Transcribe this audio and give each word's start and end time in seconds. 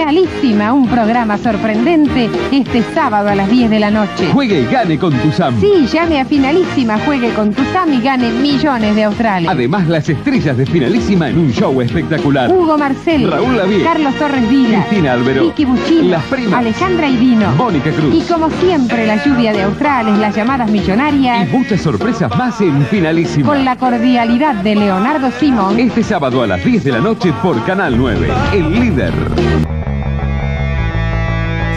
Finalísima, 0.00 0.72
un 0.72 0.88
programa 0.88 1.36
sorprendente 1.36 2.30
este 2.50 2.82
sábado 2.94 3.28
a 3.28 3.34
las 3.34 3.50
10 3.50 3.68
de 3.68 3.78
la 3.78 3.90
noche. 3.90 4.30
Juegue 4.32 4.62
y 4.62 4.64
gane 4.64 4.98
con 4.98 5.12
tu 5.12 5.30
Sam. 5.30 5.60
Sí, 5.60 5.86
llame 5.92 6.18
a 6.18 6.24
Finalísima, 6.24 6.98
juegue 7.04 7.34
con 7.34 7.52
tu 7.52 7.62
Sam 7.64 7.92
y 7.92 8.00
gane 8.00 8.30
millones 8.30 8.96
de 8.96 9.04
australes. 9.04 9.50
Además, 9.50 9.86
las 9.88 10.08
estrellas 10.08 10.56
de 10.56 10.64
Finalísima 10.64 11.28
en 11.28 11.38
un 11.38 11.52
show 11.52 11.78
espectacular. 11.82 12.50
Hugo 12.50 12.78
Marcel, 12.78 13.30
Raúl 13.30 13.58
Lavie, 13.58 13.84
Carlos 13.84 14.14
Torres 14.14 14.48
Vila, 14.48 14.86
Cristina 14.86 15.12
Albero, 15.12 15.44
Vicky 15.44 15.66
Buchino, 15.66 16.08
Las 16.08 16.24
Primas, 16.24 16.54
Alejandra 16.54 17.06
Idino. 17.06 17.52
Mónica 17.56 17.90
Cruz. 17.90 18.14
Y 18.14 18.22
como 18.22 18.48
siempre, 18.52 19.06
la 19.06 19.22
lluvia 19.22 19.52
de 19.52 19.64
australes, 19.64 20.18
las 20.18 20.34
llamadas 20.34 20.70
Y 20.70 20.72
millonarias, 20.72 21.46
muchas 21.50 21.82
sorpresas 21.82 22.34
más 22.38 22.58
en 22.62 22.86
Finalísima. 22.86 23.46
con 23.46 23.66
la 23.66 23.76
cordialidad 23.76 24.54
de 24.54 24.76
Leonardo 24.76 25.30
Simón. 25.38 25.78
Este 25.78 26.02
sábado 26.02 26.42
a 26.42 26.46
las 26.46 26.64
10 26.64 26.84
de 26.84 26.92
la 26.92 27.00
noche 27.00 27.34
por 27.42 27.62
Canal 27.66 27.98
9. 27.98 28.28
El 28.54 28.72
líder. 28.72 29.12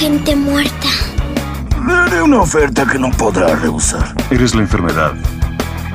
Gente 0.00 0.34
muerta. 0.34 0.88
Le 1.86 1.92
haré 1.92 2.22
una 2.22 2.40
oferta 2.40 2.86
que 2.86 2.98
no 2.98 3.10
podrá 3.10 3.54
rehusar. 3.56 4.14
Eres 4.30 4.54
la 4.54 4.62
enfermedad 4.62 5.12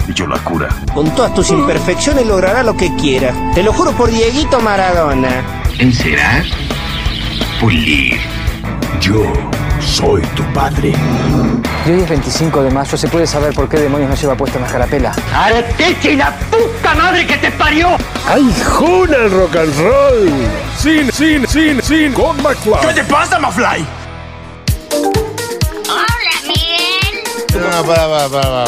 y 0.07 0.13
yo 0.13 0.27
la 0.27 0.37
cura. 0.43 0.69
Con 0.93 1.09
todas 1.15 1.33
tus 1.33 1.49
imperfecciones 1.49 2.27
logrará 2.27 2.61
lo 2.61 2.77
que 2.77 2.95
quiera. 2.97 3.33
Te 3.55 3.63
lo 3.63 3.73
juro 3.73 3.93
por 3.93 4.11
Dieguito 4.11 4.59
Maradona. 4.59 5.43
Encerar, 5.79 6.43
pulir. 7.59 8.19
Yo 9.01 9.23
soy 9.85 10.21
tu 10.35 10.43
padre. 10.53 10.93
Y 11.85 11.91
hoy 11.91 12.01
es 12.01 12.09
25 12.09 12.63
de 12.63 12.71
mayo, 12.71 12.97
¿se 12.97 13.07
puede 13.07 13.27
saber 13.27 13.53
por 13.53 13.69
qué 13.69 13.77
demonios 13.77 14.09
no 14.09 14.15
lleva 14.15 14.35
puesta 14.35 14.57
una 14.57 14.67
carapela? 14.67 15.13
¡Areteche 15.33 16.13
y 16.13 16.15
la 16.15 16.35
puta 16.35 16.95
madre 16.95 17.27
que 17.27 17.37
te 17.37 17.51
parió! 17.51 17.95
¡Ay, 18.27 18.53
juna 18.65 19.17
el 19.17 19.31
rock 19.31 19.55
and 19.55 19.79
roll! 19.79 20.31
Cine, 20.77 21.11
cine, 21.11 21.47
cine, 21.47 21.81
cine 21.81 22.13
con 22.13 22.41
McFly. 22.41 22.87
¿Qué 22.87 22.93
te 22.93 23.03
pasa, 23.03 23.39
Mafly? 23.39 23.85
Hola, 25.87 26.35
Miguel. 26.47 27.23
No, 27.53 27.83
para, 27.83 28.07
para, 28.07 28.29
para, 28.29 28.29
para, 28.29 28.65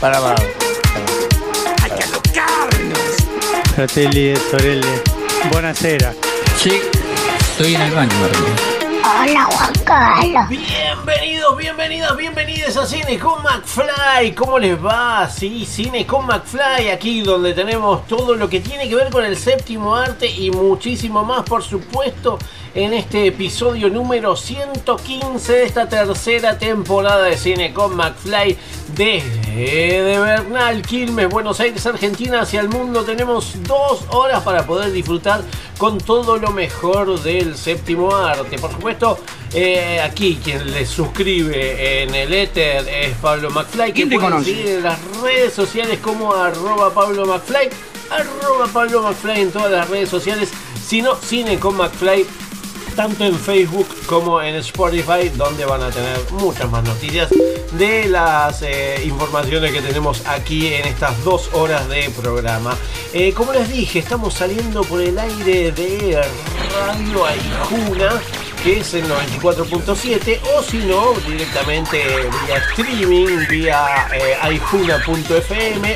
para, 0.00 0.20
para, 0.20 0.20
para. 0.20 0.42
¡Hay 1.82 1.90
que 1.90 2.04
alocarnos! 2.04 3.16
Fratelli 3.74 4.28
e 4.28 4.36
sorelle, 4.36 5.02
buonasera. 5.50 6.14
Sí, 6.56 6.80
estoy 7.38 7.74
en 7.74 7.82
el 7.82 7.90
baño, 7.92 8.12
Hola, 9.04 9.44
Juan 9.50 9.72
Carlos. 9.84 10.48
Bienvenidos, 10.48 11.56
bienvenidas, 11.56 12.16
bienvenidos 12.16 12.76
a 12.76 12.86
Cine 12.86 13.18
con 13.18 13.42
McFly. 13.42 14.32
¿Cómo 14.36 14.60
les 14.60 14.82
va? 14.82 15.28
Sí, 15.28 15.66
Cine 15.66 16.06
con 16.06 16.24
McFly, 16.26 16.90
aquí 16.90 17.22
donde 17.22 17.52
tenemos 17.52 18.06
todo 18.06 18.36
lo 18.36 18.48
que 18.48 18.60
tiene 18.60 18.88
que 18.88 18.94
ver 18.94 19.10
con 19.10 19.24
el 19.24 19.36
séptimo 19.36 19.96
arte 19.96 20.30
y 20.30 20.52
muchísimo 20.52 21.24
más, 21.24 21.42
por 21.42 21.64
supuesto, 21.64 22.38
en 22.74 22.94
este 22.94 23.26
episodio 23.26 23.90
número 23.90 24.34
115 24.34 25.52
de 25.52 25.64
esta 25.64 25.88
tercera 25.88 26.58
temporada 26.58 27.24
de 27.24 27.36
Cine 27.36 27.74
con 27.74 27.94
McFly 27.96 28.56
desde 28.96 30.02
de 30.02 30.18
Bernal, 30.18 30.80
Quilmes, 30.82 31.28
Buenos 31.28 31.60
Aires, 31.60 31.84
Argentina, 31.84 32.40
hacia 32.40 32.60
el 32.60 32.68
mundo. 32.68 33.04
Tenemos 33.04 33.54
dos 33.64 34.04
horas 34.08 34.42
para 34.42 34.66
poder 34.66 34.90
disfrutar 34.90 35.42
con 35.76 35.98
todo 35.98 36.38
lo 36.38 36.50
mejor 36.50 37.20
del 37.22 37.56
séptimo 37.56 38.14
arte. 38.14 38.58
Por 38.58 38.70
supuesto, 38.72 39.18
eh, 39.52 40.00
aquí 40.00 40.40
quien 40.42 40.72
le 40.72 40.86
suscribe 40.86 42.02
en 42.02 42.14
el 42.14 42.32
éter 42.32 42.88
es 42.88 43.14
Pablo 43.18 43.50
McFly, 43.50 43.88
que 43.88 43.92
¿Quién 43.92 44.08
te 44.08 44.14
pueden 44.14 44.30
conoce? 44.30 44.50
seguir 44.50 44.68
en 44.68 44.82
las 44.82 44.98
redes 45.20 45.52
sociales 45.52 45.98
como 46.02 46.32
arroba 46.32 46.92
Pablo 46.94 47.26
McFly, 47.26 47.68
arroba 48.10 48.66
Pablo 48.72 49.02
McFly 49.02 49.42
en 49.42 49.52
todas 49.52 49.70
las 49.70 49.90
redes 49.90 50.08
sociales, 50.08 50.50
sino 50.82 51.14
Cine 51.16 51.58
con 51.58 51.76
McFly 51.76 52.26
tanto 52.94 53.24
en 53.24 53.34
Facebook 53.38 53.86
como 54.06 54.40
en 54.40 54.54
Spotify, 54.56 55.28
donde 55.36 55.64
van 55.64 55.82
a 55.82 55.90
tener 55.90 56.18
muchas 56.32 56.70
más 56.70 56.84
noticias 56.84 57.28
de 57.72 58.06
las 58.06 58.62
eh, 58.62 59.02
informaciones 59.04 59.72
que 59.72 59.80
tenemos 59.80 60.26
aquí 60.26 60.74
en 60.74 60.86
estas 60.86 61.22
dos 61.24 61.50
horas 61.52 61.88
de 61.88 62.10
programa. 62.10 62.76
Eh, 63.12 63.32
como 63.32 63.52
les 63.52 63.70
dije, 63.70 63.98
estamos 63.98 64.34
saliendo 64.34 64.82
por 64.82 65.00
el 65.00 65.18
aire 65.18 65.72
de 65.72 66.22
Radio 66.86 67.26
Aijuna 67.26 68.20
que 68.62 68.78
es 68.78 68.94
el 68.94 69.04
94.7 69.04 70.40
o 70.54 70.62
si 70.62 70.78
no 70.78 71.14
directamente 71.26 71.98
vía 72.46 72.56
streaming 72.70 73.48
vía 73.48 74.08
eh, 74.14 74.36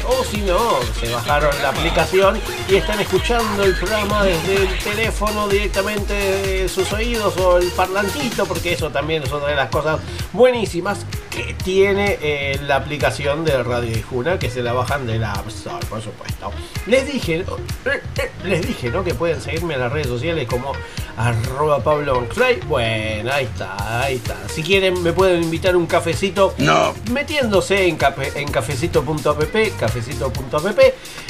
o 0.08 0.24
si 0.24 0.40
no 0.42 0.80
se 0.98 1.08
bajaron 1.12 1.50
la 1.62 1.68
aplicación 1.68 2.40
y 2.68 2.76
están 2.76 2.98
escuchando 3.00 3.62
el 3.62 3.74
programa 3.76 4.24
desde 4.24 4.56
el 4.56 4.78
teléfono 4.78 5.46
directamente 5.48 6.12
de 6.12 6.68
sus 6.68 6.92
oídos 6.92 7.36
o 7.36 7.58
el 7.58 7.68
parlantito 7.70 8.46
porque 8.46 8.72
eso 8.72 8.90
también 8.90 9.22
es 9.22 9.32
otra 9.32 9.50
de 9.50 9.56
las 9.56 9.70
cosas 9.70 10.00
buenísimas 10.32 11.06
que 11.30 11.54
tiene 11.54 12.18
eh, 12.20 12.58
la 12.66 12.76
aplicación 12.76 13.44
de 13.44 13.62
Radio 13.62 13.94
Aijuna 13.94 14.38
que 14.38 14.50
se 14.50 14.62
la 14.62 14.72
bajan 14.72 15.06
de 15.06 15.18
la 15.18 15.32
App 15.32 15.48
Store 15.48 15.84
por 15.86 16.02
supuesto 16.02 16.50
les 16.86 17.12
dije. 17.12 17.36
Eh, 17.36 17.44
eh, 17.84 18.30
les 18.44 18.66
dije 18.66 18.90
no 18.90 19.04
que 19.04 19.14
pueden 19.14 19.40
seguirme 19.40 19.74
en 19.74 19.80
las 19.80 19.92
redes 19.92 20.06
sociales 20.06 20.48
como 20.48 20.72
arroba 21.16 21.82
Pablo 21.82 22.26
Bueno, 22.68 23.30
ahí 23.32 23.44
está, 23.44 24.02
ahí 24.02 24.16
está. 24.16 24.36
Si 24.48 24.62
quieren 24.62 25.02
me 25.02 25.12
pueden 25.12 25.42
invitar 25.42 25.76
un 25.76 25.86
cafecito. 25.86 26.54
No. 26.58 26.94
Metiéndose 27.12 27.86
en, 27.86 27.96
cafe- 27.96 28.32
en 28.40 28.48
cafecito.app, 28.50 29.54
cafecito.app, 29.78 30.78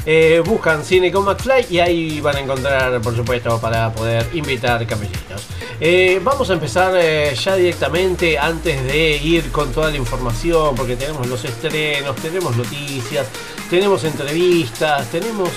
eh, 0.06 0.42
buscan 0.44 0.84
Cine 0.84 1.10
con 1.12 1.24
McFly 1.24 1.66
y 1.70 1.78
ahí 1.80 2.20
van 2.20 2.36
a 2.36 2.40
encontrar, 2.40 3.00
por 3.00 3.14
supuesto, 3.16 3.58
para 3.60 3.92
poder 3.92 4.26
invitar 4.34 4.86
cafecitos. 4.86 5.42
Eh, 5.80 6.20
vamos 6.24 6.48
a 6.50 6.54
empezar 6.54 6.94
eh, 6.96 7.34
ya 7.34 7.54
directamente 7.56 8.38
antes 8.38 8.82
de 8.84 9.16
ir 9.18 9.50
con 9.52 9.72
toda 9.72 9.90
la 9.90 9.96
información, 9.96 10.74
porque 10.74 10.96
tenemos 10.96 11.26
los 11.26 11.44
estrenos, 11.44 12.16
tenemos 12.16 12.56
noticias, 12.56 13.26
tenemos 13.68 14.04
entrevistas, 14.04 15.06
tenemos 15.10 15.50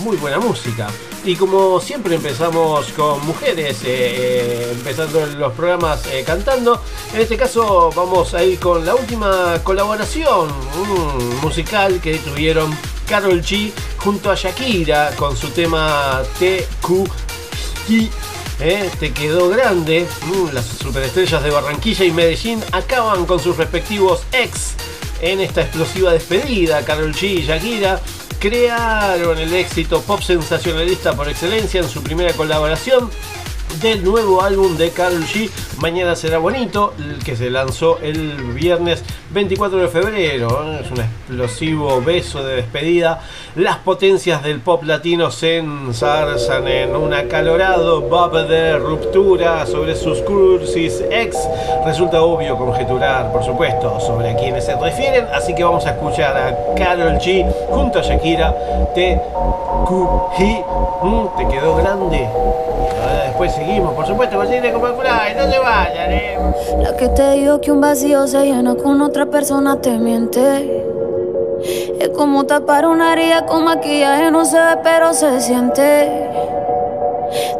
muy 0.00 0.16
buena 0.16 0.38
música. 0.38 0.88
Y 1.24 1.34
como 1.36 1.80
siempre 1.80 2.14
empezamos 2.14 2.86
con 2.92 3.24
mujeres, 3.26 3.82
eh, 3.82 3.86
eh, 3.86 4.68
empezando 4.72 5.26
los 5.26 5.52
programas 5.52 6.06
eh, 6.06 6.22
cantando, 6.24 6.80
en 7.12 7.20
este 7.20 7.36
caso 7.36 7.90
vamos 7.94 8.34
a 8.34 8.44
ir 8.44 8.58
con 8.58 8.84
la 8.86 8.94
última 8.94 9.60
colaboración 9.64 10.48
mm, 10.48 11.44
musical 11.44 12.00
que 12.00 12.18
tuvieron 12.18 12.76
Carol 13.08 13.42
G 13.42 13.72
junto 13.98 14.30
a 14.30 14.34
Shakira 14.34 15.10
con 15.16 15.36
su 15.36 15.48
tema 15.48 16.22
TQI. 16.38 18.10
Eh, 18.60 18.90
te 18.98 19.12
quedó 19.12 19.48
grande. 19.48 20.06
Mm, 20.26 20.52
las 20.52 20.66
superestrellas 20.66 21.42
de 21.42 21.50
Barranquilla 21.50 22.04
y 22.04 22.10
Medellín 22.10 22.60
acaban 22.72 23.24
con 23.24 23.40
sus 23.40 23.56
respectivos 23.56 24.22
ex 24.32 24.74
en 25.20 25.40
esta 25.40 25.62
explosiva 25.62 26.12
despedida. 26.12 26.84
Carol 26.84 27.14
G 27.14 27.38
y 27.38 27.42
Shakira 27.42 28.00
crearon 28.38 29.38
el 29.38 29.52
éxito 29.54 30.00
pop 30.02 30.20
sensacionalista 30.20 31.14
por 31.14 31.28
excelencia 31.28 31.80
en 31.80 31.88
su 31.88 32.02
primera 32.02 32.32
colaboración 32.32 33.10
del 33.80 34.02
nuevo 34.02 34.42
álbum 34.42 34.76
de 34.76 34.90
Carol 34.90 35.22
G. 35.22 35.50
Mañana 35.80 36.16
será 36.16 36.38
bonito, 36.38 36.92
que 37.24 37.36
se 37.36 37.50
lanzó 37.50 37.98
el 38.02 38.32
viernes 38.52 39.04
24 39.30 39.78
de 39.78 39.88
febrero. 39.88 40.48
¿eh? 40.64 40.80
Es 40.84 40.90
un 40.90 41.00
explosivo 41.00 42.02
beso 42.02 42.42
de 42.42 42.56
despedida. 42.56 43.20
Las 43.54 43.76
potencias 43.78 44.42
del 44.42 44.60
pop 44.60 44.82
latino 44.84 45.30
se 45.30 45.58
ensarzan 45.58 46.66
en 46.66 46.96
un 46.96 47.14
acalorado 47.14 48.00
bop 48.00 48.34
de 48.34 48.78
ruptura 48.78 49.64
sobre 49.66 49.94
sus 49.94 50.18
cursis 50.22 51.04
ex. 51.10 51.36
Resulta 51.84 52.22
obvio 52.22 52.56
conjeturar, 52.56 53.30
por 53.32 53.44
supuesto, 53.44 54.00
sobre 54.00 54.30
a 54.30 54.36
quienes 54.36 54.64
se 54.64 54.74
refieren. 54.76 55.26
Así 55.32 55.54
que 55.54 55.62
vamos 55.62 55.86
a 55.86 55.90
escuchar 55.90 56.36
a 56.36 56.74
Carol 56.74 57.18
G 57.18 57.46
junto 57.70 58.00
a 58.00 58.02
Shakira. 58.02 58.54
Te 58.94 59.20
te 61.36 61.48
quedó 61.48 61.76
grande. 61.76 62.28
Ahora 63.00 63.24
después 63.24 63.52
seguimos, 63.52 63.94
por 63.94 64.06
supuesto, 64.06 64.36
con 64.36 64.46
Cine 64.46 64.72
con 64.72 64.82
McFly. 64.82 65.34
No 65.36 65.50
se 65.50 65.58
vayan, 65.58 66.12
eh. 66.12 66.38
La 66.78 66.96
que 66.96 67.08
te 67.08 67.32
dijo 67.32 67.60
que 67.60 67.72
un 67.72 67.80
vacío 67.80 68.26
se 68.26 68.44
llena 68.44 68.74
con 68.74 69.00
otra 69.00 69.26
persona 69.26 69.80
te 69.80 69.96
miente. 69.98 70.84
Es 72.00 72.08
como 72.10 72.44
tapar 72.44 72.86
una 72.86 73.12
herida 73.12 73.46
con 73.46 73.64
maquillaje, 73.64 74.30
no 74.30 74.44
se 74.44 74.58
ve, 74.58 74.78
pero 74.82 75.12
se 75.12 75.40
siente. 75.40 76.30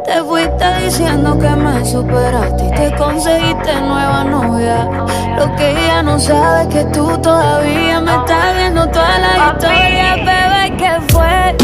Te 0.05 0.23
fuiste 0.23 0.65
diciendo 0.83 1.37
que 1.37 1.49
me 1.49 1.85
superaste 1.85 2.65
y 2.65 2.71
te 2.71 2.95
conseguiste 2.95 3.81
nueva 3.81 4.23
novia. 4.23 4.89
Lo 5.37 5.55
que 5.55 5.71
ella 5.71 6.01
no 6.01 6.17
sabe 6.19 6.63
es 6.63 6.67
que 6.69 6.85
tú 6.85 7.17
todavía 7.19 7.99
me 7.99 8.15
estás 8.15 8.55
viendo 8.57 8.87
toda 8.89 9.19
la 9.19 9.53
historia, 9.53 10.15
bebé, 10.15 10.77
¿qué 10.77 11.13
fue? 11.13 11.55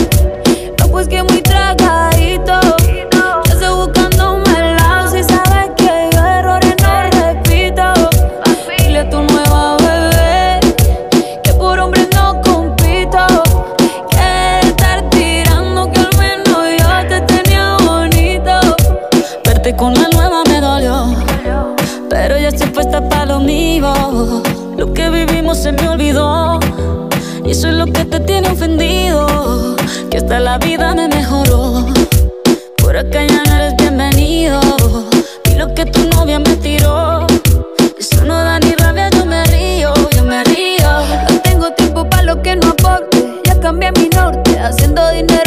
No, 0.80 0.88
pues 0.89 1.07
que 1.07 1.24
muy 1.24 1.42
tragadito. 1.42 2.60
Se 25.66 25.72
me 25.72 25.90
olvidó. 25.90 26.60
Y 27.44 27.50
eso 27.50 27.70
es 27.70 27.74
lo 27.74 27.88
que 27.88 28.06
te 28.06 28.20
tiene 28.20 28.50
ofendido. 28.50 29.76
Que 30.12 30.18
hasta 30.18 30.40
la 30.40 30.60
vida 30.60 30.94
me 30.94 31.08
mejoró. 31.08 31.88
Por 32.78 32.96
acá 32.96 33.26
ya 33.26 33.42
no 33.48 33.56
eres 33.56 33.76
bienvenido. 33.76 34.60
Y 35.50 35.56
lo 35.56 35.74
que 35.74 35.88
tu 35.88 36.08
novia 36.10 36.38
me 36.38 36.56
tiró. 36.58 37.26
Eso 37.98 38.24
no 38.26 38.36
da 38.36 38.60
ni 38.60 38.74
rabia, 38.74 39.10
yo 39.10 39.26
me 39.26 39.44
río, 39.46 39.92
yo 40.16 40.24
me 40.24 40.44
río. 40.44 40.92
No 41.32 41.40
tengo 41.42 41.72
tiempo 41.72 42.08
para 42.08 42.22
lo 42.22 42.44
que 42.44 42.56
no 42.56 42.68
aporte. 42.68 43.42
Ya 43.46 43.60
cambié 43.60 43.92
mi 43.94 44.08
norte, 44.10 44.60
haciendo 44.60 45.10
dinero 45.10 45.44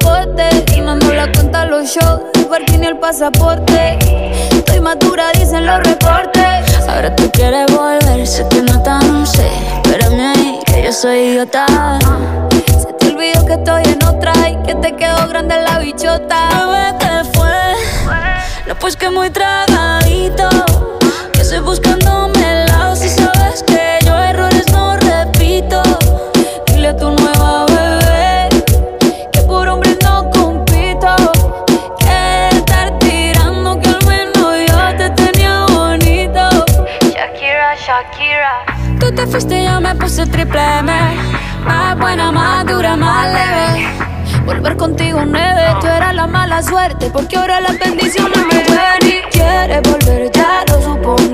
como 0.00 0.14
deporte. 0.14 0.64
Y 0.74 0.80
no 0.80 0.92
ando 0.92 1.12
la 1.12 1.30
cuenta 1.32 1.62
a 1.62 1.66
los 1.66 1.86
shows, 1.86 2.20
el 2.34 2.82
y 2.82 2.86
el 2.86 2.98
pasaporte. 2.98 3.98
Estoy 4.50 4.80
madura, 4.80 5.30
dicen 5.32 5.66
los 5.66 5.82
reportes. 5.82 6.88
Ahora 6.88 7.14
tú 7.16 7.30
quieres 7.32 7.66
volver, 7.72 8.26
sé 8.26 8.46
que 8.48 8.62
no 8.62 8.82
tan 8.82 9.26
sé. 9.26 9.48
Espérame 9.82 10.20
ahí, 10.20 10.60
que 10.66 10.84
yo 10.84 10.92
soy 10.92 11.18
idiota. 11.18 11.66
Se 12.78 12.92
te 12.92 13.06
olvidó 13.08 13.44
que 13.46 13.54
estoy 13.54 13.82
en 13.84 14.04
otra 14.04 14.32
y 14.48 14.56
que 14.66 14.74
te 14.76 14.94
quedó 14.96 15.28
grande 15.28 15.56
la 15.62 15.78
bichota. 15.78 16.48
Bebé, 16.50 16.98
¿qué 16.98 17.38
fue? 17.38 18.16
No, 18.66 18.74
pues 18.76 18.96
que 18.96 19.10
muy 19.10 19.30
tragadito. 19.30 20.48
Que 21.32 21.40
estoy 21.40 21.60
buscándome 21.60 22.33
fuiste 39.34 39.64
yo 39.64 39.80
me 39.80 39.92
puse 39.96 40.24
triple 40.26 40.60
M. 40.78 40.92
Más 41.64 41.98
buena, 41.98 42.30
más 42.30 42.64
dura, 42.66 42.94
más 42.94 43.26
leve. 43.34 43.88
Volver 44.46 44.76
contigo 44.76 45.24
nueve, 45.26 45.62
tú 45.80 45.86
eras 45.86 46.14
la 46.14 46.26
mala 46.26 46.62
suerte 46.62 47.10
Porque 47.10 47.36
ahora 47.36 47.60
las 47.60 47.78
bendiciones 47.78 48.38
me 48.46 48.58
ven 48.58 49.08
y 49.08 49.22
quieres 49.32 49.82
volver, 49.82 50.30
ya 50.30 50.64
lo 50.68 50.82
suponía 50.82 51.33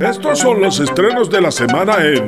Estos 0.00 0.38
son 0.40 0.60
los 0.60 0.80
estrenos 0.80 1.30
de 1.30 1.40
la 1.40 1.52
semana 1.52 2.04
en 2.04 2.26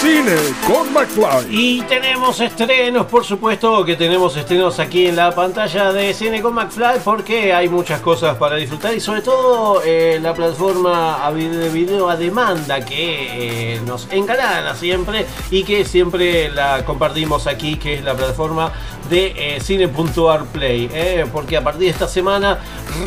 Cine 0.00 0.36
con 0.66 0.90
McFly. 0.94 1.48
Y 1.50 1.82
tenemos 1.82 2.40
estrenos, 2.40 3.04
por 3.06 3.24
supuesto 3.24 3.84
que 3.84 3.96
tenemos 3.96 4.36
estrenos 4.38 4.78
aquí 4.78 5.08
en 5.08 5.16
la 5.16 5.34
pantalla 5.34 5.92
de 5.92 6.14
Cine 6.14 6.40
con 6.40 6.54
McFly 6.54 7.00
porque 7.04 7.52
hay 7.52 7.68
muchas 7.68 8.00
cosas 8.00 8.36
para 8.38 8.56
disfrutar 8.56 8.94
y 8.94 9.00
sobre 9.00 9.20
todo 9.20 9.82
eh, 9.84 10.18
la 10.22 10.32
plataforma 10.32 11.30
de 11.30 11.68
video 11.68 12.08
a 12.08 12.16
demanda 12.16 12.80
que 12.80 13.74
eh, 13.74 13.80
nos 13.86 14.10
engalana 14.10 14.74
siempre 14.74 15.26
y 15.50 15.62
que 15.64 15.84
siempre 15.84 16.48
la 16.48 16.86
compartimos 16.86 17.46
aquí, 17.46 17.76
que 17.76 17.94
es 17.94 18.04
la 18.04 18.14
plataforma 18.14 18.72
de 19.10 19.56
eh, 19.56 19.60
Cine.ar 19.60 20.44
Play. 20.46 20.88
eh, 20.92 21.26
porque 21.32 21.56
a 21.56 21.62
partir 21.62 21.82
de 21.82 21.88
esta 21.90 22.08
semana 22.08 22.58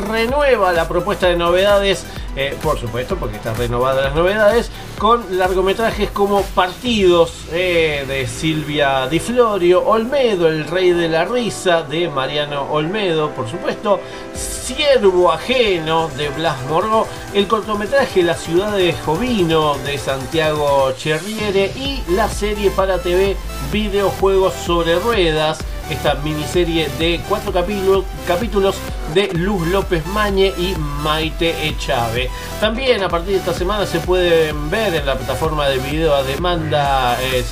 renueva 0.07 0.50
la 0.51 0.87
propuesta 0.87 1.27
de 1.27 1.37
novedades, 1.37 2.05
eh, 2.35 2.57
por 2.61 2.77
supuesto, 2.77 3.15
porque 3.15 3.37
están 3.37 3.55
renovadas 3.55 4.03
las 4.03 4.15
novedades, 4.15 4.69
con 4.97 5.37
largometrajes 5.37 6.11
como 6.11 6.41
Partidos 6.41 7.45
eh, 7.53 8.03
de 8.05 8.27
Silvia 8.27 9.07
Di 9.07 9.19
Florio, 9.19 9.81
Olmedo, 9.85 10.49
el 10.49 10.67
rey 10.67 10.91
de 10.91 11.07
la 11.07 11.23
risa 11.23 11.83
de 11.83 12.09
Mariano 12.09 12.63
Olmedo, 12.69 13.29
por 13.31 13.49
supuesto, 13.49 14.01
Siervo 14.33 15.31
ajeno 15.31 16.09
de 16.17 16.27
Blas 16.29 16.57
Morgó, 16.69 17.07
el 17.33 17.47
cortometraje 17.47 18.21
La 18.21 18.35
ciudad 18.35 18.75
de 18.75 18.93
Jovino 18.93 19.77
de 19.85 19.97
Santiago 19.97 20.91
Cherriere 20.97 21.71
y 21.77 22.03
la 22.09 22.27
serie 22.27 22.71
para 22.71 22.99
TV 22.99 23.37
Videojuegos 23.71 24.53
sobre 24.53 24.99
Ruedas 24.99 25.59
esta 25.91 26.15
miniserie 26.15 26.89
de 26.97 27.19
cuatro 27.27 27.51
capítulos, 27.51 28.75
de 29.13 29.29
Luz 29.33 29.67
López 29.67 30.05
Mañe 30.07 30.53
y 30.57 30.73
Maite 31.03 31.67
Echave. 31.67 32.29
También 32.59 33.03
a 33.03 33.09
partir 33.09 33.33
de 33.33 33.39
esta 33.39 33.53
semana 33.53 33.85
se 33.85 33.99
pueden 33.99 34.69
ver 34.69 34.95
en 34.95 35.05
la 35.05 35.15
plataforma 35.15 35.67
de 35.67 35.79
video 35.79 36.15
a 36.15 36.23
demanda 36.23 37.17
eh, 37.21 37.43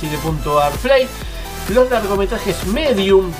los 1.70 1.88
largometrajes 1.88 2.66
Medium 2.66 3.30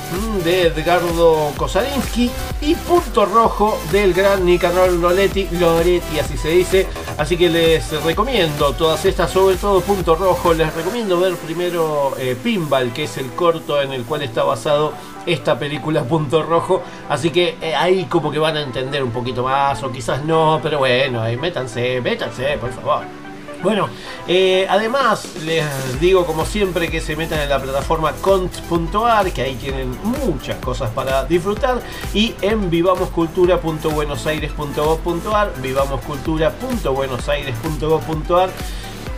de 0.45 0.69
Edgardo 0.69 1.53
Kosalinsky 1.57 2.31
y 2.61 2.75
Punto 2.75 3.27
Rojo 3.27 3.79
del 3.91 4.15
gran 4.15 4.45
Nicanor 4.45 4.93
Loretti, 4.93 5.49
Loretti 5.53 6.19
así 6.19 6.37
se 6.37 6.49
dice. 6.51 6.87
Así 7.19 7.37
que 7.37 7.49
les 7.49 7.91
recomiendo 8.05 8.73
todas 8.73 9.05
estas, 9.05 9.31
sobre 9.31 9.57
todo 9.57 9.81
Punto 9.81 10.15
Rojo. 10.15 10.55
Les 10.55 10.73
recomiendo 10.75 11.19
ver 11.19 11.35
primero 11.37 12.15
eh, 12.19 12.37
Pinball, 12.41 12.93
que 12.93 13.05
es 13.05 13.17
el 13.17 13.31
corto 13.31 13.83
en 13.83 13.93
el 13.93 14.05
cual 14.05 14.23
está 14.23 14.45
basado 14.45 14.93
esta 15.27 15.59
película 15.59 16.05
Punto 16.05 16.43
Rojo. 16.43 16.83
Así 17.09 17.31
que 17.31 17.57
eh, 17.61 17.75
ahí 17.75 18.05
como 18.05 18.31
que 18.31 18.39
van 18.39 18.57
a 18.57 18.63
entender 18.63 19.03
un 19.03 19.11
poquito 19.11 19.43
más, 19.43 19.83
o 19.83 19.91
quizás 19.91 20.25
no, 20.25 20.61
pero 20.63 20.79
bueno, 20.79 21.21
ahí 21.21 21.37
métanse, 21.37 22.01
métanse, 22.01 22.57
por 22.59 22.73
favor. 22.73 23.20
Bueno, 23.63 23.91
eh, 24.27 24.67
además 24.71 25.37
les 25.45 25.67
digo 26.01 26.25
como 26.25 26.47
siempre 26.47 26.91
que 26.91 27.03
se 27.03 27.15
metan 27.15 27.41
en 27.41 27.51
la 27.51 27.61
plataforma 27.61 28.13
cont.ar, 28.21 29.31
que 29.33 29.43
ahí 29.43 29.55
tienen 29.57 29.95
muchas 30.03 30.57
cosas 30.57 30.89
para 30.91 31.25
disfrutar, 31.25 31.83
y 32.15 32.35
en 32.41 32.71
vivamoscultura.buenosaires.gov.ar, 32.71 35.53
vivamoscultura.buenosaires.gov.ar, 35.61 38.51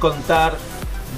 contar 0.01 0.57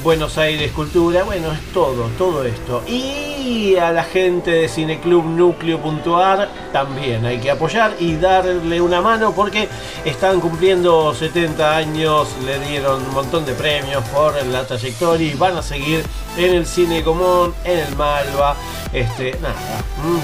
Buenos 0.04 0.36
Aires 0.36 0.70
Cultura, 0.72 1.24
bueno, 1.24 1.50
es 1.50 1.72
todo, 1.72 2.10
todo 2.18 2.44
esto. 2.44 2.82
Y 2.86 3.76
a 3.76 3.90
la 3.90 4.04
gente 4.04 4.50
de 4.50 4.68
Cineclub 4.68 5.24
Núcleo.ar 5.24 6.50
también 6.74 7.24
hay 7.24 7.38
que 7.38 7.50
apoyar 7.50 7.96
y 7.98 8.16
darle 8.16 8.82
una 8.82 9.00
mano 9.00 9.32
porque 9.32 9.66
están 10.04 10.42
cumpliendo 10.42 11.14
70 11.14 11.76
años, 11.76 12.28
le 12.44 12.58
dieron 12.68 13.02
un 13.02 13.14
montón 13.14 13.46
de 13.46 13.54
premios 13.54 14.04
por 14.10 14.44
la 14.44 14.66
trayectoria 14.66 15.32
y 15.32 15.34
van 15.36 15.56
a 15.56 15.62
seguir 15.62 16.04
en 16.36 16.52
el 16.52 16.66
Cine 16.66 17.02
Común, 17.02 17.54
en 17.64 17.78
el 17.78 17.96
Malva, 17.96 18.56
este, 18.94 19.36
nada, 19.40 19.54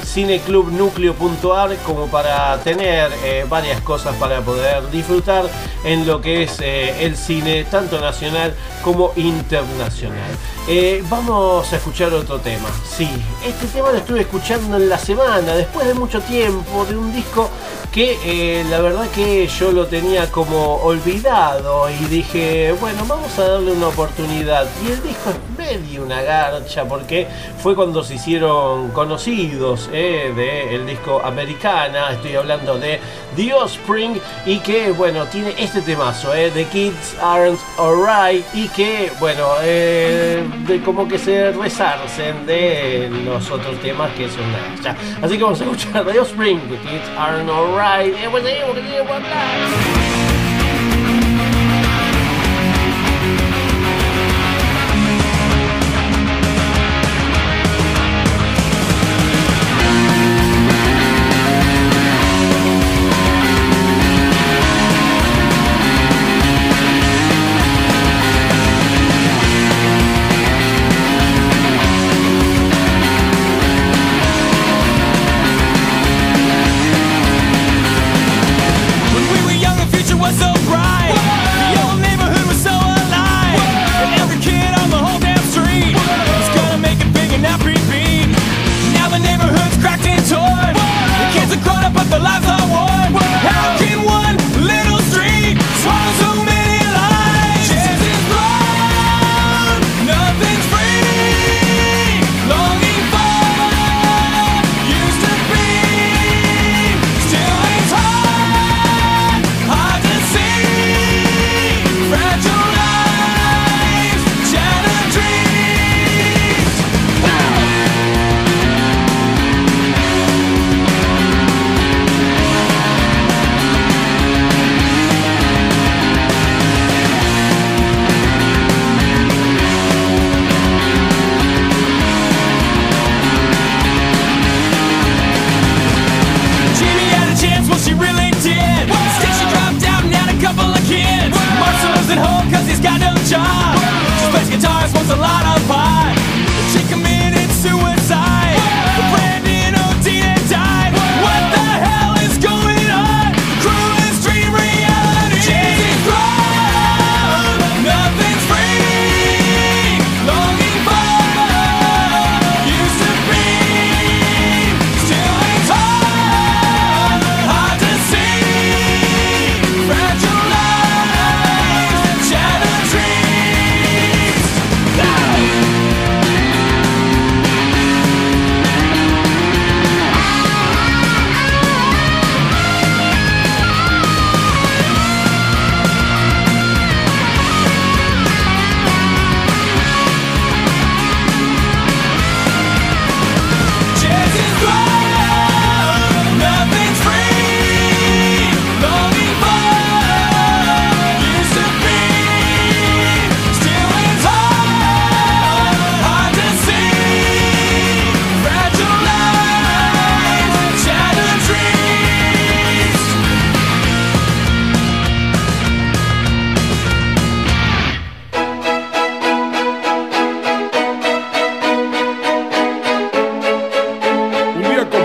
cineclubnucleo.ar 0.05 1.77
como 1.85 2.07
para 2.07 2.57
tener 2.63 3.11
eh, 3.25 3.45
varias 3.49 3.81
cosas 3.81 4.15
para 4.15 4.41
poder 4.41 4.89
disfrutar 4.91 5.45
en 5.85 6.07
lo 6.07 6.21
que 6.21 6.45
es 6.45 6.61
eh, 6.61 7.05
el 7.05 7.17
cine 7.17 7.65
tanto 7.65 8.01
nacional 8.01 8.55
como 8.83 9.13
internacional. 9.17 10.31
Eh, 10.69 11.03
vamos 11.11 11.73
a 11.73 11.77
escuchar 11.77 12.15
otro 12.15 12.39
tema. 12.39 12.69
Sí, 12.89 13.09
este 13.45 13.67
tema 13.67 13.91
lo 13.91 13.99
estuve 13.99 14.21
escuchando 14.21 14.77
en 14.77 14.89
la 14.89 14.99
semana, 14.99 15.55
después 15.57 15.87
de 15.89 15.95
mucho 15.95 16.21
tiempo, 16.21 16.85
de 16.85 16.97
un 16.97 17.13
disco 17.13 17.51
que 17.91 18.65
la 18.71 18.81
verdad 18.81 19.09
que 19.11 19.49
yo 19.49 19.73
lo 19.73 19.87
tenía 19.87 20.31
como 20.31 20.77
olvidado 20.77 21.91
y 21.91 22.05
dije, 22.05 22.73
bueno, 22.81 23.05
vamos 23.09 23.37
a 23.37 23.49
darle 23.49 23.73
una 23.73 23.89
oportunidad. 23.89 24.69
Y 24.85 24.93
el 24.93 25.03
disco 25.03 25.31
es 25.31 25.50
medio 25.71 26.03
una 26.03 26.23
garcha 26.23 26.85
porque 26.85 27.27
fue 27.59 27.77
cuando 27.77 28.03
se 28.03 28.15
hicieron 28.17 28.91
conocidos 28.91 29.89
eh, 29.93 30.33
del 30.35 30.87
disco 30.87 31.21
Americana, 31.23 32.13
estoy 32.13 32.35
hablando 32.35 32.77
de 32.79 32.99
The 33.37 33.55
Offspring 33.55 34.21
y 34.47 34.59
que 34.59 34.91
bueno, 34.91 35.27
tiene 35.27 35.55
este 35.57 35.81
temazo, 35.83 36.35
eh, 36.35 36.51
The 36.53 36.65
Kids 36.65 37.17
Aren't 37.23 37.61
Alright 37.79 38.45
y 38.53 38.69
que 38.69 39.13
bueno, 39.21 39.47
eh, 39.63 40.43
de 40.67 40.83
como 40.83 41.07
que 41.07 41.19
se 41.19 41.53
resarcen 41.53 42.47
de 42.47 43.09
los 43.25 43.49
otros 43.51 43.81
temas 43.81 44.11
que 44.15 44.29
son 44.29 44.43
una 44.45 44.59
garcha. 44.59 44.97
Así 45.23 45.37
que 45.37 45.45
vamos 45.45 45.61
a 45.61 45.65
escuchar 45.65 46.05
The 46.05 46.19
Offspring, 46.19 46.61
The 46.69 46.79
Kids 46.79 47.09
Aren't 47.17 47.49
Alright. 47.49 48.15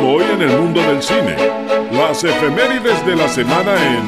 Hoy 0.07 0.23
en 0.23 0.41
el 0.41 0.57
mundo 0.57 0.81
del 0.81 1.01
cine. 1.01 1.54
Las 2.15 2.23
efemérides 2.23 3.05
de 3.05 3.13
la 3.13 3.27
semana 3.27 3.73
en 3.75 4.07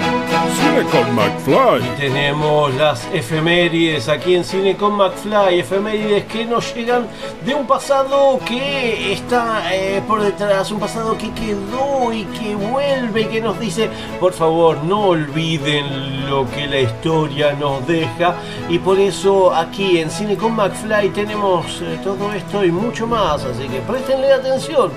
Cine 0.56 0.84
con 0.90 1.14
McFly. 1.14 1.98
Tenemos 1.98 2.74
las 2.76 3.06
efemérides 3.14 4.08
aquí 4.08 4.36
en 4.36 4.46
Cine 4.46 4.78
con 4.78 4.96
McFly, 4.96 5.60
efemérides 5.60 6.24
que 6.24 6.46
nos 6.46 6.74
llegan 6.74 7.06
de 7.46 7.54
un 7.54 7.68
pasado 7.68 8.40
que 8.46 9.12
está 9.12 9.76
eh, 9.76 10.02
por 10.08 10.22
detrás, 10.22 10.72
un 10.72 10.80
pasado 10.80 11.18
que 11.18 11.32
quedó 11.32 12.14
y 12.14 12.24
que 12.26 12.56
vuelve, 12.56 13.28
que 13.28 13.42
nos 13.42 13.60
dice, 13.60 13.90
por 14.22 14.32
favor, 14.32 14.78
no 14.86 15.08
olviden 15.08 16.30
lo 16.30 16.50
que 16.50 16.66
la 16.66 16.80
historia 16.80 17.52
nos 17.54 17.86
deja. 17.86 18.36
Y 18.70 18.80
por 18.80 18.98
eso 19.00 19.54
aquí 19.54 20.00
en 20.00 20.10
Cine 20.10 20.38
con 20.38 20.56
McFly 20.56 21.10
tenemos 21.10 21.82
eh, 21.82 22.00
todo 22.06 22.32
esto 22.32 22.64
y 22.64 22.72
mucho 22.72 23.06
más, 23.06 23.44
así 23.44 23.68
que 23.68 23.82
prestenle 23.82 24.32
atención 24.32 24.92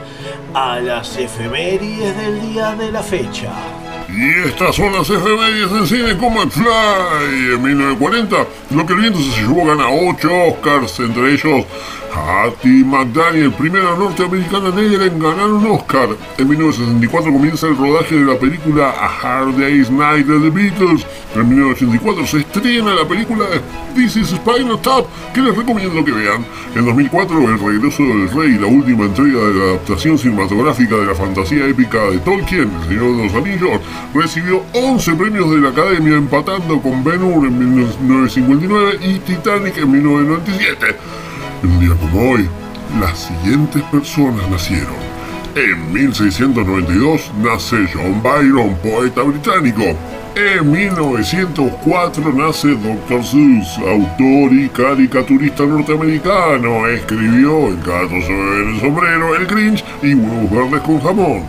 a 0.55 0.79
las 0.79 1.17
efemérides 1.17 2.17
del 2.17 2.41
día 2.41 2.77
de 2.77 2.93
la 2.93 3.00
fecha. 3.03 3.53
Y 4.09 4.49
estas 4.49 4.75
son 4.75 4.93
las 4.93 5.09
efemérides 5.09 5.71
en 5.71 5.87
cine 5.87 6.19
con 6.19 6.35
McFly. 6.35 7.55
En 7.55 7.63
1940, 7.63 8.37
Lo 8.75 8.87
que 8.87 8.93
el 8.95 9.01
viento 9.01 9.21
se 9.21 9.43
llevó 9.43 9.67
gana 9.67 9.89
8 9.89 10.31
Oscars, 10.49 10.99
entre 11.01 11.33
ellos 11.35 11.65
Hattie 12.15 12.85
McDaniel, 12.85 13.53
primera 13.53 13.97
norteamericana 13.97 14.71
negra 14.71 15.07
en 15.07 15.19
ganar 15.19 15.51
un 15.51 15.67
Oscar. 15.67 16.09
En 16.39 16.49
1964 16.49 17.33
comienza 17.33 17.67
el 17.67 17.77
rodaje 17.77 18.17
de 18.17 18.25
la 18.25 18.39
película 18.39 18.91
A 18.91 19.07
Hard 19.07 19.57
Day's 19.59 19.91
Night 19.91 20.27
de 20.27 20.41
The 20.41 20.51
Beatles. 20.51 21.07
En 21.35 21.49
1984 21.49 22.27
se 22.27 22.39
estrena 22.39 22.95
la 22.95 23.07
película 23.07 23.47
This 23.95 24.17
is 24.17 24.29
Spinal 24.29 24.81
Tap, 24.83 25.07
que 25.35 25.41
les 25.41 25.57
recomiendo 25.57 26.05
que 26.05 26.13
vean. 26.13 26.45
En 26.75 26.85
2004, 26.85 27.39
El 27.39 27.59
regreso 27.59 28.03
del 28.03 28.31
rey, 28.31 28.59
la 28.59 28.67
última 28.67 29.05
entrega 29.05 29.41
de 29.41 29.55
la 29.55 29.65
adaptación 29.65 30.19
cinematográfica 30.19 30.97
de 30.97 31.07
la 31.07 31.15
fantasía 31.15 31.67
épica 31.67 31.99
de 32.11 32.19
Tolkien, 32.19 32.71
El 32.83 32.89
Señor 32.89 33.17
de 33.17 33.25
los 33.25 33.35
Anillos, 33.35 33.81
recibió 34.15 34.63
11 34.73 35.15
premios 35.15 35.51
de 35.51 35.59
la 35.59 35.69
Academia, 35.71 36.17
empatando 36.17 36.81
con 36.81 37.05
Ben 37.05 37.23
Hur 37.23 37.47
en 37.47 37.59
1959 37.59 38.99
y 39.03 39.19
Titanic 39.21 39.77
en 39.79 39.91
1997. 39.91 41.30
Un 41.63 41.79
día 41.79 41.95
como 41.95 42.31
hoy, 42.31 42.49
las 42.99 43.19
siguientes 43.19 43.83
personas 43.85 44.49
nacieron. 44.51 44.95
En 45.55 45.93
1692 45.93 47.31
nace 47.43 47.77
John 47.93 48.23
Byron, 48.23 48.77
poeta 48.77 49.23
británico. 49.23 49.83
En 50.35 50.71
1904 50.71 52.33
nace 52.33 52.69
Dr. 52.69 53.23
Seuss, 53.23 53.79
autor 53.79 54.53
y 54.55 54.71
caricaturista 54.71 55.67
norteamericano. 55.67 56.87
Escribió 56.87 57.69
El 57.69 57.77
gato 57.77 58.23
sobre 58.23 58.71
el 58.71 58.81
sombrero, 58.81 59.37
El 59.37 59.47
Grinch 59.47 59.85
y 60.03 60.15
Huevos 60.15 60.51
verdes 60.51 60.81
con 60.81 61.01
jamón. 61.01 61.43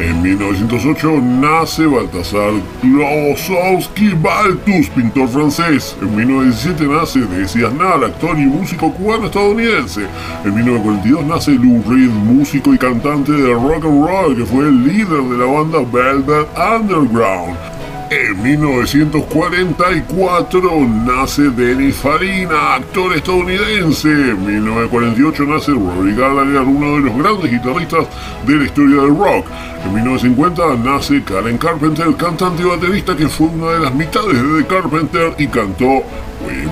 En 0.00 0.22
1908 0.22 1.20
nace 1.20 1.84
Baltasar 1.84 2.52
Klosowski 2.80 4.14
Baltus, 4.14 4.88
pintor 4.88 5.28
francés. 5.28 5.94
En 6.00 6.16
1917 6.16 6.86
nace 6.86 7.20
Desi 7.20 7.62
Aznar, 7.62 8.02
actor 8.02 8.38
y 8.38 8.46
músico 8.46 8.90
cubano-estadounidense. 8.94 10.06
En 10.42 10.54
1942 10.54 11.26
nace 11.26 11.50
Lou 11.50 11.82
Reed, 11.86 12.08
músico 12.08 12.72
y 12.72 12.78
cantante 12.78 13.32
de 13.32 13.52
rock 13.52 13.84
and 13.84 14.06
roll, 14.06 14.36
que 14.36 14.46
fue 14.46 14.64
el 14.64 14.84
líder 14.84 15.22
de 15.22 15.36
la 15.36 15.44
banda 15.44 15.80
Velvet 15.80 16.48
Underground. 16.56 17.79
En 18.10 18.42
1944 18.42 20.86
nace 21.06 21.48
Dennis 21.50 21.94
Farina, 21.94 22.74
actor 22.74 23.14
estadounidense. 23.14 24.08
En 24.08 24.44
1948 24.44 25.44
nace 25.44 25.70
Rory 25.70 26.16
Gallagher, 26.16 26.62
uno 26.62 26.96
de 26.96 27.02
los 27.02 27.16
grandes 27.16 27.52
guitarristas 27.52 28.08
de 28.48 28.56
la 28.56 28.64
historia 28.64 29.02
del 29.02 29.16
rock. 29.16 29.46
En 29.84 29.94
1950 29.94 30.76
nace 30.78 31.22
Karen 31.22 31.56
Carpenter, 31.56 32.12
cantante 32.16 32.62
y 32.62 32.66
baterista 32.66 33.16
que 33.16 33.28
fue 33.28 33.46
una 33.46 33.74
de 33.74 33.78
las 33.78 33.94
mitades 33.94 34.42
de 34.42 34.60
The 34.60 34.66
Carpenter 34.66 35.32
y 35.38 35.46
cantó 35.46 36.02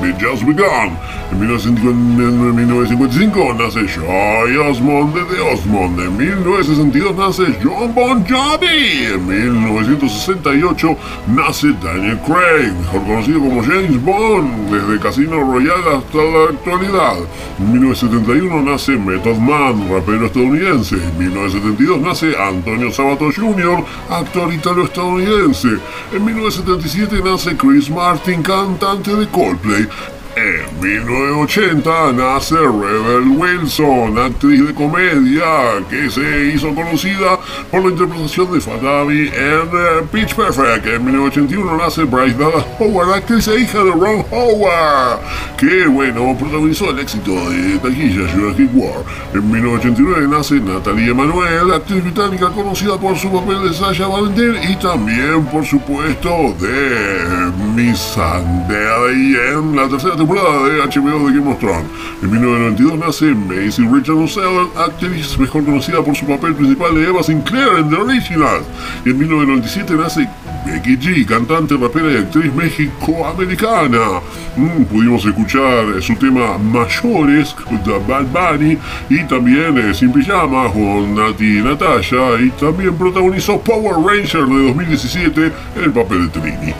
We've 0.00 0.18
Just 0.18 0.44
Begun. 0.44 0.96
En 1.30 1.40
1955 1.40 3.54
nace 3.54 3.86
Joy 3.86 4.56
Osmond 4.56 5.14
de 5.14 5.40
Osmond. 5.40 6.00
En 6.00 6.16
1962 6.16 7.16
nace 7.16 7.44
John 7.62 7.92
Bon 7.94 8.24
Jovi. 8.24 9.06
En 9.12 9.26
1968 9.26 10.96
nace 11.26 11.74
Daniel 11.82 12.18
Craig, 12.26 12.72
mejor 12.80 13.04
conocido 13.04 13.40
como 13.40 13.62
James 13.62 14.02
Bond, 14.02 14.70
desde 14.70 14.98
Casino 15.00 15.40
Royale 15.40 15.96
hasta 15.96 16.18
la 16.18 16.44
actualidad. 16.50 17.18
En 17.58 17.72
1971 17.72 18.62
nace 18.62 18.96
Method 18.96 19.36
Man, 19.36 19.88
rapero 19.90 20.26
estadounidense. 20.26 20.94
En 20.94 21.18
1972 21.18 22.00
nace 22.00 22.34
Antonio 22.40 22.90
Sabato 22.90 23.30
Jr., 23.30 23.84
actor 24.08 24.52
italo-estadounidense. 24.52 25.68
En 26.14 26.24
1977 26.24 27.20
nace 27.22 27.56
Chris 27.56 27.90
Martin, 27.90 28.42
cantante 28.42 29.14
de 29.14 29.26
Coldplay. 29.28 29.57
play 29.62 30.17
En 30.38 30.80
1980 30.80 32.12
nace 32.12 32.54
Rebel 32.54 33.28
Wilson, 33.36 34.16
actriz 34.18 34.68
de 34.68 34.72
comedia 34.72 35.82
que 35.90 36.08
se 36.08 36.52
hizo 36.54 36.72
conocida 36.76 37.40
por 37.72 37.82
la 37.82 37.90
interpretación 37.90 38.52
de 38.52 38.60
Fatabi 38.60 39.28
en 39.28 39.34
eh, 39.34 40.06
Pitch 40.12 40.36
Perfect. 40.36 40.86
En 40.86 41.04
1981 41.04 41.76
nace 41.76 42.04
Bryce 42.04 42.38
Dallas 42.38 42.64
Howard, 42.78 43.14
actriz 43.14 43.48
e 43.48 43.60
hija 43.62 43.82
de 43.82 43.90
Ron 43.90 44.24
Howard, 44.30 45.18
que 45.58 45.86
bueno, 45.88 46.36
protagonizó 46.38 46.90
el 46.90 47.00
éxito 47.00 47.32
de 47.50 47.78
taquilla 47.78 48.32
Jurassic 48.32 48.70
World. 48.74 49.06
En 49.34 49.50
1989 49.50 50.28
nace 50.28 50.60
Natalie 50.60 51.10
Emanuel, 51.10 51.72
actriz 51.72 52.04
británica 52.04 52.48
conocida 52.50 52.96
por 52.96 53.18
su 53.18 53.28
papel 53.32 53.64
de 53.64 53.74
Sasha 53.74 54.06
Valentin 54.06 54.54
y 54.70 54.76
también 54.76 55.44
por 55.46 55.64
supuesto 55.64 56.54
de 56.60 57.50
Miss 57.74 57.98
Sunday 57.98 59.34
en 59.56 59.74
la 59.74 59.88
tercera 59.88 60.14
temporada 60.14 60.27
de 60.34 61.00
HBO 61.00 61.28
de 61.28 61.38
Game 61.38 61.50
of 61.50 61.58
Thrones. 61.58 61.86
En 62.22 62.30
1992 62.30 62.98
nace 62.98 63.34
Maisie 63.34 63.88
Richardson 63.90 64.68
actriz 64.76 65.38
mejor 65.38 65.64
conocida 65.64 66.02
por 66.02 66.14
su 66.14 66.26
papel 66.26 66.54
principal 66.54 66.94
de 66.94 67.08
Eva 67.08 67.22
Sinclair 67.22 67.78
en 67.78 67.88
The 67.88 67.96
Original. 67.96 68.60
Y 69.04 69.10
en 69.10 69.18
1997 69.18 69.94
nace 69.94 70.28
Becky 70.66 70.98
G, 70.98 71.26
cantante, 71.26 71.76
rapera 71.76 72.12
y 72.12 72.16
actriz 72.16 72.52
mexicoamericana. 72.52 74.20
Mm, 74.56 74.84
pudimos 74.84 75.24
escuchar 75.24 75.86
eh, 75.96 76.02
su 76.02 76.14
tema 76.16 76.58
Mayores 76.58 77.54
de 77.84 77.98
Bad 78.06 78.26
Bunny 78.26 78.76
y 79.08 79.24
también 79.24 79.78
eh, 79.78 79.94
Sin 79.94 80.12
Pijama 80.12 80.70
con 80.72 81.14
Nati 81.14 81.58
y 81.58 81.62
Natasha 81.62 82.38
y 82.40 82.50
también 82.50 82.94
protagonizó 82.96 83.58
Power 83.60 83.94
Ranger 83.94 84.46
de 84.46 84.66
2017 84.66 85.52
en 85.76 85.84
el 85.84 85.92
papel 85.92 86.30
de 86.30 86.40
Trini. 86.40 86.74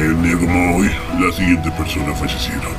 En 0.00 0.22
día 0.22 0.38
como 0.38 0.76
hoy, 0.76 0.90
las 1.20 1.34
siguientes 1.34 1.70
personas 1.72 2.18
fallecieron. 2.18 2.72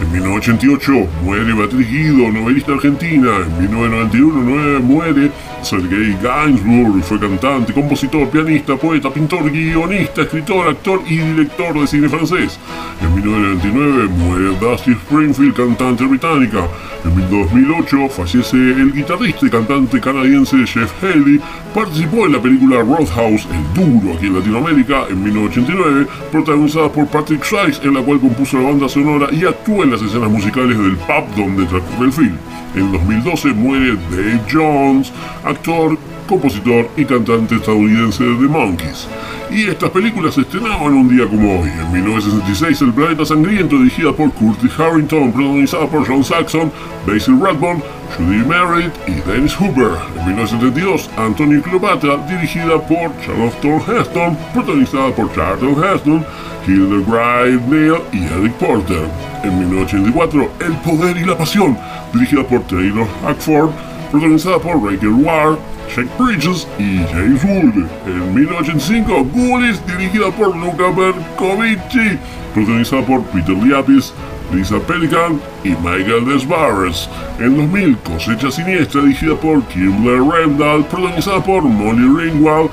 En 0.00 0.10
1988 0.10 0.92
muere 1.22 1.52
Beatriz 1.52 1.86
Guido, 1.86 2.32
novelista 2.32 2.72
argentina. 2.72 3.28
En 3.44 3.58
1991 3.58 4.80
muere 4.80 5.30
Sergei 5.62 6.16
Gainsbourg, 6.22 7.02
fue 7.02 7.18
cantante, 7.18 7.72
compositor, 7.72 8.28
pianista, 8.28 8.76
poeta, 8.76 9.10
pintor, 9.10 9.50
guionista, 9.50 10.22
escritor, 10.22 10.68
actor 10.68 11.00
y 11.06 11.18
director 11.18 11.78
de 11.78 11.86
cine 11.86 12.08
francés. 12.08 12.58
En 13.00 13.14
1999 13.14 14.08
muere 14.08 14.58
Dusty 14.58 14.92
Springfield, 14.92 15.54
cantante 15.54 16.04
británica. 16.04 16.66
En 17.04 17.30
2008 17.30 18.08
fallece 18.08 18.56
el 18.56 18.92
guitarrista 18.92 19.46
y 19.46 19.50
cantante 19.50 20.00
canadiense 20.00 20.66
Jeff 20.66 20.92
Haley. 21.02 21.40
Participó 21.74 22.26
en 22.26 22.32
la 22.32 22.42
película 22.42 22.80
Roadhouse, 22.80 23.46
El 23.50 23.74
Duro, 23.74 24.14
aquí 24.14 24.26
en 24.26 24.38
Latinoamérica, 24.38 25.06
en 25.08 25.22
1989, 25.22 26.06
protagonizada 26.30 26.92
por 26.92 27.06
Patrick 27.08 27.42
Swayze, 27.44 27.82
en 27.82 27.94
la 27.94 28.02
cual 28.02 28.20
compuso 28.20 28.58
la 28.58 28.68
banda 28.68 28.88
sonora 28.88 29.28
y 29.32 29.44
actuó 29.44 29.82
en 29.82 29.92
las 29.92 30.02
escenas 30.02 30.30
musicales 30.30 30.78
del 30.78 30.96
pub 30.96 31.34
donde 31.36 31.66
transcurre 31.66 32.06
el 32.06 32.12
film. 32.12 32.36
En 32.74 32.90
2012 32.90 33.48
muere 33.48 33.96
Dave 34.10 34.40
Jones, 34.50 35.12
actor, 35.52 35.96
compositor 36.28 36.88
y 36.96 37.04
cantante 37.04 37.56
estadounidense 37.56 38.24
de 38.24 38.34
The 38.34 38.48
Monkees. 38.48 39.08
Y 39.50 39.68
estas 39.68 39.90
películas 39.90 40.34
se 40.34 40.40
estrenaban 40.40 40.94
un 40.94 41.14
día 41.14 41.28
como 41.28 41.60
hoy. 41.60 41.68
En 41.68 41.92
1966, 41.92 42.82
El 42.82 42.92
planeta 42.94 43.26
sangriento, 43.26 43.76
dirigida 43.76 44.12
por 44.12 44.32
Curtis 44.32 44.72
Harrington, 44.78 45.30
protagonizada 45.32 45.86
por 45.86 46.06
John 46.06 46.24
Saxon, 46.24 46.72
Basil 47.06 47.38
Rathbone, 47.38 47.82
Judy 48.16 48.44
Merritt 48.46 48.92
y 49.06 49.12
Dennis 49.28 49.54
Hooper. 49.54 49.92
En 50.18 50.26
1972, 50.26 51.10
Anthony 51.18 51.60
Cleopatra, 51.62 52.16
dirigida 52.28 52.80
por 52.80 53.12
Charlton 53.20 53.82
Heston, 53.86 54.38
protagonizada 54.54 55.10
por 55.14 55.32
Charlton 55.34 55.84
Heston, 55.84 56.26
Hildegard 56.66 57.60
Neal 57.68 58.00
y 58.12 58.24
Eric 58.24 58.54
Porter. 58.54 59.08
En 59.44 59.58
1984, 59.58 60.50
El 60.60 60.72
poder 60.78 61.16
y 61.16 61.24
la 61.24 61.36
pasión, 61.36 61.76
dirigida 62.14 62.42
por 62.44 62.62
Taylor 62.62 63.06
Hackford, 63.22 63.70
protagonizada 64.12 64.58
por 64.58 64.84
Rachel 64.84 65.14
Ward, 65.24 65.58
Jack 65.96 66.06
Bridges 66.18 66.68
y 66.78 66.98
James 67.10 67.42
Wood. 67.42 67.86
En 68.06 68.34
1985, 68.34 69.26
Ghoulies, 69.34 69.84
dirigida 69.86 70.30
por 70.30 70.54
Luca 70.54 70.90
Bercovici, 70.90 72.18
protagonizada 72.54 73.02
por 73.06 73.22
Peter 73.24 73.56
Liapis, 73.56 74.12
Lisa 74.52 74.78
Pelican 74.80 75.40
y 75.64 75.70
Michael 75.70 76.26
Desbarres. 76.26 77.08
En 77.40 77.56
2000, 77.56 77.96
Cosecha 78.04 78.50
Siniestra, 78.50 79.00
dirigida 79.00 79.34
por 79.34 79.62
Kimberly 79.68 80.28
Randall, 80.30 80.84
protagonizada 80.84 81.42
por 81.42 81.62
Molly 81.62 82.24
Ringwald, 82.24 82.70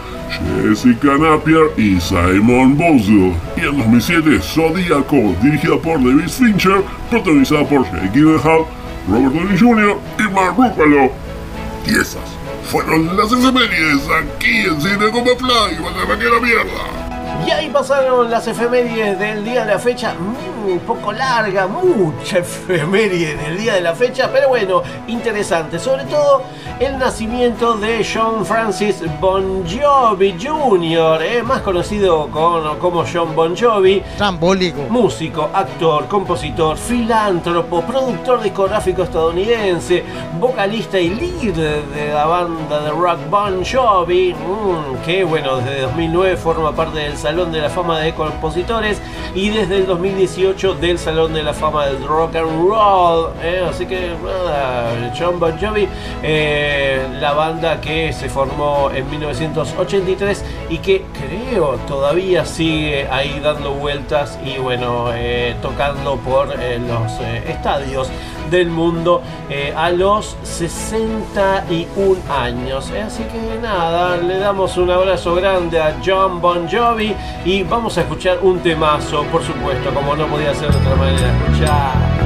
Jessica 0.62 1.18
Napier 1.18 1.72
y 1.78 2.02
Simon 2.02 2.78
Boswell. 2.78 3.34
Y 3.56 3.62
en 3.62 3.78
2007, 3.78 4.40
Zodíaco, 4.42 5.34
dirigida 5.42 5.78
por 5.78 6.04
David 6.04 6.28
Fincher, 6.28 6.84
protagonizada 7.10 7.64
por 7.66 7.86
Jake 7.86 8.10
Gyllenhaal, 8.14 8.66
Robert 9.08 9.34
Downey 9.34 9.58
Jr. 9.58 9.98
y 10.20 10.34
Mark 10.34 10.56
Ruffalo. 10.58 11.29
Y 11.90 11.94
esas 11.94 12.22
fueron 12.70 13.18
las 13.18 13.32
efemérides 13.32 14.08
aquí 14.10 14.60
en 14.60 14.80
Cine 14.80 15.10
Como 15.10 15.36
Fly. 15.36 15.80
¡Van 15.82 16.22
a 16.22 16.24
la 16.24 16.40
mierda! 16.40 17.09
Y 17.48 17.52
ahí 17.52 17.70
pasaron 17.70 18.30
las 18.30 18.48
efemérides 18.48 19.18
del 19.18 19.44
día 19.44 19.66
de 19.66 19.72
la 19.74 19.80
fecha. 19.80 20.14
Mm, 20.14 20.72
un 20.74 20.80
poco 20.82 21.12
larga, 21.12 21.66
mucha 21.68 22.40
efeméride 22.40 23.36
del 23.38 23.58
día 23.58 23.74
de 23.76 23.82
la 23.82 23.96
fecha, 23.96 24.30
pero 24.32 24.50
bueno, 24.50 24.84
interesante. 25.08 25.80
Sobre 25.80 26.04
todo 26.04 26.44
el 26.80 26.98
nacimiento 27.00 27.76
de 27.78 28.06
John 28.06 28.46
Francis 28.46 29.02
Bon 29.20 29.64
Jovi 29.68 30.36
Jr., 30.40 31.24
eh, 31.24 31.42
más 31.44 31.62
conocido 31.62 32.28
con- 32.28 32.78
como 32.78 33.04
John 33.12 33.36
Bon 33.36 33.56
Jovi. 33.58 34.04
Trambólico. 34.18 34.82
Músico, 34.90 35.50
actor, 35.54 36.08
compositor, 36.08 36.78
filántropo, 36.78 37.82
productor 37.82 38.42
discográfico 38.42 39.04
estadounidense, 39.04 40.04
vocalista 40.40 41.00
y 41.00 41.10
líder 41.10 41.84
de 41.86 42.14
la 42.14 42.26
banda 42.26 42.82
de 42.82 42.90
rock 42.92 43.18
Bon 43.30 43.64
Jovi, 43.66 44.34
mm, 44.36 45.04
que 45.06 45.24
bueno, 45.24 45.58
desde 45.58 45.82
2009 45.82 46.38
forma 46.38 46.74
parte 46.74 47.00
del 47.00 47.18
Salón 47.30 47.52
de 47.52 47.62
la 47.62 47.70
Fama 47.70 48.00
de 48.00 48.12
Compositores 48.16 49.00
y 49.36 49.50
desde 49.52 49.76
el 49.78 49.86
2018 49.86 50.74
del 50.74 50.98
Salón 50.98 51.32
de 51.32 51.44
la 51.44 51.54
Fama 51.54 51.86
del 51.86 52.04
Rock 52.04 52.38
and 52.38 52.68
Roll. 52.68 53.34
eh, 53.44 53.64
así 53.70 53.86
que 53.86 54.16
nada, 54.24 55.12
John 55.16 55.40
Bon 55.40 55.56
Jovi, 55.62 55.88
eh, 56.24 57.08
la 57.22 57.34
banda 57.34 57.80
que 57.82 58.12
se 58.14 58.30
formó 58.30 58.90
en 58.90 59.08
1983 59.12 60.44
y 60.72 60.80
que 60.80 61.06
creo 61.14 61.76
todavía 61.88 62.46
sigue 62.46 63.08
ahí 63.12 63.40
dando 63.44 63.74
vueltas 63.74 64.40
y 64.44 64.58
bueno, 64.58 65.12
eh, 65.14 65.56
tocando 65.62 66.16
por 66.16 66.48
los 66.48 67.12
estadios 67.48 68.10
del 68.50 68.70
mundo 68.70 69.22
eh, 69.50 69.74
a 69.76 69.90
los 69.90 70.36
61 70.44 72.20
años. 72.30 72.90
Eh, 72.92 73.02
Así 73.02 73.24
que 73.24 73.60
nada, 73.62 74.18
le 74.18 74.40
damos 74.40 74.78
un 74.78 74.90
abrazo 74.90 75.36
grande 75.36 75.80
a 75.80 75.96
John 76.06 76.42
Bon 76.42 76.68
Jovi 76.70 77.16
y 77.46 77.64
vamos 77.64 77.98
a 77.98 78.02
escuchar 78.02 78.40
un 78.42 78.60
temazo, 78.60 79.24
por 79.32 79.44
supuesto, 79.44 79.94
como 79.94 80.16
no 80.16 80.28
podía 80.28 80.54
ser 80.54 80.72
de 80.72 80.78
otra 80.78 80.96
manera, 80.96 81.38
escuchar 81.38 82.20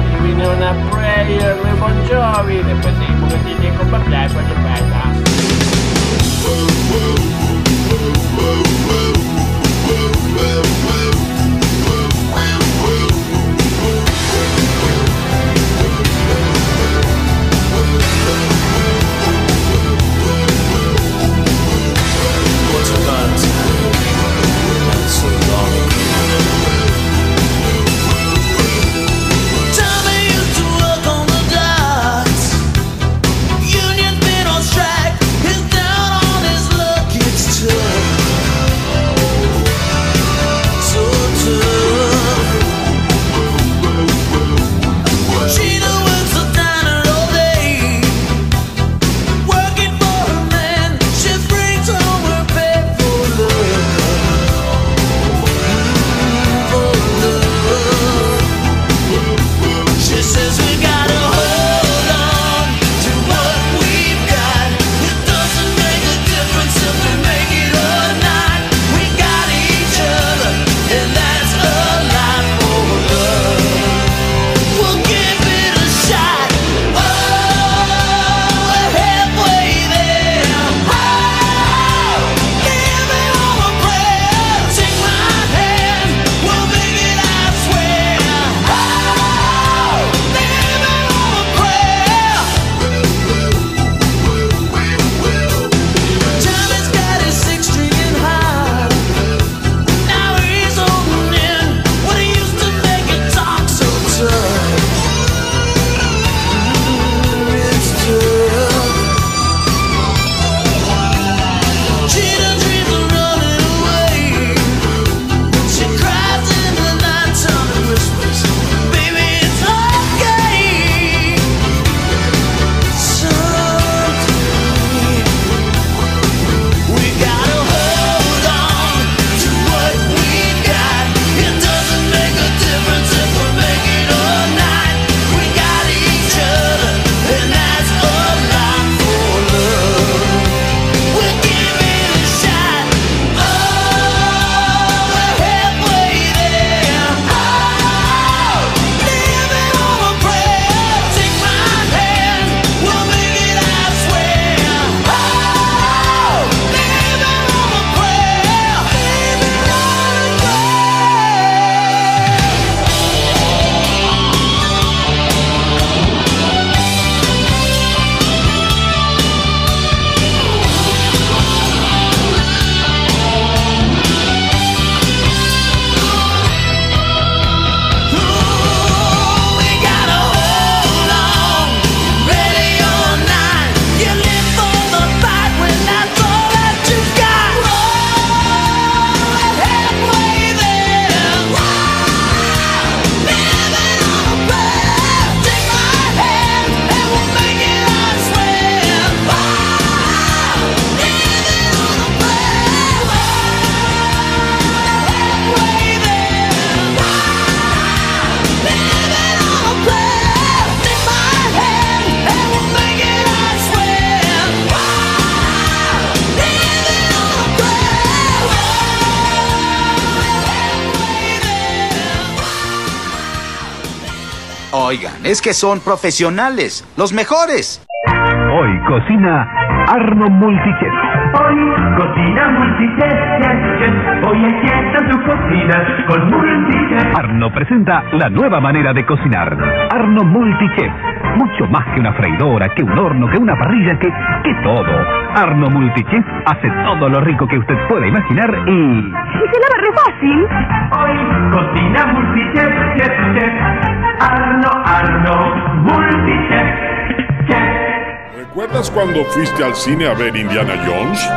es 225.34 225.42
que 225.42 225.52
son 225.52 225.80
profesionales, 225.80 226.86
los 226.96 227.12
mejores. 227.12 227.84
Hoy 228.06 228.70
cocina 228.86 229.42
Arno 229.88 230.28
Multichef. 230.28 230.94
Hoy 231.40 231.58
cocina 231.98 232.48
multichef, 232.50 233.18
chef, 233.42 233.58
chef. 233.80 234.28
Hoy 234.28 234.44
está 234.46 235.10
su 235.10 235.18
cocina 235.26 236.06
con 236.06 236.30
multichef. 236.30 237.18
Arno 237.18 237.52
presenta 237.52 238.04
la 238.12 238.28
nueva 238.28 238.60
manera 238.60 238.92
de 238.92 239.04
cocinar. 239.04 239.58
Arno 239.90 240.22
Multichef. 240.22 240.92
Mucho 241.36 241.66
más 241.66 241.84
que 241.92 241.98
una 241.98 242.12
freidora, 242.12 242.68
que 242.68 242.84
un 242.84 242.96
horno, 242.96 243.28
que 243.28 243.38
una 243.38 243.58
parrilla, 243.58 243.98
que, 243.98 244.06
que 244.44 244.54
todo. 244.62 244.94
Arno 245.34 245.68
Multichef 245.68 246.24
hace 246.46 246.70
todo 246.84 247.08
lo 247.08 247.20
rico 247.22 247.48
que 247.48 247.58
usted 247.58 247.74
pueda 247.88 248.06
imaginar 248.06 248.54
y... 248.68 248.70
Y 248.70 249.46
se 249.50 249.58
lava 249.58 249.76
re 249.80 249.92
fácil. 249.96 250.46
Hoy 250.92 251.50
cocina 251.50 252.06
multichef, 252.06 252.72
chef, 252.98 253.12
chef. 253.34 253.93
Arno, 254.20 254.70
Arno, 254.84 255.82
multichef, 255.82 257.48
chef. 257.48 258.36
¿Recuerdas 258.36 258.90
cuando 258.90 259.24
fuiste 259.24 259.64
al 259.64 259.74
cine 259.74 260.06
a 260.06 260.14
ver 260.14 260.36
Indiana 260.36 260.74
Jones? 260.86 261.28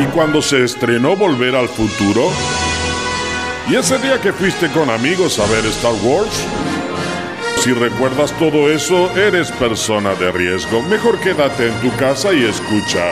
¿Y 0.00 0.06
cuando 0.06 0.42
se 0.42 0.64
estrenó 0.64 1.16
Volver 1.16 1.54
al 1.54 1.68
Futuro? 1.68 2.22
¿Y 3.68 3.76
ese 3.76 3.98
día 3.98 4.20
que 4.20 4.32
fuiste 4.32 4.68
con 4.70 4.90
amigos 4.90 5.38
a 5.38 5.46
ver 5.52 5.64
Star 5.66 5.94
Wars? 6.02 6.46
Si 7.58 7.72
recuerdas 7.72 8.32
todo 8.38 8.68
eso, 8.68 9.08
eres 9.16 9.52
persona 9.52 10.14
de 10.14 10.32
riesgo. 10.32 10.82
Mejor 10.82 11.20
quédate 11.20 11.68
en 11.68 11.74
tu 11.80 11.96
casa 11.96 12.32
y 12.32 12.44
escucha. 12.44 13.04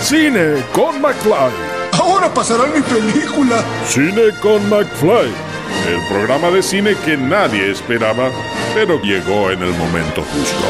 Cine 0.00 0.62
con 0.72 1.02
McFly. 1.02 1.52
Ahora 2.00 2.32
pasará 2.32 2.64
mi 2.66 2.80
película. 2.80 3.62
Cine 3.86 4.30
con 4.40 4.66
McFly. 4.70 5.53
El 5.88 6.00
programa 6.08 6.50
de 6.50 6.62
cine 6.62 6.94
que 7.04 7.16
nadie 7.16 7.70
esperaba, 7.70 8.30
pero 8.74 9.00
llegó 9.02 9.50
en 9.50 9.62
el 9.62 9.72
momento 9.74 10.22
justo. 10.22 10.64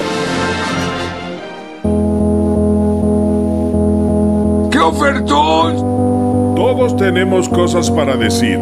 ¡Qué 4.71 4.79
ofertón! 4.79 5.77
Todos 6.57 6.97
tenemos 6.97 7.49
cosas 7.49 7.91
para 7.91 8.17
decir. 8.17 8.59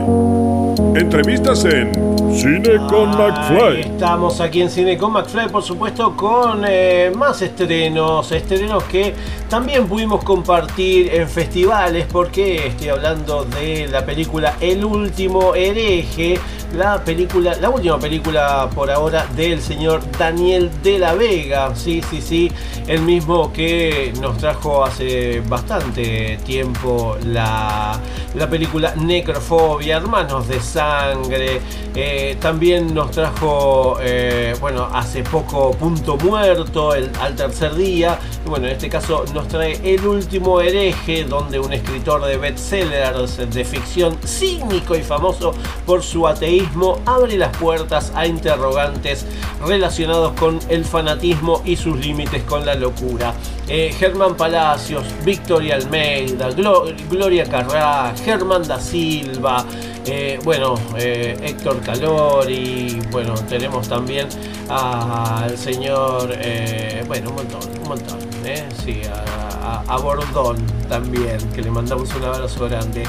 Entrevistas 0.94 1.64
en 1.64 1.92
Cine 2.34 2.76
con 2.88 3.10
McFly. 3.10 3.80
Estamos 3.80 4.40
aquí 4.40 4.62
en 4.62 4.70
Cine 4.70 4.96
con 4.96 5.12
McFly, 5.12 5.48
por 5.48 5.62
supuesto, 5.62 6.16
con 6.16 6.64
eh, 6.66 7.12
más 7.14 7.42
estrenos, 7.42 8.32
estrenos 8.32 8.84
que 8.84 9.14
también 9.50 9.86
pudimos 9.86 10.24
compartir 10.24 11.14
en 11.14 11.28
festivales, 11.28 12.06
porque 12.10 12.68
estoy 12.68 12.88
hablando 12.88 13.44
de 13.44 13.86
la 13.86 14.06
película 14.06 14.56
El 14.60 14.84
último 14.84 15.54
hereje, 15.54 16.38
la 16.74 17.02
película, 17.04 17.54
la 17.60 17.70
última 17.70 17.98
película 17.98 18.68
por 18.74 18.90
ahora 18.90 19.26
del 19.36 19.60
señor 19.60 20.00
Daniel 20.18 20.70
de 20.82 20.98
la 20.98 21.14
Vega, 21.14 21.74
sí, 21.74 22.02
sí, 22.08 22.20
sí, 22.20 22.52
el 22.86 23.02
mismo 23.02 23.52
que 23.52 24.12
nos 24.20 24.38
trajo 24.38 24.84
hace 24.84 25.40
bastante 25.40 26.38
tiempo 26.44 27.16
la, 27.26 27.98
la 28.34 28.48
película 28.48 28.94
Necrofobia, 28.96 29.98
Hermanos 29.98 30.48
de 30.48 30.60
Sangre, 30.60 31.60
eh, 31.94 32.36
también 32.40 32.94
nos 32.94 33.10
trajo, 33.10 33.98
eh, 34.00 34.54
bueno, 34.60 34.88
hace 34.92 35.22
poco 35.22 35.72
Punto 35.72 36.16
Muerto, 36.16 36.94
el, 36.94 37.10
al 37.20 37.36
tercer 37.36 37.74
día, 37.74 38.18
bueno, 38.46 38.66
en 38.66 38.72
este 38.72 38.88
caso 38.88 39.24
nos 39.32 39.48
trae 39.48 39.78
El 39.84 40.04
último 40.06 40.60
hereje, 40.60 41.24
donde 41.24 41.58
un 41.60 41.72
escritor 41.72 42.24
de 42.24 42.36
bestsellers 42.36 43.36
de 43.52 43.64
ficción 43.64 44.18
cínico 44.24 44.94
y 44.96 45.02
famoso 45.02 45.54
por 45.86 46.02
su 46.02 46.26
ateísmo 46.26 47.00
abre 47.06 47.36
las 47.38 47.56
puertas 47.56 48.12
a 48.14 48.26
interrogantes 48.26 49.24
relacionados 49.66 50.32
con 50.32 50.58
el 50.68 50.84
fanatismo 50.84 51.62
y 51.64 51.76
sus 51.76 51.96
límites 52.04 52.42
con 52.42 52.66
la 52.66 52.74
locura. 52.74 53.32
Eh, 53.68 53.94
Germán 53.96 54.36
Palacios, 54.36 55.04
Victoria 55.24 55.76
Almeida, 55.76 56.50
Glo- 56.50 56.92
Gloria 57.08 57.44
Carrá, 57.44 58.12
Germán 58.24 58.66
da 58.66 58.80
Silva, 58.80 59.64
eh, 60.06 60.40
bueno, 60.42 60.74
eh, 60.98 61.36
Héctor 61.42 61.80
Calori, 61.80 63.00
bueno, 63.10 63.34
tenemos 63.48 63.88
también 63.88 64.28
al 64.68 65.56
señor, 65.56 66.34
eh, 66.38 67.04
bueno, 67.06 67.30
un 67.30 67.36
montón, 67.36 67.60
un 67.82 67.88
montón, 67.88 68.18
eh, 68.44 68.68
sí, 68.84 69.02
a, 69.08 69.96
Bordón 69.98 70.56
también, 70.88 71.38
que 71.54 71.62
le 71.62 71.70
mandamos 71.70 72.12
un 72.14 72.24
abrazo 72.24 72.68
grande. 72.68 73.04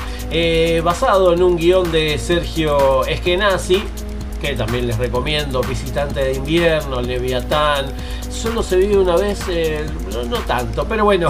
Basado 0.84 1.34
en 1.34 1.42
un 1.42 1.58
guion 1.58 1.92
de 1.92 2.18
Sergio 2.20 3.06
Eskenazi, 3.06 3.84
que 4.40 4.54
también 4.56 4.88
les 4.88 4.98
recomiendo, 4.98 5.62
Visitante 5.62 6.24
de 6.24 6.34
Invierno, 6.34 7.02
Leviatán, 7.02 7.88
solo 8.30 8.62
se 8.62 8.78
vive 8.78 8.98
una 8.98 9.16
vez, 9.16 9.40
no 10.30 10.38
tanto, 10.40 10.86
pero 10.88 11.06
bueno. 11.06 11.30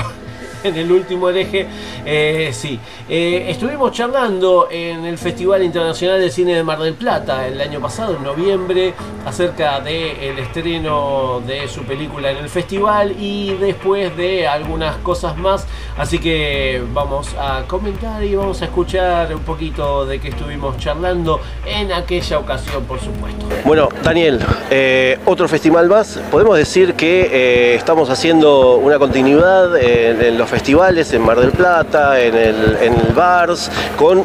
En 0.73 0.77
el 0.77 0.91
último 0.91 1.29
hereje, 1.29 1.67
eh, 2.05 2.49
sí. 2.53 2.79
Eh, 3.09 3.47
estuvimos 3.49 3.91
charlando 3.91 4.69
en 4.71 5.03
el 5.05 5.17
Festival 5.17 5.61
Internacional 5.61 6.21
de 6.21 6.29
Cine 6.29 6.55
de 6.55 6.63
Mar 6.63 6.79
del 6.79 6.93
Plata 6.93 7.45
el 7.47 7.59
año 7.59 7.81
pasado, 7.81 8.15
en 8.15 8.23
noviembre, 8.23 8.93
acerca 9.25 9.81
del 9.81 10.39
estreno 10.39 11.41
de 11.45 11.67
su 11.67 11.83
película 11.83 12.31
en 12.31 12.37
el 12.37 12.49
festival 12.49 13.13
y 13.19 13.55
después 13.55 14.15
de 14.15 14.47
algunas 14.47 14.95
cosas 14.97 15.35
más. 15.37 15.67
Así 15.97 16.19
que 16.19 16.81
vamos 16.93 17.35
a 17.37 17.63
comentar 17.67 18.23
y 18.23 18.35
vamos 18.35 18.61
a 18.61 18.65
escuchar 18.65 19.35
un 19.35 19.41
poquito 19.41 20.05
de 20.05 20.19
que 20.19 20.29
estuvimos 20.29 20.77
charlando 20.77 21.41
en 21.65 21.91
aquella 21.91 22.39
ocasión, 22.39 22.85
por 22.85 22.99
supuesto. 23.01 23.45
Bueno, 23.65 23.89
Daniel, 24.01 24.39
eh, 24.71 25.19
otro 25.25 25.47
festival 25.49 25.89
más. 25.89 26.21
Podemos 26.31 26.57
decir 26.57 26.93
que 26.93 27.75
estamos 27.75 28.09
haciendo 28.09 28.77
una 28.77 28.97
continuidad 28.97 29.75
en, 29.77 30.21
en 30.21 30.37
los 30.37 30.52
festivales, 30.53 31.11
en 31.13 31.23
Mar 31.23 31.39
del 31.39 31.49
Plata, 31.49 32.21
en 32.21 32.35
el, 32.35 32.77
en 32.79 32.93
el 32.93 33.11
Bars, 33.13 33.71
con 33.97 34.23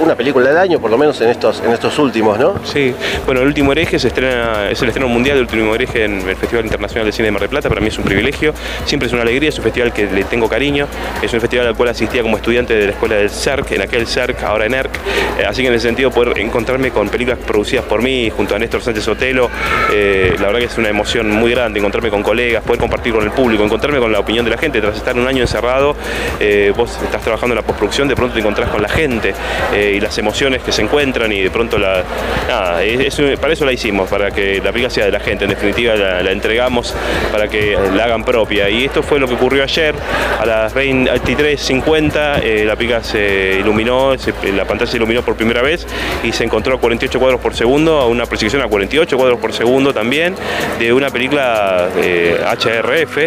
una 0.00 0.14
película 0.14 0.48
del 0.48 0.58
año, 0.58 0.78
por 0.78 0.90
lo 0.90 0.98
menos 0.98 1.20
en 1.20 1.30
estos, 1.30 1.60
en 1.60 1.72
estos 1.72 1.98
últimos, 1.98 2.38
¿no? 2.38 2.54
Sí, 2.64 2.94
bueno, 3.26 3.42
El 3.42 3.48
Último 3.48 3.72
Hereje 3.72 3.98
se 3.98 4.08
estrena, 4.08 4.70
es 4.70 4.80
el 4.82 4.88
estreno 4.88 5.08
mundial 5.08 5.36
del 5.36 5.44
Último 5.44 5.74
Hereje 5.74 6.04
en 6.04 6.28
el 6.28 6.36
Festival 6.36 6.64
Internacional 6.64 7.06
de 7.06 7.12
Cine 7.12 7.26
de 7.26 7.32
Mar 7.32 7.40
del 7.40 7.50
Plata. 7.50 7.68
Para 7.68 7.80
mí 7.80 7.88
es 7.88 7.98
un 7.98 8.04
privilegio, 8.04 8.54
siempre 8.84 9.06
es 9.06 9.12
una 9.12 9.22
alegría, 9.22 9.48
es 9.48 9.58
un 9.58 9.64
festival 9.64 9.92
que 9.92 10.06
le 10.06 10.24
tengo 10.24 10.48
cariño. 10.48 10.86
Es 11.22 11.32
un 11.32 11.40
festival 11.40 11.66
al 11.66 11.74
cual 11.74 11.90
asistía 11.90 12.22
como 12.22 12.36
estudiante 12.36 12.74
de 12.74 12.86
la 12.86 12.92
escuela 12.92 13.16
del 13.16 13.30
CERC, 13.30 13.72
en 13.72 13.82
aquel 13.82 14.06
CERC, 14.06 14.42
ahora 14.42 14.66
en 14.66 14.74
ERC. 14.74 14.94
Eh, 15.38 15.44
así 15.46 15.62
que 15.62 15.68
en 15.68 15.74
ese 15.74 15.86
sentido, 15.86 16.10
poder 16.10 16.38
encontrarme 16.38 16.90
con 16.90 17.08
películas 17.08 17.38
producidas 17.38 17.84
por 17.84 18.02
mí, 18.02 18.30
junto 18.30 18.54
a 18.54 18.58
Néstor 18.58 18.82
Sánchez 18.82 19.06
Otelo, 19.08 19.50
eh, 19.92 20.34
la 20.38 20.46
verdad 20.46 20.60
que 20.60 20.66
es 20.66 20.78
una 20.78 20.88
emoción 20.88 21.30
muy 21.30 21.50
grande 21.50 21.78
encontrarme 21.78 22.10
con 22.10 22.22
colegas, 22.22 22.62
poder 22.62 22.80
compartir 22.80 23.12
con 23.12 23.24
el 23.24 23.30
público, 23.30 23.64
encontrarme 23.64 23.98
con 23.98 24.10
la 24.10 24.20
opinión 24.20 24.44
de 24.44 24.50
la 24.50 24.58
gente. 24.58 24.80
Tras 24.80 24.96
estar 24.96 25.16
un 25.16 25.26
año 25.26 25.42
encerrado, 25.42 25.94
eh, 26.40 26.72
vos 26.76 26.98
estás 27.02 27.22
trabajando 27.22 27.54
en 27.54 27.56
la 27.56 27.62
postproducción, 27.62 28.08
de 28.08 28.16
pronto 28.16 28.34
te 28.34 28.40
encontrás 28.40 28.70
con 28.70 28.82
la 28.82 28.88
gente 28.88 29.34
eh, 29.74 29.94
y 29.96 30.00
las 30.00 30.16
emociones 30.18 30.62
que 30.62 30.72
se 30.72 30.82
encuentran 30.82 31.30
y 31.32 31.42
de 31.42 31.50
pronto 31.50 31.78
la... 31.78 32.02
Nada, 32.48 32.82
es- 32.82 33.20
para 33.40 33.52
eso 33.52 33.64
la 33.64 33.72
hicimos, 33.72 34.08
para 34.08 34.30
que 34.30 34.56
la 34.62 34.70
película 34.72 34.90
sea 34.90 35.04
de 35.06 35.10
la 35.12 35.20
gente, 35.20 35.44
en 35.44 35.50
definitiva 35.50 35.94
la, 35.94 36.30
entregamos 36.30 36.94
para 37.32 37.48
que 37.48 37.76
la 37.94 38.04
hagan 38.04 38.24
propia. 38.24 38.68
Y 38.68 38.84
esto 38.84 39.02
fue 39.02 39.18
lo 39.18 39.26
que 39.28 39.34
ocurrió 39.34 39.62
ayer, 39.62 39.94
a 40.40 40.46
las 40.46 40.74
23.50 40.74 42.40
eh, 42.42 42.64
la 42.66 42.76
película 42.76 43.02
se 43.02 43.56
iluminó, 43.60 44.14
la 44.54 44.64
pantalla 44.64 44.90
se 44.90 44.96
iluminó 44.96 45.22
por 45.22 45.36
primera 45.36 45.62
vez 45.62 45.86
y 46.22 46.32
se 46.32 46.44
encontró 46.44 46.74
a 46.76 46.80
48 46.80 47.18
cuadros 47.18 47.40
por 47.40 47.54
segundo, 47.54 47.98
a 47.98 48.06
una 48.06 48.26
proyección 48.26 48.62
a 48.62 48.68
48 48.68 49.16
cuadros 49.16 49.38
por 49.38 49.52
segundo 49.52 49.92
también, 49.92 50.34
de 50.78 50.92
una 50.92 51.10
película 51.10 51.88
eh, 51.96 52.38
HRF, 52.44 53.18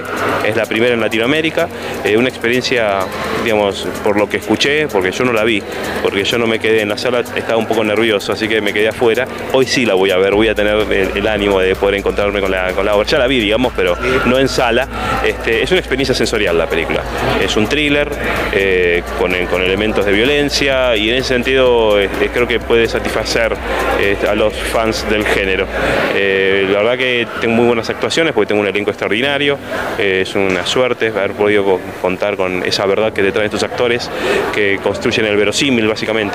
es 0.46 0.56
la 0.56 0.66
primera 0.66 0.94
en 0.94 1.02
Latinoamérica, 1.02 1.68
eh, 2.04 2.18
una 2.18 2.30
experiencia, 2.30 3.00
digamos, 3.44 3.88
por 4.04 4.18
lo 4.18 4.30
que 4.30 4.38
escuché, 4.38 4.88
porque 4.88 5.12
yo 5.12 5.24
no 5.26 5.34
la 5.34 5.44
vi, 5.44 5.62
porque 6.02 6.24
yo 6.24 6.37
no 6.38 6.48
me 6.48 6.60
quedé 6.60 6.82
en 6.82 6.90
la 6.90 6.98
sala, 6.98 7.22
estaba 7.36 7.58
un 7.58 7.66
poco 7.68 7.84
nervioso, 7.84 8.34
así 8.34 8.48
que 8.48 8.62
me 8.62 8.74
quedé 8.74 8.90
afuera. 8.90 9.28
Hoy 9.54 9.66
sí 9.66 9.86
la 9.86 9.94
voy 9.94 10.12
a 10.12 10.18
ver, 10.18 10.34
voy 10.34 10.48
a 10.48 10.56
tener 10.56 10.76
el, 11.16 11.28
ánimo 11.28 11.60
de 11.60 11.76
poder 11.76 11.96
encontrarme 11.96 12.40
con 12.42 12.52
la, 12.52 12.72
con 12.74 12.86
la 12.86 12.96
obra. 12.96 13.08
Ya 13.08 13.18
la 13.18 13.28
vi, 13.28 13.40
digamos, 13.40 13.74
pero 13.76 13.96
no 14.26 14.40
en 14.40 14.48
sala. 14.48 14.88
Este, 15.26 15.64
es 15.64 15.72
una 15.72 15.80
experiencia 15.80 16.16
sensorial 16.16 16.58
la 16.58 16.68
película. 16.68 17.02
Es 17.44 17.56
un 17.58 17.68
thriller 17.68 18.10
eh, 18.54 19.04
con, 19.20 19.34
con 19.48 19.62
elementos 19.62 20.06
de 20.06 20.12
violencia 20.12 20.96
y 20.96 21.10
en 21.10 21.16
ese 21.16 21.30
sentido 21.30 22.00
eh, 22.00 22.10
creo 22.34 22.48
que 22.48 22.60
puede 22.60 22.88
satisfacer 22.88 23.54
eh, 24.00 24.18
a 24.30 24.36
los 24.36 24.54
fans 24.54 25.06
del 25.10 25.26
género. 25.26 25.66
Eh, 26.16 26.68
la 26.72 26.80
verdad 26.80 26.98
que 26.98 27.28
tengo 27.42 27.56
muy 27.56 27.66
buenas 27.68 27.90
actuaciones 27.90 28.34
porque 28.34 28.48
tengo 28.48 28.62
un 28.62 28.68
elenco 28.68 28.90
extraordinario. 28.92 29.58
Eh, 29.98 30.22
es 30.24 30.36
una 30.36 30.66
suerte 30.66 31.08
haber 31.08 31.32
podido 31.32 31.64
co- 31.64 31.82
contar 32.02 32.36
con 32.38 32.64
esa 32.66 32.86
verdad 32.86 33.14
que 33.14 33.22
detrás 33.22 33.42
de 33.44 33.46
estos 33.58 33.64
actores 33.64 34.10
que 34.54 34.80
construyen 34.82 35.26
el 35.26 35.38
verosímil 35.38 35.88
básicamente. 35.88 36.27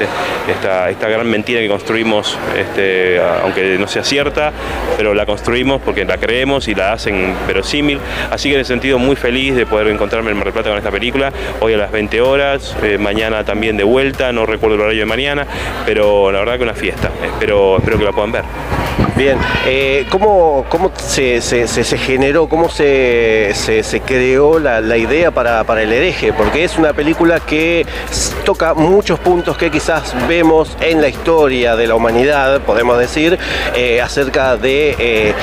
Esta, 0.48 0.90
esta 0.90 1.08
gran 1.08 1.28
mentira 1.28 1.60
que 1.60 1.68
construimos, 1.68 2.38
este, 2.56 3.20
aunque 3.42 3.76
no 3.78 3.86
sea 3.86 4.04
cierta, 4.04 4.52
pero 4.96 5.14
la 5.14 5.26
construimos 5.26 5.80
porque 5.82 6.04
la 6.04 6.18
creemos 6.18 6.68
y 6.68 6.74
la 6.74 6.92
hacen 6.92 7.34
verosímil. 7.46 7.98
Así 8.30 8.48
que 8.48 8.54
en 8.54 8.60
ese 8.60 8.68
sentido 8.68 8.98
muy 8.98 9.16
feliz 9.16 9.54
de 9.54 9.66
poder 9.66 9.88
encontrarme 9.88 10.30
en 10.30 10.36
Mar 10.36 10.44
del 10.44 10.52
Plata 10.52 10.70
con 10.70 10.78
esta 10.78 10.90
película. 10.90 11.32
Hoy 11.60 11.74
a 11.74 11.76
las 11.76 11.92
20 11.92 12.20
horas, 12.20 12.76
eh, 12.82 12.98
mañana 12.98 13.44
también 13.44 13.76
de 13.76 13.84
vuelta, 13.84 14.32
no 14.32 14.46
recuerdo 14.46 14.76
el 14.76 14.80
horario 14.82 15.00
de 15.00 15.06
mañana, 15.06 15.46
pero 15.86 16.32
la 16.32 16.40
verdad 16.40 16.56
que 16.56 16.64
una 16.64 16.74
fiesta. 16.74 17.10
Espero, 17.24 17.76
espero 17.78 17.98
que 17.98 18.04
la 18.04 18.12
puedan 18.12 18.32
ver. 18.32 18.44
Bien, 19.16 19.38
eh, 19.66 20.06
¿cómo, 20.10 20.64
cómo 20.68 20.90
se, 20.96 21.40
generó, 21.98 22.48
cómo 22.48 22.70
se, 22.70 23.52
creó 24.06 24.58
la, 24.58 24.96
idea 24.96 25.30
para, 25.30 25.82
El 25.82 25.92
hereje? 25.92 26.32
Porque 26.32 26.64
es 26.64 26.78
una 26.78 26.92
película 26.92 27.40
que 27.40 27.86
toca 28.44 28.74
muchos 28.74 29.18
puntos 29.18 29.56
que 29.58 29.70
quizás 29.70 30.14
vemos 30.26 30.76
en 30.80 31.02
la 31.02 31.08
historia 31.08 31.76
de 31.76 31.86
la 31.86 31.94
humanidad, 31.94 32.62
podemos 32.62 32.98
decir, 32.98 33.38
eh, 33.76 34.00
acerca 34.00 34.56
de 34.56 34.96
eh, 34.98 35.34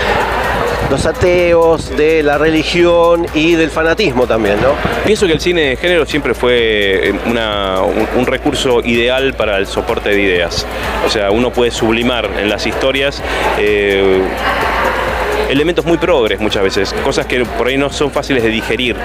los 0.89 1.05
ateos, 1.05 1.95
de 1.95 2.23
la 2.23 2.37
religión 2.37 3.25
y 3.33 3.55
del 3.55 3.69
fanatismo 3.69 4.27
también, 4.27 4.57
¿no? 4.61 4.69
Pienso 5.05 5.27
que 5.27 5.33
el 5.33 5.39
cine 5.39 5.61
de 5.61 5.77
género 5.77 6.05
siempre 6.05 6.33
fue 6.33 7.09
eh, 7.09 7.13
un 8.17 8.25
recurso 8.25 8.81
ideal 8.83 9.33
para 9.33 9.57
el 9.57 9.67
soporte 9.67 10.09
de 10.09 10.21
ideas. 10.21 10.65
O 11.05 11.09
sea, 11.09 11.31
uno 11.31 11.51
puede 11.51 11.71
sublimar 11.71 12.29
en 12.39 12.49
las 12.49 12.65
historias 12.65 13.21
eh, 13.59 14.21
elementos 15.49 15.85
muy 15.85 15.97
progres 15.97 16.39
muchas 16.39 16.63
veces, 16.63 16.93
cosas 17.03 17.25
que 17.25 17.43
por 17.43 17.67
ahí 17.67 17.77
no 17.77 17.89
son 17.89 18.11
fáciles 18.11 18.43
de 18.43 18.49
digerir 18.49 18.95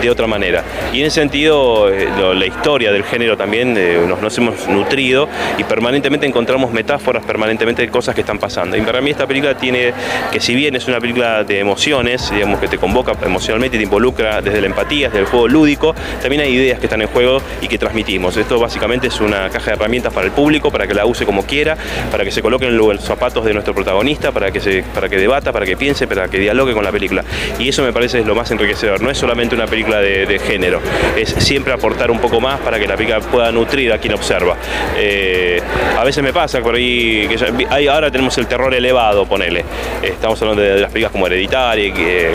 de 0.00 0.10
otra 0.10 0.26
manera. 0.26 0.64
Y 0.92 1.00
en 1.00 1.06
ese 1.06 1.20
sentido, 1.20 1.88
eh, 1.88 2.08
la 2.34 2.46
historia 2.46 2.92
del 2.92 3.04
género 3.04 3.36
también 3.36 3.74
eh, 3.76 3.98
nos, 4.06 4.36
hemos 4.38 4.68
nutrido 4.68 5.28
y 5.58 5.64
permanentemente 5.64 6.26
encontramos 6.26 6.72
metáforas, 6.72 7.24
permanentemente 7.24 7.82
de 7.82 7.88
cosas 7.88 8.14
que 8.14 8.22
están 8.22 8.38
pasando. 8.38 8.76
Y 8.76 8.82
para 8.82 9.00
mí 9.00 9.10
esta 9.10 9.26
película 9.26 9.56
tiene, 9.56 9.92
que 10.30 10.40
si 10.40 10.54
bien 10.54 10.74
es 10.76 10.88
una 10.88 11.00
película 11.00 11.44
de 11.44 11.60
emociones, 11.60 12.30
digamos 12.30 12.58
que 12.58 12.68
te 12.68 12.78
convoca 12.78 13.12
emocionalmente 13.24 13.76
y 13.76 13.80
te 13.80 13.84
involucra 13.84 14.40
desde 14.40 14.60
la 14.60 14.66
empatía, 14.66 15.08
desde 15.08 15.20
el 15.20 15.26
juego 15.26 15.48
lúdico, 15.48 15.94
también 16.20 16.42
hay 16.42 16.52
ideas 16.52 16.78
que 16.80 16.86
están 16.86 17.02
en 17.02 17.08
juego 17.08 17.40
y 17.60 17.68
que 17.68 17.78
transmitimos. 17.78 18.36
Esto 18.36 18.58
básicamente 18.58 19.08
es 19.08 19.20
una 19.20 19.48
caja 19.50 19.66
de 19.66 19.72
herramientas 19.72 20.12
para 20.12 20.26
el 20.26 20.32
público, 20.32 20.70
para 20.70 20.86
que 20.86 20.94
la 20.94 21.06
use 21.06 21.24
como 21.24 21.44
quiera, 21.44 21.76
para 22.10 22.24
que 22.24 22.30
se 22.30 22.42
coloque 22.42 22.66
en 22.66 22.76
los 22.76 23.00
zapatos 23.02 23.44
de 23.44 23.52
nuestro 23.52 23.74
protagonista, 23.74 24.32
para 24.32 24.50
que, 24.50 24.60
se, 24.60 24.82
para 24.94 25.08
que 25.08 25.16
debata, 25.16 25.52
para 25.52 25.66
que 25.66 25.76
piense, 25.76 25.91
para 26.08 26.28
que 26.28 26.38
dialogue 26.38 26.72
con 26.72 26.84
la 26.84 26.92
película. 26.92 27.24
Y 27.58 27.68
eso 27.68 27.82
me 27.82 27.92
parece 27.92 28.20
es 28.20 28.26
lo 28.26 28.34
más 28.34 28.50
enriquecedor. 28.50 29.00
No 29.00 29.10
es 29.10 29.18
solamente 29.18 29.54
una 29.54 29.66
película 29.66 30.00
de, 30.00 30.40
género, 30.42 30.80
es 31.16 31.30
siempre 31.38 31.72
aportar 31.72 32.10
un 32.10 32.18
poco 32.18 32.40
más 32.40 32.58
para 32.60 32.78
que 32.78 32.86
la 32.86 32.96
película 32.96 33.20
pueda 33.20 33.52
nutrir 33.52 33.92
a 33.92 33.98
quien 33.98 34.14
observa. 34.14 34.56
Eh, 34.96 35.60
a 35.98 36.04
veces 36.04 36.22
me 36.22 36.32
pasa 36.32 36.60
por 36.60 36.74
ahí, 36.74 37.28
que 37.28 37.88
ahora 37.88 38.10
tenemos 38.10 38.36
el 38.38 38.46
terror 38.46 38.74
elevado, 38.74 39.26
ponele. 39.26 39.60
Eh, 40.02 40.08
estamos 40.12 40.40
hablando 40.42 40.62
de, 40.62 40.80
las 40.80 40.90
películas 40.90 41.12
como 41.12 41.26
Hereditary, 41.26 41.92
que, 41.92 42.34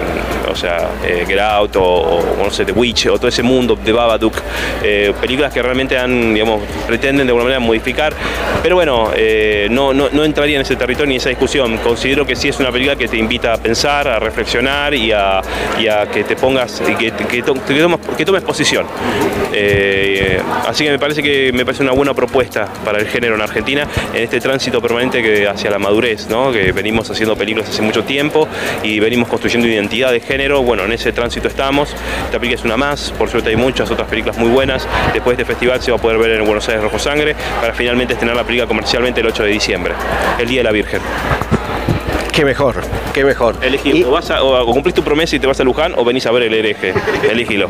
o 0.49 0.55
sea, 0.55 0.89
eh, 1.05 1.25
Get 1.27 1.39
Out 1.39 1.75
o, 1.77 2.23
no 2.43 2.49
sé, 2.49 2.65
The 2.65 2.71
Witch 2.71 3.07
o 3.07 3.17
todo 3.17 3.27
ese 3.27 3.43
mundo 3.43 3.75
de 3.75 3.91
Babadook. 3.91 4.35
Eh, 4.83 5.13
películas 5.19 5.53
que 5.53 5.61
realmente 5.61 5.97
han, 5.97 6.33
digamos, 6.33 6.61
pretenden 6.87 7.27
de 7.27 7.31
alguna 7.31 7.45
manera 7.45 7.59
modificar. 7.59 8.13
Pero 8.61 8.75
bueno, 8.75 9.11
eh, 9.15 9.67
no, 9.69 9.93
no, 9.93 10.09
no 10.11 10.23
entraría 10.23 10.55
en 10.55 10.61
ese 10.61 10.75
territorio 10.75 11.07
ni 11.07 11.15
en 11.15 11.21
esa 11.21 11.29
discusión. 11.29 11.77
Considero 11.77 12.25
que 12.25 12.35
sí 12.35 12.49
es 12.49 12.59
una 12.59 12.71
película 12.71 12.95
que 12.95 13.07
te 13.07 13.17
a 13.47 13.57
pensar, 13.57 14.07
a 14.07 14.19
reflexionar 14.19 14.93
y 14.93 15.11
a, 15.11 15.41
que 16.13 16.23
te 16.23 16.35
pongas, 16.35 16.81
y 16.87 16.95
que 16.95 18.25
tomes 18.25 18.43
posición. 18.43 18.85
Eh, 19.53 20.39
así 20.67 20.83
que 20.83 20.91
me 20.91 20.99
parece 20.99 21.23
que 21.23 21.51
me 21.53 21.65
parece 21.65 21.83
una 21.83 21.93
buena 21.93 22.13
propuesta 22.13 22.67
para 22.83 22.99
el 22.99 23.07
género 23.07 23.35
en 23.35 23.41
Argentina 23.41 23.87
en 24.13 24.23
este 24.23 24.39
tránsito 24.39 24.81
permanente 24.81 25.21
que 25.21 25.47
hacia 25.47 25.69
la 25.69 25.79
madurez, 25.79 26.27
¿no? 26.27 26.51
que 26.51 26.71
venimos 26.71 27.09
haciendo 27.09 27.35
películas 27.35 27.69
hace 27.69 27.81
mucho 27.81 28.03
tiempo 28.03 28.47
y 28.83 28.99
venimos 28.99 29.27
construyendo 29.27 29.67
identidad 29.67 30.11
de 30.11 30.19
género. 30.19 30.63
Bueno, 30.63 30.85
en 30.85 30.91
ese 30.91 31.11
tránsito 31.11 31.47
estamos. 31.47 31.95
Esta 32.25 32.39
película 32.39 32.59
es 32.59 32.65
una 32.65 32.77
más, 32.77 33.11
por 33.17 33.29
suerte 33.29 33.49
hay 33.49 33.55
muchas 33.55 33.89
otras 33.89 34.07
películas 34.07 34.37
muy 34.37 34.49
buenas. 34.49 34.87
Después 35.13 35.37
de 35.37 35.43
este 35.43 35.53
festival 35.53 35.81
se 35.81 35.91
va 35.91 35.97
a 35.97 36.01
poder 36.01 36.17
ver 36.17 36.31
en 36.31 36.45
Buenos 36.45 36.67
Aires 36.67 36.83
Rojo 36.83 36.99
Sangre 36.99 37.35
para 37.59 37.73
finalmente 37.73 38.13
estrenar 38.13 38.35
la 38.35 38.43
película 38.43 38.67
comercialmente 38.67 39.21
el 39.21 39.27
8 39.27 39.43
de 39.43 39.49
diciembre, 39.49 39.93
el 40.39 40.47
Día 40.47 40.59
de 40.59 40.63
la 40.63 40.71
Virgen. 40.71 41.01
Qué 42.37 42.45
mejor, 42.45 42.75
qué 43.15 43.23
mejor. 43.23 43.55
Elegí, 43.63 44.03
o, 44.03 44.11
vas 44.11 44.29
a- 44.29 44.43
o 44.43 44.63
cumplís 44.71 44.93
tu 44.93 45.01
promesa 45.01 45.35
y 45.35 45.39
te 45.39 45.47
vas 45.47 45.59
a 45.59 45.63
Luján 45.63 45.93
o 45.97 46.05
venís 46.05 46.23
a 46.27 46.31
ver 46.31 46.43
el 46.43 46.53
hereje. 46.53 46.93
Elígilo. 47.27 47.67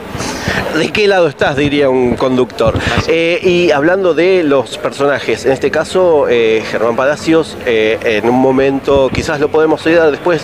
¿De 0.78 0.92
qué 0.92 1.08
lado 1.08 1.30
estás? 1.30 1.56
Diría 1.56 1.90
un 1.90 2.18
conductor. 2.18 2.74
Eh, 3.08 3.40
y 3.42 3.72
hablando 3.72 4.14
de 4.14 4.44
los 4.44 4.78
personajes, 4.78 5.46
en 5.46 5.54
este 5.54 5.72
caso, 5.72 6.28
eh, 6.30 6.62
Germán 6.70 6.98
Palacios, 6.98 7.58
eh, 7.66 7.98
en 8.04 8.30
un 8.30 8.36
momento 8.42 9.10
quizás 9.14 9.40
lo 9.40 9.48
podemos 9.48 9.88
ayudar, 9.88 10.12
después 10.12 10.44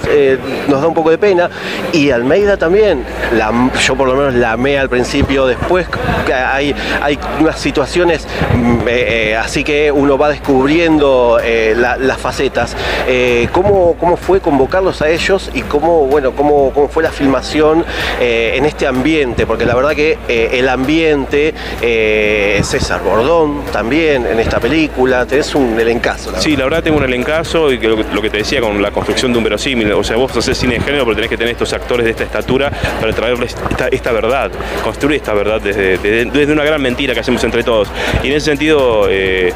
nos 0.70 0.82
da 0.82 0.88
un 0.88 0.94
poco 0.94 1.10
de 1.10 1.18
pena. 1.18 1.50
Y 1.92 2.10
Almeida 2.12 2.56
también, 2.56 3.04
la, 3.38 3.52
yo 3.86 3.96
por 3.98 4.08
lo 4.08 4.16
menos 4.16 4.36
la 4.36 4.54
amé 4.54 4.80
al 4.80 4.88
principio, 4.88 5.46
después 5.48 5.86
hay, 6.34 6.74
hay 7.02 7.20
unas 7.42 7.60
situaciones 7.60 8.26
mm, 8.56 8.88
así 9.44 9.66
que 9.66 9.92
uno 9.92 10.18
va 10.18 10.30
descubriendo 10.30 11.40
la- 11.76 11.98
las 11.98 12.18
facetas. 12.18 12.76
Eh, 13.08 13.50
¿cómo, 13.52 13.96
¿Cómo 14.14 14.22
fue 14.26 14.42
convocarlos 14.42 15.02
a 15.02 15.10
ellos 15.10 15.50
y 15.56 15.64
cómo, 15.64 16.06
bueno, 16.06 16.34
cómo, 16.36 16.72
cómo 16.72 16.88
fue 16.88 17.02
la 17.02 17.10
filmación 17.10 17.84
eh, 18.22 18.54
en 18.58 18.64
este 18.66 18.86
ambiente? 18.86 19.48
Porque 19.48 19.66
la 19.66 19.74
verdad 19.74 19.94
que 19.96 20.20
eh, 20.28 20.50
el 20.54 20.70
ambiente, 20.70 21.52
eh, 21.82 22.60
César 22.64 23.02
Bordón 23.02 23.64
también 23.72 24.28
en 24.28 24.40
esta 24.40 24.60
película, 24.60 25.26
tenés 25.26 25.56
un 25.56 25.80
elencazo. 25.80 26.32
la 26.32 26.40
Sí, 26.40 26.56
la 26.56 26.66
verdad 26.66 26.84
tengo 26.84 26.98
un 27.00 27.06
elencazo 27.06 27.72
y 27.72 27.80
que 27.80 27.88
lo, 27.88 27.98
que- 27.98 28.06
lo 28.14 28.22
que 28.22 28.30
te 28.30 28.38
decía 28.38 28.62
con 28.62 28.80
la 28.84 28.92
construcción 28.92 29.32
de 29.32 29.40
un 29.40 29.46
verosímil. 29.46 29.92
O 29.94 30.04
sea, 30.04 30.16
vos 30.16 30.38
haces 30.38 30.60
cine 30.60 30.76
de 30.76 30.82
género, 30.82 31.06
pero 31.06 31.16
tenés 31.16 31.32
que 31.32 31.38
tener 31.38 31.54
estos 31.54 31.74
actores 31.74 32.06
de 32.06 32.12
esta 32.12 32.24
estatura 32.26 32.70
para 33.02 33.14
traerles 33.14 33.56
esta, 33.68 33.88
esta 33.88 34.12
verdad, 34.12 34.52
construir 34.84 35.16
esta 35.18 35.34
verdad 35.34 35.60
desde, 35.60 35.98
desde- 35.98 36.26
desde 36.30 36.54
una 36.54 36.64
gran 36.64 36.80
mentira 36.84 37.16
que 37.16 37.22
hacemos 37.22 37.44
entre 37.44 37.64
todos. 37.64 37.88
Y 38.22 38.28
en 38.28 38.34
ese 38.34 38.46
sentido 38.52 39.08
eh, 39.10 39.52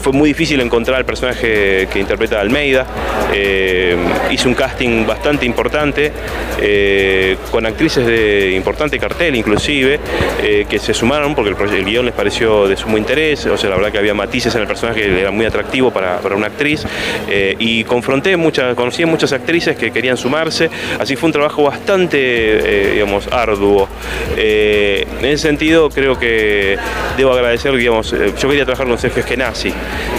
fue 0.00 0.12
muy 0.12 0.28
difícil 0.28 0.60
encontrar 0.60 1.00
el 1.00 1.04
personaje 1.06 1.88
que 1.92 1.98
interpreta 1.98 2.36
a 2.38 2.42
Almeida. 2.42 2.86
Eh, 3.34 3.95
hice 4.30 4.48
un 4.48 4.54
casting 4.54 5.06
bastante 5.06 5.46
importante, 5.46 6.12
eh, 6.60 7.36
con 7.50 7.66
actrices 7.66 8.06
de 8.06 8.52
importante 8.52 8.98
cartel 8.98 9.34
inclusive, 9.34 9.98
eh, 10.42 10.66
que 10.68 10.78
se 10.78 10.94
sumaron 10.94 11.34
porque 11.34 11.50
el, 11.50 11.74
el 11.74 11.84
guion 11.84 12.06
les 12.06 12.14
pareció 12.14 12.68
de 12.68 12.76
sumo 12.76 12.98
interés, 12.98 13.46
o 13.46 13.56
sea, 13.56 13.70
la 13.70 13.76
verdad 13.76 13.92
que 13.92 13.98
había 13.98 14.14
matices 14.14 14.54
en 14.54 14.62
el 14.62 14.66
personaje 14.66 15.02
que 15.02 15.20
era 15.20 15.30
muy 15.30 15.46
atractivo 15.46 15.90
para, 15.90 16.18
para 16.18 16.36
una 16.36 16.46
actriz, 16.46 16.84
eh, 17.28 17.54
y 17.58 17.84
confronté 17.84 18.36
muchas, 18.36 18.74
conocí 18.74 19.02
a 19.02 19.06
muchas 19.06 19.32
actrices 19.32 19.76
que 19.76 19.90
querían 19.90 20.16
sumarse, 20.16 20.70
así 20.98 21.16
fue 21.16 21.28
un 21.28 21.32
trabajo 21.32 21.62
bastante, 21.62 22.18
eh, 22.18 22.92
digamos, 22.94 23.28
arduo. 23.28 23.88
Eh, 24.36 25.06
en 25.18 25.24
ese 25.24 25.48
sentido, 25.48 25.90
creo 25.90 26.18
que 26.18 26.76
debo 27.16 27.32
agradecer, 27.32 27.74
digamos, 27.74 28.12
eh, 28.12 28.32
yo 28.38 28.48
quería 28.48 28.64
trabajar 28.64 28.86
con 28.86 28.98
Sergio 28.98 29.20
Eskenazi, 29.20 29.72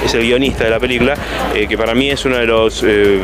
es 0.05 0.13
el 0.13 0.21
guionista 0.21 0.63
de 0.63 0.69
la 0.69 0.79
película, 0.79 1.15
eh, 1.55 1.67
que 1.67 1.77
para 1.77 1.93
mí 1.93 2.09
es 2.09 2.25
uno 2.25 2.37
de 2.37 2.45
los, 2.45 2.83
eh, 2.83 3.19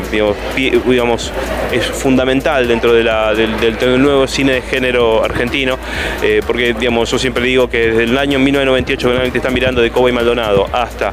digamos, 0.56 1.32
es 1.72 1.86
fundamental 1.86 2.68
dentro 2.68 2.94
del, 2.94 3.10
del- 3.80 4.02
nuevo 4.02 4.28
cine 4.28 4.54
de 4.54 4.62
género 4.62 5.24
argentino, 5.24 5.78
eh, 6.22 6.42
porque, 6.46 6.74
digamos, 6.74 7.10
yo 7.12 7.18
siempre 7.20 7.44
digo 7.46 7.70
que 7.70 7.88
desde 7.92 8.04
el 8.04 8.18
año 8.18 8.40
1998 8.40 9.08
que 9.08 9.12
realmente 9.12 9.38
están 9.38 9.54
mirando 9.54 9.82
de 9.82 9.92
Cobo 9.92 10.10
y 10.10 10.12
Maldonado 10.12 10.68
hasta 10.72 11.12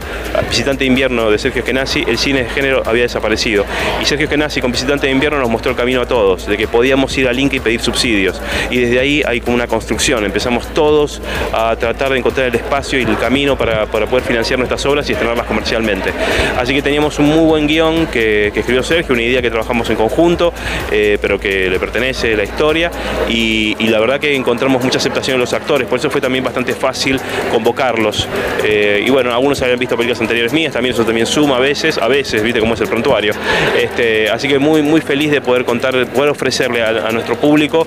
Visitante 0.49 0.81
de 0.85 0.87
Invierno 0.87 1.31
de 1.31 1.39
Sergio 1.39 1.61
Eskenazi, 1.61 2.05
el 2.07 2.19
cine 2.19 2.45
de 2.45 2.51
género 2.51 2.83
había 2.87 3.03
desaparecido. 3.03 3.65
Y 4.01 4.05
Sergio 4.05 4.25
Eskenazi 4.25 4.61
con 4.61 4.73
Visitante 4.73 5.07
de 5.07 5.13
Invierno 5.13 5.39
nos 5.39 5.51
mostró 5.51 5.71
el 5.73 5.77
camino 5.77 6.01
a 6.03 6.07
todos, 6.07 6.47
de 6.47 6.57
que 6.57 6.69
podíamos 6.69 7.17
ir 7.19 7.29
al 7.29 7.39
Inca 7.39 7.57
y 7.57 7.61
pedir 7.61 7.81
subsidios. 7.81 8.41
Y 8.71 8.79
desde 8.79 8.99
ahí 9.01 9.23
hay 9.27 9.41
como 9.41 9.55
una 9.57 9.67
construcción, 9.67 10.25
empezamos 10.25 10.67
todos 10.75 11.21
a 11.53 11.77
tratar 11.77 12.11
de 12.11 12.19
encontrar 12.19 12.47
el 12.49 12.55
espacio 12.55 12.99
y 12.99 13.03
el 13.03 13.17
camino 13.19 13.57
para, 13.57 13.87
para 13.87 14.07
poder 14.07 14.25
financiar 14.25 14.59
nuestras 14.59 14.85
obras 14.87 15.09
y 15.09 15.13
estrenarlas 15.13 15.47
comercialmente. 15.47 16.13
Así 16.59 16.75
que 16.75 16.83
teníamos 16.83 17.19
un 17.19 17.27
muy 17.27 17.45
buen 17.45 17.67
guion 17.67 18.07
que 18.07 18.49
escribió 18.49 18.83
Sergio, 18.83 19.15
una 19.21 19.29
idea 19.31 19.43
que 19.43 19.51
trabajamos 19.51 19.89
en 19.91 19.97
conjunto, 19.97 20.53
eh, 20.91 21.19
pero 21.21 21.39
que 21.39 21.69
le 21.69 21.79
pertenece 21.79 22.35
la 22.37 22.45
historia 22.45 22.91
y, 23.29 23.77
y 23.79 23.89
la 23.89 24.01
verdad 24.01 24.19
que 24.19 24.35
encontramos 24.35 24.83
mucha 24.83 24.99
aceptación 24.99 25.35
en 25.35 25.41
los 25.41 25.53
actores, 25.53 25.87
por 25.87 25.99
eso 25.99 26.11
fue 26.11 26.21
también 26.21 26.43
bastante 26.45 26.75
fácil 26.75 27.21
convocarlos. 27.53 28.27
Eh, 28.65 29.05
y 29.07 29.11
bueno, 29.11 29.33
algunos 29.33 29.61
habían 29.63 29.79
visto 29.79 29.97
películas 29.97 30.21
anteriores 30.21 30.53
mías, 30.53 30.73
también 30.73 30.95
eso 30.95 31.05
también 31.05 31.27
suma 31.27 31.57
a 31.57 31.61
veces, 31.61 31.99
a 31.99 32.09
veces, 32.09 32.43
viste 32.43 32.61
cómo 32.61 32.75
es 32.75 32.81
el 32.81 32.89
prontuario. 32.89 33.33
Este, 33.79 34.29
así 34.31 34.49
que 34.49 34.59
muy, 34.59 34.83
muy 34.83 35.01
feliz 35.01 35.31
de 35.31 35.41
poder 35.41 35.65
contar, 35.65 35.95
de 35.97 36.07
poder 36.07 36.31
ofrecerle 36.31 36.83
a, 36.83 36.89
a 37.09 37.13
nuestro 37.13 37.37
público 37.37 37.87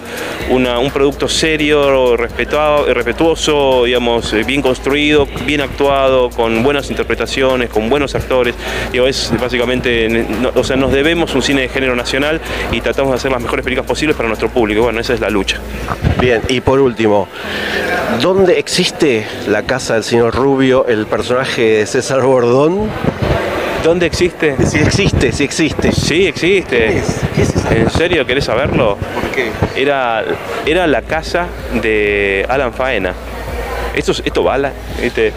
una- 0.50 0.80
un 0.80 0.92
producto 0.92 1.28
serio, 1.28 2.16
respetado, 2.18 2.94
respetuoso, 2.94 3.86
digamos, 3.86 4.34
eh, 4.34 4.44
bien 4.46 4.62
construido, 4.62 5.28
bien 5.46 5.62
actuado, 5.62 6.30
con 6.30 6.62
buenas 6.64 6.90
interpretaciones, 6.90 7.70
con 7.70 7.90
buenos 7.90 8.16
actores. 8.16 8.54
Digo, 8.92 9.08
es 9.08 9.32
básicamente, 9.40 10.08
no- 10.10 10.52
o 10.54 10.64
sea, 10.64 10.76
nos 10.76 10.92
debemos 10.92 11.13
un 11.14 11.42
cine 11.42 11.62
de 11.62 11.70
género 11.70 11.96
nacional 11.96 12.42
y 12.72 12.82
tratamos 12.82 13.12
de 13.12 13.18
hacer 13.18 13.32
las 13.32 13.42
mejores 13.42 13.64
películas 13.64 13.88
posibles 13.88 14.16
para 14.16 14.28
nuestro 14.28 14.50
público. 14.50 14.82
Bueno, 14.84 15.00
esa 15.00 15.14
es 15.14 15.20
la 15.20 15.30
lucha. 15.30 15.60
Bien, 16.20 16.42
y 16.48 16.62
por 16.62 16.80
último, 16.80 17.28
¿dónde 18.22 18.60
existe 18.60 19.26
la 19.48 19.64
casa 19.64 19.96
del 19.96 20.04
señor 20.04 20.36
Rubio, 20.36 20.88
el 20.88 21.06
personaje 21.06 21.62
de 21.62 21.86
César 21.86 22.22
Bordón? 22.22 22.90
¿Dónde 23.84 24.06
existe? 24.06 24.56
Sí 24.66 24.78
existe, 24.78 25.32
sí 25.32 25.44
existe. 25.44 25.92
Sí, 25.92 26.26
existe. 26.26 27.02
¿En 27.72 27.90
serio 27.90 28.26
querés 28.26 28.46
saberlo? 28.46 28.98
¿Por 29.14 29.30
qué? 29.32 29.52
Era, 29.76 30.24
era 30.66 30.88
la 30.88 31.02
casa 31.02 31.48
de 31.82 32.46
Alan 32.48 32.74
Faena. 32.74 33.14
Esto, 33.96 34.12
es- 34.12 34.22
esto 34.26 34.44
bala 34.44 34.72
este, 35.02 35.32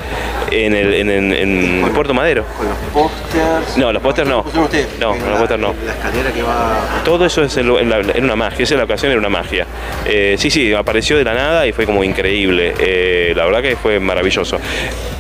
en, 0.51 0.75
el, 0.75 0.95
en, 0.95 1.11
en- 1.11 1.33
en 1.33 1.91
Puerto 1.95 2.15
Madero. 2.15 2.45
Con 2.57 2.67
los 2.69 2.77
pósters. 2.93 3.77
No, 3.77 3.93
los 3.93 4.03
pósters 4.03 4.29
no. 4.29 4.41
ustedes? 4.41 4.89
No, 5.01 5.15
los 5.15 5.39
pósters 5.39 5.61
no. 5.61 5.75
La 5.85 5.93
escalera 5.93 6.33
que 6.33 6.43
va. 6.43 6.79
Todo 7.05 7.27
eso 7.27 7.43
es 7.43 7.57
en, 7.57 7.69
la- 7.91 8.01
una 8.19 8.37
magia, 8.37 8.63
esa 8.65 8.75
es 8.75 8.79
la 8.79 8.85
ocasión, 8.85 9.11
era 9.13 9.19
una 9.21 9.29
magia. 9.29 9.67
Eh, 10.07 10.37
sí, 10.39 10.51
sí, 10.51 10.73
apareció 10.73 11.17
de 11.19 11.25
la 11.25 11.35
nada 11.35 11.67
y 11.67 11.73
fue 11.73 11.87
como 11.87 12.03
increíble. 12.05 12.75
Eh, 12.79 13.33
la 13.37 13.45
verdad 13.45 13.63
que 13.63 13.77
fue 13.77 14.01
maravilloso. 14.01 14.59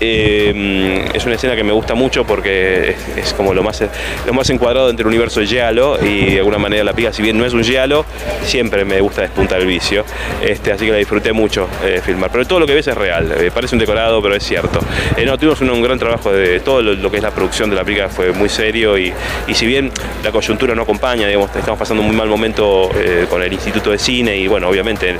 Eh, 0.01 1.05
es 1.15 1.25
una 1.25 1.35
escena 1.35 1.57
que 1.57 1.65
me 1.65 1.73
gusta 1.73 1.95
mucho 1.95 2.25
porque 2.25 2.91
es, 3.17 3.27
es 3.27 3.33
como 3.35 3.55
lo 3.55 3.63
más, 3.63 3.83
lo 4.27 4.33
más 4.35 4.49
encuadrado 4.51 4.91
entre 4.91 5.03
el 5.03 5.09
universo 5.09 5.43
Giallo 5.43 5.99
y 6.05 6.33
de 6.33 6.39
alguna 6.39 6.59
manera 6.59 6.85
la 6.85 6.93
pica, 6.93 7.13
si 7.13 7.23
bien 7.23 7.39
no 7.39 7.45
es 7.47 7.53
un 7.55 7.65
Giallo, 7.65 8.05
siempre 8.43 8.85
me 8.85 9.01
gusta 9.01 9.23
despuntar 9.23 9.61
el 9.61 9.67
vicio. 9.67 10.05
Este, 10.43 10.73
así 10.73 10.87
que 10.87 10.93
la 10.93 10.99
disfruté 10.99 11.33
mucho 11.33 11.69
filmar. 12.03 12.31
Pero 12.31 12.45
todo 12.47 12.61
lo 12.61 12.67
que 12.67 12.75
ves 12.75 12.87
es 12.87 12.95
real, 12.97 13.26
eh, 13.33 13.51
parece 13.53 13.75
un 13.75 13.79
decorado, 13.79 14.23
pero 14.23 14.35
es 14.35 14.43
cierto. 14.43 14.81
Eh, 15.17 15.25
no, 15.25 15.39
tuvimos 15.39 15.61
un, 15.61 15.83
gran 15.83 15.99
trabajo 15.99 16.33
de 16.33 16.61
todo 16.61 16.83
lo, 16.83 17.11
que 17.11 17.19
es 17.19 17.23
la 17.23 17.31
producción 17.31 17.71
de 17.71 17.77
la 17.77 17.85
pica, 17.85 18.09
fue 18.09 18.33
muy 18.33 18.49
serio 18.49 18.99
y, 18.99 19.13
si 19.53 19.67
bien 19.67 19.91
la 20.23 20.33
coyuntura 20.33 20.75
no 20.75 20.83
acompaña, 20.83 21.27
digamos, 21.27 21.55
estamos 21.55 21.79
pasando 21.79 22.03
un 22.03 22.09
muy 22.09 22.17
mal 22.17 22.29
momento 22.29 22.91
eh, 22.95 23.27
con 23.29 23.43
el 23.43 23.53
Instituto 23.53 23.91
de 23.91 23.99
Cine 23.99 24.37
y 24.37 24.47
bueno, 24.49 24.69
obviamente 24.69 25.11
en, 25.11 25.19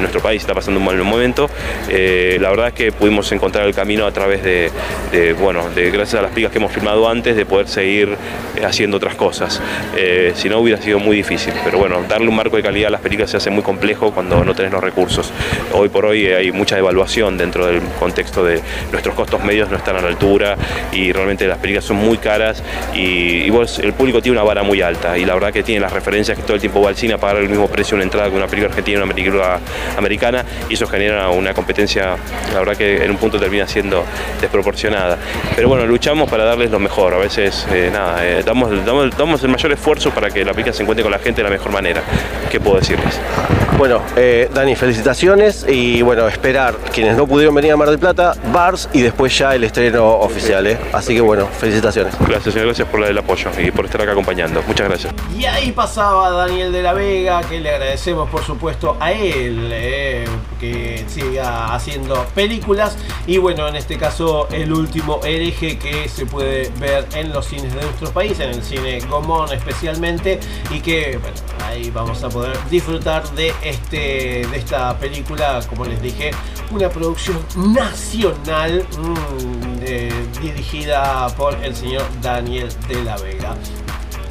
nuestro 0.00 0.20
país 0.20 0.42
está 0.42 0.54
pasando 0.54 0.80
un 0.80 0.86
mal 0.86 0.96
momento, 1.02 1.48
eh, 1.88 2.36
la 2.40 2.50
verdad 2.50 2.68
es 2.68 2.74
que 2.74 2.92
pudimos 2.92 3.30
encontrar 3.32 3.66
el 3.66 3.74
camino 3.74 4.06
a 4.06 4.12
través 4.12 4.42
de, 4.42 4.70
bueno, 5.40 5.70
de 5.70 5.90
gracias 5.90 6.20
a 6.20 6.22
las 6.22 6.32
picas 6.32 6.52
que 6.52 6.58
hemos 6.58 6.72
filmado 6.72 7.08
antes, 7.08 7.36
de 7.36 7.46
poder 7.46 7.68
seguir 7.68 8.16
haciendo 8.62 8.98
otras 8.98 9.14
cosas. 9.14 9.62
Si 10.34 10.48
no 10.48 10.58
hubiera 10.58 10.80
sido 10.80 10.98
muy 10.98 11.16
difícil, 11.16 11.54
pero 11.64 11.78
bueno, 11.78 12.02
darle 12.08 12.28
un 12.28 12.36
marco 12.36 12.56
de 12.56 12.62
calidad 12.62 12.88
a 12.88 12.90
las 12.90 13.00
películas 13.00 13.30
se 13.30 13.38
hace 13.38 13.50
muy 13.50 13.62
complejo 13.62 14.12
cuando 14.12 14.44
no 14.44 14.54
tenés 14.54 14.72
los 14.72 14.82
recursos. 14.82 15.32
Hoy 15.72 15.88
por 15.88 16.04
hoy 16.04 16.26
hay 16.26 16.52
mucha 16.52 16.76
devaluación 16.76 17.38
dentro 17.44 17.66
del 17.66 17.80
contexto 17.98 18.44
de 18.44 18.60
nuestros 18.90 19.14
costos 19.14 19.42
medios 19.44 19.70
no 19.70 19.76
están 19.76 19.96
a 19.96 20.00
la 20.00 20.08
altura 20.08 20.56
y 20.92 21.12
realmente 21.12 21.46
las 21.46 21.58
películas 21.58 21.84
son 21.84 21.96
muy 21.96 22.18
caras 22.18 22.62
y, 22.94 23.44
el 23.44 23.92
público 23.92 24.20
tiene 24.20 24.38
una 24.38 24.46
vara 24.46 24.62
muy 24.62 24.80
alta 24.82 25.16
y 25.16 25.24
la 25.24 25.34
verdad 25.34 25.52
que 25.52 25.62
tiene 25.62 25.80
las 25.80 25.92
referencias 25.92 26.36
que 26.36 26.42
todo 26.42 26.54
el 26.54 26.60
tiempo 26.60 26.82
va 26.82 26.88
al 26.88 26.96
cine 26.96 27.14
a 27.14 27.18
pagar 27.18 27.36
el 27.36 27.48
mismo 27.48 27.68
precio 27.68 27.94
una 27.94 28.04
entrada 28.04 28.28
que 28.28 28.36
una 28.36 28.46
película 28.46 28.70
argentina 28.70 29.02
una 29.02 29.12
película 29.14 29.60
americana 29.96 30.44
y 30.68 30.74
eso 30.74 30.86
genera 30.86 31.28
una 31.30 31.54
competencia, 31.54 32.16
la 32.52 32.58
verdad 32.58 32.76
que 32.76 33.04
en 33.04 33.10
un 33.10 33.16
punto 33.16 33.38
termina 33.38 33.66
siendo 33.66 34.04
desproporcionada. 34.40 35.18
Pero 35.54 35.68
bueno, 35.68 35.86
luchamos 35.86 36.28
para 36.28 36.44
darles 36.44 36.70
lo 36.70 36.78
mejor, 36.78 37.14
a 37.14 37.18
veces 37.18 37.66
eh, 37.72 37.90
nada, 37.92 38.26
eh, 38.26 38.42
damos, 38.44 38.84
damos, 38.84 39.16
damos 39.16 39.42
el 39.42 39.50
mayor 39.50 39.72
esfuerzo 39.72 40.10
para 40.10 40.30
que 40.30 40.44
la 40.44 40.52
película 40.52 40.74
se 40.74 40.82
encuentre 40.82 41.02
con 41.02 41.12
la 41.12 41.18
gente 41.18 41.42
de 41.42 41.48
la 41.48 41.54
mejor 41.54 41.72
manera. 41.72 42.02
¿Qué 42.50 42.60
puedo 42.60 42.78
decirles? 42.78 43.20
Bueno, 43.76 44.02
eh, 44.16 44.48
Dani, 44.52 44.76
felicitaciones 44.76 45.66
y 45.68 46.00
bueno, 46.02 46.28
esperar 46.28 46.76
quienes 46.92 47.16
no 47.16 47.26
pudieron 47.34 47.52
venir 47.52 47.72
a 47.72 47.76
Mar 47.76 47.90
del 47.90 47.98
Plata, 47.98 48.36
Bars 48.52 48.88
y 48.92 49.02
después 49.02 49.36
ya 49.36 49.56
el 49.56 49.64
estreno 49.64 50.08
oficial, 50.20 50.64
¿eh? 50.68 50.78
Así 50.92 51.16
que 51.16 51.20
bueno, 51.20 51.48
felicitaciones. 51.48 52.14
Gracias, 52.20 52.54
señor, 52.54 52.68
gracias 52.68 52.86
por 52.86 53.02
el 53.02 53.18
apoyo 53.18 53.50
y 53.58 53.72
por 53.72 53.86
estar 53.86 54.00
acá 54.00 54.12
acompañando. 54.12 54.62
Muchas 54.62 54.88
gracias. 54.88 55.12
Y 55.36 55.44
ahí 55.44 55.72
pasaba 55.72 56.30
Daniel 56.30 56.70
de 56.70 56.82
la 56.84 56.92
Vega, 56.92 57.40
que 57.40 57.58
le 57.58 57.70
agradecemos 57.70 58.30
por 58.30 58.44
supuesto 58.44 58.96
a 59.00 59.10
él, 59.10 59.68
eh, 59.72 60.24
siga 61.08 61.74
haciendo 61.74 62.24
películas. 62.34 62.96
Y 63.26 63.38
bueno, 63.38 63.68
en 63.68 63.76
este 63.76 63.96
caso 63.96 64.48
el 64.50 64.72
último 64.72 65.20
hereje 65.24 65.78
que 65.78 66.08
se 66.08 66.26
puede 66.26 66.70
ver 66.80 67.06
en 67.14 67.32
los 67.32 67.46
cines 67.46 67.74
de 67.74 67.82
nuestro 67.82 68.10
país, 68.10 68.38
en 68.40 68.50
el 68.50 68.62
cine 68.62 69.00
Gomón 69.08 69.52
especialmente. 69.52 70.40
Y 70.70 70.80
que 70.80 71.18
bueno, 71.18 71.36
ahí 71.64 71.90
vamos 71.90 72.22
a 72.22 72.28
poder 72.28 72.56
disfrutar 72.70 73.28
de, 73.30 73.52
este, 73.62 74.46
de 74.46 74.56
esta 74.56 74.98
película, 74.98 75.60
como 75.68 75.84
les 75.84 76.00
dije, 76.00 76.30
una 76.70 76.88
producción 76.88 77.38
nacional 77.74 78.86
mm, 78.98 79.78
eh, 79.82 80.12
dirigida 80.40 81.28
por 81.36 81.54
el 81.62 81.74
señor 81.74 82.04
Daniel 82.20 82.68
de 82.88 83.04
la 83.04 83.16
Vega. 83.16 83.56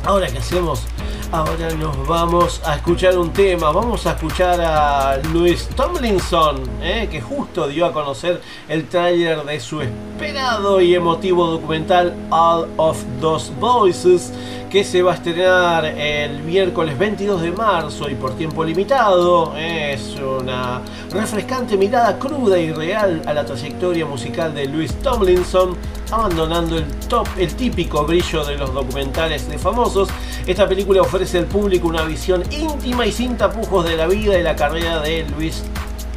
Ahora 0.06 0.28
qué 0.28 0.40
hacemos? 0.40 0.84
Ahora 1.32 1.74
nos 1.76 2.06
vamos 2.06 2.62
a 2.66 2.76
escuchar 2.76 3.18
un 3.18 3.32
tema. 3.32 3.72
Vamos 3.72 4.06
a 4.06 4.12
escuchar 4.12 4.60
a 4.60 5.18
Luis 5.32 5.68
Tomlinson, 5.70 6.62
eh, 6.82 7.08
que 7.10 7.22
justo 7.22 7.70
dio 7.70 7.86
a 7.86 7.94
conocer 7.94 8.42
el 8.68 8.88
tráiler 8.90 9.44
de 9.44 9.60
su 9.62 9.82
esperado 9.82 10.82
y 10.82 10.94
emotivo 10.94 11.48
documental 11.48 12.14
All 12.30 12.68
of 12.76 13.02
Those 13.22 13.54
Voices, 13.62 14.34
que 14.70 14.84
se 14.84 15.02
va 15.02 15.14
a 15.14 15.16
estrenar 15.16 15.86
el 15.86 16.44
miércoles 16.44 17.00
22 17.00 17.42
de 17.42 17.52
marzo 17.54 18.10
y 18.10 18.16
por 18.16 18.36
tiempo 18.36 18.66
limitado. 18.66 19.56
Es 19.58 20.18
una 20.18 20.82
refrescante 21.12 21.78
mirada 21.78 22.20
cruda 22.20 22.60
y 22.60 22.74
real 22.74 23.22
a 23.26 23.34
la 23.34 23.46
trayectoria 23.46 24.06
musical 24.06 24.54
de 24.54 24.66
Luis 24.66 24.94
Tomlinson 25.02 25.78
abandonando 26.14 26.78
el 26.78 26.86
top, 27.08 27.28
el 27.38 27.54
típico 27.56 28.06
brillo 28.06 28.44
de 28.46 28.56
los 28.56 28.74
documentales 28.74 29.50
de 29.50 29.58
famosos. 29.58 30.10
Esta 30.46 30.68
película 30.68 31.02
ofrece 31.02 31.40
al 31.40 31.46
público 31.46 31.88
una 31.88 32.04
visión 32.04 32.44
íntima 32.52 33.06
y 33.06 33.12
sin 33.12 33.38
tapujos 33.38 33.86
de 33.86 33.98
la 33.98 34.08
vida 34.08 34.38
y 34.38 34.44
la 34.44 34.56
carrera 34.56 35.00
de 35.00 35.26
Luis 35.36 35.64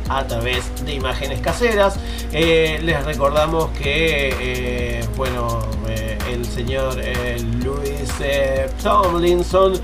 a 0.09 0.25
través 0.27 0.65
de 0.85 0.95
imágenes 0.95 1.41
caseras. 1.41 1.99
Eh, 2.33 2.81
les 2.83 3.05
recordamos 3.05 3.71
que, 3.71 4.35
eh, 4.41 5.05
bueno, 5.17 5.61
eh, 5.89 6.19
el 6.31 6.45
señor 6.45 6.97
Luis 7.65 8.13
Tomlinson 8.83 9.75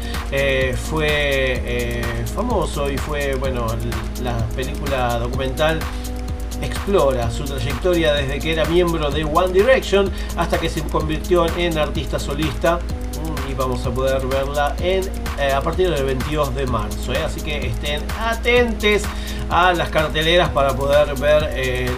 fue 0.90 2.02
famoso 2.34 2.90
y 2.90 2.98
fue, 2.98 3.34
bueno, 3.36 3.66
la 4.22 4.36
película 4.48 5.18
documental 5.18 5.78
explora 6.62 7.30
su 7.30 7.44
trayectoria 7.44 8.14
desde 8.14 8.38
que 8.38 8.52
era 8.52 8.64
miembro 8.64 9.10
de 9.10 9.24
One 9.24 9.52
Direction 9.52 10.10
hasta 10.36 10.58
que 10.58 10.68
se 10.68 10.82
convirtió 10.82 11.46
en 11.56 11.78
artista 11.78 12.18
solista 12.18 12.78
Mm, 13.22 13.50
y 13.50 13.54
vamos 13.54 13.86
a 13.86 13.90
poder 13.90 14.26
verla 14.26 14.74
en, 14.80 15.04
eh, 15.38 15.52
a 15.52 15.60
partir 15.60 15.90
del 15.90 16.04
22 16.04 16.54
de 16.54 16.66
marzo. 16.66 17.12
¿eh? 17.12 17.22
Así 17.24 17.40
que 17.40 17.68
estén 17.68 18.02
atentes 18.18 19.04
a 19.48 19.72
las 19.72 19.90
carteleras 19.90 20.48
para 20.50 20.74
poder 20.74 21.14
ver 21.16 21.50
eh, 21.52 21.90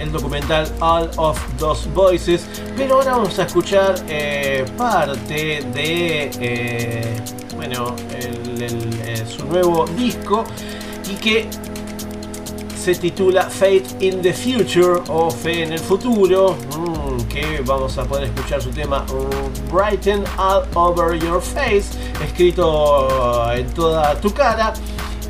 el 0.00 0.10
documental 0.10 0.66
All 0.80 1.10
of 1.16 1.38
Those 1.58 1.88
Voices. 1.90 2.46
Pero 2.76 2.96
ahora 2.96 3.12
vamos 3.12 3.38
a 3.38 3.44
escuchar 3.44 3.94
parte 4.76 5.62
de 5.72 7.22
bueno, 7.54 7.94
su 9.28 9.44
nuevo 9.46 9.84
disco 9.96 10.44
y 11.10 11.14
que 11.14 11.48
se 12.82 12.96
titula 12.96 13.48
Fate 13.48 13.84
in 14.00 14.20
the 14.22 14.32
Future 14.32 15.00
o 15.08 15.30
Fe 15.30 15.62
en 15.62 15.72
el 15.72 15.78
Futuro, 15.78 16.56
mm, 16.76 17.28
que 17.28 17.62
vamos 17.64 17.96
a 17.96 18.02
poder 18.02 18.24
escuchar 18.24 18.60
su 18.60 18.70
tema 18.70 19.06
uh, 19.12 19.72
Brighten 19.72 20.24
All 20.36 20.64
Over 20.74 21.16
Your 21.16 21.40
Face, 21.40 21.96
escrito 22.24 23.06
uh, 23.06 23.52
en 23.52 23.72
toda 23.72 24.20
tu 24.20 24.34
cara. 24.34 24.72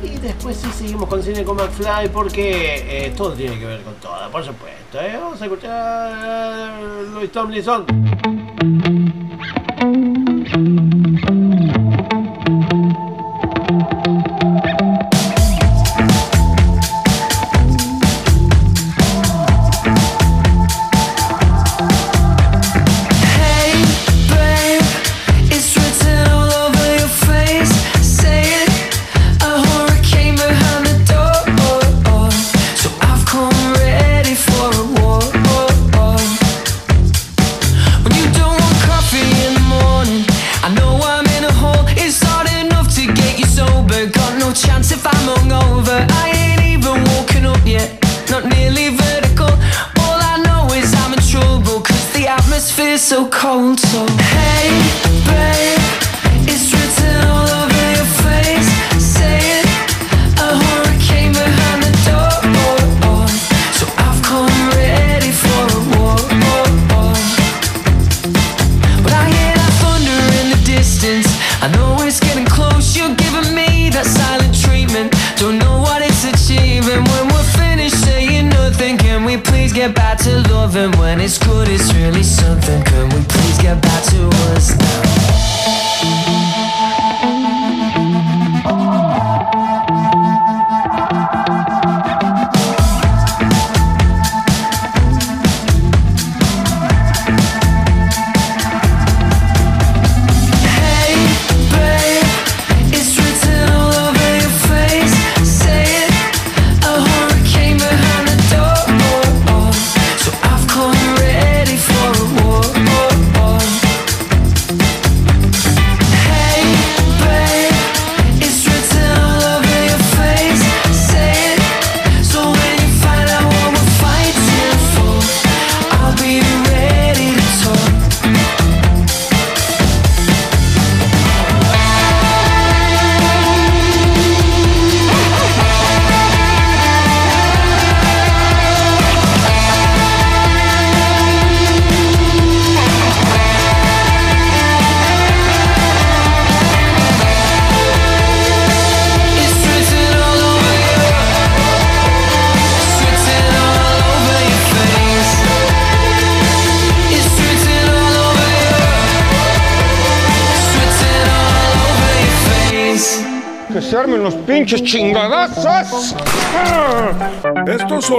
Y 0.01 0.17
después 0.17 0.57
sí 0.57 0.67
seguimos 0.75 1.07
con 1.07 1.21
Cine 1.21 1.43
con 1.43 1.57
McFly 1.57 2.09
porque 2.11 3.05
eh, 3.05 3.13
todo 3.15 3.33
tiene 3.33 3.59
que 3.59 3.67
ver 3.67 3.83
con 3.83 3.93
todo, 3.95 4.31
por 4.31 4.43
supuesto. 4.43 4.99
¿eh? 4.99 5.15
Vamos 5.21 5.39
a 5.39 5.45
escuchar 5.45 5.71
a 5.71 6.81
Louis 7.13 7.31
Tomlinson. 7.31 7.85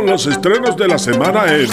Los 0.04 0.26
estrenos 0.26 0.76
de 0.76 0.86
la 0.86 0.98
semana 0.98 1.46
en 1.48 1.66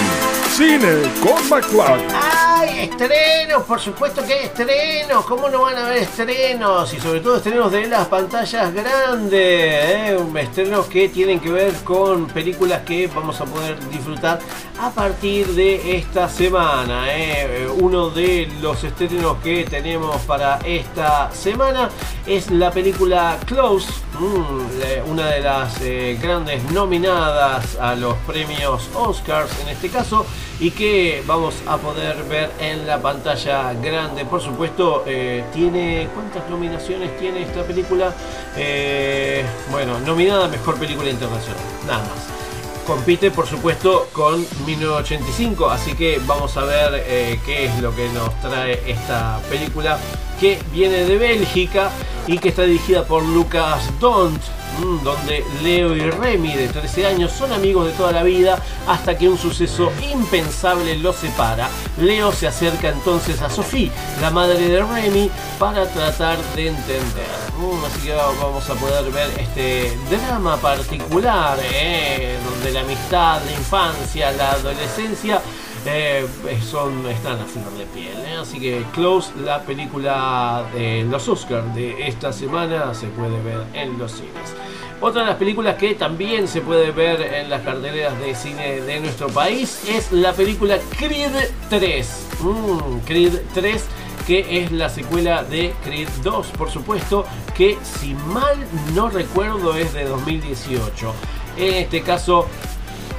Cine 0.56 1.02
con 1.22 1.50
McFly. 1.50 2.08
¡Ay, 2.14 2.90
estrenos! 2.90 3.64
Por 3.64 3.80
supuesto 3.80 4.26
que 4.26 4.46
estrenos. 4.46 5.26
¿Cómo 5.26 5.50
no 5.50 5.64
van 5.64 5.76
a 5.76 5.86
haber 5.86 6.04
estrenos? 6.04 6.94
Y 6.94 7.00
sobre 7.00 7.20
todo 7.20 7.38
estrenos 7.38 7.72
de 7.72 7.88
las 7.88 8.08
pantallas 8.08 8.74
grandes. 8.74 9.40
¿eh? 9.40 10.18
Estrenos 10.40 10.86
que 10.86 11.10
tienen 11.10 11.40
que 11.42 11.52
ver 11.52 11.74
con 11.84 12.28
películas 12.28 12.82
que 12.84 13.08
vamos 13.08 13.40
a 13.42 13.46
poder 13.46 13.78
disfrutar 13.90 14.40
a 14.80 14.90
partir 14.92 15.48
de 15.48 15.98
esta 15.98 16.30
semana. 16.30 17.06
¿eh? 17.10 17.68
Uno 17.80 18.10
de 18.10 18.50
los 18.62 18.82
estrenos 18.84 19.38
que 19.44 19.66
tenemos 19.66 20.22
para 20.22 20.60
esta 20.66 21.32
semana 21.32 21.90
es 22.26 22.50
la 22.50 22.72
película 22.72 23.38
Close, 23.46 23.92
una 24.20 25.28
de 25.28 25.39
las 25.41 25.82
eh, 25.82 26.18
grandes 26.22 26.64
nominadas 26.72 27.78
a 27.80 27.95
los 27.95 28.16
premios 28.28 28.89
Oscars 28.93 29.51
en 29.62 29.70
este 29.70 29.89
caso 29.89 30.26
y 30.59 30.72
que 30.72 31.24
vamos 31.26 31.55
a 31.68 31.78
poder 31.78 32.24
ver 32.24 32.51
en 32.59 32.86
la 32.86 33.01
pantalla 33.01 33.74
grande. 33.74 34.26
Por 34.26 34.41
supuesto, 34.41 35.03
eh, 35.07 35.43
tiene 35.53 36.09
¿cuántas 36.14 36.49
nominaciones 36.49 37.18
tiene 37.18 37.43
esta 37.43 37.64
película? 37.64 38.14
Eh, 38.57 39.43
bueno, 39.72 39.99
nominada 39.99 40.45
a 40.45 40.47
mejor 40.47 40.76
película 40.78 41.09
internacional, 41.09 41.62
nada 41.88 41.99
más 41.99 42.41
compite 42.86 43.30
por 43.30 43.45
supuesto 43.45 44.09
con 44.12 44.43
1985 44.66 45.70
así 45.70 45.93
que 45.93 46.20
vamos 46.26 46.57
a 46.57 46.64
ver 46.64 47.39
qué 47.45 47.66
es 47.66 47.80
lo 47.80 47.95
que 47.95 48.09
nos 48.09 48.38
trae 48.41 48.82
esta 48.88 49.39
película 49.51 49.99
que 50.39 50.57
viene 50.74 51.05
de 51.05 51.16
Bélgica 51.16 51.91
y 52.28 52.38
que 52.38 52.50
está 52.50 52.64
dirigida 52.64 53.04
por 53.04 53.24
Lucas 53.24 53.90
Dont 54.00 54.42
mm, 54.80 55.04
donde 55.04 55.44
Leo 55.64 55.96
y 55.96 56.10
Remy 56.10 56.54
de 56.54 56.68
13 56.68 57.06
años 57.08 57.32
son 57.32 57.52
amigos 57.52 57.88
de 57.88 57.94
toda 57.94 58.12
la 58.12 58.24
vida 58.24 58.60
hasta 58.88 59.18
que 59.18 59.30
un 59.30 59.38
suceso 59.38 59.92
impensable 60.12 60.98
los 60.98 61.16
separa. 61.16 61.70
Leo 61.98 62.32
se 62.32 62.48
acerca 62.48 62.90
entonces 62.90 63.42
a 63.42 63.50
Sophie, 63.50 63.92
la 64.22 64.30
madre 64.30 64.68
de 64.68 64.84
Remy, 64.84 65.30
para 65.60 65.88
tratar 65.88 66.38
de 66.56 66.68
entender. 66.68 67.41
Así 67.62 68.07
que 68.07 68.14
vamos 68.14 68.68
a 68.70 68.74
poder 68.74 69.12
ver 69.12 69.30
este 69.39 69.95
drama 70.09 70.57
particular, 70.57 71.59
eh, 71.62 72.38
donde 72.43 72.72
la 72.72 72.82
amistad, 72.82 73.39
la 73.45 73.51
infancia, 73.51 74.32
la 74.32 74.53
adolescencia 74.53 75.39
eh, 75.86 76.26
son, 76.68 77.05
están 77.07 77.39
a 77.39 77.45
flor 77.45 77.72
de 77.78 77.86
piel. 77.86 78.18
eh. 78.26 78.38
Así 78.41 78.59
que 78.59 78.84
Close, 78.93 79.32
la 79.45 79.62
película 79.62 80.66
de 80.74 81.03
los 81.03 81.28
Oscars 81.28 81.74
de 81.76 82.07
esta 82.07 82.34
semana, 82.34 82.95
se 82.95 83.07
puede 83.07 83.39
ver 83.43 83.64
en 83.76 83.97
los 83.99 84.12
cines. 84.14 84.55
Otra 84.99 85.22
de 85.22 85.28
las 85.30 85.38
películas 85.38 85.76
que 85.76 85.93
también 85.93 86.47
se 86.47 86.62
puede 86.62 86.91
ver 86.91 87.22
en 87.22 87.49
las 87.49 87.62
carteleras 87.62 88.20
de 88.20 88.34
cine 88.36 88.82
de 88.82 88.99
nuestro 89.01 89.28
país 89.30 89.82
es 89.88 90.12
la 90.12 90.34
película 90.34 90.78
Creed 90.97 91.32
3. 91.70 92.28
Mm, 92.41 92.97
Creed 93.05 93.34
3 93.53 93.84
que 94.32 94.64
es 94.64 94.72
la 94.72 94.88
secuela 94.88 95.44
de 95.44 95.74
Creed 95.84 96.08
2, 96.24 96.48
por 96.58 96.72
supuesto, 96.72 97.26
que 97.54 97.78
si 97.84 98.14
mal 98.14 98.56
no 98.94 99.10
recuerdo 99.10 99.76
es 99.76 99.92
de 99.92 100.06
2018. 100.06 101.14
En 101.58 101.74
este 101.74 102.02
caso, 102.02 102.48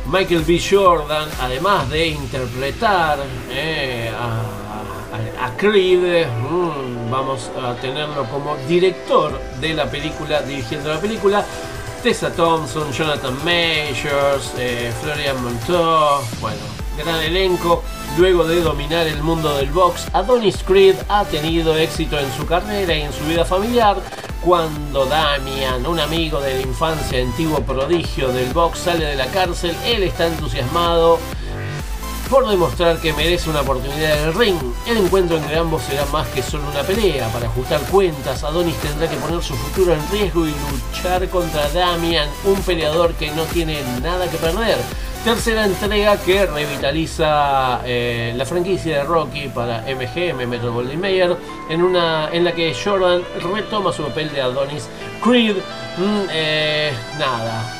Michael 0.07 0.43
B. 0.43 0.59
Jordan, 0.59 1.29
además 1.39 1.91
de 1.91 2.07
interpretar 2.07 3.19
eh, 3.51 4.11
a, 4.11 5.55
Creed, 5.59 6.27
mm, 6.29 7.11
vamos 7.11 7.51
a 7.63 7.75
tenerlo 7.75 8.25
como 8.31 8.57
director 8.67 9.39
de 9.61 9.75
la 9.75 9.91
película, 9.91 10.41
dirigiendo 10.41 10.95
la 10.95 10.99
película. 10.99 11.45
Tessa 12.03 12.33
Thompson, 12.33 12.91
Jonathan 12.91 13.37
Majors, 13.45 14.55
eh, 14.57 14.91
Florian 15.03 15.45
Monteau, 15.45 16.23
bueno, 16.41 16.63
gran 16.97 17.21
elenco. 17.21 17.83
Luego 18.19 18.45
de 18.45 18.61
dominar 18.61 19.07
el 19.07 19.23
mundo 19.23 19.57
del 19.57 19.71
box, 19.71 20.07
Adonis 20.13 20.59
Creed 20.67 20.97
ha 21.09 21.25
tenido 21.25 21.75
éxito 21.77 22.19
en 22.19 22.31
su 22.37 22.45
carrera 22.47 22.95
y 22.95 23.03
en 23.03 23.13
su 23.13 23.25
vida 23.25 23.45
familiar. 23.45 23.97
Cuando 24.45 25.07
Damian, 25.07 25.87
un 25.87 25.99
amigo 25.99 26.39
de 26.41 26.57
la 26.57 26.61
infancia, 26.61 27.23
antiguo 27.23 27.61
prodigio 27.61 28.29
del 28.29 28.53
box, 28.53 28.81
sale 28.81 29.07
de 29.07 29.17
la 29.17 29.29
cárcel, 29.29 29.75
él 29.87 30.03
está 30.03 30.27
entusiasmado 30.27 31.19
por 32.29 32.49
demostrar 32.49 32.99
que 32.99 33.15
merece 33.15 33.49
una 33.49 33.63
oportunidad 33.63 34.19
en 34.19 34.29
el 34.29 34.35
ring. 34.35 34.59
El 34.87 34.99
encuentro 34.99 35.39
entre 35.39 35.59
ambos 35.59 35.83
será 35.83 36.05
más 36.07 36.29
que 36.29 36.43
solo 36.43 36.65
una 36.71 36.83
pelea. 36.83 37.29
Para 37.29 37.47
ajustar 37.47 37.81
cuentas, 37.91 38.45
Adonis 38.45 38.77
tendrá 38.77 39.09
que 39.09 39.17
poner 39.17 39.43
su 39.43 39.55
futuro 39.55 39.95
en 39.95 40.11
riesgo 40.11 40.47
y 40.47 40.55
luchar 40.71 41.29
contra 41.31 41.69
Damian, 41.71 42.29
un 42.45 42.61
peleador 42.63 43.15
que 43.15 43.31
no 43.31 43.45
tiene 43.45 43.81
nada 44.03 44.31
que 44.31 44.37
perder. 44.37 44.79
Tercera 45.25 45.67
entrega 45.67 46.17
que 46.17 46.47
revitaliza 46.47 47.81
eh, 47.85 48.35
la 48.37 48.45
franquicia 48.45 48.99
de 48.99 49.05
Rocky 49.05 49.47
para 49.47 49.83
MGM, 49.83 50.49
Metro 50.49 50.73
Goldwyn 50.73 51.01
Mayer, 51.01 51.37
en, 51.71 51.81
una, 51.81 52.29
en 52.33 52.43
la 52.43 52.53
que 52.53 52.75
Jordan 52.75 53.23
retoma 53.41 53.93
su 53.93 54.03
papel 54.03 54.33
de 54.33 54.41
Adonis 54.41 54.89
Creed. 55.23 55.59
Mm, 55.97 56.27
eh, 56.29 56.93
nada, 57.21 57.73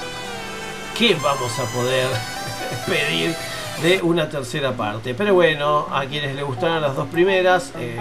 ¿qué 0.97 1.17
vamos 1.21 1.59
a 1.59 1.65
poder 1.65 2.07
pedir 2.87 3.35
de 3.83 4.01
una 4.03 4.29
tercera 4.29 4.71
parte? 4.71 5.13
Pero 5.13 5.35
bueno, 5.35 5.89
a 5.91 6.07
quienes 6.07 6.37
les 6.37 6.45
gustaron 6.45 6.81
las 6.81 6.95
dos 6.95 7.09
primeras, 7.09 7.73
eh, 7.77 7.99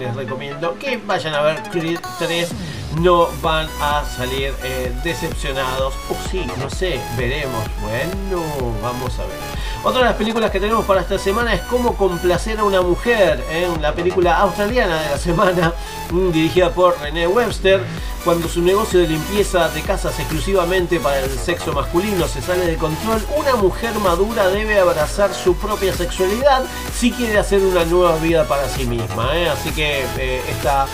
les 0.00 0.16
recomiendo 0.16 0.76
que 0.80 0.96
vayan 0.96 1.34
a 1.34 1.42
ver 1.42 1.62
Creed 1.70 2.00
3. 2.18 2.50
No 2.98 3.28
van 3.40 3.68
a 3.80 4.04
salir 4.04 4.52
eh, 4.64 4.92
decepcionados. 5.04 5.94
O 6.08 6.28
sí, 6.28 6.44
no 6.58 6.68
sé, 6.68 7.00
veremos. 7.16 7.64
Bueno, 7.80 8.42
vamos 8.82 9.18
a 9.18 9.22
ver. 9.24 9.38
Otra 9.82 10.00
de 10.00 10.06
las 10.06 10.16
películas 10.16 10.50
que 10.50 10.60
tenemos 10.60 10.84
para 10.84 11.00
esta 11.00 11.18
semana 11.18 11.54
es 11.54 11.62
Cómo 11.62 11.96
complacer 11.96 12.58
a 12.58 12.64
una 12.64 12.82
mujer, 12.82 13.42
¿eh? 13.50 13.66
la 13.80 13.94
película 13.94 14.36
australiana 14.38 15.00
de 15.00 15.10
la 15.10 15.18
semana, 15.18 15.72
dirigida 16.32 16.70
por 16.70 17.00
René 17.00 17.26
Webster. 17.26 17.82
Cuando 18.24 18.48
su 18.48 18.60
negocio 18.60 19.00
de 19.00 19.08
limpieza 19.08 19.70
de 19.70 19.80
casas 19.80 20.18
exclusivamente 20.18 21.00
para 21.00 21.20
el 21.20 21.30
sexo 21.30 21.72
masculino 21.72 22.28
se 22.28 22.42
sale 22.42 22.66
de 22.66 22.76
control, 22.76 23.22
una 23.38 23.56
mujer 23.56 23.94
madura 24.00 24.48
debe 24.48 24.78
abrazar 24.78 25.32
su 25.32 25.56
propia 25.56 25.94
sexualidad 25.94 26.64
si 26.94 27.12
quiere 27.12 27.38
hacer 27.38 27.62
una 27.62 27.86
nueva 27.86 28.16
vida 28.16 28.44
para 28.44 28.68
sí 28.68 28.84
misma. 28.84 29.34
¿eh? 29.34 29.48
Así 29.48 29.70
que 29.70 30.04
esta 30.50 30.86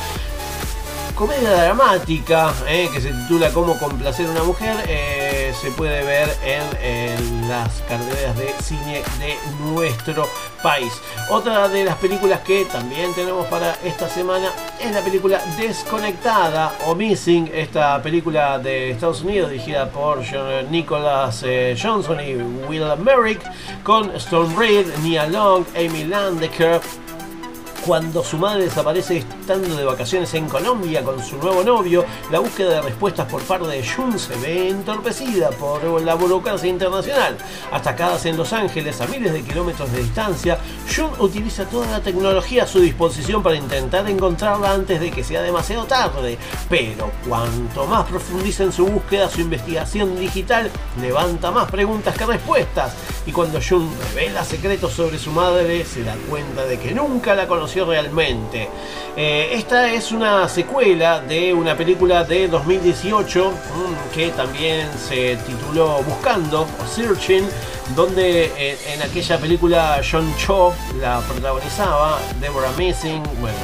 comedia 1.17 1.51
dramática 1.51 2.53
eh, 2.69 2.91
que 2.93 3.01
se 3.01 3.11
titula 3.11 3.51
Cómo 3.51 3.79
complacer 3.79 4.27
a 4.27 4.31
una 4.33 4.43
mujer 4.43 4.77
eh, 4.87 5.53
se 5.59 5.71
puede 5.71 6.05
ver 6.05 6.29
en, 6.45 7.49
las 7.49 7.81
carteleras 7.89 8.37
de 8.37 8.53
cine 8.63 9.03
de 9.19 9.37
nuestro 9.61 10.29
país. 10.63 10.93
Otra 11.31 11.69
de 11.69 11.85
las 11.85 11.97
películas 11.97 12.41
que 12.41 12.65
también 12.67 13.15
tenemos 13.15 13.47
para 13.47 13.77
esta 13.85 14.09
semana 14.09 14.51
es 14.81 14.93
la 14.93 15.01
película 15.01 15.41
Desconectada 15.57 16.75
o 16.87 16.95
Missing, 16.95 17.51
esta 17.55 18.03
película 18.03 18.59
de 18.59 18.91
Estados 18.91 19.23
Unidos 19.23 19.51
dirigida 19.51 19.89
por 19.89 20.23
John- 20.29 20.71
Nicholas 20.71 21.43
eh, 21.47 21.77
Johnson 21.81 22.21
y 22.21 22.35
Will 22.69 22.85
Merrick 22.99 23.41
con 23.83 24.15
Storm 24.17 24.55
Reed, 24.59 24.87
Nia 25.03 25.27
Long, 25.27 25.65
Amy 25.77 26.05
Landecker, 26.05 26.81
cuando 27.87 28.25
su 28.25 28.37
madre 28.37 28.65
desaparece 28.65 29.19
estando 29.19 29.77
de 29.77 29.85
vacaciones 29.85 30.35
en 30.35 30.49
Colombia 30.49 31.05
con 31.05 31.23
su 31.23 31.37
nuevo 31.37 31.63
novio, 31.63 32.05
la 32.33 32.41
búsqueda 32.41 32.75
de 32.75 32.83
respuestas 32.83 33.31
por 33.31 33.41
parte 33.43 33.69
de 33.69 33.87
Jun 33.87 34.19
se 34.19 34.35
ve 34.39 34.71
entorpecida 34.71 35.51
por 35.51 35.85
la 36.03 36.15
burocracia 36.15 36.69
internacional. 36.69 37.39
Atacadas 37.71 38.27
en 38.27 38.37
Los 38.37 38.53
Ángeles 38.53 39.01
a 39.01 39.07
miles 39.07 39.33
de 39.33 39.43
kilómetros 39.43 39.93
de 39.93 40.01
distancia, 40.01 40.59
Jun 40.95 41.11
utiliza 41.21 41.65
toda 41.67 41.87
la 41.87 42.01
tecnología 42.01 42.65
a 42.65 42.67
su 42.67 42.81
disposición 42.81 43.41
para 43.41 43.55
intentar 43.55 44.11
encontrarla 44.11 44.73
antes 44.73 44.99
de 44.99 45.13
que 45.13 45.23
sea 45.23 45.43
demasiado 45.43 45.85
tarde. 45.85 46.39
Pero 46.69 47.13
cuanto 47.29 47.87
más 47.87 48.05
profundiza 48.07 48.65
en 48.65 48.73
su 48.73 48.85
búsqueda, 48.85 49.31
su 49.31 49.43
investigación 49.43 50.19
digital 50.19 50.71
levanta 51.01 51.53
más 51.53 51.71
preguntas 51.71 52.19
que 52.19 52.27
respuestas. 52.27 52.95
Y 53.27 53.33
cuando 53.33 53.61
Jun 53.61 53.89
revela 54.15 54.45
secretos 54.45 54.93
sobre 54.93 55.19
su 55.19 55.31
madre, 55.31 55.85
se 55.85 56.03
da 56.03 56.17
cuenta 56.29 56.65
de 56.65 56.79
que 56.79 56.93
nunca 56.93 57.35
la 57.35 57.47
conoció 57.47 57.76
realmente. 57.85 58.69
Eh, 59.19 59.55
esta 59.55 59.91
es 59.93 60.13
una 60.13 60.47
secuela 60.47 61.21
de 61.21 61.55
una 61.55 61.75
película 61.75 62.23
de 62.23 62.49
2018 62.49 63.51
mm, 63.51 64.15
que 64.15 64.29
también 64.29 64.87
se 64.99 65.37
tituló 65.37 66.03
Buscando 66.03 66.63
o 66.63 66.87
Searching, 66.87 67.49
donde 67.95 68.53
eh, 68.59 68.79
en 68.93 69.01
aquella 69.01 69.39
película 69.39 70.03
John 70.09 70.31
Cho 70.37 70.75
la 71.01 71.21
protagonizaba, 71.21 72.19
Deborah 72.41 72.73
Missing, 72.77 73.23
bueno. 73.41 73.57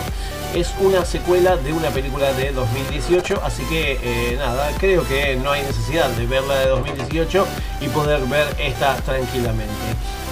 Es 0.55 0.71
una 0.81 1.05
secuela 1.05 1.57
de 1.57 1.73
una 1.73 1.89
película 1.89 2.33
de 2.33 2.53
2018, 2.53 3.41
así 3.43 3.63
que 3.65 3.99
eh, 4.03 4.37
nada, 4.39 4.71
creo 4.79 5.07
que 5.07 5.37
no 5.37 5.51
hay 5.51 5.63
necesidad 5.63 6.09
de 6.11 6.27
ver 6.27 6.43
la 6.45 6.61
de 6.61 6.67
2018 6.69 7.47
y 7.81 7.89
poder 7.89 8.21
ver 8.27 8.47
esta 8.59 8.97
tranquilamente. 8.97 9.73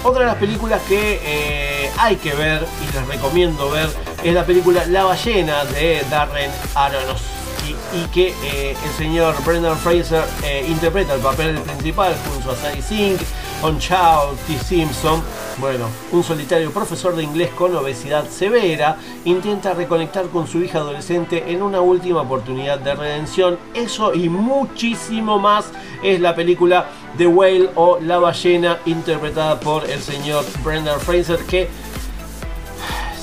Otra 0.03 0.21
de 0.21 0.25
las 0.27 0.35
películas 0.37 0.81
que 0.87 1.70
hay 1.97 2.15
que 2.15 2.33
ver 2.33 2.65
y 2.81 2.93
les 2.93 3.07
recomiendo 3.07 3.69
ver 3.69 3.89
es 4.23 4.33
la 4.33 4.45
película 4.45 4.85
La 4.85 5.03
ballena 5.03 5.65
de 5.65 6.03
Darren 6.09 6.51
Aronofsky. 6.75 7.75
y, 7.93 8.05
que 8.07 8.33
eh, 8.43 8.75
el 8.83 8.91
señor 8.97 9.35
Brendan 9.43 9.77
Fraser 9.77 10.23
eh, 10.43 10.65
interpreta 10.67 11.13
el 11.13 11.21
papel 11.21 11.57
principal 11.59 12.15
junto 12.27 12.51
a 12.51 12.55
Sadie 12.55 12.81
Sink, 12.81 13.21
On 13.61 13.77
Chow, 13.79 14.35
T. 14.47 14.57
Simpson. 14.57 15.21
Bueno, 15.57 15.85
un 16.11 16.23
solitario 16.23 16.71
profesor 16.71 17.15
de 17.15 17.23
inglés 17.23 17.49
con 17.51 17.75
obesidad 17.75 18.27
severa 18.29 18.97
intenta 19.25 19.73
reconectar 19.73 20.27
con 20.29 20.47
su 20.47 20.63
hija 20.63 20.79
adolescente 20.79 21.51
en 21.51 21.61
una 21.61 21.81
última 21.81 22.21
oportunidad 22.21 22.79
de 22.79 22.95
redención. 22.95 23.59
Eso 23.73 24.13
y 24.13 24.29
muchísimo 24.29 25.37
más 25.37 25.65
es 26.01 26.19
la 26.19 26.33
película 26.35 26.87
The 27.17 27.27
Whale 27.27 27.69
o 27.75 27.99
La 27.99 28.17
ballena 28.17 28.79
interpretada 28.85 29.59
por 29.59 29.89
el 29.89 30.01
señor 30.01 30.45
Brendan 30.63 30.99
Fraser 30.99 31.39
que 31.45 31.69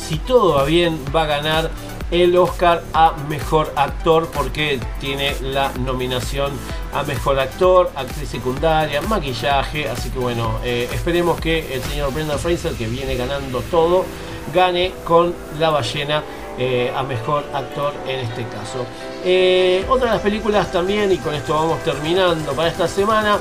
si 0.08 0.16
todo 0.16 0.54
va 0.54 0.64
bien 0.64 0.98
va 1.14 1.24
a 1.24 1.26
ganar 1.26 1.70
el 2.10 2.34
Oscar 2.38 2.82
a 2.94 3.12
Mejor 3.28 3.70
Actor 3.76 4.30
porque 4.32 4.80
tiene 5.00 5.36
la 5.42 5.70
nominación 5.80 6.52
a 6.94 7.02
Mejor 7.02 7.38
Actor, 7.38 7.90
Actriz 7.94 8.30
Secundaria, 8.30 9.02
Maquillaje, 9.02 9.86
así 9.86 10.08
que 10.08 10.18
bueno, 10.18 10.60
eh, 10.64 10.88
esperemos 10.94 11.38
que 11.38 11.74
el 11.74 11.82
señor 11.82 12.14
Brendan 12.14 12.38
Fraser, 12.38 12.72
que 12.72 12.86
viene 12.86 13.16
ganando 13.16 13.60
todo, 13.70 14.06
gane 14.54 14.92
con 15.04 15.34
La 15.58 15.68
Ballena 15.68 16.22
eh, 16.58 16.90
a 16.96 17.02
Mejor 17.02 17.44
Actor 17.52 17.92
en 18.06 18.20
este 18.20 18.44
caso. 18.44 18.86
Eh, 19.22 19.84
otra 19.90 20.06
de 20.06 20.12
las 20.14 20.22
películas 20.22 20.72
también, 20.72 21.12
y 21.12 21.18
con 21.18 21.34
esto 21.34 21.52
vamos 21.52 21.84
terminando 21.84 22.52
para 22.52 22.68
esta 22.68 22.88
semana, 22.88 23.38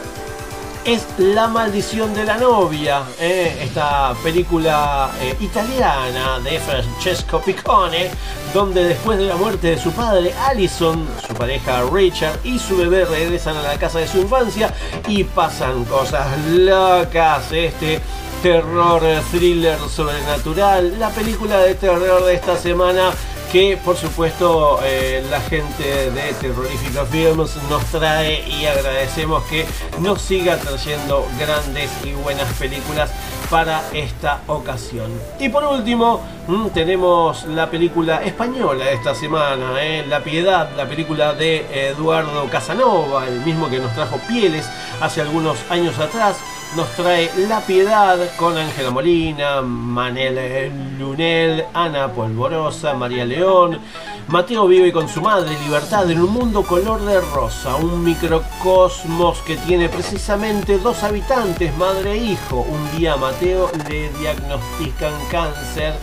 es 0.88 1.06
La 1.18 1.50
maldición 1.50 2.14
de 2.14 2.24
la 2.24 2.38
novia, 2.38 3.04
eh, 3.20 3.60
esta 3.62 4.16
película 4.24 5.12
eh, 5.20 5.36
italiana 5.42 6.40
de 6.40 6.58
Francesco 6.60 7.42
Piccone, 7.42 8.10
donde 8.54 8.86
después 8.86 9.20
de 9.20 9.26
la 9.26 9.36
muerte 9.36 9.72
de 9.72 9.78
su 9.78 9.92
padre, 9.92 10.34
Allison, 10.48 11.06
su 11.28 11.34
pareja 11.34 11.84
Richard 11.92 12.40
y 12.46 12.58
su 12.58 12.78
bebé 12.78 13.04
regresan 13.04 13.58
a 13.58 13.64
la 13.64 13.78
casa 13.78 14.00
de 14.00 14.08
su 14.08 14.20
infancia 14.20 14.74
y 15.10 15.26
pasan 15.26 15.84
cosas 15.84 16.26
locas. 16.48 17.52
Este 17.52 18.00
terror 18.42 19.02
thriller 19.30 19.78
sobrenatural, 19.90 20.98
la 20.98 21.10
película 21.10 21.60
de 21.60 21.76
terror 21.76 22.24
de 22.24 22.34
esta 22.34 22.56
semana 22.56 23.12
que 23.52 23.78
por 23.78 23.96
supuesto 23.96 24.80
eh, 24.84 25.26
la 25.30 25.40
gente 25.40 26.12
de 26.12 26.34
Terrorífica 26.34 27.06
Films 27.06 27.56
nos 27.70 27.84
trae 27.86 28.48
y 28.48 28.66
agradecemos 28.66 29.44
que 29.44 29.66
nos 30.00 30.22
siga 30.22 30.58
trayendo 30.58 31.26
grandes 31.40 31.90
y 32.04 32.12
buenas 32.12 32.52
películas 32.54 33.12
para 33.50 33.84
esta 33.94 34.42
ocasión. 34.48 35.12
Y 35.40 35.50
por 35.50 35.64
último, 35.64 36.22
mm, 36.48 36.68
tenemos 36.68 37.46
la 37.46 37.70
película 37.70 38.24
española 38.24 38.92
esta 38.92 39.16
semana, 39.16 39.82
eh, 39.82 40.06
La 40.08 40.22
Piedad, 40.22 40.70
la 40.76 40.86
película 40.86 41.34
de 41.34 41.90
Eduardo 41.90 42.50
Casanova, 42.50 43.28
el 43.28 43.40
mismo 43.42 43.70
que 43.70 43.80
nos 43.80 43.94
trajo 43.94 44.20
Pieles 44.28 44.68
hace 45.00 45.22
algunos 45.22 45.58
años 45.70 45.98
atrás 46.00 46.38
nos 46.76 46.90
trae 46.96 47.32
La 47.48 47.62
Piedad 47.62 48.18
con 48.36 48.58
Ángela 48.58 48.92
Molina, 48.92 49.62
Manel 49.62 50.72
Lunel, 50.98 51.66
Ana 51.74 52.12
Polvorosa, 52.12 52.94
María 52.94 53.26
León. 53.26 53.80
Mateo 54.28 54.68
vive 54.68 54.92
con 54.92 55.08
su 55.08 55.22
madre, 55.22 55.58
Libertad, 55.64 56.10
en 56.12 56.20
un 56.22 56.32
mundo 56.32 56.64
color 56.64 57.02
de 57.06 57.22
rosa, 57.22 57.78
un 57.78 58.04
microcosmos 58.04 59.40
que 59.40 59.56
tiene 59.56 59.88
precisamente 59.88 60.78
dos 60.80 61.02
habitantes, 61.04 61.76
madre 61.78 62.12
e 62.14 62.18
hijo. 62.18 62.66
Un 62.68 62.98
día 62.98 63.14
a 63.14 63.18
Mateo 63.18 63.72
le 63.88 64.10
diagnostican 64.20 65.14
cáncer 65.32 65.94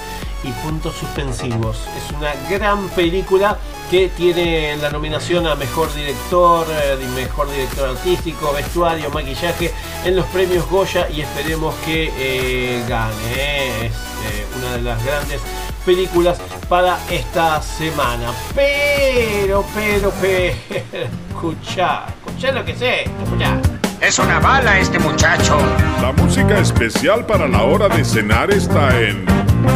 y 0.44 0.52
puntos 0.64 0.94
suspensivos. 0.94 1.78
Es 1.96 2.16
una 2.16 2.32
gran 2.50 2.88
película 2.90 3.58
que 3.90 4.08
tiene 4.08 4.76
la 4.76 4.90
nominación 4.90 5.46
a 5.46 5.54
mejor 5.54 5.92
director, 5.94 6.66
eh, 6.70 6.96
mejor 7.14 7.50
director 7.50 7.90
artístico, 7.90 8.52
vestuario, 8.52 9.10
maquillaje 9.10 9.72
en 10.04 10.16
los 10.16 10.26
premios 10.26 10.68
Goya 10.68 11.08
y 11.10 11.20
esperemos 11.22 11.74
que 11.84 12.12
eh, 12.16 12.84
gane. 12.88 13.14
eh. 13.36 13.86
Es 13.86 13.92
eh, 13.92 14.46
una 14.58 14.72
de 14.76 14.82
las 14.82 15.04
grandes 15.04 15.40
películas 15.84 16.38
para 16.68 16.98
esta 17.10 17.60
semana. 17.60 18.32
Pero, 18.54 19.64
pero, 19.74 20.12
pero, 20.20 20.54
escucha, 21.28 22.04
escucha 22.08 22.52
lo 22.52 22.64
que 22.64 22.74
sé, 22.74 23.02
escucha. 23.02 23.60
Es 24.00 24.18
una 24.18 24.38
bala 24.38 24.78
este 24.78 24.98
muchacho. 24.98 25.56
La 26.02 26.12
música 26.12 26.58
especial 26.58 27.24
para 27.26 27.46
la 27.48 27.62
hora 27.62 27.88
de 27.88 28.04
cenar 28.04 28.50
está 28.50 29.00
en 29.00 29.24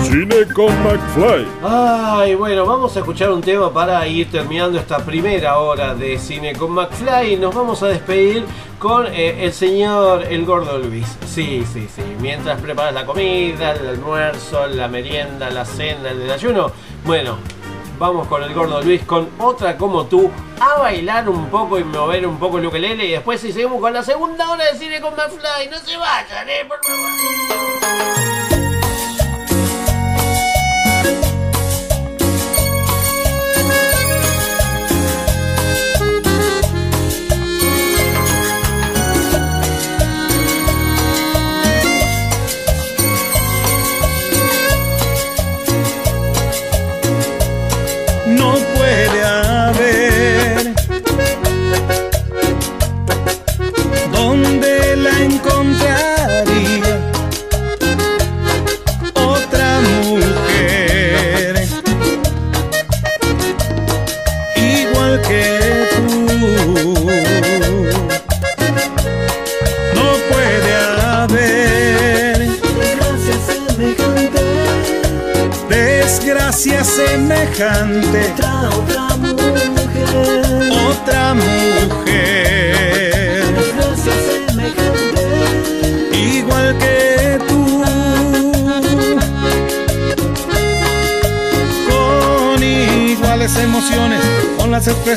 Cine 0.03 0.47
con 0.55 0.73
McFly. 0.85 1.47
Ay, 1.63 2.35
bueno, 2.35 2.67
vamos 2.67 2.97
a 2.97 3.01
escuchar 3.01 3.31
un 3.31 3.41
tema 3.41 3.73
para 3.73 4.07
ir 4.07 4.31
terminando 4.31 4.79
esta 4.79 4.99
primera 4.99 5.59
hora 5.59 5.95
de 5.95 6.19
Cine 6.19 6.55
con 6.55 6.73
McFly. 6.73 7.37
Nos 7.37 7.55
vamos 7.55 7.83
a 7.83 7.89
despedir 7.89 8.45
con 8.79 9.07
eh, 9.07 9.45
el 9.45 9.53
señor 9.53 10.25
El 10.25 10.45
Gordo 10.45 10.79
Luis. 10.79 11.07
Sí, 11.27 11.65
sí, 11.73 11.89
sí. 11.95 12.03
Mientras 12.21 12.61
preparas 12.61 12.95
la 12.95 13.05
comida, 13.05 13.73
el 13.73 13.89
almuerzo, 13.89 14.67
la 14.67 14.89
merienda, 14.89 15.51
la 15.51 15.65
cena, 15.65 16.11
el 16.11 16.21
desayuno. 16.21 16.71
Bueno, 17.05 17.39
vamos 17.99 18.29
con 18.29 18.43
el 18.43 18.55
Gordo 18.55 18.81
Luis 18.83 19.03
con 19.05 19.29
otra 19.39 19.77
como 19.77 20.07
tú 20.07 20.31
a 20.61 20.79
bailar 20.81 21.29
un 21.29 21.47
poco 21.49 21.79
y 21.79 21.85
mover 21.85 22.27
un 22.27 22.39
poco 22.39 22.59
el 22.59 22.67
ukelele 22.67 23.05
y 23.05 23.11
después 23.13 23.41
si 23.41 23.53
seguimos 23.53 23.81
con 23.81 23.93
la 23.93 24.03
segunda 24.03 24.51
hora 24.51 24.65
de 24.65 24.79
Cine 24.79 25.01
con 25.01 25.15
McFly. 25.15 25.69
No 25.71 25.79
se 25.79 25.97
vayan, 25.97 26.49
eh, 26.49 26.65
por 26.67 26.79
favor. 26.85 28.38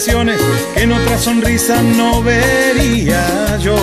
Que 0.03 0.81
en 0.81 0.91
otra 0.91 1.19
sonrisa 1.19 1.79
no 1.83 2.23
vería 2.23 3.57
yo 3.59 3.75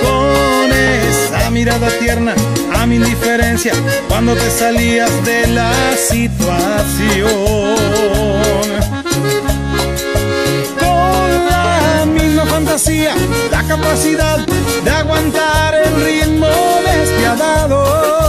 con 0.00 0.72
esa 0.72 1.50
mirada 1.50 1.88
tierna 1.98 2.32
a 2.76 2.86
mi 2.86 2.96
indiferencia 2.96 3.72
cuando 4.08 4.34
te 4.34 4.48
salías 4.50 5.10
de 5.24 5.48
la 5.48 5.72
situación. 5.96 7.34
Con 10.78 11.46
la 11.50 12.06
misma 12.06 12.46
fantasía, 12.46 13.16
la 13.50 13.64
capacidad 13.64 14.46
de 14.84 14.90
aguantar 14.90 15.74
el 15.74 16.04
ritmo 16.04 16.46
despiadado 16.84 18.23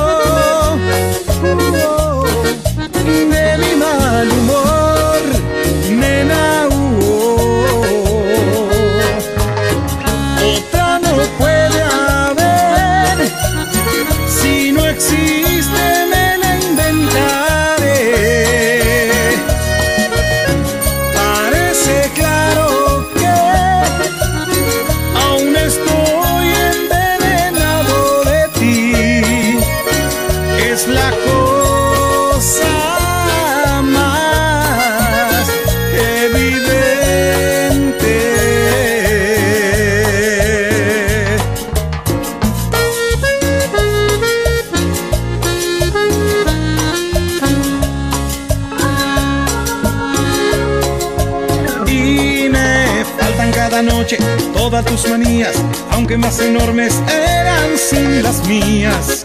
todas 54.70 54.86
tus 54.86 55.08
manías, 55.08 55.56
aunque 55.92 56.18
más 56.18 56.40
enormes 56.40 56.96
eran 57.08 57.78
sin 57.78 58.24
las 58.24 58.44
mías. 58.48 59.24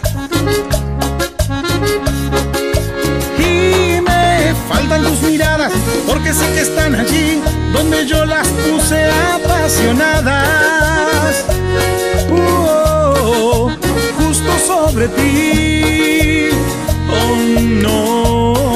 Y 3.39 3.99
me 4.01 4.53
faltan 4.69 5.03
tus 5.03 5.23
miradas, 5.23 5.71
porque 6.05 6.31
sé 6.31 6.45
que 6.53 6.61
están 6.61 6.93
allí 6.93 7.41
donde 7.73 8.05
yo 8.05 8.23
las 8.23 8.47
puse 8.49 9.09
apasionadas. 9.33 11.43
Uh, 12.29 13.71
justo 14.19 14.59
sobre 14.67 15.07
ti. 15.07 16.49
Oh 17.09 17.35
no. 17.81 18.70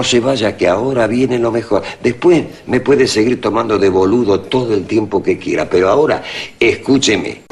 No 0.00 0.04
se 0.04 0.18
vaya, 0.18 0.56
que 0.56 0.66
ahora 0.66 1.06
viene 1.06 1.38
lo 1.38 1.52
mejor. 1.52 1.82
Después 2.02 2.42
me 2.66 2.80
puede 2.80 3.06
seguir 3.06 3.38
tomando 3.38 3.78
de 3.78 3.90
boludo 3.90 4.40
todo 4.40 4.72
el 4.72 4.86
tiempo 4.86 5.22
que 5.22 5.36
quiera, 5.36 5.68
pero 5.68 5.90
ahora 5.90 6.22
escúcheme. 6.58 7.42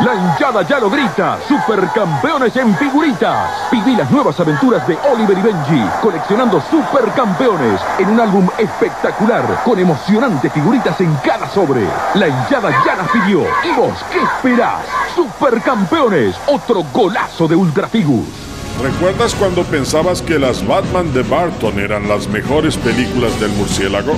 La 0.00 0.14
hinchada 0.14 0.66
ya 0.66 0.80
lo 0.80 0.88
grita, 0.88 1.38
supercampeones 1.46 2.56
en 2.56 2.74
figuritas. 2.78 3.70
Viví 3.70 3.94
las 3.94 4.10
nuevas 4.10 4.40
aventuras 4.40 4.88
de 4.88 4.96
Oliver 5.12 5.36
y 5.36 5.42
Benji, 5.42 5.90
coleccionando 6.00 6.58
supercampeones 6.70 7.82
en 7.98 8.08
un 8.08 8.20
álbum 8.20 8.48
espectacular, 8.56 9.62
con 9.62 9.78
emocionantes 9.78 10.50
figuritas 10.54 10.98
en 11.02 11.14
cada 11.16 11.50
sobre. 11.50 11.82
La 12.14 12.28
hinchada 12.28 12.70
ya 12.86 12.96
las 12.96 13.10
pidió. 13.10 13.42
¿Y 13.62 13.76
vos 13.76 14.02
qué 14.10 14.22
esperás? 14.22 14.86
Supercampeones, 15.14 16.34
otro 16.46 16.82
golazo 16.94 17.46
de 17.46 17.56
Ultrafigus. 17.56 18.51
¿Recuerdas 18.80 19.34
cuando 19.34 19.62
pensabas 19.64 20.22
que 20.22 20.38
las 20.38 20.66
Batman 20.66 21.12
de 21.12 21.22
Barton 21.22 21.78
eran 21.78 22.08
las 22.08 22.28
mejores 22.28 22.76
películas 22.76 23.38
del 23.40 23.50
murciélago? 23.50 24.14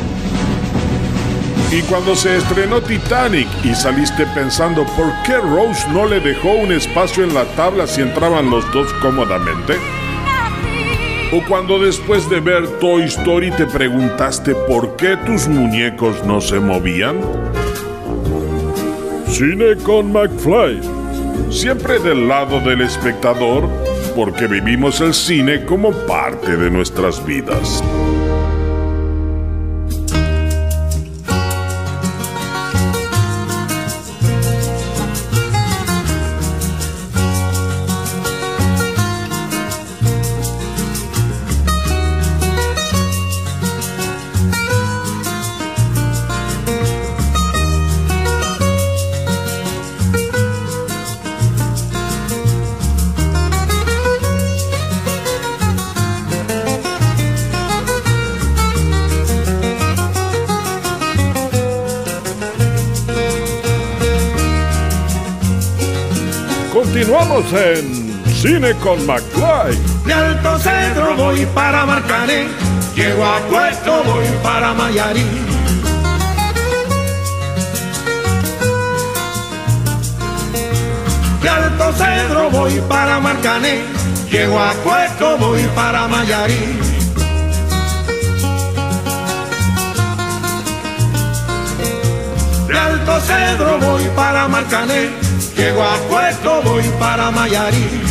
Y 1.71 1.83
cuando 1.83 2.15
se 2.15 2.37
estrenó 2.37 2.81
Titanic 2.81 3.49
y 3.65 3.75
saliste 3.75 4.27
pensando 4.27 4.85
por 4.97 5.13
qué 5.25 5.39
Rose 5.39 5.89
no 5.91 6.07
le 6.07 6.21
dejó 6.21 6.53
un 6.53 6.73
espacio 6.73 7.25
en 7.25 7.35
la 7.35 7.45
tabla 7.57 7.87
si 7.87 8.01
entraban 8.01 8.49
los 8.49 8.71
dos 8.73 8.93
cómodamente? 9.03 9.75
¿O 11.33 11.43
cuando 11.49 11.81
después 11.81 12.31
de 12.31 12.39
ver 12.39 12.79
Toy 12.79 13.03
Story 13.05 13.51
te 13.51 13.67
preguntaste 13.67 14.55
por 14.55 14.95
qué 14.95 15.17
tus 15.27 15.49
muñecos 15.49 16.25
no 16.25 16.41
se 16.41 16.61
movían? 16.61 17.17
Cine 19.27 19.75
con 19.83 20.13
McFly. 20.13 20.81
Siempre 21.51 21.99
del 21.99 22.29
lado 22.29 22.61
del 22.61 22.83
espectador, 22.83 23.69
porque 24.15 24.47
vivimos 24.47 25.01
el 25.01 25.15
cine 25.15 25.65
como 25.65 25.93
parte 26.07 26.57
de 26.57 26.71
nuestras 26.71 27.25
vidas. 27.25 27.83
Con 68.83 69.07
McFly. 69.07 69.79
De 70.05 70.13
Alto 70.13 70.59
Cedro 70.59 71.17
voy 71.17 71.47
para 71.55 71.87
Marcané, 71.87 72.49
llego 72.95 73.25
a 73.25 73.39
Puerto 73.51 74.03
voy 74.05 74.27
para 74.43 74.75
Mayarí. 74.75 75.25
De 81.43 81.49
Alto 81.49 81.93
Cedro 81.95 82.51
voy 82.51 82.83
para 82.89 83.21
Marcané, 83.21 83.83
llego 84.31 84.59
a 84.61 84.73
Puerto 84.85 85.39
voy 85.39 85.63
para 85.75 86.07
Mayarí. 86.07 86.79
De 92.69 92.79
Alto 92.79 93.21
Cedro 93.21 93.79
voy 93.79 94.05
para 94.15 94.47
Marcané, 94.49 95.11
llego 95.57 95.83
a 95.83 95.97
Puerto 96.11 96.63
voy 96.63 96.85
para 96.99 97.31
Mayarí. 97.31 98.04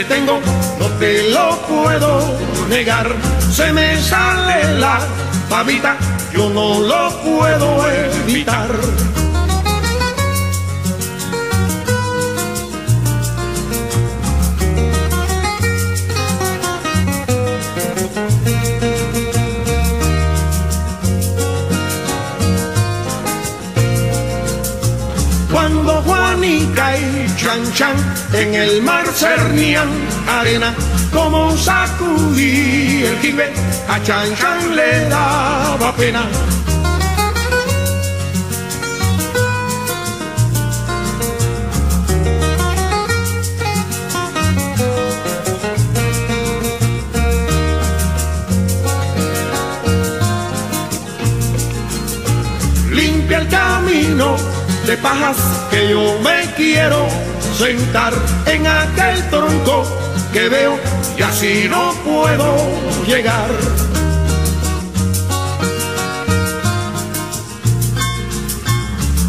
Te 0.00 0.14
tengo 0.14 0.40
no 0.78 0.86
te 0.98 1.30
lo 1.30 1.58
puedo 1.68 2.38
negar. 2.68 3.14
Se 3.52 3.70
me 3.72 4.00
sale 4.00 4.78
la 4.78 5.00
babita, 5.50 5.96
yo 6.32 6.48
no 6.48 6.80
lo 6.80 7.10
puedo 7.22 7.86
evitar. 7.90 8.70
canchan, 27.70 27.96
en 28.32 28.54
el 28.54 28.82
mar 28.82 29.06
cernían 29.14 29.88
arena, 30.28 30.74
como 31.12 31.56
sacudí 31.56 33.04
el 33.04 33.18
jibe, 33.20 33.52
a 33.88 34.02
Chan 34.02 34.36
Chan 34.36 34.76
le 34.76 35.08
daba 35.08 35.94
pena. 35.96 36.22
Limpia 52.90 53.38
el 53.38 53.48
camino 53.48 54.36
de 54.86 54.96
pajas 54.96 55.36
que 55.70 55.90
yo 55.90 56.18
me 56.20 56.52
quiero 56.56 57.30
sentar 57.60 58.14
en 58.46 58.66
aquel 58.66 59.28
tronco 59.28 59.84
que 60.32 60.48
veo 60.48 60.78
y 61.18 61.20
así 61.20 61.68
no 61.68 61.92
puedo 62.06 62.56
llegar. 63.06 63.50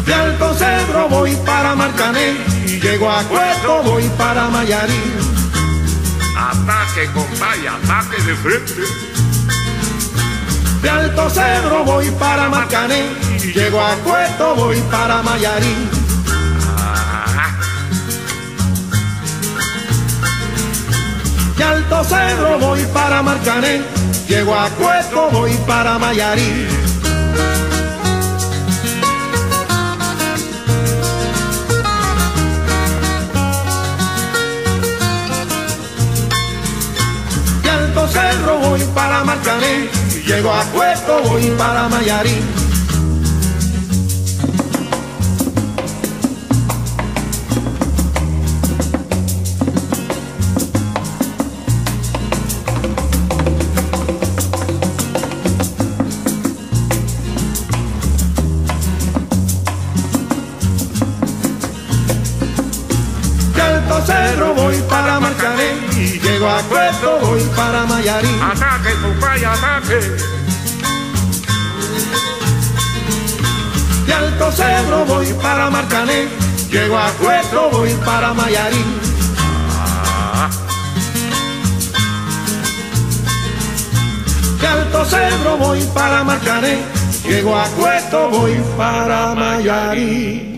De 0.06 0.14
Alto 0.14 0.54
Cedro 0.54 1.10
voy 1.10 1.36
para 1.44 1.74
Marcané 1.74 2.38
y 2.64 2.80
llego 2.80 3.10
a 3.10 3.22
Cueto 3.24 3.82
voy 3.82 4.08
para 4.16 4.48
Mayarí. 4.48 5.02
Ataque, 6.34 7.10
compadre, 7.12 7.68
ataque 7.68 8.22
de 8.22 8.34
frente. 8.36 8.82
De 10.80 10.88
Alto 10.88 11.28
Cedro 11.28 11.84
voy 11.84 12.10
para 12.12 12.48
Marcané 12.48 13.04
y 13.44 13.52
llego 13.52 13.78
a 13.78 13.94
Cueto 13.96 14.54
voy 14.54 14.80
para 14.90 15.22
Mayarí. 15.22 16.01
De 21.62 21.68
Alto 21.68 22.02
Cedro 22.02 22.58
voy 22.58 22.80
para 22.92 23.22
Marcané, 23.22 23.82
llego 24.26 24.52
a 24.52 24.68
Cueto 24.70 25.30
voy 25.30 25.52
para 25.64 25.96
Mayarí. 25.96 26.66
De 37.62 37.70
Alto 37.70 38.08
Cerro 38.08 38.58
voy 38.58 38.80
para 38.92 39.22
Marcané, 39.22 39.88
llego 40.26 40.52
a 40.52 40.64
Cueto 40.64 41.22
voy 41.22 41.48
para 41.56 41.88
Mayarí. 41.88 42.61
Y 66.52 66.58
llego 66.58 66.58
a 66.58 66.62
Cueto 66.62 67.18
voy 67.20 67.42
para 67.56 67.86
Mayarí. 67.86 68.40
Ataque, 68.42 68.94
compadre, 69.00 69.46
ataque. 69.46 70.16
De 74.06 74.12
Alto 74.12 74.52
Cedro 74.52 75.04
voy 75.06 75.32
para 75.34 75.70
Marcané, 75.70 76.28
llego 76.70 76.98
a 76.98 77.10
Cueto 77.12 77.70
voy 77.70 77.94
para 78.04 78.34
Mayarí. 78.34 78.84
De 84.60 84.66
Alto 84.66 85.04
Cedro 85.04 85.56
voy 85.58 85.82
para 85.94 86.24
Marcané, 86.24 86.82
llego 87.24 87.56
a 87.56 87.64
Cueto 87.68 88.28
voy 88.30 88.62
para 88.76 89.34
Mayarí. 89.34 90.51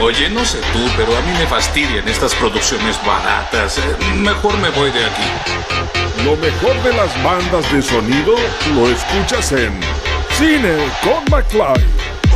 Oye, 0.00 0.30
no 0.30 0.44
sé 0.44 0.58
tú, 0.72 0.78
pero 0.96 1.16
a 1.16 1.20
mí 1.22 1.32
me 1.36 1.46
fastidian 1.46 2.06
estas 2.08 2.32
producciones 2.36 3.00
baratas. 3.04 3.78
Eh, 3.78 3.82
Mejor 4.18 4.56
me 4.58 4.70
voy 4.70 4.92
de 4.92 5.04
aquí. 5.04 5.22
Lo 6.24 6.36
mejor 6.36 6.80
de 6.84 6.92
las 6.94 7.22
bandas 7.24 7.72
de 7.72 7.82
sonido 7.82 8.34
lo 8.74 8.88
escuchas 8.88 9.50
en 9.52 9.72
Cine 10.30 10.76
con 11.02 11.24
McFly. 11.30 11.84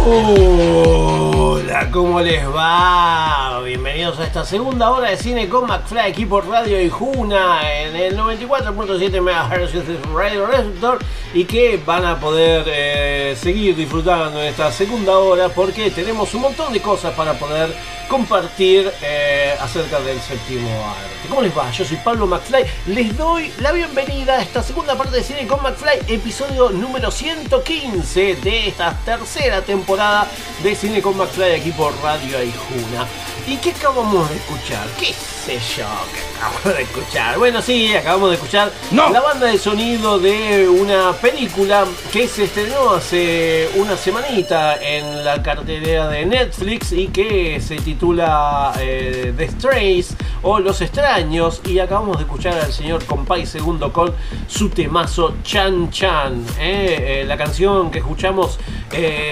Hola, 0.05 1.89
¿cómo 1.93 2.21
les 2.21 2.45
va? 2.49 3.61
Bienvenidos 3.65 4.19
a 4.19 4.25
esta 4.25 4.45
segunda 4.45 4.91
hora 4.91 5.11
de 5.11 5.17
cine 5.17 5.49
con 5.49 5.67
McFly, 5.69 6.11
equipo 6.11 6.41
Radio 6.41 6.81
y 6.83 6.91
Juna 6.91 7.61
en 7.81 7.95
el 7.95 8.19
94.7 8.19 9.21
MHz 9.21 9.73
de 9.87 10.03
su 10.03 10.17
Radio 10.19 10.47
Receptor 10.47 10.99
y 11.35 11.45
que 11.45 11.81
van 11.85 12.05
a 12.05 12.21
poder 12.21 12.65
eh, 12.67 13.37
seguir 13.41 13.75
disfrutando 13.75 14.41
en 14.41 14.49
esta 14.49 14.71
segunda 14.71 15.19
hora 15.19 15.49
porque 15.49 15.91
tenemos 15.91 16.35
un 16.35 16.43
montón 16.43 16.73
de 16.73 16.81
cosas 16.81 17.15
para 17.15 17.35
poder 17.35 17.75
compartir 18.09 18.93
eh, 19.01 19.55
acerca 19.59 19.99
del 20.01 20.21
séptimo 20.21 20.69
arte. 20.87 21.29
¿Cómo 21.29 21.41
les 21.41 21.57
va? 21.57 21.71
Yo 21.71 21.85
soy 21.85 21.97
Pablo 21.99 22.27
McFly. 22.27 22.65
Les 22.89 23.17
doy 23.17 23.51
la 23.61 23.73
bienvenida 23.73 24.35
a 24.35 24.43
esta 24.43 24.63
segunda 24.63 24.97
parte 24.97 25.17
de 25.17 25.23
Cine 25.23 25.47
con 25.47 25.63
McFly, 25.63 26.15
episodio 26.15 26.69
número 26.69 27.11
115 27.11 28.37
de 28.37 28.69
esta 28.69 28.95
tercera 29.05 29.63
temporada 29.63 30.29
de 30.63 30.75
Cine 30.75 31.01
con 31.01 31.17
McFly 31.17 31.53
aquí 31.53 31.73
por 31.73 31.95
Radio 32.03 32.37
Aijuna. 32.37 33.09
¿Y 33.47 33.57
qué 33.57 33.71
acabamos 33.71 34.29
de 34.29 34.37
escuchar? 34.37 34.87
¿Qué 35.01 35.13
sé 35.13 35.59
yo 35.77 35.87
que 36.13 36.39
acabamos 36.39 36.77
de 36.77 36.83
escuchar? 36.83 37.39
Bueno, 37.39 37.63
sí, 37.63 37.95
acabamos 37.95 38.29
de 38.29 38.37
escuchar 38.37 38.73
la 38.93 39.21
banda 39.21 39.47
de 39.47 39.59
sonido 39.59 40.19
de 40.19 40.69
una 40.69 41.13
película 41.23 41.87
que 42.13 42.27
se 42.27 42.45
estrenó 42.45 42.91
hace 42.95 43.69
una 43.77 43.97
semanita 43.97 44.83
en 44.83 45.25
la 45.25 45.41
cartelera 45.41 46.09
de 46.09 46.27
Netflix 46.27 46.91
y 46.91 47.07
que 47.07 47.61
se 47.61 47.77
titula 47.77 48.73
eh, 48.81 49.33
The 49.37 49.49
Strays 49.51 50.17
o 50.43 50.59
Los 50.59 50.81
Extraños 50.81 51.63
y 51.65 51.79
acabamos 51.79 52.17
de 52.17 52.25
escuchar 52.25 52.59
al 52.59 52.73
señor 52.73 53.05
Compay 53.05 53.47
Segundo 53.47 53.93
con 53.93 54.13
su 54.49 54.69
temazo 54.71 55.37
Chan 55.45 55.91
Chan. 55.93 56.45
¿eh? 56.59 57.21
Eh, 57.21 57.25
la 57.25 57.37
canción 57.37 57.93
que 57.93 58.01
escuchamos 58.01 58.59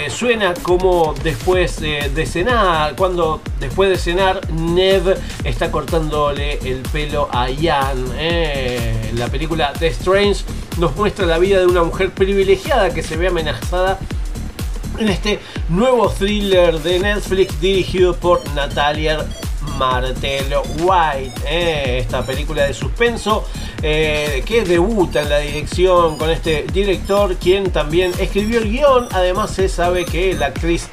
suena 0.08 0.54
como 0.62 1.12
después 1.22 1.80
de 1.80 2.24
cenar, 2.24 2.94
cuando 2.96 3.42
después 3.58 3.90
de 3.90 3.98
cenar 3.98 4.40
Ned 4.52 5.18
está 5.44 5.70
cortándole 5.70 6.58
el 6.60 6.80
pelo 6.82 7.28
a 7.30 7.50
Ian. 7.50 8.10
La 9.16 9.28
película 9.28 9.74
The 9.78 9.88
Strange 9.88 10.44
nos 10.78 10.96
muestra 10.96 11.26
la 11.26 11.38
vida 11.38 11.60
de 11.60 11.66
una 11.66 11.82
mujer 11.82 12.10
privilegiada 12.10 12.92
que 12.92 13.02
se 13.02 13.16
ve 13.16 13.28
amenazada 13.28 13.98
en 14.98 15.08
este 15.08 15.40
nuevo 15.68 16.10
thriller 16.10 16.78
de 16.80 16.98
Netflix 16.98 17.60
dirigido 17.60 18.14
por 18.16 18.46
Natalia 18.54 19.24
Martello 19.78 20.62
White, 20.80 21.40
¿eh? 21.46 21.98
esta 22.00 22.22
película 22.24 22.64
de 22.64 22.74
suspenso 22.74 23.46
eh, 23.82 24.42
que 24.44 24.64
debuta 24.64 25.22
en 25.22 25.28
la 25.30 25.38
dirección 25.38 26.18
con 26.18 26.30
este 26.30 26.66
director 26.72 27.36
quien 27.36 27.70
también 27.70 28.12
escribió 28.18 28.58
el 28.58 28.70
guion, 28.70 29.08
además 29.12 29.52
se 29.52 29.68
sabe 29.68 30.04
que 30.04 30.34
la 30.34 30.46
actriz 30.46 30.88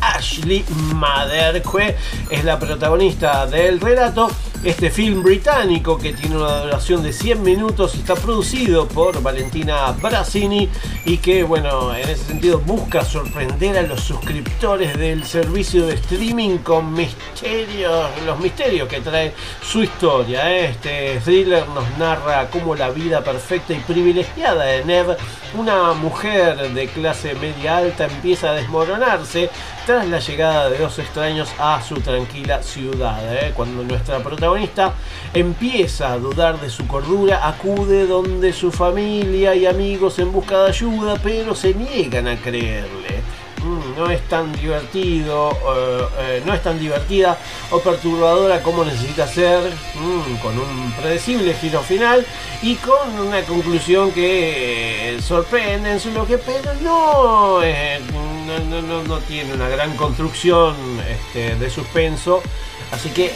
Ashley 0.00 0.64
Maderque 0.94 1.96
es 2.30 2.44
la 2.44 2.58
protagonista 2.58 3.46
del 3.46 3.80
relato. 3.80 4.30
Este 4.64 4.92
film 4.92 5.24
británico 5.24 5.98
que 5.98 6.12
tiene 6.12 6.36
una 6.36 6.60
duración 6.60 7.02
de 7.02 7.12
100 7.12 7.42
minutos 7.42 7.96
está 7.96 8.14
producido 8.14 8.86
por 8.86 9.20
Valentina 9.20 9.90
Brasini 9.90 10.68
y 11.04 11.16
que, 11.16 11.42
bueno, 11.42 11.92
en 11.92 12.08
ese 12.08 12.26
sentido 12.26 12.60
busca 12.60 13.04
sorprender 13.04 13.76
a 13.76 13.82
los 13.82 14.02
suscriptores 14.02 14.96
del 14.96 15.24
servicio 15.24 15.84
de 15.88 15.94
streaming 15.94 16.58
con 16.58 16.94
misterios, 16.94 18.08
los 18.24 18.38
misterios 18.38 18.88
que 18.88 19.00
trae 19.00 19.34
su 19.60 19.82
historia. 19.82 20.48
¿eh? 20.52 20.66
Este 20.66 21.20
thriller 21.24 21.66
nos 21.70 21.98
narra 21.98 22.48
cómo 22.48 22.76
la 22.76 22.90
vida 22.90 23.24
perfecta 23.24 23.72
y 23.72 23.80
privilegiada 23.80 24.62
de 24.62 24.84
Neve, 24.84 25.16
una 25.58 25.92
mujer 25.92 26.72
de 26.72 26.86
clase 26.86 27.34
media 27.34 27.78
alta, 27.78 28.04
empieza 28.04 28.50
a 28.50 28.54
desmoronarse 28.54 29.50
tras 29.86 30.06
la 30.08 30.18
llegada 30.20 30.70
de 30.70 30.78
dos 30.78 30.98
extraños 30.98 31.48
a 31.58 31.80
su 31.82 31.96
tranquila 31.96 32.62
ciudad. 32.62 33.20
¿eh? 33.34 33.52
Cuando 33.54 33.82
nuestra 33.82 34.20
protagonista 34.20 34.92
empieza 35.34 36.12
a 36.12 36.18
dudar 36.18 36.60
de 36.60 36.70
su 36.70 36.86
cordura, 36.86 37.46
acude 37.48 38.06
donde 38.06 38.52
su 38.52 38.70
familia 38.70 39.54
y 39.54 39.66
amigos 39.66 40.18
en 40.18 40.32
busca 40.32 40.62
de 40.62 40.68
ayuda, 40.68 41.16
pero 41.22 41.54
se 41.54 41.74
niegan 41.74 42.28
a 42.28 42.36
creerle. 42.36 43.22
Mm, 43.62 43.96
No 43.96 44.10
es 44.10 44.20
tan 44.28 44.52
divertido, 44.52 45.50
eh, 45.52 46.06
eh, 46.18 46.42
no 46.44 46.52
es 46.54 46.62
tan 46.62 46.78
divertida 46.80 47.38
o 47.70 47.78
perturbadora 47.80 48.60
como 48.62 48.84
necesita 48.84 49.26
ser, 49.28 49.60
mm, 49.94 50.36
con 50.42 50.58
un 50.58 50.92
predecible 51.00 51.54
giro 51.54 51.80
final 51.82 52.26
y 52.62 52.74
con 52.76 53.18
una 53.20 53.42
conclusión 53.42 54.10
que 54.12 55.14
eh, 55.16 55.22
sorprende 55.22 55.92
en 55.92 56.00
su 56.00 56.10
bloque, 56.10 56.38
pero 56.38 56.74
no, 56.82 57.60
no, 57.60 58.82
no- 58.82 59.02
no- 59.04 59.18
tiene 59.20 59.54
una 59.54 59.68
gran 59.68 59.96
construcción 59.96 60.74
este, 61.08 61.54
de 61.56 61.70
suspenso. 61.70 62.42
Así 62.90 63.10
que 63.10 63.32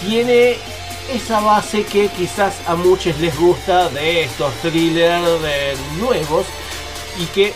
tiene 0.00 0.56
esa 1.12 1.40
base 1.40 1.84
que 1.84 2.08
quizás 2.08 2.54
a 2.66 2.74
muchos 2.76 3.18
les 3.18 3.36
gusta 3.38 3.88
de 3.90 4.22
estos 4.24 4.52
thrillers 4.62 5.78
nuevos 5.98 6.46
y 7.18 7.24
que 7.26 7.52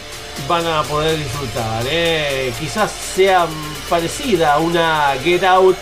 van 0.49 0.67
a 0.67 0.83
poder 0.83 1.19
disfrutar. 1.19 1.85
¿eh? 1.87 2.53
Quizás 2.59 2.91
sea 2.91 3.47
parecida 3.89 4.55
a 4.55 4.59
una 4.59 5.15
Get 5.23 5.45
Out 5.45 5.77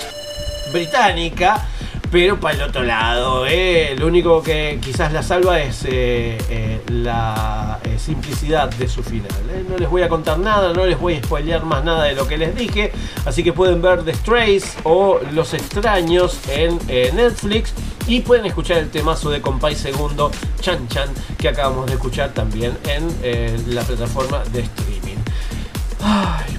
británica, 0.72 1.66
pero 2.10 2.38
para 2.40 2.54
el 2.56 2.62
otro 2.62 2.82
lado. 2.82 3.46
¿eh? 3.46 3.94
Lo 3.98 4.06
único 4.06 4.42
que 4.42 4.78
quizás 4.82 5.12
la 5.12 5.22
salva 5.22 5.60
es 5.60 5.84
eh, 5.84 6.38
eh, 6.48 6.80
la 6.88 7.78
eh, 7.84 7.98
simplicidad 7.98 8.70
de 8.70 8.88
su 8.88 9.02
final. 9.02 9.28
No 9.68 9.76
les 9.76 9.88
voy 9.88 10.02
a 10.02 10.08
contar 10.08 10.38
nada, 10.38 10.72
no 10.72 10.86
les 10.86 10.98
voy 10.98 11.14
a 11.14 11.22
spoilear 11.22 11.64
más 11.64 11.84
nada 11.84 12.04
de 12.04 12.14
lo 12.14 12.26
que 12.26 12.38
les 12.38 12.54
dije, 12.54 12.92
así 13.24 13.42
que 13.42 13.52
pueden 13.52 13.82
ver 13.82 14.04
The 14.04 14.14
Strays 14.14 14.76
o 14.84 15.20
Los 15.32 15.54
Extraños 15.54 16.38
en 16.48 16.78
Netflix 17.14 17.72
y 18.06 18.20
pueden 18.20 18.46
escuchar 18.46 18.78
el 18.78 18.90
temazo 18.90 19.30
de 19.30 19.40
Compay 19.40 19.74
Segundo, 19.74 20.30
Chan 20.60 20.88
Chan, 20.88 21.08
que 21.36 21.48
acabamos 21.48 21.86
de 21.86 21.94
escuchar 21.94 22.30
también 22.32 22.76
en 22.84 23.74
la 23.74 23.82
plataforma 23.82 24.42
de 24.52 24.60
streaming. 24.60 25.17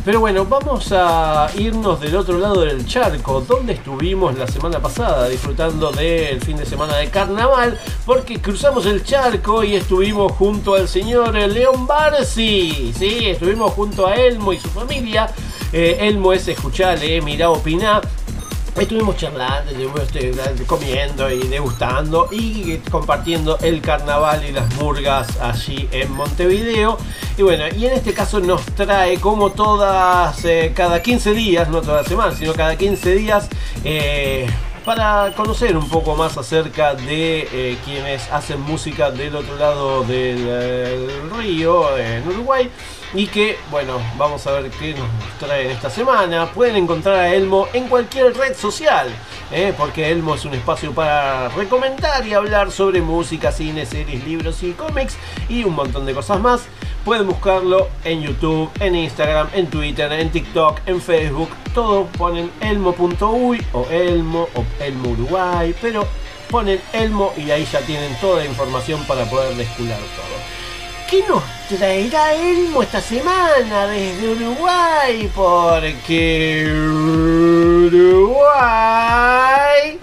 Pero 0.06 0.22
bueno, 0.22 0.46
vamos 0.46 0.92
a 0.92 1.50
irnos 1.58 2.00
del 2.00 2.16
otro 2.16 2.38
lado 2.38 2.62
del 2.62 2.86
charco, 2.86 3.42
donde 3.42 3.74
estuvimos 3.74 4.38
la 4.38 4.48
semana 4.48 4.80
pasada 4.80 5.28
disfrutando 5.28 5.92
del 5.92 6.42
fin 6.42 6.58
de 6.58 6.66
semana 6.66 6.96
de 6.96 7.10
carnaval, 7.10 7.80
porque 8.06 8.40
cruzamos 8.40 8.86
el 8.86 9.04
charco 9.04 9.64
y 9.64 9.76
estuvimos 9.76 10.32
junto 10.32 10.76
al 10.76 10.88
señor 10.88 11.36
León 11.36 11.86
Barsi. 11.86 12.94
Sí, 12.98 13.28
estuvimos 13.28 13.74
junto 13.74 14.08
a 14.08 14.16
Elmo 14.16 14.54
y 14.54 14.60
su 14.60 14.70
familia. 14.70 15.30
Eh, 15.72 15.98
Elmo 16.02 16.34
es 16.34 16.48
escuchar, 16.48 16.98
leer, 16.98 17.22
mirar, 17.22 17.50
opinar. 17.50 18.02
Estuvimos 18.80 19.18
charlando, 19.18 19.72
estuvimos 19.72 20.02
comiendo 20.66 21.30
y 21.30 21.40
degustando 21.48 22.30
y 22.32 22.78
compartiendo 22.90 23.58
el 23.60 23.82
carnaval 23.82 24.46
y 24.48 24.54
las 24.54 24.74
murgas 24.76 25.38
allí 25.42 25.90
en 25.92 26.10
Montevideo. 26.14 26.98
Y 27.38 27.42
bueno, 27.42 27.66
y 27.76 27.86
en 27.86 27.94
este 27.94 28.14
caso 28.14 28.40
nos 28.40 28.64
trae 28.66 29.20
como 29.20 29.52
todas, 29.52 30.46
eh, 30.46 30.72
cada 30.74 31.02
15 31.02 31.34
días, 31.34 31.68
no 31.68 31.82
todas 31.82 32.04
las 32.04 32.08
semanas, 32.08 32.36
sino 32.38 32.54
cada 32.54 32.78
15 32.78 33.16
días, 33.16 33.50
eh, 33.84 34.48
para 34.86 35.34
conocer 35.36 35.76
un 35.76 35.90
poco 35.90 36.16
más 36.16 36.38
acerca 36.38 36.96
de 36.96 37.48
eh, 37.52 37.78
quienes 37.84 38.32
hacen 38.32 38.62
música 38.62 39.12
del 39.12 39.36
otro 39.36 39.58
lado 39.58 40.04
del 40.04 41.10
río, 41.38 41.98
en 41.98 42.28
Uruguay. 42.28 42.72
Y 43.14 43.26
que, 43.28 43.58
bueno, 43.72 44.00
vamos 44.18 44.46
a 44.46 44.52
ver 44.52 44.70
qué 44.70 44.94
nos 44.94 45.08
traen 45.40 45.72
esta 45.72 45.90
semana. 45.90 46.52
Pueden 46.52 46.76
encontrar 46.76 47.16
a 47.16 47.34
Elmo 47.34 47.68
en 47.74 47.88
cualquier 47.88 48.36
red 48.38 48.56
social, 48.56 49.10
¿eh? 49.52 49.74
porque 49.76 50.12
Elmo 50.12 50.36
es 50.36 50.46
un 50.46 50.54
espacio 50.54 50.94
para 50.94 51.50
recomendar 51.50 52.26
y 52.28 52.34
hablar 52.34 52.72
sobre 52.72 53.02
música, 53.02 53.52
cine, 53.52 53.88
series, 53.88 54.24
libros 54.24 54.62
y 54.62 54.74
cómics 54.74 55.18
y 55.48 55.64
un 55.64 55.74
montón 55.74 56.06
de 56.06 56.14
cosas 56.14 56.40
más. 56.40 56.62
Pueden 57.04 57.26
buscarlo 57.26 57.88
en 58.04 58.22
YouTube, 58.22 58.70
en 58.80 58.96
Instagram, 58.96 59.48
en 59.54 59.68
Twitter, 59.68 60.12
en 60.12 60.30
TikTok, 60.30 60.82
en 60.86 61.02
Facebook. 61.02 61.50
Todo 61.74 62.06
ponen 62.06 62.52
elmo.uy 62.62 63.66
o 63.74 63.88
Elmo 63.90 64.48
o 64.54 64.66
Elmo 64.80 65.10
Uruguay, 65.10 65.74
pero 65.82 66.06
ponen 66.52 66.80
Elmo 66.94 67.34
y 67.38 67.50
ahí 67.50 67.66
ya 67.72 67.80
tienen 67.82 68.16
toda 68.20 68.44
la 68.44 68.46
información 68.46 69.04
para 69.06 69.26
poder 69.26 69.56
descular 69.56 69.98
todo. 69.98 70.59
¿Qué 71.10 71.24
nos 71.28 71.42
traerá 71.68 72.36
Elmo 72.36 72.84
esta 72.84 73.02
semana 73.02 73.88
desde 73.88 74.30
Uruguay? 74.30 75.28
Porque 75.34 76.72
Uruguay... 77.88 78.38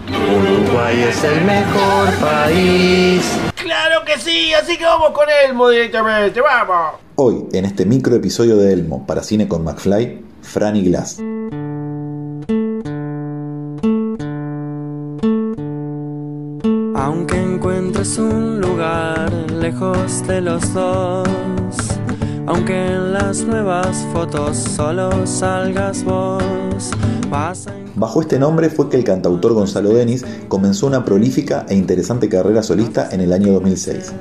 Uruguay 0.09 1.03
es 1.07 1.23
el 1.23 1.45
mejor 1.45 2.13
país. 2.15 3.21
¡Claro 3.55 4.03
que 4.05 4.19
sí! 4.19 4.53
Así 4.53 4.77
que 4.77 4.83
vamos 4.83 5.11
con 5.11 5.27
Elmo 5.29 5.69
directamente, 5.69 6.41
¡vamos! 6.41 6.95
Hoy, 7.15 7.45
en 7.53 7.63
este 7.63 7.85
micro 7.85 8.13
episodio 8.13 8.57
de 8.57 8.73
Elmo 8.73 9.07
para 9.07 9.23
Cine 9.23 9.47
con 9.47 9.63
McFly, 9.63 10.25
Franny 10.41 10.83
Glass. 10.83 11.21
Bajo 27.95 28.21
este 28.21 28.39
nombre 28.39 28.71
fue 28.71 28.89
que 28.89 28.97
el 28.97 29.03
cantautor 29.03 29.53
Gonzalo 29.53 29.89
Denis 29.89 30.25
comenzó 30.47 30.87
una 30.87 31.05
prolífica 31.05 31.67
e 31.69 31.75
interesante 31.75 32.29
carrera 32.29 32.63
solista 32.63 33.09
en 33.11 33.21
el 33.21 33.31
año 33.31 33.53
2006. 33.53 34.11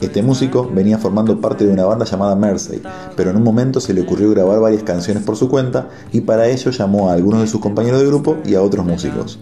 Este 0.00 0.22
músico 0.22 0.68
venía 0.74 0.98
formando 0.98 1.40
parte 1.40 1.64
de 1.64 1.72
una 1.72 1.84
banda 1.84 2.04
llamada 2.04 2.34
Mersey, 2.34 2.82
pero 3.14 3.30
en 3.30 3.36
un 3.36 3.44
momento 3.44 3.80
se 3.80 3.94
le 3.94 4.00
ocurrió 4.00 4.30
grabar 4.30 4.58
varias 4.58 4.82
canciones 4.82 5.22
por 5.22 5.36
su 5.36 5.48
cuenta 5.48 5.90
y 6.12 6.22
para 6.22 6.48
ello 6.48 6.72
llamó 6.72 7.08
a 7.08 7.12
algunos 7.12 7.40
de 7.40 7.46
sus 7.46 7.60
compañeros 7.60 8.00
de 8.00 8.06
grupo 8.08 8.36
y 8.44 8.56
a 8.56 8.62
otros 8.62 8.84
músicos. 8.84 9.38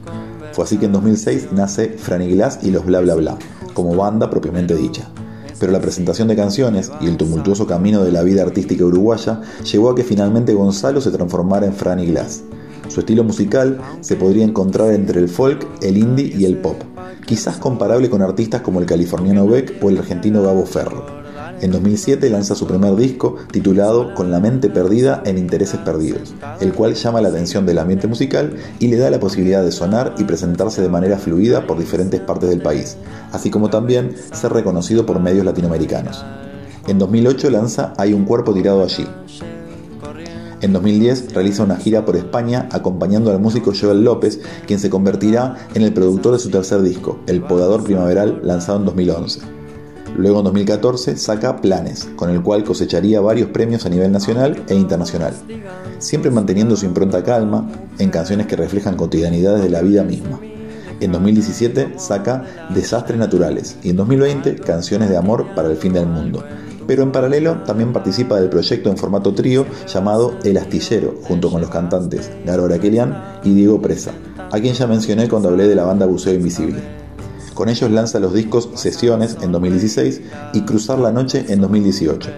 Fue 0.54 0.62
así 0.64 0.78
que 0.78 0.86
en 0.86 0.92
2006 0.92 1.48
nace 1.50 1.88
Franny 1.88 2.30
Glass 2.30 2.60
y 2.62 2.70
los 2.70 2.86
Bla 2.86 3.00
Bla 3.00 3.16
Bla, 3.16 3.36
como 3.72 3.96
banda 3.96 4.30
propiamente 4.30 4.76
dicha. 4.76 5.10
Pero 5.58 5.72
la 5.72 5.80
presentación 5.80 6.28
de 6.28 6.36
canciones 6.36 6.92
y 7.00 7.08
el 7.08 7.16
tumultuoso 7.16 7.66
camino 7.66 8.04
de 8.04 8.12
la 8.12 8.22
vida 8.22 8.42
artística 8.42 8.84
uruguaya 8.84 9.40
llevó 9.64 9.90
a 9.90 9.96
que 9.96 10.04
finalmente 10.04 10.54
Gonzalo 10.54 11.00
se 11.00 11.10
transformara 11.10 11.66
en 11.66 11.74
Franny 11.74 12.06
Glass. 12.06 12.44
Su 12.86 13.00
estilo 13.00 13.24
musical 13.24 13.80
se 14.00 14.14
podría 14.14 14.44
encontrar 14.44 14.92
entre 14.92 15.18
el 15.18 15.28
folk, 15.28 15.66
el 15.82 15.96
indie 15.96 16.32
y 16.36 16.44
el 16.44 16.58
pop, 16.58 16.76
quizás 17.26 17.56
comparable 17.56 18.08
con 18.08 18.22
artistas 18.22 18.60
como 18.60 18.78
el 18.78 18.86
californiano 18.86 19.48
Beck 19.48 19.82
o 19.82 19.90
el 19.90 19.98
argentino 19.98 20.40
Gabo 20.40 20.66
Ferro. 20.66 21.23
En 21.60 21.70
2007 21.70 22.28
lanza 22.30 22.54
su 22.54 22.66
primer 22.66 22.96
disco 22.96 23.36
titulado 23.50 24.14
Con 24.14 24.30
la 24.30 24.40
mente 24.40 24.68
perdida 24.70 25.22
en 25.24 25.38
intereses 25.38 25.80
perdidos, 25.80 26.34
el 26.60 26.72
cual 26.72 26.94
llama 26.94 27.20
la 27.20 27.28
atención 27.28 27.64
del 27.66 27.78
ambiente 27.78 28.06
musical 28.06 28.56
y 28.78 28.88
le 28.88 28.96
da 28.96 29.10
la 29.10 29.20
posibilidad 29.20 29.62
de 29.62 29.72
sonar 29.72 30.14
y 30.18 30.24
presentarse 30.24 30.82
de 30.82 30.88
manera 30.88 31.18
fluida 31.18 31.66
por 31.66 31.78
diferentes 31.78 32.20
partes 32.20 32.50
del 32.50 32.60
país, 32.60 32.96
así 33.32 33.50
como 33.50 33.70
también 33.70 34.14
ser 34.32 34.52
reconocido 34.52 35.06
por 35.06 35.20
medios 35.20 35.44
latinoamericanos. 35.44 36.24
En 36.86 36.98
2008 36.98 37.50
lanza 37.50 37.94
Hay 37.96 38.12
un 38.12 38.24
cuerpo 38.24 38.52
tirado 38.52 38.82
allí, 38.82 39.06
en 40.64 40.72
2010 40.72 41.34
realiza 41.34 41.62
una 41.62 41.76
gira 41.76 42.06
por 42.06 42.16
España 42.16 42.70
acompañando 42.72 43.30
al 43.30 43.38
músico 43.38 43.72
Joel 43.78 44.02
López, 44.02 44.40
quien 44.66 44.78
se 44.78 44.88
convertirá 44.88 45.56
en 45.74 45.82
el 45.82 45.92
productor 45.92 46.32
de 46.32 46.38
su 46.38 46.48
tercer 46.48 46.80
disco, 46.80 47.18
El 47.26 47.42
Podador 47.42 47.84
Primaveral, 47.84 48.40
lanzado 48.42 48.78
en 48.78 48.86
2011. 48.86 49.63
Luego 50.16 50.38
en 50.38 50.44
2014 50.44 51.16
saca 51.16 51.60
Planes, 51.60 52.08
con 52.16 52.30
el 52.30 52.40
cual 52.40 52.62
cosecharía 52.62 53.20
varios 53.20 53.50
premios 53.50 53.84
a 53.84 53.88
nivel 53.88 54.12
nacional 54.12 54.64
e 54.68 54.74
internacional, 54.74 55.34
siempre 55.98 56.30
manteniendo 56.30 56.76
su 56.76 56.86
impronta 56.86 57.24
calma 57.24 57.68
en 57.98 58.10
canciones 58.10 58.46
que 58.46 58.56
reflejan 58.56 58.96
cotidianidades 58.96 59.62
de 59.62 59.70
la 59.70 59.82
vida 59.82 60.04
misma. 60.04 60.38
En 61.00 61.10
2017 61.10 61.94
saca 61.98 62.44
Desastres 62.72 63.18
Naturales 63.18 63.76
y 63.82 63.90
en 63.90 63.96
2020 63.96 64.56
Canciones 64.56 65.10
de 65.10 65.16
Amor 65.16 65.46
para 65.56 65.68
el 65.68 65.76
Fin 65.76 65.92
del 65.92 66.06
Mundo, 66.06 66.44
pero 66.86 67.02
en 67.02 67.10
paralelo 67.10 67.62
también 67.66 67.92
participa 67.92 68.36
del 68.36 68.50
proyecto 68.50 68.90
en 68.90 68.96
formato 68.96 69.34
trío 69.34 69.66
llamado 69.92 70.38
El 70.44 70.56
Astillero, 70.58 71.16
junto 71.24 71.50
con 71.50 71.60
los 71.60 71.70
cantantes 71.70 72.30
Garo 72.46 72.66
Araquelian 72.66 73.40
y 73.42 73.52
Diego 73.54 73.82
Presa, 73.82 74.12
a 74.52 74.60
quien 74.60 74.74
ya 74.74 74.86
mencioné 74.86 75.28
cuando 75.28 75.48
hablé 75.48 75.66
de 75.66 75.74
la 75.74 75.84
banda 75.84 76.06
Buceo 76.06 76.34
Invisible. 76.34 77.03
Con 77.54 77.68
ellos 77.68 77.88
lanza 77.90 78.18
los 78.18 78.34
discos 78.34 78.68
Sesiones 78.74 79.36
en 79.40 79.52
2016 79.52 80.22
y 80.54 80.62
Cruzar 80.62 80.98
la 80.98 81.12
Noche 81.12 81.46
en 81.48 81.60
2018. 81.60 82.30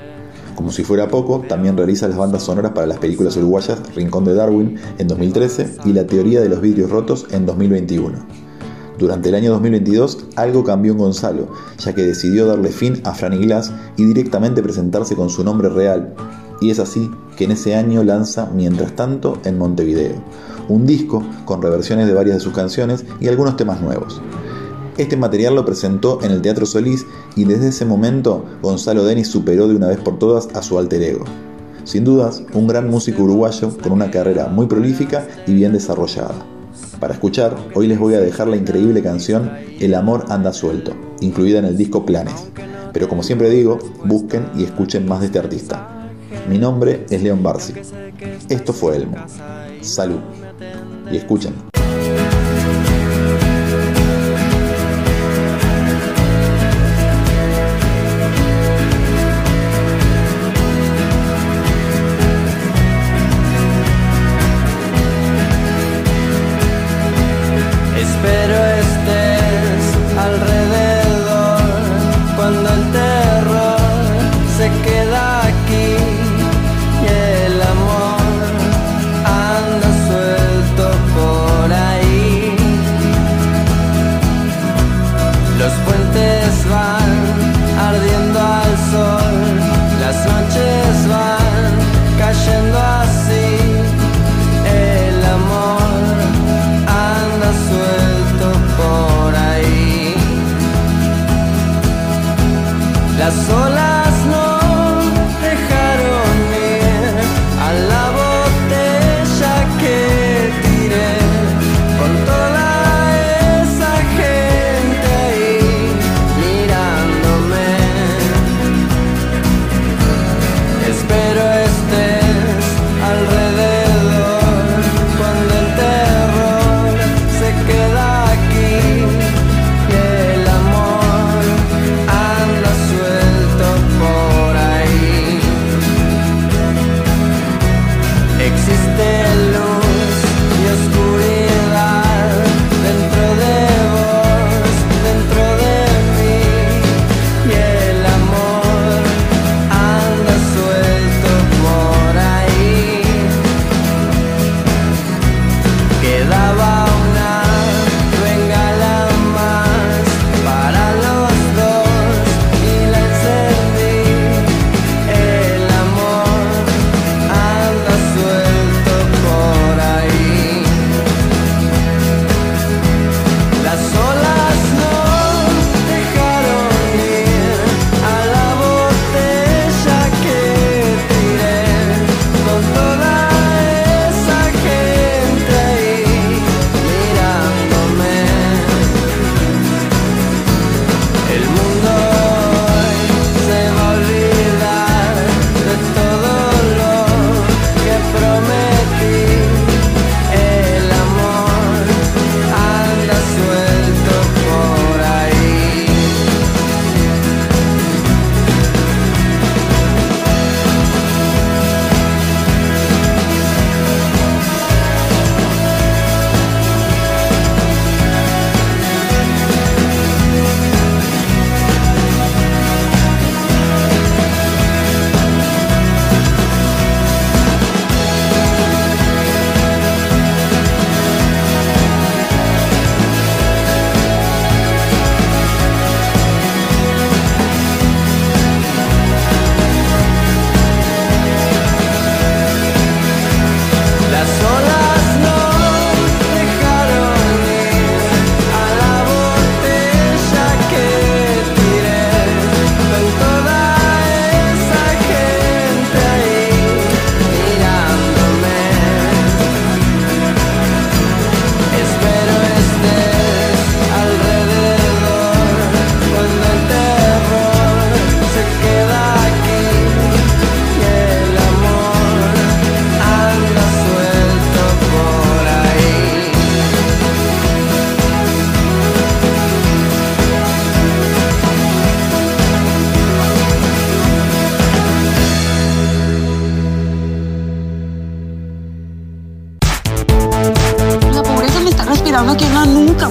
Como 0.54 0.70
si 0.70 0.84
fuera 0.84 1.08
poco, 1.08 1.42
también 1.48 1.76
realiza 1.76 2.06
las 2.06 2.18
bandas 2.18 2.42
sonoras 2.42 2.72
para 2.72 2.86
las 2.86 2.98
películas 2.98 3.36
uruguayas 3.38 3.78
Rincón 3.94 4.24
de 4.24 4.34
Darwin 4.34 4.78
en 4.98 5.08
2013 5.08 5.76
y 5.86 5.94
La 5.94 6.06
Teoría 6.06 6.42
de 6.42 6.50
los 6.50 6.60
Vidrios 6.60 6.90
Rotos 6.90 7.26
en 7.30 7.46
2021. 7.46 8.18
Durante 8.98 9.30
el 9.30 9.36
año 9.36 9.52
2022 9.52 10.26
algo 10.36 10.64
cambió 10.64 10.92
en 10.92 10.98
Gonzalo, 10.98 11.48
ya 11.78 11.94
que 11.94 12.02
decidió 12.02 12.46
darle 12.46 12.68
fin 12.68 13.00
a 13.04 13.14
Franny 13.14 13.38
Glass 13.38 13.72
y 13.96 14.04
directamente 14.04 14.62
presentarse 14.62 15.16
con 15.16 15.30
su 15.30 15.44
nombre 15.44 15.70
real. 15.70 16.14
Y 16.60 16.70
es 16.70 16.78
así 16.78 17.10
que 17.36 17.44
en 17.44 17.52
ese 17.52 17.74
año 17.74 18.02
lanza 18.02 18.50
Mientras 18.54 18.92
tanto 18.92 19.38
en 19.44 19.58
Montevideo, 19.58 20.16
un 20.68 20.86
disco 20.86 21.22
con 21.46 21.62
reversiones 21.62 22.06
de 22.06 22.14
varias 22.14 22.36
de 22.36 22.40
sus 22.40 22.54
canciones 22.54 23.04
y 23.20 23.28
algunos 23.28 23.56
temas 23.56 23.80
nuevos. 23.80 24.20
Este 24.98 25.18
material 25.18 25.54
lo 25.54 25.66
presentó 25.66 26.20
en 26.22 26.32
el 26.32 26.40
Teatro 26.40 26.64
Solís 26.64 27.04
y 27.34 27.44
desde 27.44 27.68
ese 27.68 27.84
momento 27.84 28.46
Gonzalo 28.62 29.04
Denis 29.04 29.28
superó 29.28 29.68
de 29.68 29.76
una 29.76 29.88
vez 29.88 29.98
por 29.98 30.18
todas 30.18 30.48
a 30.54 30.62
su 30.62 30.78
alter 30.78 31.02
ego. 31.02 31.24
Sin 31.84 32.02
dudas, 32.04 32.42
un 32.54 32.66
gran 32.66 32.88
músico 32.88 33.22
uruguayo 33.22 33.76
con 33.76 33.92
una 33.92 34.10
carrera 34.10 34.48
muy 34.48 34.66
prolífica 34.66 35.28
y 35.46 35.52
bien 35.52 35.74
desarrollada. 35.74 36.34
Para 36.98 37.12
escuchar, 37.12 37.54
hoy 37.74 37.88
les 37.88 37.98
voy 37.98 38.14
a 38.14 38.20
dejar 38.20 38.48
la 38.48 38.56
increíble 38.56 39.02
canción 39.02 39.52
El 39.78 39.94
amor 39.94 40.24
anda 40.30 40.54
suelto, 40.54 40.92
incluida 41.20 41.58
en 41.58 41.66
el 41.66 41.76
disco 41.76 42.06
Planes. 42.06 42.48
Pero 42.94 43.06
como 43.06 43.22
siempre 43.22 43.50
digo, 43.50 43.78
busquen 44.06 44.46
y 44.56 44.64
escuchen 44.64 45.06
más 45.06 45.20
de 45.20 45.26
este 45.26 45.38
artista. 45.38 46.08
Mi 46.48 46.56
nombre 46.56 47.04
es 47.10 47.22
León 47.22 47.42
Barsi. 47.42 47.74
Esto 48.48 48.72
fue 48.72 48.96
Elmo. 48.96 49.16
Salud. 49.82 50.20
Y 51.12 51.18
escuchen. 51.18 51.75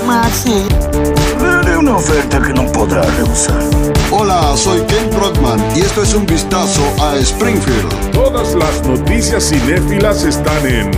Maxi. 0.06 0.94
Una 1.95 2.03
oferta 2.03 2.41
que 2.41 2.53
no 2.53 2.69
podrá 2.73 3.03
rehusar. 3.03 3.57
Hola, 4.11 4.53
soy 4.57 4.81
Ken 4.81 5.09
Brockman 5.11 5.57
y 5.77 5.80
esto 5.80 6.03
es 6.03 6.13
un 6.13 6.26
vistazo 6.26 6.81
a 7.01 7.15
Springfield. 7.15 8.11
Todas 8.11 8.53
las 8.53 8.85
noticias 8.85 9.47
cinéfilas 9.47 10.26
están 10.26 10.67
en 10.67 10.91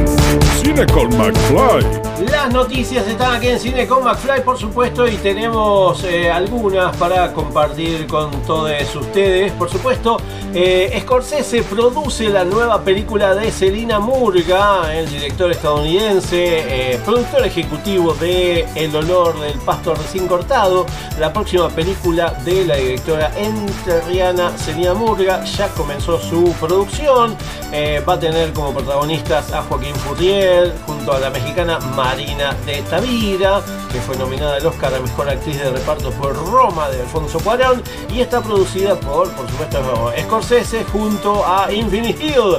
Cine 0.59 0.87
con 0.87 1.15
McFly. 1.15 2.07
Las 2.31 2.51
noticias 2.51 3.07
están 3.07 3.35
aquí 3.35 3.49
en 3.49 3.59
Cine 3.59 3.85
con 3.85 4.03
McFly, 4.03 4.43
por 4.43 4.57
supuesto, 4.57 5.07
y 5.07 5.17
tenemos 5.17 6.03
eh, 6.03 6.31
algunas 6.31 6.97
para 6.97 7.31
compartir 7.31 8.07
con 8.07 8.31
todos 8.41 8.95
ustedes. 8.95 9.51
Por 9.51 9.69
supuesto, 9.69 10.17
eh, 10.51 10.97
Scorsese 11.01 11.61
produce 11.61 12.29
la 12.29 12.43
nueva 12.43 12.81
película 12.81 13.35
de 13.35 13.51
Selina 13.51 13.99
Murga, 13.99 14.91
el 14.97 15.07
director 15.07 15.51
estadounidense, 15.51 16.93
eh, 16.93 16.99
productor 17.05 17.45
ejecutivo 17.45 18.15
de 18.15 18.65
El 18.73 18.95
olor 18.95 19.39
del 19.39 19.59
pasto 19.59 19.93
recién 19.93 20.27
cortado. 20.27 20.86
La 21.19 21.33
próxima 21.33 21.69
película 21.69 22.33
de 22.45 22.65
la 22.65 22.75
directora 22.75 23.31
enterriana 23.37 24.57
Selina 24.57 24.93
Murga 24.93 25.43
ya 25.43 25.67
comenzó 25.69 26.19
su 26.19 26.53
producción. 26.59 27.35
Eh, 27.71 28.01
va 28.07 28.13
a 28.13 28.19
tener 28.19 28.53
como 28.53 28.73
protagonistas 28.73 29.51
a 29.51 29.61
Joaquín 29.63 29.95
Furriel 29.95 30.73
junto 30.85 31.13
a 31.13 31.19
la 31.19 31.29
mexicana 31.29 31.79
Marina 31.95 32.55
de 32.65 32.81
Tavira, 32.83 33.61
que 33.91 33.99
fue 33.99 34.15
nominada 34.17 34.55
al 34.55 34.65
Oscar 34.65 34.93
a 34.93 34.99
Mejor 34.99 35.29
Actriz 35.29 35.59
de 35.59 35.71
Reparto 35.71 36.11
por 36.11 36.35
Roma 36.35 36.89
de 36.89 37.01
Alfonso 37.01 37.39
Cuarón 37.39 37.83
y 38.13 38.21
está 38.21 38.41
producida 38.41 38.95
por, 38.95 39.29
por 39.33 39.49
supuesto, 39.49 40.13
Scorsese 40.21 40.83
junto 40.85 41.45
a 41.45 41.71
Infinity 41.71 42.27
Hill, 42.27 42.57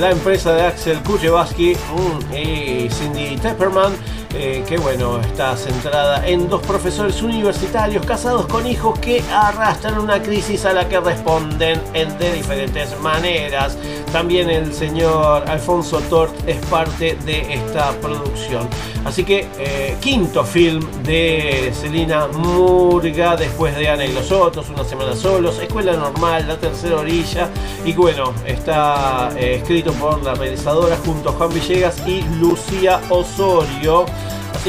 la 0.00 0.10
empresa 0.10 0.52
de 0.52 0.62
Axel 0.62 0.98
Kuchevaski 1.02 1.74
mm, 1.74 2.34
y 2.34 2.88
Cindy 2.90 3.36
Tepperman. 3.36 3.92
eh, 4.34 4.62
que 4.68 4.76
bueno, 4.78 5.18
está 5.20 5.56
centrada 5.56 6.26
en 6.26 6.48
dos 6.48 6.60
profesores 6.62 7.22
universitarios 7.22 7.67
casados 7.72 8.46
con 8.46 8.66
hijos 8.66 8.98
que 8.98 9.22
arrastran 9.32 9.98
una 9.98 10.22
crisis 10.22 10.64
a 10.64 10.72
la 10.72 10.88
que 10.88 10.98
responden 11.00 11.80
en- 11.92 12.16
de 12.18 12.32
diferentes 12.32 12.98
maneras. 13.00 13.76
También 14.12 14.48
el 14.48 14.72
señor 14.72 15.44
Alfonso 15.48 16.00
Tort 16.08 16.32
es 16.48 16.56
parte 16.66 17.16
de 17.26 17.54
esta 17.54 17.92
producción. 18.00 18.66
Así 19.04 19.22
que 19.24 19.46
eh, 19.58 19.96
quinto 20.00 20.44
film 20.44 20.80
de 21.02 21.72
Celina 21.78 22.26
Murga 22.28 23.36
después 23.36 23.76
de 23.76 23.88
Ana 23.88 24.04
y 24.06 24.12
los 24.12 24.30
otros, 24.32 24.68
Una 24.70 24.84
semana 24.84 25.14
solos, 25.14 25.58
Escuela 25.58 25.92
Normal, 25.92 26.46
La 26.48 26.56
Tercera 26.56 26.96
Orilla 26.96 27.48
y 27.84 27.92
bueno, 27.92 28.32
está 28.46 29.30
eh, 29.36 29.56
escrito 29.56 29.92
por 29.92 30.22
la 30.22 30.34
realizadora 30.34 30.96
junto 31.04 31.30
a 31.30 31.32
Juan 31.32 31.52
Villegas 31.52 31.96
y 32.06 32.22
Lucía 32.40 33.00
Osorio. 33.10 34.04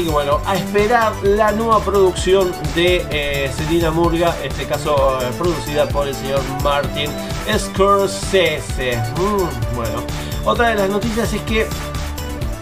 Bueno, 0.08 0.40
a 0.46 0.56
esperar 0.56 1.12
la 1.22 1.52
nueva 1.52 1.80
producción 1.84 2.52
de 2.74 3.04
eh, 3.10 3.90
Murga, 3.92 4.34
en 4.42 4.50
este 4.50 4.64
caso 4.64 5.18
eh, 5.20 5.26
producida 5.36 5.86
por 5.88 6.08
el 6.08 6.14
señor 6.14 6.40
Martin 6.62 7.10
Scorsese. 7.58 8.96
Mm, 9.16 9.76
bueno, 9.76 10.02
otra 10.44 10.70
de 10.70 10.76
las 10.76 10.88
noticias 10.88 11.32
es 11.34 11.42
que 11.42 11.66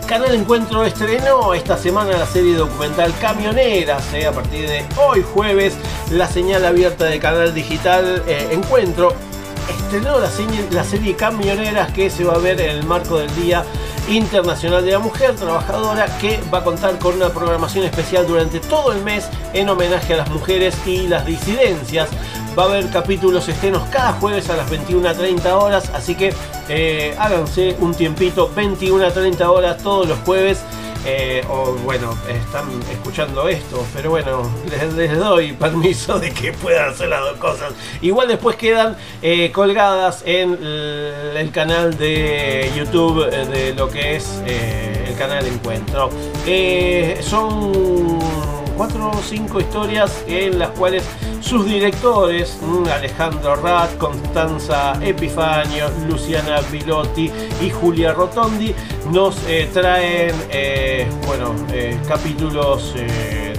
Canal 0.07 0.35
Encuentro 0.35 0.85
estrenó 0.85 1.55
esta 1.55 1.77
semana 1.77 2.17
la 2.17 2.27
serie 2.27 2.55
documental 2.55 3.15
Camioneras. 3.21 4.13
eh, 4.15 4.27
a 4.27 4.33
partir 4.33 4.69
de 4.69 4.85
hoy 4.97 5.25
jueves, 5.35 5.75
la 6.11 6.27
señal 6.27 6.65
abierta 6.65 7.05
de 7.05 7.21
Canal 7.21 7.55
Digital 7.55 8.23
eh, 8.27 8.49
Encuentro 8.51 9.15
estrenó 9.69 10.19
la 10.19 10.85
serie 10.85 11.15
Camioneras 11.15 11.93
que 11.93 12.11
se 12.11 12.25
va 12.25 12.35
a 12.35 12.39
ver 12.39 12.61
en 12.61 12.71
el 12.71 12.85
marco 12.85 13.19
del 13.19 13.35
Día 13.37 13.65
Internacional 14.09 14.85
de 14.85 14.93
la 14.93 14.99
Mujer 14.99 15.35
Trabajadora 15.35 16.07
que 16.19 16.41
va 16.53 16.59
a 16.59 16.65
contar 16.65 16.99
con 16.99 17.15
una 17.15 17.29
programación 17.29 17.85
especial 17.85 18.27
durante 18.27 18.61
todo 18.61 18.93
el 18.93 19.03
mes 19.03 19.29
en 19.53 19.69
homenaje 19.69 20.15
a 20.15 20.19
las 20.19 20.31
mujeres 20.31 20.75
y 20.87 21.07
las 21.07 21.27
disidencias. 21.27 22.09
Va 22.59 22.65
a 22.65 22.67
haber 22.67 22.89
capítulos 22.91 23.49
estrenos 23.49 23.83
cada 23.91 24.13
jueves 24.15 24.51
a 24.51 24.57
las 24.57 24.69
21 24.71 25.09
a 25.09 25.15
30 25.15 25.59
horas, 25.59 25.91
así 25.95 26.15
que 26.15 26.35
eh, 26.69 27.15
háganse 27.19 27.77
un 27.81 27.95
tiempito, 27.95 28.51
21 28.55 29.07
a 29.07 29.11
30 29.11 29.51
horas 29.51 29.83
todos 29.83 30.09
los 30.09 30.19
jueves. 30.21 30.59
Eh, 31.05 31.45
o 31.49 31.75
bueno, 31.85 32.17
están 32.29 32.69
escuchando 32.91 33.49
esto, 33.49 33.85
pero 33.95 34.11
bueno, 34.11 34.51
les, 34.97 35.19
doy 35.19 35.53
permiso 35.53 36.19
de 36.19 36.33
que 36.33 36.53
puedan 36.53 36.91
hacer 36.91 37.09
las 37.09 37.21
dos 37.21 37.37
cosas. 37.39 37.73
Igual 38.01 38.29
después 38.29 38.57
quedan 38.57 38.97
eh, 39.23 39.51
colgadas 39.53 40.23
en 40.27 40.59
el, 40.63 41.51
canal 41.53 41.97
de 41.97 42.71
YouTube 42.77 43.27
eh, 43.33 43.47
de 43.47 43.75
lo 43.75 43.89
que 43.89 44.17
es 44.17 44.43
el 44.47 45.17
canal 45.17 45.45
de 45.45 45.51
encuentro. 45.51 46.11
Son 47.23 48.58
cuatro 48.79 49.11
o 49.11 49.23
cinco 49.23 49.59
historias 49.61 50.25
en 50.29 50.61
las 50.61 50.71
cuales 50.71 51.03
sus 51.41 51.67
directores, 51.67 52.57
mm, 52.63 52.87
Alejandro 52.87 53.57
Rat, 53.57 53.99
Constanza 53.99 54.97
Epifanio, 55.05 55.91
Luciana 56.09 56.61
Pilotti 56.71 57.29
y 57.61 57.71
Julia 57.71 58.13
Rotondi, 58.13 58.73
nos 59.11 59.37
eh, 59.49 59.69
traen 59.73 60.33
eh, 60.51 61.09
bueno, 61.27 61.55
eh, 61.73 61.99
capítulos 62.07 62.95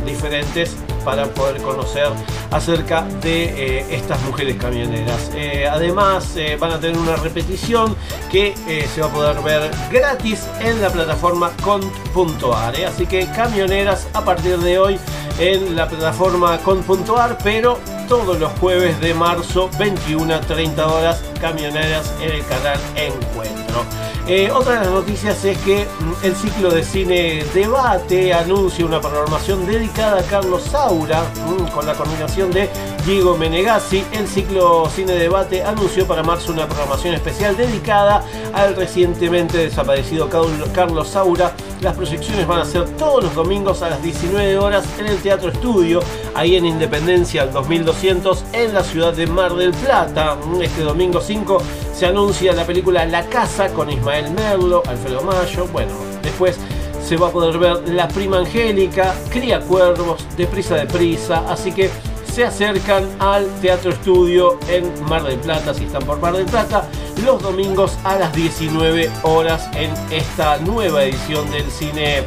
diferentes 0.05 0.77
para 1.03 1.25
poder 1.25 1.61
conocer 1.61 2.09
acerca 2.51 3.03
de 3.21 3.79
eh, 3.79 3.85
estas 3.91 4.21
mujeres 4.23 4.55
camioneras. 4.57 5.31
Eh, 5.33 5.67
además, 5.69 6.35
eh, 6.35 6.57
van 6.59 6.71
a 6.71 6.79
tener 6.79 6.97
una 6.97 7.15
repetición 7.15 7.95
que 8.31 8.53
se 8.93 9.01
va 9.01 9.07
a 9.07 9.11
poder 9.11 9.41
ver 9.41 9.71
gratis 9.91 10.47
en 10.59 10.81
la 10.81 10.89
plataforma 10.89 11.51
cont.ar. 11.63 12.75
Así 12.85 13.05
que 13.05 13.25
camioneras 13.27 14.07
a 14.13 14.23
partir 14.23 14.57
de 14.59 14.79
hoy 14.79 14.99
en 15.39 15.75
la 15.75 15.87
plataforma 15.87 16.57
cont.ar, 16.59 17.37
pero 17.43 17.79
todos 18.07 18.39
los 18.39 18.51
jueves 18.59 18.99
de 18.99 19.13
marzo, 19.13 19.69
21 19.79 20.33
a 20.33 20.41
30 20.41 20.87
horas, 20.87 21.23
camioneras 21.39 22.13
en 22.21 22.31
el 22.31 22.45
canal 22.45 22.79
Encuentro. 22.95 23.85
Eh, 24.31 24.51
otra 24.51 24.73
de 24.73 24.81
las 24.81 24.91
noticias 24.91 25.43
es 25.43 25.57
que 25.57 25.85
mm, 25.85 26.23
el 26.23 26.35
ciclo 26.35 26.69
de 26.69 26.83
cine 26.83 27.43
Debate 27.51 28.31
anuncia 28.31 28.85
una 28.85 29.01
programación 29.01 29.65
dedicada 29.65 30.19
a 30.19 30.23
Carlos 30.23 30.61
Saura 30.69 31.23
mm, 31.23 31.71
con 31.71 31.87
la 31.87 31.95
coordinación 31.95 32.51
de 32.51 32.69
Diego 33.07 33.35
Menegazzi. 33.35 34.05
El 34.11 34.27
ciclo 34.27 34.87
Cine 34.95 35.13
Debate 35.13 35.63
anunció 35.63 36.05
para 36.05 36.21
marzo 36.21 36.51
una 36.51 36.67
programación 36.67 37.15
especial 37.15 37.57
dedicada 37.57 38.23
al 38.53 38.75
recientemente 38.75 39.57
desaparecido 39.57 40.29
Carlos 40.29 41.07
Saura. 41.07 41.53
Las 41.81 41.95
proyecciones 41.95 42.45
van 42.45 42.59
a 42.59 42.65
ser 42.65 42.85
todos 42.97 43.23
los 43.23 43.33
domingos 43.33 43.81
a 43.81 43.89
las 43.89 44.03
19 44.03 44.59
horas 44.59 44.85
en 44.99 45.07
el 45.07 45.17
Teatro 45.23 45.49
Estudio, 45.49 46.01
ahí 46.35 46.55
en 46.55 46.67
Independencia 46.67 47.41
al 47.41 47.51
2200 47.51 48.43
en 48.53 48.75
la 48.75 48.83
ciudad 48.83 49.11
de 49.13 49.25
Mar 49.25 49.55
del 49.55 49.71
Plata. 49.71 50.35
Mm, 50.35 50.61
Este 50.61 50.83
domingo 50.83 51.19
5 51.19 51.63
se 51.99 52.05
anuncia 52.05 52.53
la 52.53 52.65
película 52.65 53.05
La 53.05 53.25
Casa 53.27 53.67
con 53.73 53.89
Ismael 53.89 54.31
Merlo, 54.31 54.81
Alfredo 54.87 55.21
Mayo. 55.21 55.67
Bueno, 55.67 55.91
después 56.23 56.57
se 57.05 57.17
va 57.17 57.27
a 57.27 57.29
poder 57.29 57.57
ver 57.57 57.89
La 57.89 58.07
Prima 58.07 58.37
Angélica, 58.37 59.13
Cría 59.29 59.59
Cuervos, 59.59 60.25
Deprisa 60.37 60.75
Deprisa. 60.75 61.43
Así 61.51 61.73
que 61.73 61.89
se 62.31 62.45
acercan 62.45 63.05
al 63.19 63.49
Teatro 63.59 63.91
Estudio 63.91 64.57
en 64.69 65.03
Mar 65.09 65.23
del 65.23 65.39
Plata, 65.39 65.73
si 65.73 65.83
están 65.83 66.03
por 66.03 66.21
Mar 66.21 66.37
del 66.37 66.45
Plata, 66.45 66.87
los 67.25 67.43
domingos 67.43 67.97
a 68.05 68.15
las 68.15 68.33
19 68.33 69.11
horas 69.23 69.69
en 69.75 69.91
esta 70.09 70.55
nueva 70.59 71.03
edición 71.03 71.51
del 71.51 71.69
cine 71.69 72.23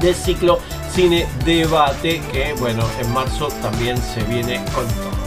del 0.00 0.14
ciclo 0.14 0.60
Cine 0.94 1.26
Debate, 1.44 2.22
que 2.30 2.54
bueno, 2.60 2.84
en 3.00 3.12
marzo 3.12 3.48
también 3.62 3.96
se 3.96 4.22
viene 4.22 4.64
con 4.72 4.86
todo. 4.86 5.21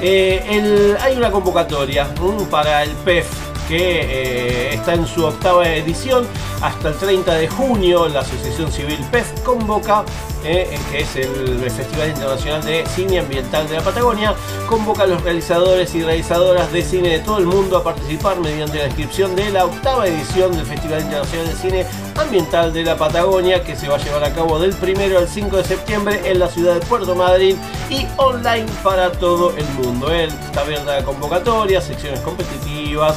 Eh, 0.00 0.96
hay 1.00 1.16
una 1.16 1.30
convocatoria 1.30 2.08
para 2.50 2.82
el 2.82 2.90
PEF 2.90 3.55
que 3.68 4.00
eh, 4.02 4.74
está 4.74 4.94
en 4.94 5.06
su 5.06 5.24
octava 5.24 5.68
edición 5.68 6.26
hasta 6.62 6.88
el 6.88 6.94
30 6.96 7.34
de 7.34 7.48
junio. 7.48 8.08
La 8.08 8.20
Asociación 8.20 8.70
Civil 8.70 8.98
PEF 9.10 9.40
convoca, 9.42 10.04
eh, 10.44 10.78
que 10.90 11.00
es 11.00 11.16
el 11.16 11.58
Festival 11.70 12.10
Internacional 12.10 12.64
de 12.64 12.84
Cine 12.86 13.20
Ambiental 13.20 13.68
de 13.68 13.76
la 13.76 13.82
Patagonia, 13.82 14.34
convoca 14.68 15.02
a 15.02 15.06
los 15.06 15.22
realizadores 15.22 15.94
y 15.94 16.02
realizadoras 16.02 16.72
de 16.72 16.82
cine 16.82 17.08
de 17.10 17.18
todo 17.20 17.38
el 17.38 17.46
mundo 17.46 17.76
a 17.76 17.84
participar 17.84 18.38
mediante 18.40 18.78
la 18.78 18.86
inscripción 18.86 19.34
de 19.34 19.50
la 19.50 19.64
octava 19.64 20.06
edición 20.06 20.52
del 20.52 20.66
Festival 20.66 21.00
Internacional 21.02 21.48
de 21.48 21.54
Cine 21.54 21.86
Ambiental 22.16 22.72
de 22.72 22.84
la 22.84 22.96
Patagonia, 22.96 23.62
que 23.62 23.76
se 23.76 23.88
va 23.88 23.96
a 23.96 23.98
llevar 23.98 24.24
a 24.24 24.32
cabo 24.32 24.58
del 24.58 24.74
1 24.74 25.18
al 25.18 25.28
5 25.28 25.56
de 25.56 25.64
septiembre 25.64 26.20
en 26.24 26.38
la 26.38 26.48
ciudad 26.48 26.74
de 26.74 26.80
Puerto 26.86 27.14
Madryn 27.14 27.58
y 27.90 28.06
online 28.16 28.66
para 28.82 29.12
todo 29.12 29.52
el 29.56 29.66
mundo. 29.70 30.12
eh. 30.12 30.26
Está 30.26 30.62
abierta 30.62 30.96
la 30.96 31.04
convocatoria, 31.04 31.80
secciones 31.80 32.20
competitivas, 32.20 33.16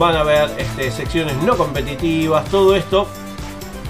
van 0.00 0.16
a 0.16 0.20
haber 0.20 0.50
este, 0.56 0.90
secciones 0.90 1.36
no 1.42 1.58
competitivas, 1.58 2.46
todo 2.46 2.74
esto 2.74 3.06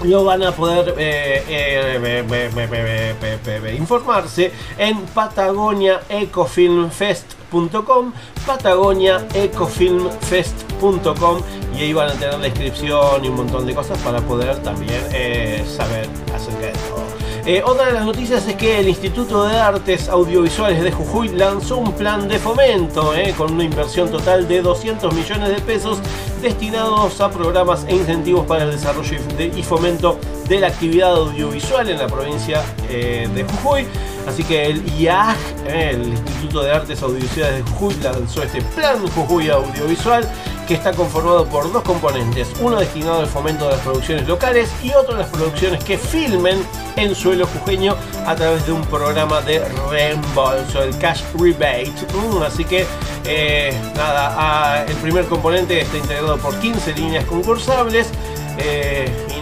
lo 0.03 0.25
van 0.25 0.43
a 0.43 0.51
poder 0.51 0.93
eh, 0.97 1.41
eh, 1.47 3.75
informarse 3.77 4.51
en 4.77 4.99
patagoniaecofilmfest.com 5.13 8.11
patagoniaecofilmfest.com 8.45 11.41
y 11.75 11.77
ahí 11.79 11.93
van 11.93 12.09
a 12.09 12.13
tener 12.13 12.39
la 12.39 12.47
inscripción 12.47 13.23
y 13.23 13.29
un 13.29 13.35
montón 13.35 13.65
de 13.65 13.73
cosas 13.73 13.97
para 13.99 14.19
poder 14.19 14.61
también 14.63 15.01
eh, 15.13 15.63
saber 15.65 16.09
acerca 16.35 16.65
de 16.65 16.73
todo. 16.73 17.20
Eh, 17.45 17.63
otra 17.65 17.87
de 17.87 17.93
las 17.93 18.05
noticias 18.05 18.47
es 18.47 18.55
que 18.55 18.79
el 18.79 18.87
Instituto 18.87 19.45
de 19.45 19.57
Artes 19.57 20.09
Audiovisuales 20.09 20.83
de 20.83 20.91
Jujuy 20.91 21.29
lanzó 21.29 21.77
un 21.77 21.91
plan 21.93 22.27
de 22.27 22.37
fomento 22.37 23.15
eh, 23.15 23.33
con 23.35 23.53
una 23.53 23.63
inversión 23.63 24.11
total 24.11 24.47
de 24.47 24.61
200 24.61 25.11
millones 25.11 25.49
de 25.49 25.59
pesos 25.61 25.99
destinados 26.39 27.19
a 27.19 27.31
programas 27.31 27.83
e 27.87 27.95
incentivos 27.95 28.45
para 28.45 28.65
el 28.65 28.71
desarrollo 28.71 29.17
y 29.55 29.63
fomento 29.63 30.19
de 30.51 30.59
la 30.59 30.67
actividad 30.67 31.15
audiovisual 31.15 31.89
en 31.89 31.97
la 31.97 32.07
provincia 32.07 32.61
eh, 32.89 33.29
de 33.33 33.43
Jujuy. 33.45 33.87
Así 34.27 34.43
que 34.43 34.65
el 34.65 34.85
IAG, 34.99 35.37
eh, 35.65 35.91
el 35.93 36.09
Instituto 36.09 36.61
de 36.61 36.71
Artes 36.71 37.01
Audiovisuales 37.01 37.63
de 37.63 37.71
Jujuy, 37.71 37.95
lanzó 38.03 38.43
este 38.43 38.61
plan 38.61 38.97
Jujuy 39.15 39.49
Audiovisual 39.49 40.29
que 40.67 40.73
está 40.73 40.91
conformado 40.91 41.45
por 41.45 41.71
dos 41.71 41.83
componentes, 41.83 42.49
uno 42.59 42.79
destinado 42.81 43.21
al 43.21 43.27
fomento 43.27 43.65
de 43.65 43.71
las 43.71 43.81
producciones 43.81 44.27
locales 44.27 44.69
y 44.83 44.91
otro 44.91 45.15
las 45.15 45.29
producciones 45.29 45.83
que 45.85 45.97
filmen 45.97 46.61
en 46.97 47.15
suelo 47.15 47.47
jujeño 47.47 47.95
a 48.27 48.35
través 48.35 48.65
de 48.65 48.73
un 48.73 48.81
programa 48.81 49.39
de 49.41 49.63
reembolso, 49.89 50.83
el 50.83 50.97
Cash 50.97 51.23
Rebate. 51.39 51.93
Mm, 52.13 52.43
así 52.43 52.65
que, 52.65 52.85
eh, 53.23 53.73
nada, 53.95 54.35
ah, 54.37 54.85
el 54.85 54.95
primer 54.97 55.25
componente 55.27 55.79
está 55.79 55.97
integrado 55.97 56.37
por 56.37 56.59
15 56.59 56.93
líneas 56.93 57.23
concursables 57.23 58.07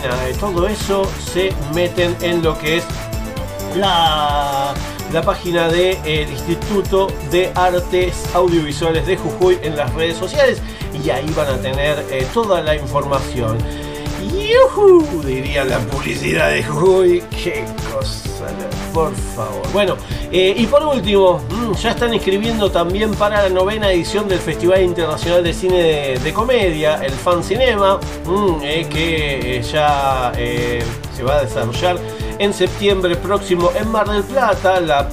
de 0.01 0.33
todo 0.39 0.67
eso 0.67 1.03
se 1.33 1.53
meten 1.73 2.15
en 2.21 2.41
lo 2.41 2.57
que 2.57 2.77
es 2.77 2.85
la, 3.75 4.73
la 5.11 5.21
página 5.21 5.67
del 5.67 6.29
Instituto 6.29 7.07
de 7.31 7.51
Artes 7.53 8.23
Audiovisuales 8.33 9.05
de 9.05 9.17
Jujuy 9.17 9.59
en 9.61 9.75
las 9.75 9.93
redes 9.93 10.17
sociales 10.17 10.61
y 11.03 11.09
ahí 11.09 11.29
van 11.35 11.47
a 11.47 11.57
tener 11.57 12.05
eh, 12.11 12.25
toda 12.33 12.61
la 12.61 12.75
información. 12.75 13.57
¡Yujú! 14.21 15.21
Diría 15.23 15.65
la 15.65 15.79
publicidad 15.79 16.51
de 16.51 16.63
Jujuy. 16.63 17.23
¡Qué! 17.31 17.65
Por 18.93 19.13
favor. 19.15 19.71
Bueno, 19.71 19.95
eh, 20.31 20.53
y 20.55 20.65
por 20.65 20.83
último, 20.83 21.41
mm, 21.49 21.73
ya 21.73 21.91
están 21.91 22.13
escribiendo 22.13 22.71
también 22.71 23.13
para 23.15 23.43
la 23.43 23.49
novena 23.49 23.91
edición 23.91 24.27
del 24.27 24.39
Festival 24.39 24.81
Internacional 24.81 25.43
de 25.43 25.53
Cine 25.53 26.19
de, 26.19 26.33
Comedia, 26.33 27.03
el 27.03 27.11
Fan 27.11 27.43
Cinema, 27.43 27.99
mm, 28.25 28.61
eh, 28.63 28.87
que 28.89 29.57
eh, 29.57 29.61
ya 29.61 30.31
se 31.15 31.23
va 31.23 31.37
a 31.37 31.41
desarrollar 31.43 31.97
en 32.39 32.53
septiembre 32.53 33.15
próximo 33.17 33.71
en 33.75 33.89
Mar 33.91 34.09
del 34.09 34.23
Plata. 34.23 34.79
La 34.79 35.09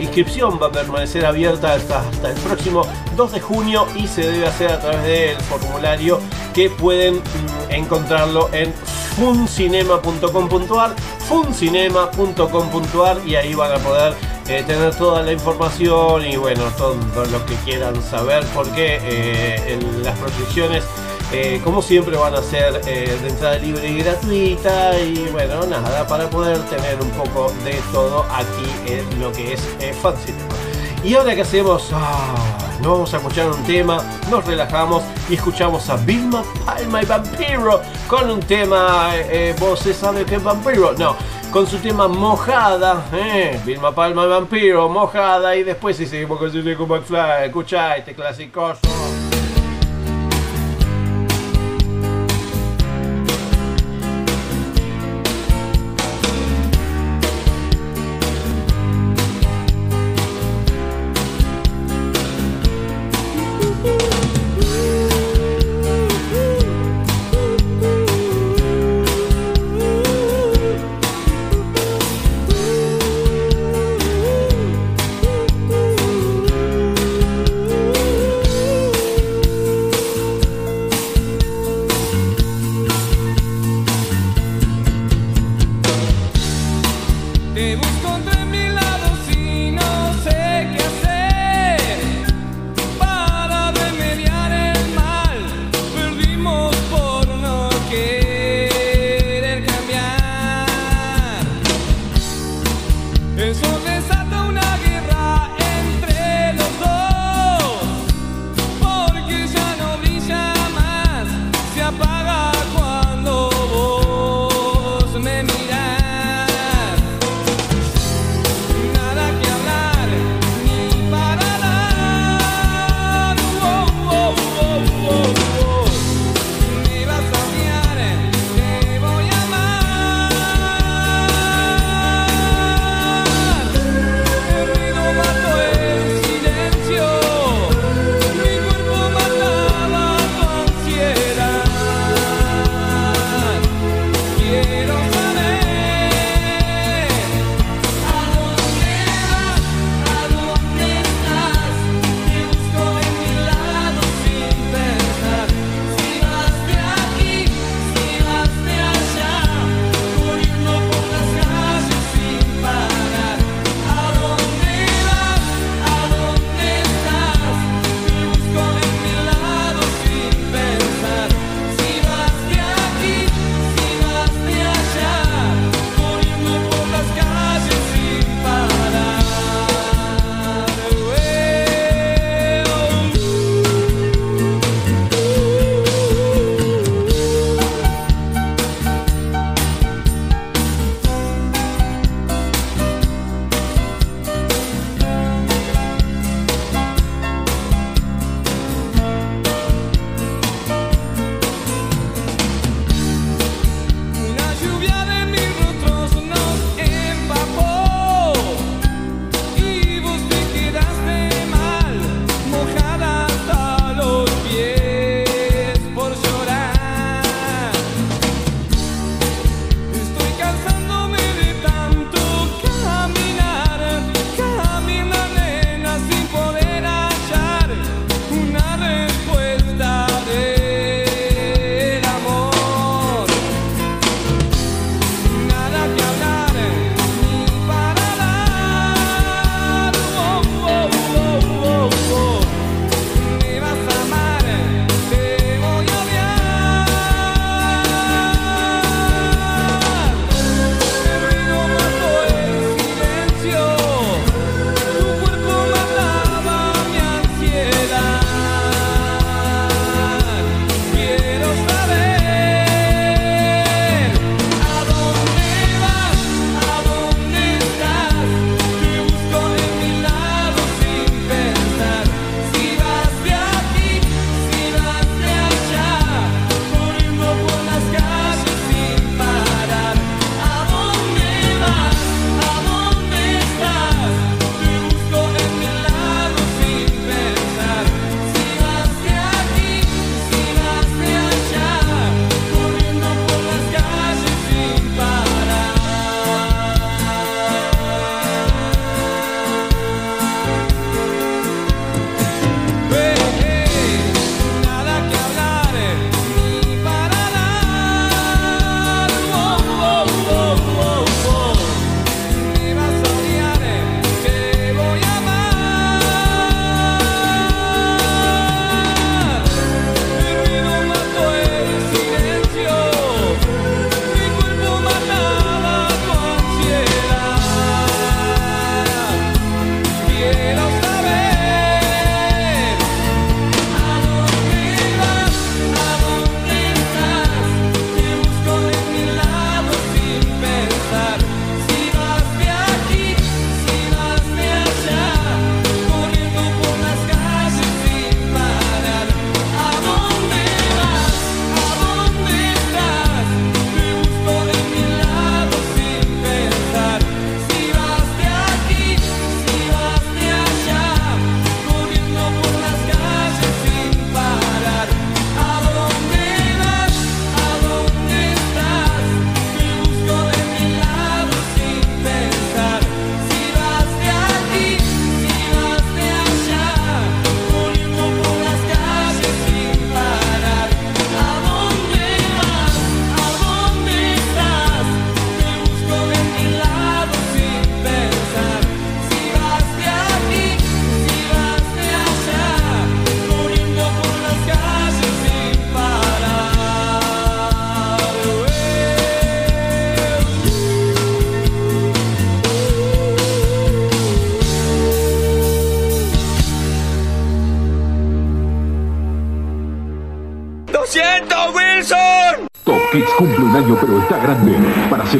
inscripción 0.00 0.58
va 0.60 0.66
a 0.68 0.72
permanecer 0.72 1.24
abierta 1.24 1.74
hasta, 1.74 2.00
hasta 2.00 2.30
el 2.30 2.36
próximo 2.36 2.86
2 3.16 3.32
de 3.32 3.40
junio 3.40 3.86
y 3.96 4.06
se 4.06 4.22
debe 4.22 4.46
hacer 4.46 4.70
a 4.70 4.80
través 4.80 5.02
del 5.04 5.36
formulario 5.42 6.20
que 6.52 6.70
pueden 6.70 7.16
mm, 7.16 7.70
encontrarlo 7.70 8.48
en 8.52 8.72
funcinema.com.ar 9.16 10.94
funcinema.com.ar 12.70 13.26
y 13.26 13.36
ahí 13.36 13.54
van 13.54 13.72
a 13.72 13.78
poder 13.78 14.14
eh, 14.46 14.62
tener 14.66 14.94
toda 14.94 15.22
la 15.22 15.32
información 15.32 16.26
y 16.26 16.36
bueno, 16.36 16.64
todo 16.76 16.96
lo 17.32 17.46
que 17.46 17.54
quieran 17.64 17.94
saber 18.02 18.44
porque 18.54 18.98
eh, 19.02 19.78
las 20.02 20.18
proyecciones 20.18 20.84
eh, 21.32 21.62
como 21.64 21.80
siempre 21.80 22.14
van 22.16 22.34
a 22.34 22.42
ser 22.42 22.84
de 22.84 23.26
entrada 23.26 23.58
libre 23.58 23.88
y 23.88 23.98
gratuita 24.00 25.00
y 25.00 25.28
bueno, 25.32 25.64
nada, 25.64 26.06
para 26.06 26.28
poder 26.28 26.58
tener 26.64 27.00
un 27.00 27.08
poco 27.12 27.50
de 27.64 27.80
todo 27.90 28.26
aquí 28.30 28.92
en 28.92 29.20
lo 29.20 29.32
que 29.32 29.54
es 29.54 29.60
Fan 30.02 30.14
Cinema. 30.24 30.54
Y 31.02 31.14
ahora 31.14 31.34
que 31.34 31.40
hacemos, 31.40 31.88
Ah, 31.92 32.34
vamos 32.82 33.14
a 33.14 33.16
escuchar 33.16 33.48
un 33.48 33.64
tema, 33.64 34.02
nos 34.30 34.44
relajamos 34.44 35.02
y 35.30 35.34
escuchamos 35.34 35.88
a 35.88 35.96
Vilma 35.96 36.44
Palma 36.66 37.02
y 37.02 37.06
Vampiro 37.06 37.80
con 38.06 38.30
un 38.30 38.40
tema, 38.40 39.10
¿vos 39.58 39.80
se 39.80 39.94
sabe 39.94 40.24
qué 40.26 40.36
es 40.36 40.42
Vampiro? 40.42 40.92
No, 40.92 41.16
con 41.54 41.68
su 41.68 41.78
tema 41.78 42.08
Mojada, 42.08 43.04
eh, 43.12 43.60
Vilma 43.64 43.94
Palma 43.94 44.24
y 44.24 44.28
Vampiro, 44.28 44.88
Mojada 44.88 45.54
y 45.54 45.62
después 45.62 45.96
si 45.96 46.04
seguimos 46.04 46.36
con 46.36 46.50
Cine 46.50 46.74
con 46.74 46.88
McFly, 46.88 47.46
escucha 47.46 47.96
este 47.96 48.12
clasicoso. 48.12 48.80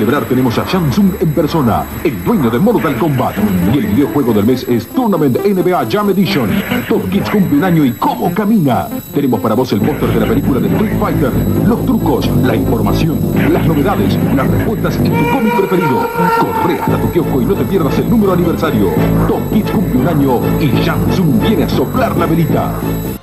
Celebrar 0.05 0.29
tenemos 0.29 0.59
a 0.59 0.67
Samsung 0.67 1.13
en 1.19 1.33
persona, 1.33 1.83
el 2.05 2.23
dueño 2.25 2.51
de 2.51 2.59
Mortal 2.59 2.95
Kombat. 2.99 3.37
Y 3.73 3.79
el 3.79 3.87
videojuego 3.87 4.35
del 4.35 4.45
mes 4.45 4.67
es 4.69 4.87
Tournament 4.89 5.39
NBA 5.39 5.87
Jam 5.91 6.11
Edition. 6.11 6.51
Top 6.91 7.09
Kids 7.09 7.31
cumple 7.31 7.57
un 7.57 7.65
año 7.65 7.85
y 7.87 7.93
cómo 7.93 8.31
camina. 8.35 8.87
Tenemos 9.15 9.41
para 9.41 9.55
vos 9.55 9.73
el 9.73 9.81
póster 9.81 10.13
de 10.13 10.21
la 10.21 10.27
película 10.27 10.61
de 10.61 10.69
Street 10.69 10.99
Fighter, 11.01 11.33
los 11.67 11.87
trucos, 11.87 12.29
la 12.43 12.55
información, 12.55 13.19
las 13.51 13.67
novedades, 13.67 14.19
las 14.37 14.47
respuestas 14.47 14.99
y 15.03 15.09
tu 15.09 15.31
cómic 15.33 15.57
preferido. 15.57 16.07
Corre 16.39 16.81
hasta 16.81 17.01
tu 17.01 17.11
kiosco 17.11 17.41
y 17.41 17.47
no 17.47 17.55
te 17.55 17.65
pierdas 17.65 17.99
el 17.99 18.11
número 18.11 18.35
aniversario. 18.35 18.91
Top 19.27 19.51
Kids 19.55 19.71
cumple 19.71 20.01
un 20.01 20.09
año 20.09 20.41
y 20.61 20.85
Samsung 20.85 21.41
viene 21.41 21.63
a 21.65 21.69
soplar 21.71 22.15
la 22.19 22.27
velita. 22.27 22.75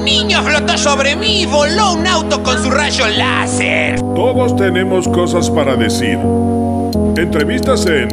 Un 0.00 0.06
niño 0.06 0.42
flotó 0.42 0.78
sobre 0.78 1.14
mí 1.14 1.42
y 1.42 1.46
voló 1.46 1.92
un 1.92 2.06
auto 2.06 2.42
con 2.42 2.56
su 2.62 2.70
rayo 2.70 3.06
láser. 3.06 4.00
Todos 4.00 4.56
tenemos 4.56 5.06
cosas 5.06 5.50
para 5.50 5.76
decir. 5.76 6.18
Entrevistas 7.18 7.84
en 7.84 8.08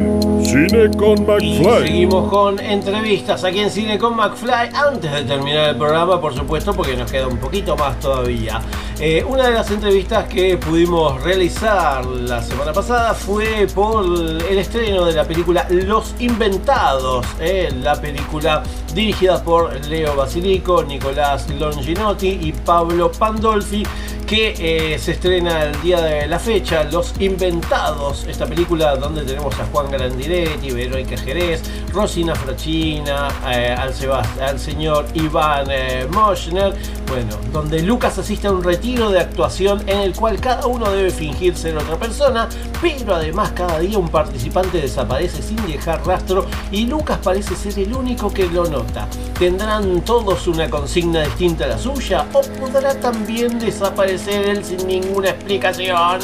Cine 0.48 0.90
con 0.96 1.26
McFly. 1.26 1.86
seguimos 1.86 2.30
con 2.30 2.58
entrevistas 2.58 3.44
aquí 3.44 3.58
en 3.58 3.70
Cine 3.70 3.98
con 3.98 4.16
McFly. 4.16 4.70
Antes 4.72 5.12
de 5.12 5.24
terminar 5.24 5.68
el 5.68 5.76
programa, 5.76 6.18
por 6.18 6.34
supuesto, 6.34 6.72
porque 6.72 6.96
nos 6.96 7.12
queda 7.12 7.26
un 7.26 7.36
poquito 7.36 7.76
más 7.76 8.00
todavía. 8.00 8.58
Eh, 8.98 9.22
una 9.28 9.48
de 9.48 9.52
las 9.52 9.70
entrevistas 9.70 10.26
que 10.26 10.56
pudimos 10.56 11.22
realizar 11.22 12.06
la 12.06 12.42
semana 12.42 12.72
pasada 12.72 13.12
fue 13.12 13.66
por 13.74 14.06
el 14.06 14.58
estreno 14.58 15.04
de 15.04 15.12
la 15.12 15.24
película 15.24 15.66
Los 15.68 16.14
Inventados. 16.18 17.26
eh, 17.40 17.68
la 17.82 18.00
película 18.00 18.62
dirigida 18.94 19.44
por 19.44 19.84
Leo 19.86 20.16
Basilico, 20.16 20.82
Nicolás 20.82 21.46
Longinotti 21.50 22.38
y 22.40 22.52
Pablo 22.52 23.12
Pandolfi 23.12 23.84
que 24.28 24.54
eh, 24.58 24.98
se 24.98 25.12
estrena 25.12 25.62
el 25.62 25.80
día 25.80 26.02
de 26.02 26.26
la 26.26 26.38
fecha, 26.38 26.84
Los 26.84 27.14
Inventados, 27.18 28.26
esta 28.28 28.44
película 28.44 28.94
donde 28.94 29.22
tenemos 29.22 29.58
a 29.58 29.64
Juan 29.72 29.90
Grandinetti, 29.90 30.70
Verónica 30.70 31.16
Jerez, 31.16 31.62
Rosina 31.94 32.34
Frachina, 32.34 33.28
eh, 33.50 33.74
al 33.74 34.60
señor 34.60 35.06
Iván 35.14 35.68
eh, 35.70 36.06
Moschner, 36.10 36.74
bueno, 37.08 37.36
donde 37.54 37.80
Lucas 37.80 38.18
asiste 38.18 38.48
a 38.48 38.52
un 38.52 38.62
retiro 38.62 39.10
de 39.10 39.18
actuación 39.20 39.82
en 39.88 40.00
el 40.00 40.14
cual 40.14 40.38
cada 40.38 40.66
uno 40.66 40.90
debe 40.90 41.10
fingir 41.10 41.56
ser 41.56 41.78
otra 41.78 41.96
persona, 41.96 42.50
pero 42.82 43.14
además 43.14 43.52
cada 43.52 43.78
día 43.78 43.96
un 43.96 44.10
participante 44.10 44.82
desaparece 44.82 45.40
sin 45.42 45.56
dejar 45.66 46.06
rastro 46.06 46.44
y 46.70 46.84
Lucas 46.84 47.18
parece 47.24 47.56
ser 47.56 47.78
el 47.78 47.94
único 47.94 48.30
que 48.30 48.46
lo 48.46 48.66
nota. 48.68 49.08
¿Tendrán 49.38 50.02
todos 50.02 50.46
una 50.48 50.68
consigna 50.68 51.22
distinta 51.22 51.64
a 51.64 51.68
la 51.68 51.78
suya 51.78 52.26
o 52.34 52.42
podrá 52.60 52.92
también 53.00 53.58
desaparecer 53.58 54.17
sin 54.18 54.86
ninguna 54.86 55.30
explicación? 55.30 56.20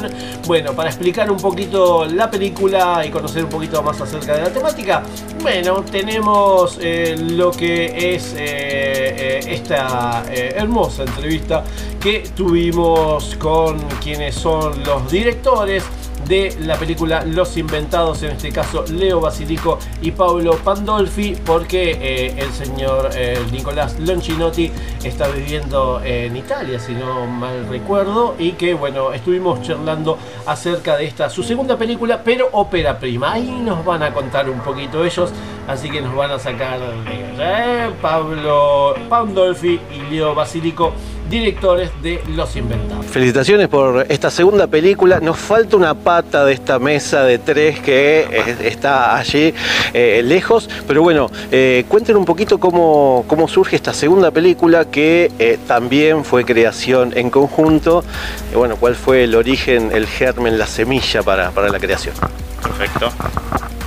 Bueno, 0.47 0.73
para 0.73 0.91
explicar 0.91 1.31
un 1.31 1.39
poquito 1.39 2.05
la 2.05 2.31
película 2.31 3.05
y 3.07 3.11
conocer 3.11 3.45
un 3.45 3.51
poquito 3.51 3.83
más 3.83 4.01
acerca 4.01 4.37
de 4.37 4.43
la 4.43 4.51
temática, 4.51 5.03
bueno, 5.41 5.83
tenemos 5.83 6.79
eh, 6.81 7.16
lo 7.19 7.51
que 7.51 8.15
es 8.15 8.35
eh, 8.35 8.39
eh, 8.39 9.41
esta 9.47 10.25
hermosa 10.31 11.03
entrevista 11.05 11.65
que 12.01 12.25
tuvimos 12.35 13.37
con 13.37 13.79
quienes 14.03 14.35
son 14.35 14.83
los 14.85 15.11
directores 15.11 15.85
de 16.26 16.56
la 16.60 16.76
película 16.76 17.24
Los 17.24 17.56
Inventados, 17.56 18.22
en 18.22 18.32
este 18.32 18.51
caso 18.51 18.84
Leo 18.90 19.20
Basilico 19.20 19.78
y 20.01 20.10
Pablo 20.12 20.56
Pandolfi, 20.56 21.36
porque 21.44 21.98
eh, 22.01 22.34
el 22.38 22.51
señor 22.52 23.10
eh, 23.14 23.38
Nicolás 23.52 23.98
Lonchinotti 24.01 24.70
está 25.02 25.28
viviendo 25.28 26.01
en 26.02 26.36
Italia, 26.36 26.78
si 26.78 26.92
no 26.92 27.26
mal 27.26 27.66
recuerdo, 27.68 28.34
y 28.38 28.52
que 28.52 28.74
bueno, 28.74 29.12
estuvimos 29.12 29.62
charlando 29.62 30.18
acerca 30.46 30.96
de 30.96 31.06
esta, 31.06 31.28
su 31.30 31.42
segunda 31.42 31.76
película, 31.76 32.22
pero 32.24 32.48
ópera 32.52 32.98
prima. 32.98 33.32
Ahí 33.32 33.51
nos 33.51 33.84
van 33.84 34.02
a 34.02 34.12
contar 34.12 34.48
un 34.48 34.60
poquito 34.60 35.05
ellos, 35.05 35.30
así 35.68 35.90
que 35.90 36.01
nos 36.01 36.14
van 36.14 36.30
a 36.30 36.38
sacar 36.38 36.78
de 36.78 37.34
eh, 37.38 37.90
Pablo 38.01 38.94
Pandolfi 39.09 39.80
y 39.92 40.10
Leo 40.10 40.34
Basilico, 40.34 40.92
directores 41.28 41.90
de 42.02 42.22
Los 42.28 42.56
Inventados. 42.56 43.06
Felicitaciones 43.06 43.68
por 43.68 44.06
esta 44.09 44.30
segunda 44.30 44.66
película. 44.66 45.20
Nos 45.20 45.38
falta 45.38 45.76
una 45.76 45.94
pata 45.94 46.44
de 46.44 46.52
esta 46.52 46.78
mesa 46.78 47.22
de 47.24 47.38
tres 47.38 47.80
que 47.80 48.26
está 48.62 49.16
allí 49.16 49.55
eh, 49.92 50.22
lejos. 50.24 50.68
Pero 50.86 51.02
bueno, 51.02 51.30
eh, 51.51 51.84
cuenten 51.88 52.16
un 52.16 52.24
poquito 52.24 52.59
cómo, 52.59 53.24
cómo 53.26 53.48
surge 53.48 53.76
esta 53.76 53.92
segunda 53.92 54.30
película 54.30 54.86
que 54.86 55.30
eh, 55.38 55.59
también 55.66 56.24
fue 56.24 56.44
creación 56.44 57.12
en 57.16 57.30
conjunto. 57.30 58.05
Y 58.52 58.56
bueno, 58.56 58.76
cuál 58.76 58.94
fue 58.94 59.24
el 59.24 59.34
origen, 59.34 59.90
el 59.92 60.06
germen, 60.06 60.59
la 60.59 60.66
semilla 60.66 61.22
para, 61.22 61.51
para 61.51 61.68
la 61.68 61.78
creación. 61.78 62.14
Perfecto. 62.62 63.10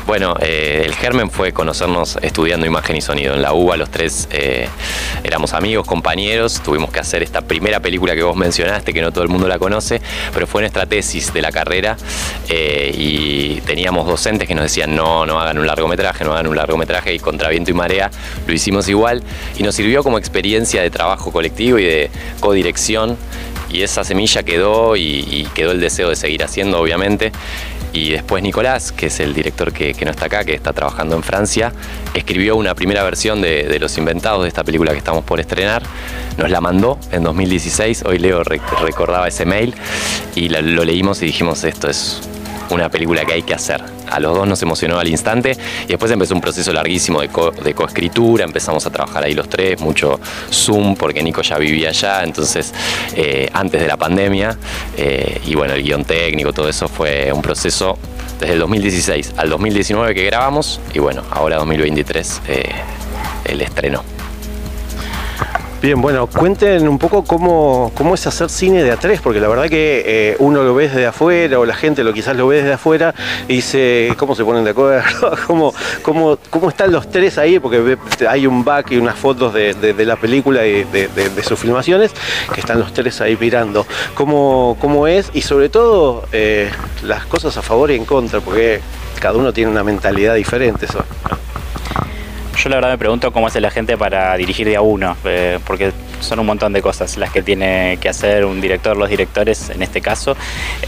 Bueno, 0.08 0.36
eh, 0.40 0.84
el 0.86 0.96
germen 0.96 1.30
fue 1.30 1.52
conocernos 1.52 2.18
estudiando 2.22 2.66
imagen 2.66 2.96
y 2.96 3.02
sonido. 3.02 3.34
En 3.34 3.42
la 3.42 3.52
UBA 3.52 3.76
los 3.76 3.90
tres 3.90 4.30
eh, 4.32 4.70
éramos 5.22 5.52
amigos, 5.52 5.86
compañeros, 5.86 6.62
tuvimos 6.64 6.92
que 6.92 7.02
hacer 7.02 7.24
esta 7.24 7.42
primera 7.42 7.82
película 7.82 8.16
que 8.16 8.24
vos 8.24 8.38
mencionaste, 8.38 8.94
que 8.94 9.02
no 9.02 9.12
todo 9.12 9.26
el 9.26 9.30
mundo 9.30 9.50
la 9.50 9.60
conoce, 9.60 10.02
pero 10.34 10.48
fue 10.48 10.62
nuestra 10.62 10.86
tesis 10.86 11.34
de 11.34 11.42
la 11.42 11.52
carrera 11.52 11.98
eh, 12.48 12.90
y 12.98 13.60
teníamos 13.66 14.08
docentes 14.08 14.48
que 14.48 14.56
nos 14.56 14.64
decían 14.64 14.96
no, 14.96 15.26
no 15.26 15.42
hagan 15.42 15.58
un 15.58 15.68
largometraje, 15.68 16.24
no 16.24 16.32
hagan 16.32 16.48
un 16.48 16.56
largometraje 16.56 17.14
y 17.14 17.20
contra 17.20 17.50
viento 17.50 17.72
y 17.72 17.74
marea 17.74 18.10
lo 18.48 18.54
hicimos 18.54 18.88
igual 18.88 19.22
y 19.58 19.64
nos 19.64 19.76
sirvió 19.76 20.04
como 20.04 20.18
experiencia 20.18 20.82
de 20.82 20.90
trabajo 20.90 21.34
colectivo 21.34 21.80
y 21.80 21.84
de 21.84 22.12
codirección 22.40 23.18
y 23.70 23.82
esa 23.82 24.06
semilla 24.06 24.44
quedó 24.44 24.96
y, 24.96 25.28
y 25.30 25.50
quedó 25.54 25.72
el 25.72 25.82
deseo 25.82 26.08
de 26.08 26.16
seguir 26.16 26.42
haciendo, 26.46 26.80
obviamente. 26.80 27.34
Y 27.98 28.12
después 28.12 28.44
Nicolás, 28.44 28.92
que 28.92 29.08
es 29.08 29.20
el 29.20 29.34
director 29.34 29.74
que, 29.74 29.96
no 30.06 30.12
está 30.12 30.28
acá, 30.28 30.46
que 30.46 30.54
está 30.54 30.72
trabajando 30.72 31.16
en 31.16 31.24
Francia, 31.24 31.74
escribió 32.14 32.56
una 32.56 32.76
primera 32.76 33.02
versión 33.04 33.42
de, 33.42 33.76
Los 33.80 33.98
Inventados, 33.98 34.44
de 34.44 34.50
esta 34.50 34.64
película 34.64 34.92
que 34.92 35.00
estamos 35.00 35.24
por 35.24 35.40
estrenar. 35.40 35.82
Nos 36.38 36.52
la 36.52 36.62
mandó 36.62 37.00
en 37.12 37.24
2016, 37.24 38.04
hoy 38.06 38.20
Leo 38.20 38.44
rec- 38.44 38.62
recordaba 38.84 39.28
ese 39.28 39.46
mail, 39.46 39.74
y 40.36 40.50
lo 40.50 40.86
leímos 40.86 41.24
y 41.24 41.26
dijimos, 41.26 41.64
esto 41.64 41.90
es 41.90 42.22
una 42.76 42.90
película 42.90 43.24
que 43.26 43.34
hay 43.34 43.42
que 43.44 43.54
hacer. 43.54 43.84
A 44.10 44.20
los 44.20 44.36
dos 44.36 44.48
nos 44.48 44.62
emocionó 44.62 45.00
al 45.00 45.08
instante 45.08 45.58
y 45.86 45.88
después 45.88 46.12
empezó 46.12 46.34
un 46.34 46.42
proceso 46.42 46.72
larguísimo 46.74 47.22
de, 47.22 47.30
co- 47.30 47.52
coescritura, 47.76 48.44
empezamos 48.46 48.86
a 48.86 48.90
trabajar 48.90 49.24
ahí 49.24 49.34
los 49.34 49.50
tres, 49.50 49.80
mucho 49.80 50.20
Zoom 50.52 50.96
porque 50.96 51.22
Nico 51.24 51.42
ya 51.42 51.58
vivía 51.58 51.90
allá, 51.90 52.24
entonces 52.24 52.74
eh, 53.16 53.50
antes 53.54 53.82
de 53.82 53.88
la 53.88 53.98
pandemia 53.98 54.58
eh, 54.98 55.42
y 55.46 55.56
bueno, 55.56 55.74
el 55.74 55.84
guion 55.84 56.06
técnico, 56.06 56.54
todo 56.54 56.70
eso 56.70 56.88
fue 56.88 57.32
un 57.32 57.42
proceso 57.42 57.98
desde 58.40 58.54
el 58.54 58.60
2016 58.60 59.34
al 59.38 59.50
2019 59.50 60.14
que 60.14 60.24
grabamos 60.26 60.80
y 60.94 61.00
bueno, 61.00 61.24
ahora 61.32 61.58
2023 61.58 62.42
eh, 62.48 62.64
el 63.46 63.62
estreno. 63.62 64.04
Bien, 65.80 66.02
bueno, 66.02 66.26
cuenten 66.26 66.88
un 66.88 66.98
poco 66.98 67.24
cómo, 67.24 67.92
cómo 67.94 68.16
es 68.16 68.26
hacer 68.26 68.50
cine 68.50 68.84
de 68.84 68.92
a 68.92 68.98
tres, 68.98 69.22
porque 69.22 69.40
la 69.40 69.48
verdad 69.48 69.70
que 69.70 70.04
eh, 70.08 70.36
uno 70.40 70.64
lo 70.64 70.74
ve 70.74 70.88
desde 70.90 71.06
afuera 71.06 71.60
o 71.60 71.66
la 71.66 71.76
gente 71.76 72.04
lo 72.04 72.14
quizás 72.14 72.36
lo 72.36 72.48
ve 72.48 72.58
desde 72.58 72.74
afuera 72.74 73.14
y 73.48 73.58
dice 73.58 74.12
cómo 74.18 74.34
se 74.34 74.44
ponen 74.44 74.64
de 74.64 74.72
acuerdo, 74.72 75.38
cómo, 75.48 75.76
cómo, 76.02 76.40
cómo 76.50 76.70
están 76.70 76.92
los 76.92 77.08
tres 77.12 77.38
ahí, 77.38 77.60
porque 77.60 77.96
hay 78.28 78.48
un 78.48 78.66
back 78.66 78.90
y 78.92 78.98
unas 78.98 79.20
fotos 79.20 79.54
de, 79.54 79.76
de- 79.76 80.06
la 80.06 80.16
película 80.16 80.66
y 80.66 80.84
de, 80.86 81.10
de- 81.10 81.30
de 81.30 81.44
sus 81.44 81.60
filmaciones, 81.60 82.12
que 82.56 82.60
están 82.60 82.80
los 82.80 82.92
tres 82.92 83.22
ahí 83.22 83.38
mirando. 83.40 83.86
Cómo, 84.16 84.78
cómo 84.82 85.06
es 85.06 85.30
y 85.36 85.44
sobre 85.44 85.70
todo 85.70 86.24
eh, 86.32 86.72
las 87.04 87.26
cosas 87.28 87.56
a 87.56 87.62
favor 87.62 87.92
y 87.92 87.96
en 87.96 88.06
contra, 88.06 88.40
porque 88.42 88.82
cada 89.20 89.38
uno 89.38 89.54
tiene 89.54 89.70
una 89.70 89.84
mentalidad 89.84 90.34
diferente. 90.34 90.86
Eso. 90.88 91.04
Yo 92.58 92.70
la 92.70 92.78
verdad 92.78 92.90
me 92.92 92.98
pregunto 92.98 93.32
cómo 93.32 93.48
hace 93.48 93.62
la 93.62 93.70
gente 93.70 93.98
para 93.98 94.36
dirigir 94.36 94.68
de 94.68 94.76
a 94.76 94.82
uno, 94.82 95.16
eh, 95.26 95.60
porque 95.66 95.92
son 96.20 96.40
un 96.40 96.48
montón 96.48 96.74
de 96.74 96.82
cosas 96.82 97.16
las 97.18 97.32
que 97.32 97.44
tiene 97.44 97.98
que 98.02 98.10
hacer 98.10 98.46
un 98.46 98.60
director, 98.60 98.98
los 98.98 99.10
directores 99.10 99.70
en 99.70 99.84
este 99.84 100.02
caso. 100.02 100.36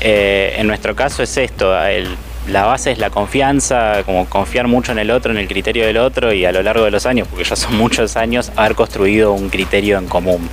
Eh, 0.01 0.55
en 0.57 0.65
nuestro 0.67 0.95
caso 0.95 1.21
es 1.21 1.37
esto, 1.37 1.79
el- 1.85 2.15
la 2.49 2.65
base 2.65 2.91
es 2.91 2.97
la 2.97 3.09
confianza, 3.09 4.03
como 4.05 4.25
confiar 4.27 4.67
mucho 4.67 4.91
en 4.91 4.99
el 4.99 5.11
otro, 5.11 5.31
en 5.31 5.37
el 5.37 5.47
criterio 5.47 5.85
del 5.85 5.97
otro 5.97 6.33
y 6.33 6.45
a 6.45 6.51
lo 6.51 6.61
largo 6.63 6.85
de 6.85 6.91
los 6.91 7.05
años, 7.05 7.27
porque 7.27 7.43
ya 7.43 7.55
son 7.55 7.75
muchos 7.77 8.15
años, 8.15 8.51
haber 8.55 8.75
construido 8.75 9.33
un 9.33 9.49
criterio 9.49 9.97
en 9.97 10.07
común. 10.07 10.49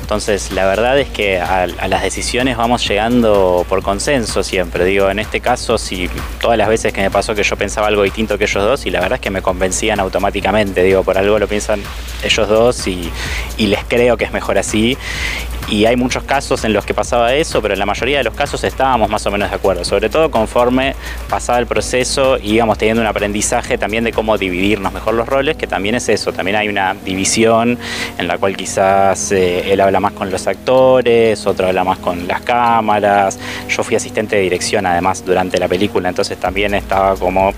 Entonces, 0.00 0.52
la 0.52 0.66
verdad 0.66 0.98
es 0.98 1.08
que 1.08 1.40
a, 1.40 1.66
las 1.66 2.02
decisiones 2.02 2.56
vamos 2.56 2.86
llegando 2.86 3.64
por 3.68 3.82
consenso 3.82 4.42
siempre. 4.42 4.84
Digo, 4.84 5.10
en 5.10 5.18
este 5.18 5.40
caso, 5.40 5.78
si 5.78 6.08
todas 6.40 6.56
las 6.56 6.68
veces 6.68 6.92
que 6.92 7.02
me 7.02 7.10
pasó 7.10 7.34
que 7.34 7.42
yo 7.42 7.56
pensaba 7.56 7.86
algo 7.88 8.02
distinto 8.02 8.38
que 8.38 8.44
ellos 8.44 8.62
dos, 8.62 8.86
y 8.86 8.90
la 8.90 9.00
verdad 9.00 9.16
es 9.16 9.20
que 9.20 9.30
me 9.30 9.42
convencían 9.42 10.00
automáticamente. 10.00 10.82
Digo, 10.82 11.02
por 11.02 11.18
algo 11.18 11.38
lo 11.38 11.48
piensan 11.48 11.82
ellos 12.22 12.48
dos 12.48 12.86
y 12.86 13.10
les 13.58 13.84
creo 13.84 14.16
que 14.16 14.24
es 14.24 14.32
mejor 14.32 14.58
así. 14.58 14.96
Y 15.70 15.84
hay 15.86 15.94
muchos 15.94 16.24
casos 16.24 16.64
en 16.64 16.72
los 16.72 16.84
que 16.84 16.94
pasaba 16.94 17.32
eso, 17.32 17.62
pero 17.62 17.74
en 17.74 17.78
la 17.78 17.86
mayoría 17.86 18.18
de 18.18 18.24
los 18.24 18.34
casos 18.34 18.64
estábamos 18.64 19.08
más 19.08 19.24
o 19.26 19.30
menos 19.30 19.50
de 19.50 19.54
acuerdo. 19.54 19.84
Sobre 19.84 20.08
todo 20.08 20.28
conforme 20.28 20.96
pasaba 21.28 21.60
el 21.60 21.66
proceso 21.66 22.38
y 22.38 22.54
íbamos 22.54 22.76
teniendo 22.76 23.02
un 23.02 23.06
aprendizaje 23.06 23.78
también 23.78 24.02
de 24.02 24.12
cómo 24.12 24.36
dividirnos 24.36 24.92
mejor 24.92 25.14
los 25.14 25.28
roles, 25.28 25.56
que 25.56 25.68
también 25.68 25.94
es 25.94 26.08
eso. 26.08 26.32
También 26.32 26.56
hay 26.56 26.68
una 26.68 26.94
división 27.04 27.78
en 28.18 28.26
la 28.26 28.36
cual 28.36 28.56
quizás 28.56 29.30
eh, 29.30 29.72
él 29.72 29.80
habla 29.80 30.00
más 30.00 30.12
con 30.12 30.28
los 30.28 30.48
actores, 30.48 31.46
otro 31.46 31.68
habla 31.68 31.84
más 31.84 31.98
con 31.98 32.26
las 32.26 32.40
cámaras. 32.40 33.38
Yo 33.68 33.84
fui 33.84 33.94
asistente 33.94 34.34
de 34.34 34.42
dirección 34.42 34.86
además 34.86 35.24
durante 35.24 35.56
la 35.58 35.68
película, 35.68 36.08
entonces 36.08 36.36
también 36.36 36.74
estaba 36.74 37.14
como 37.14 37.54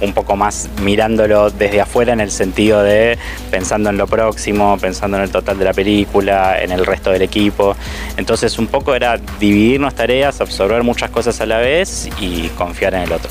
un 0.00 0.12
poco 0.12 0.36
más 0.36 0.68
mirándolo 0.82 1.50
desde 1.50 1.80
afuera 1.80 2.12
en 2.12 2.20
el 2.20 2.30
sentido 2.30 2.84
de 2.84 3.18
pensando 3.50 3.90
en 3.90 3.96
lo 3.96 4.06
próximo, 4.06 4.78
pensando 4.80 5.16
en 5.16 5.24
el 5.24 5.30
total 5.30 5.58
de 5.58 5.64
la 5.64 5.72
película, 5.72 6.62
en 6.62 6.70
el 6.70 6.86
resto 6.86 7.10
del 7.10 7.22
equipo. 7.22 7.55
Entonces 8.16 8.58
un 8.58 8.66
poco 8.66 8.94
era 8.94 9.18
dividirnos 9.40 9.94
tareas, 9.94 10.40
absorber 10.40 10.82
muchas 10.82 11.10
cosas 11.10 11.40
a 11.40 11.46
la 11.46 11.58
vez 11.58 12.08
y 12.20 12.48
confiar 12.50 12.94
en 12.94 13.02
el 13.02 13.12
otro. 13.12 13.30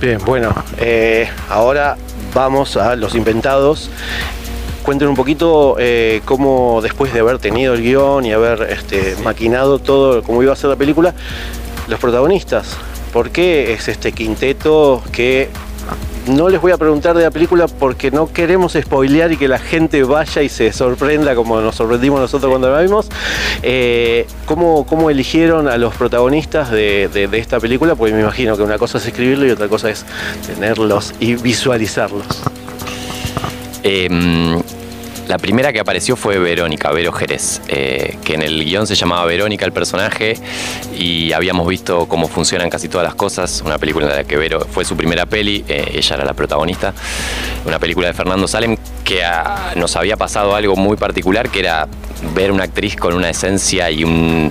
Bien, 0.00 0.18
bueno, 0.24 0.54
eh, 0.78 1.28
ahora 1.50 1.96
vamos 2.34 2.76
a 2.76 2.96
los 2.96 3.14
inventados. 3.14 3.90
Cuenten 4.82 5.08
un 5.08 5.14
poquito 5.14 5.76
eh, 5.78 6.22
cómo 6.24 6.80
después 6.82 7.12
de 7.12 7.20
haber 7.20 7.38
tenido 7.38 7.74
el 7.74 7.82
guion 7.82 8.24
y 8.24 8.32
haber 8.32 8.62
este, 8.70 9.14
maquinado 9.22 9.78
todo 9.78 10.22
cómo 10.22 10.42
iba 10.42 10.54
a 10.54 10.56
ser 10.56 10.70
la 10.70 10.76
película, 10.76 11.14
los 11.86 12.00
protagonistas. 12.00 12.76
¿Por 13.12 13.30
qué 13.30 13.74
es 13.74 13.88
este 13.88 14.12
quinteto 14.12 15.02
que 15.12 15.50
no 16.26 16.48
les 16.48 16.60
voy 16.60 16.72
a 16.72 16.76
preguntar 16.76 17.16
de 17.16 17.24
la 17.24 17.30
película 17.30 17.66
porque 17.66 18.10
no 18.10 18.32
queremos 18.32 18.72
spoilear 18.72 19.32
y 19.32 19.36
que 19.36 19.48
la 19.48 19.58
gente 19.58 20.02
vaya 20.02 20.42
y 20.42 20.48
se 20.48 20.72
sorprenda 20.72 21.34
como 21.34 21.60
nos 21.60 21.76
sorprendimos 21.76 22.20
nosotros 22.20 22.50
cuando 22.50 22.70
la 22.70 22.80
vimos. 22.80 23.08
Eh, 23.62 24.26
¿cómo, 24.46 25.10
eligieron 25.10 25.68
a 25.68 25.78
los 25.78 25.94
protagonistas 25.94 26.70
de 26.70 27.28
esta 27.32 27.58
película? 27.58 27.94
Porque 27.94 28.12
me 28.12 28.20
imagino 28.20 28.56
que 28.56 28.62
una 28.62 28.78
cosa 28.78 28.98
es 28.98 29.06
escribirlo 29.06 29.46
y 29.46 29.50
otra 29.50 29.68
cosa 29.68 29.90
es 29.90 30.04
tenerlos 30.46 31.14
y 31.20 31.34
visualizarlos. 31.34 32.26
Em, 33.82 34.60
la 35.30 35.38
primera 35.38 35.72
que 35.72 35.78
apareció 35.78 36.16
fue 36.16 36.38
Verónica, 36.40 36.90
Vero 36.90 37.12
Jerez, 37.12 37.62
eh, 37.68 38.18
que 38.24 38.34
en 38.34 38.42
el 38.42 38.64
guion 38.64 38.84
se 38.88 38.96
llamaba 38.96 39.24
Verónica 39.26 39.64
el 39.64 39.70
personaje 39.72 40.36
y 40.98 41.30
habíamos 41.32 41.68
visto 41.68 42.06
cómo 42.08 42.26
funcionan 42.26 42.68
casi 42.68 42.88
todas 42.88 43.04
las 43.06 43.14
cosas, 43.14 43.62
una 43.64 43.78
película 43.78 44.06
en 44.10 44.16
la 44.16 44.24
que 44.24 44.36
Vero 44.36 44.66
fue 44.68 44.84
su 44.84 44.96
primera 44.96 45.26
peli, 45.26 45.64
eh, 45.68 45.92
ella 45.94 46.16
era 46.16 46.24
la 46.24 46.34
protagonista, 46.34 46.92
una 47.64 47.78
película 47.78 48.08
de 48.08 48.14
Fernando 48.14 48.48
Salem 48.48 48.76
que 49.04 49.22
nos 49.76 49.94
había 49.94 50.16
pasado 50.16 50.56
algo 50.56 50.74
muy 50.74 50.96
particular, 50.96 51.48
que 51.48 51.60
era 51.60 51.86
ver 52.34 52.50
una 52.50 52.64
actriz 52.64 52.96
con 52.96 53.14
una 53.14 53.30
esencia 53.30 53.88
y 53.90 54.02
un 54.02 54.50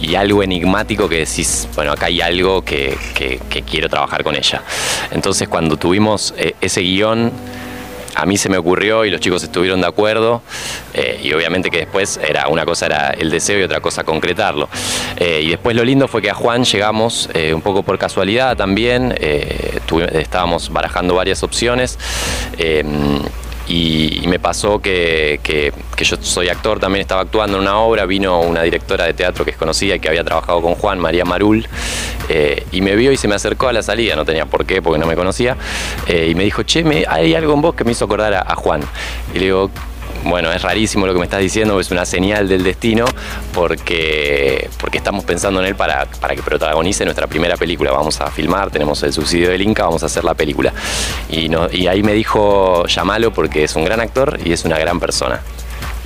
y 0.00 0.14
algo 0.16 0.42
enigmático 0.42 1.08
que 1.08 1.18
decís, 1.24 1.66
bueno, 1.74 1.90
acá 1.92 2.06
hay 2.06 2.20
algo 2.20 2.62
que, 2.62 2.96
que- 3.14 3.40
que 3.50 3.62
quiero 3.62 3.88
trabajar 3.88 4.22
con 4.22 4.36
ella. 4.36 4.62
Entonces 5.10 5.48
cuando 5.48 5.76
tuvimos 5.76 6.34
eh, 6.36 6.54
ese 6.60 6.82
guion, 6.82 7.32
a 8.14 8.26
mí 8.26 8.36
se 8.36 8.48
me 8.48 8.56
ocurrió 8.56 9.04
y 9.04 9.10
los 9.10 9.20
chicos 9.20 9.42
estuvieron 9.42 9.80
de 9.80 9.86
acuerdo 9.86 10.42
eh, 10.92 11.20
y 11.22 11.32
obviamente 11.32 11.70
que 11.70 11.78
después 11.78 12.20
era 12.26 12.48
una 12.48 12.64
cosa 12.64 12.86
era 12.86 13.10
el 13.10 13.30
deseo 13.30 13.58
y 13.58 13.62
otra 13.62 13.80
cosa 13.80 14.04
concretarlo. 14.04 14.68
Eh, 15.16 15.40
y 15.42 15.48
después 15.50 15.76
lo 15.76 15.84
lindo 15.84 16.08
fue 16.08 16.22
que 16.22 16.30
a 16.30 16.34
Juan 16.34 16.64
llegamos 16.64 17.28
eh, 17.34 17.52
un 17.54 17.62
poco 17.62 17.82
por 17.82 17.98
casualidad 17.98 18.56
también, 18.56 19.14
estábamos 20.12 20.70
barajando 20.70 21.14
varias 21.14 21.42
opciones. 21.42 21.98
Y, 23.68 24.22
me 24.26 24.38
pasó 24.38 24.80
que, 24.80 25.40
que- 25.42 25.72
yo 26.04 26.16
soy 26.20 26.48
actor, 26.48 26.80
también 26.80 27.00
estaba 27.02 27.22
actuando 27.22 27.56
en 27.56 27.62
una 27.62 27.78
obra, 27.78 28.04
vino 28.04 28.40
una 28.40 28.62
directora 28.62 29.04
de 29.06 29.14
teatro 29.14 29.44
que 29.44 29.52
es 29.52 29.56
conocida 29.56 29.94
y 29.96 30.00
que 30.00 30.08
había 30.08 30.24
trabajado 30.24 30.60
con 30.60 30.74
Juan, 30.74 30.98
María 30.98 31.24
Marul, 31.24 31.66
eh, 32.28 32.66
y 32.72 32.80
me 32.80 32.94
vio 32.96 33.12
y 33.12 33.16
se 33.16 33.28
me 33.28 33.34
acercó 33.34 33.68
a 33.68 33.72
la 33.72 33.82
salida, 33.82 34.16
no 34.16 34.24
tenía 34.24 34.46
por 34.46 34.66
qué 34.66 34.82
porque 34.82 34.98
no 34.98 35.06
me 35.06 35.16
conocía, 35.16 35.56
eh, 36.06 36.28
y 36.30 36.34
me 36.34 36.44
dijo, 36.44 36.62
che, 36.62 36.84
hay 37.08 37.34
algo 37.34 37.54
en 37.54 37.62
vos 37.62 37.74
que 37.74 37.84
me 37.84 37.92
hizo 37.92 38.04
acordar 38.04 38.34
a 38.34 38.54
Juan. 38.56 38.80
Y 39.34 39.38
le 39.38 39.44
digo, 39.46 39.70
bueno, 40.24 40.50
es 40.52 40.62
rarísimo 40.62 41.06
lo 41.06 41.12
que 41.12 41.18
me 41.18 41.24
estás 41.24 41.40
diciendo, 41.40 41.78
es 41.80 41.90
una 41.90 42.04
señal 42.06 42.48
del 42.48 42.62
destino, 42.64 43.04
porque, 43.52 44.68
porque 44.80 44.98
estamos 44.98 45.24
pensando 45.24 45.60
en 45.60 45.66
él 45.66 45.74
para, 45.74 46.06
para 46.20 46.34
que 46.34 46.42
protagonice 46.42 47.04
nuestra 47.04 47.26
primera 47.26 47.56
película. 47.56 47.90
Vamos 47.92 48.20
a 48.20 48.30
filmar, 48.30 48.70
tenemos 48.70 49.02
el 49.02 49.12
subsidio 49.12 49.50
del 49.50 49.62
Inca, 49.62 49.84
vamos 49.84 50.02
a 50.02 50.06
hacer 50.06 50.24
la 50.24 50.34
película. 50.34 50.72
Y, 51.30 51.48
no- 51.48 51.68
y 51.70 51.86
ahí 51.86 52.02
me 52.02 52.12
dijo, 52.12 52.86
llamalo 52.86 53.32
porque 53.32 53.64
es 53.64 53.74
un 53.76 53.84
gran 53.84 54.00
actor 54.00 54.38
y 54.44 54.52
es 54.52 54.64
una 54.64 54.78
gran 54.78 55.00
persona. 55.00 55.40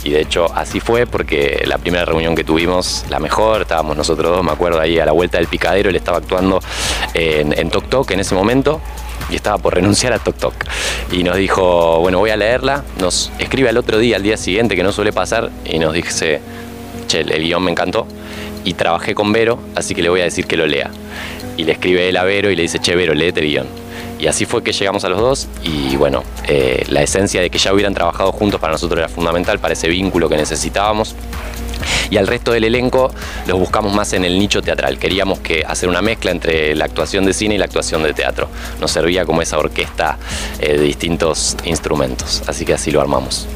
Y 0.05 0.11
de 0.11 0.21
hecho 0.21 0.47
así 0.55 0.79
fue 0.79 1.07
porque 1.07 1.63
la 1.67 1.77
primera 1.79 2.05
reunión 2.05 2.37
que 2.37 2.45
tuvimos, 2.45 3.05
la 3.11 3.19
mejor, 3.19 3.63
estábamos 3.63 3.97
nosotros 3.97 4.31
dos, 4.37 4.45
me 4.45 4.53
acuerdo 4.53 4.81
ahí 4.81 4.99
a 5.01 5.05
la 5.05 5.13
vuelta 5.13 5.39
del 5.39 5.49
picadero, 5.49 5.91
él 5.91 5.97
estaba 5.97 6.19
actuando 6.19 6.61
en, 7.15 7.53
en 7.59 7.69
Tok 7.69 7.89
Tok 7.89 8.11
en 8.13 8.21
ese 8.21 8.35
momento 8.35 8.81
y 9.31 9.37
estaba 9.37 9.59
por 9.59 9.75
renunciar 9.75 10.13
a 10.13 10.19
Tok 10.19 10.37
Tok. 10.37 10.55
Y 11.13 11.23
nos 11.23 11.37
dijo, 11.37 12.01
bueno, 12.01 12.19
voy 12.19 12.31
a 12.31 12.37
leerla, 12.37 12.85
nos 13.01 13.31
escribe 13.39 13.69
al 13.69 13.77
otro 13.77 13.99
día, 13.99 14.17
al 14.17 14.23
día 14.23 14.37
siguiente, 14.37 14.77
que 14.77 14.83
no 14.83 14.93
suele 14.93 15.13
pasar, 15.13 15.51
y 15.65 15.79
nos 15.79 15.93
dice, 15.93 16.41
che, 17.07 17.21
el 17.21 17.43
guion 17.43 17.63
me 17.63 17.71
encantó 17.71 18.07
y 18.65 18.75
trabajé 18.75 19.15
con 19.15 19.33
Vero, 19.33 19.59
así 19.75 19.95
que 19.95 20.03
le 20.03 20.09
voy 20.09 20.21
a 20.21 20.25
decir 20.25 20.47
que 20.47 20.57
lo 20.57 20.67
lea. 20.67 20.91
Y 21.57 21.65
le 21.65 21.73
escribe 21.73 22.09
él 22.09 22.17
a 22.17 22.25
Vero 22.25 22.51
y 22.51 22.57
le 22.57 22.63
dice, 22.63 22.79
che, 22.79 22.95
Vero, 22.95 23.15
léete 23.15 23.41
el 23.41 23.47
guion. 23.47 23.67
Y 24.19 24.27
así 24.27 24.47
fue 24.47 24.63
que 24.63 24.73
llegamos 24.73 25.05
a 25.05 25.09
los 25.09 25.21
dos 25.21 25.49
y 25.63 25.97
bueno, 25.97 26.25
eh, 26.47 26.85
la 26.89 27.03
esencia 27.03 27.41
de 27.41 27.51
que 27.51 27.59
ya 27.59 27.73
hubieran 27.73 27.95
trabajado 27.95 28.33
juntos 28.33 28.61
para 28.61 28.73
nosotros 28.73 28.99
era 28.99 29.09
fundamental 29.09 29.59
para 29.59 29.75
ese 29.75 29.89
vínculo 29.89 30.29
que 30.29 30.37
necesitábamos. 30.37 31.15
Y 32.11 32.17
al 32.17 32.27
resto 32.27 32.53
del 32.53 32.65
elenco 32.65 33.13
los 33.47 33.59
buscamos 33.59 33.95
más 33.95 34.13
en 34.13 34.25
el 34.25 34.39
nicho 34.39 34.63
teatral. 34.63 34.99
Queríamos 34.99 35.39
que 35.41 35.65
hacer 35.67 35.89
una 35.89 36.03
mezcla 36.03 36.31
entre 36.31 36.75
la 36.75 36.87
actuación 36.87 37.25
de 37.25 37.33
cine 37.33 37.55
y 37.55 37.59
la 37.59 37.67
actuación 37.67 38.03
de 38.03 38.13
teatro. 38.15 38.49
Nos 38.81 38.91
servía 38.91 39.25
como 39.25 39.43
esa 39.43 39.59
orquesta 39.59 40.19
eh, 40.59 40.77
de 40.77 40.83
distintos 40.83 41.57
instrumentos. 41.65 42.43
Así 42.47 42.65
que 42.65 42.75
así 42.75 42.91
lo 42.91 43.01
armamos. 43.01 43.47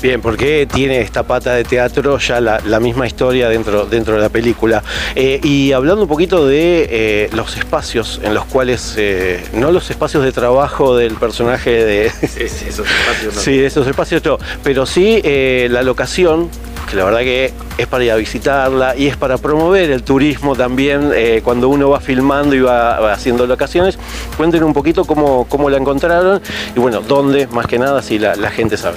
Bien, 0.00 0.20
porque 0.20 0.68
tiene 0.72 1.00
esta 1.00 1.24
pata 1.24 1.54
de 1.54 1.64
teatro 1.64 2.18
ya 2.18 2.40
la, 2.40 2.60
la 2.64 2.78
misma 2.78 3.06
historia 3.06 3.48
dentro, 3.48 3.84
dentro 3.86 4.14
de 4.14 4.20
la 4.20 4.28
película. 4.28 4.82
Eh, 5.16 5.40
y 5.42 5.72
hablando 5.72 6.02
un 6.02 6.08
poquito 6.08 6.46
de 6.46 6.86
eh, 6.88 7.30
los 7.32 7.56
espacios 7.56 8.20
en 8.22 8.32
los 8.32 8.44
cuales, 8.44 8.94
eh, 8.96 9.42
no 9.54 9.72
los 9.72 9.90
espacios 9.90 10.22
de 10.22 10.30
trabajo 10.30 10.96
del 10.96 11.14
personaje 11.14 11.70
de... 11.70 12.06
esos 12.06 12.86
espacios 12.86 13.34
no. 13.34 13.40
Sí, 13.48 13.58
esos 13.58 13.86
espacios 13.88 14.24
no, 14.24 14.38
pero 14.62 14.86
sí 14.86 15.20
la 15.68 15.82
locación, 15.82 16.48
que 16.88 16.96
la 16.96 17.04
verdad 17.04 17.20
que 17.20 17.52
es 17.76 17.86
para 17.86 18.04
ir 18.04 18.10
a 18.10 18.16
visitarla 18.16 18.96
y 18.96 19.06
es 19.06 19.16
para 19.16 19.38
promover 19.38 19.90
el 19.90 20.02
turismo 20.02 20.56
también 20.56 21.10
eh, 21.14 21.40
cuando 21.44 21.68
uno 21.68 21.90
va 21.90 22.00
filmando 22.00 22.54
y 22.54 22.60
va, 22.60 23.12
haciendo 23.12 23.46
locaciones. 23.46 23.98
Cuenten 24.36 24.62
un 24.64 24.72
poquito 24.72 25.04
cómo, 25.04 25.46
cómo 25.48 25.70
la 25.70 25.76
encontraron 25.76 26.40
y 26.74 26.80
bueno, 26.80 27.00
dónde, 27.00 27.46
más 27.48 27.66
que 27.66 27.78
nada, 27.78 28.02
si 28.02 28.18
la 28.18 28.50
gente 28.50 28.76
sabe. 28.76 28.96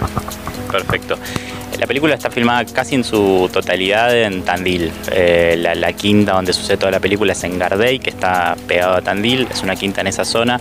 Perfecto. 0.71 1.17
La 1.81 1.87
película 1.87 2.13
está 2.13 2.29
filmada 2.29 2.63
casi 2.65 2.93
en 2.93 3.03
su 3.03 3.49
totalidad 3.51 4.15
en 4.15 4.43
Tandil. 4.43 4.91
Eh, 5.11 5.55
la, 5.57 5.93
quinta 5.93 6.33
donde 6.33 6.53
sucede 6.53 6.77
toda 6.77 6.91
la 6.91 6.99
película 6.99 7.33
es 7.33 7.43
en 7.43 7.57
Gardey, 7.57 7.97
que 7.97 8.11
está 8.11 8.55
pegado 8.67 8.97
a 8.97 9.01
Tandil, 9.01 9.47
es 9.49 9.63
una 9.63 9.75
quinta 9.75 10.01
en 10.01 10.05
esa 10.07 10.23
zona. 10.23 10.59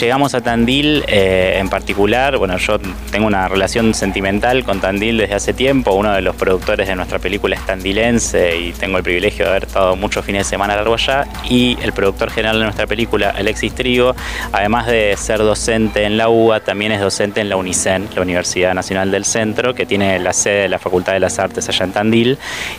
Llegamos 0.00 0.34
a 0.34 0.40
Tandil 0.40 1.04
eh, 1.08 1.58
en 1.58 1.68
particular, 1.68 2.38
bueno, 2.38 2.56
yo 2.56 2.78
tengo 3.12 3.26
una 3.26 3.48
relación 3.48 3.92
sentimental 3.92 4.64
con 4.64 4.80
Tandil 4.80 5.18
desde 5.18 5.34
hace 5.34 5.52
tiempo, 5.52 5.92
uno 5.92 6.12
de 6.12 6.22
los 6.22 6.34
productores 6.36 6.88
de 6.88 6.96
nuestra 6.96 7.18
película 7.18 7.56
es 7.56 7.66
tandilense 7.66 8.58
y 8.58 8.72
tengo 8.72 8.96
el 8.96 9.02
privilegio 9.02 9.44
de 9.44 9.50
haber 9.50 9.64
estado 9.64 9.94
muchos 9.94 10.24
fines 10.24 10.46
de 10.46 10.50
semana 10.50 10.74
largo 10.74 10.94
allá 10.94 11.26
y 11.48 11.76
el 11.82 11.92
productor 11.92 12.30
general 12.30 12.58
de 12.58 12.64
nuestra 12.64 12.86
película, 12.86 13.30
Alexis 13.30 13.74
Trigo, 13.74 14.14
además 14.52 14.86
de 14.86 15.14
ser 15.18 15.38
docente 15.38 16.04
en 16.04 16.16
la 16.16 16.30
UBA, 16.30 16.60
también 16.60 16.92
es 16.92 17.00
docente 17.00 17.42
en 17.42 17.50
la 17.50 17.56
UNICEN, 17.56 18.08
la 18.14 18.22
Universidad 18.22 18.72
Nacional 18.72 19.10
del 19.10 19.26
Centro, 19.26 19.74
que 19.74 19.84
tiene 19.84 20.18
la 20.18 20.29
sede 20.32 20.62
de 20.62 20.68
la 20.68 20.78
Facultad 20.78 21.12
de 21.12 21.20
las 21.20 21.38
Artes 21.38 21.68
allá 21.68 21.84
en 21.84 21.92
Tandil 21.92 22.38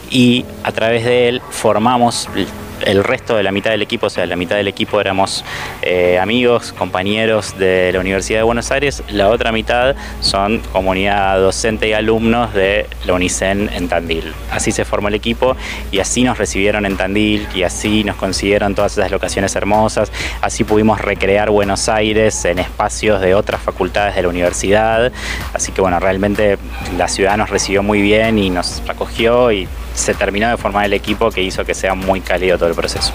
y 0.10 0.45
a 0.64 0.72
través 0.72 1.06
de 1.06 1.30
él 1.30 1.41
formamos 1.49 2.30
el 2.85 3.03
resto 3.03 3.35
de 3.35 3.43
la 3.43 3.51
mitad 3.51 3.71
del 3.71 3.81
equipo, 3.81 4.07
o 4.07 4.09
sea, 4.09 4.25
la 4.25 4.35
mitad 4.35 4.55
del 4.55 4.67
equipo 4.67 4.99
éramos 4.99 5.43
eh, 5.81 6.19
amigos, 6.19 6.73
compañeros 6.73 7.57
de 7.57 7.91
la 7.93 7.99
Universidad 7.99 8.39
de 8.39 8.43
Buenos 8.43 8.71
Aires, 8.71 9.03
la 9.09 9.29
otra 9.29 9.51
mitad 9.51 9.95
son 10.19 10.59
comunidad 10.71 11.39
docente 11.39 11.87
y 11.89 11.93
alumnos 11.93 12.53
de 12.53 12.87
la 13.05 13.13
UNICEN 13.13 13.69
en 13.73 13.87
Tandil. 13.87 14.33
Así 14.51 14.71
se 14.71 14.85
formó 14.85 15.07
el 15.07 15.13
equipo 15.13 15.55
y 15.91 15.99
así 15.99 16.23
nos 16.23 16.37
recibieron 16.37 16.85
en 16.85 16.97
Tandil 16.97 17.47
y 17.53 17.63
así 17.63 18.03
nos 18.03 18.15
consiguieron 18.15 18.75
todas 18.75 18.97
esas 18.97 19.11
locaciones 19.11 19.55
hermosas, 19.55 20.11
así 20.41 20.63
pudimos 20.63 20.99
recrear 21.01 21.49
Buenos 21.49 21.89
Aires 21.89 22.45
en 22.45 22.59
espacios 22.59 23.21
de 23.21 23.35
otras 23.35 23.61
facultades 23.61 24.15
de 24.15 24.21
la 24.21 24.29
universidad, 24.29 25.11
así 25.53 25.71
que 25.71 25.81
bueno, 25.81 25.99
realmente 25.99 26.57
la 26.97 27.07
ciudad 27.07 27.37
nos 27.37 27.49
recibió 27.49 27.83
muy 27.83 28.01
bien 28.01 28.37
y 28.39 28.49
nos 28.49 28.81
acogió 28.87 29.51
se 29.93 30.13
terminó 30.13 30.49
de 30.49 30.57
formar 30.57 30.85
el 30.85 30.93
equipo 30.93 31.31
que 31.31 31.41
hizo 31.41 31.65
que 31.65 31.73
sea 31.73 31.93
muy 31.93 32.22
cálido 32.22 32.57
todo 32.57 32.69
el 32.69 32.76
proceso. 32.76 33.11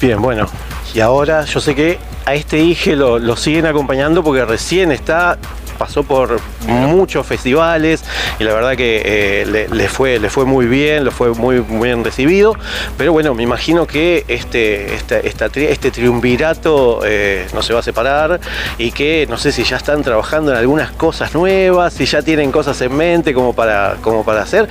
Bien, 0.00 0.20
bueno. 0.20 0.46
Y 0.94 1.00
ahora 1.00 1.44
yo 1.44 1.60
sé 1.60 1.74
que 1.74 1.98
a 2.26 2.34
este 2.34 2.58
Ige 2.58 2.96
lo, 2.96 3.18
lo 3.18 3.36
siguen 3.36 3.66
acompañando 3.66 4.22
porque 4.22 4.44
recién 4.44 4.92
está 4.92 5.38
pasó 5.72 6.02
por 6.02 6.38
muchos 6.66 7.26
festivales 7.26 8.04
y 8.38 8.44
la 8.44 8.54
verdad 8.54 8.76
que 8.76 9.02
eh, 9.04 9.66
le, 9.70 9.88
fue, 9.88 10.18
le 10.18 10.30
fue 10.30 10.44
muy 10.44 10.66
bien, 10.66 11.04
lo 11.04 11.10
fue 11.10 11.32
muy, 11.34 11.60
bien 11.60 12.04
recibido. 12.04 12.56
Pero 12.96 13.12
bueno, 13.12 13.34
me 13.34 13.42
imagino 13.42 13.86
que 13.86 14.24
este, 14.28 14.94
este 14.94 15.90
triunvirato 15.90 17.00
eh, 17.04 17.46
no 17.54 17.62
se 17.62 17.72
va 17.74 17.80
a 17.80 17.82
separar 17.82 18.40
y 18.78 18.92
que 18.92 19.26
no 19.28 19.36
sé 19.36 19.52
si 19.52 19.64
ya 19.64 19.76
están 19.76 20.02
trabajando 20.02 20.50
en 20.52 20.58
algunas 20.58 20.92
cosas 20.92 21.34
nuevas, 21.34 21.92
si 21.92 22.04
ya 22.06 22.22
tienen 22.22 22.52
cosas 22.52 22.80
en 22.80 22.96
mente 22.96 23.34
como 23.34 23.52
para, 23.52 23.96
como 24.02 24.24
para 24.24 24.42
hacer. 24.42 24.68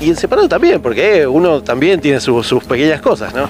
Y 0.00 0.08
en 0.08 0.16
separado 0.16 0.48
también, 0.48 0.82
porque 0.82 1.26
uno 1.26 1.62
también 1.62 2.00
tiene 2.00 2.18
su- 2.20 2.42
sus 2.42 2.64
pequeñas 2.64 3.00
cosas, 3.00 3.32
¿no? 3.34 3.46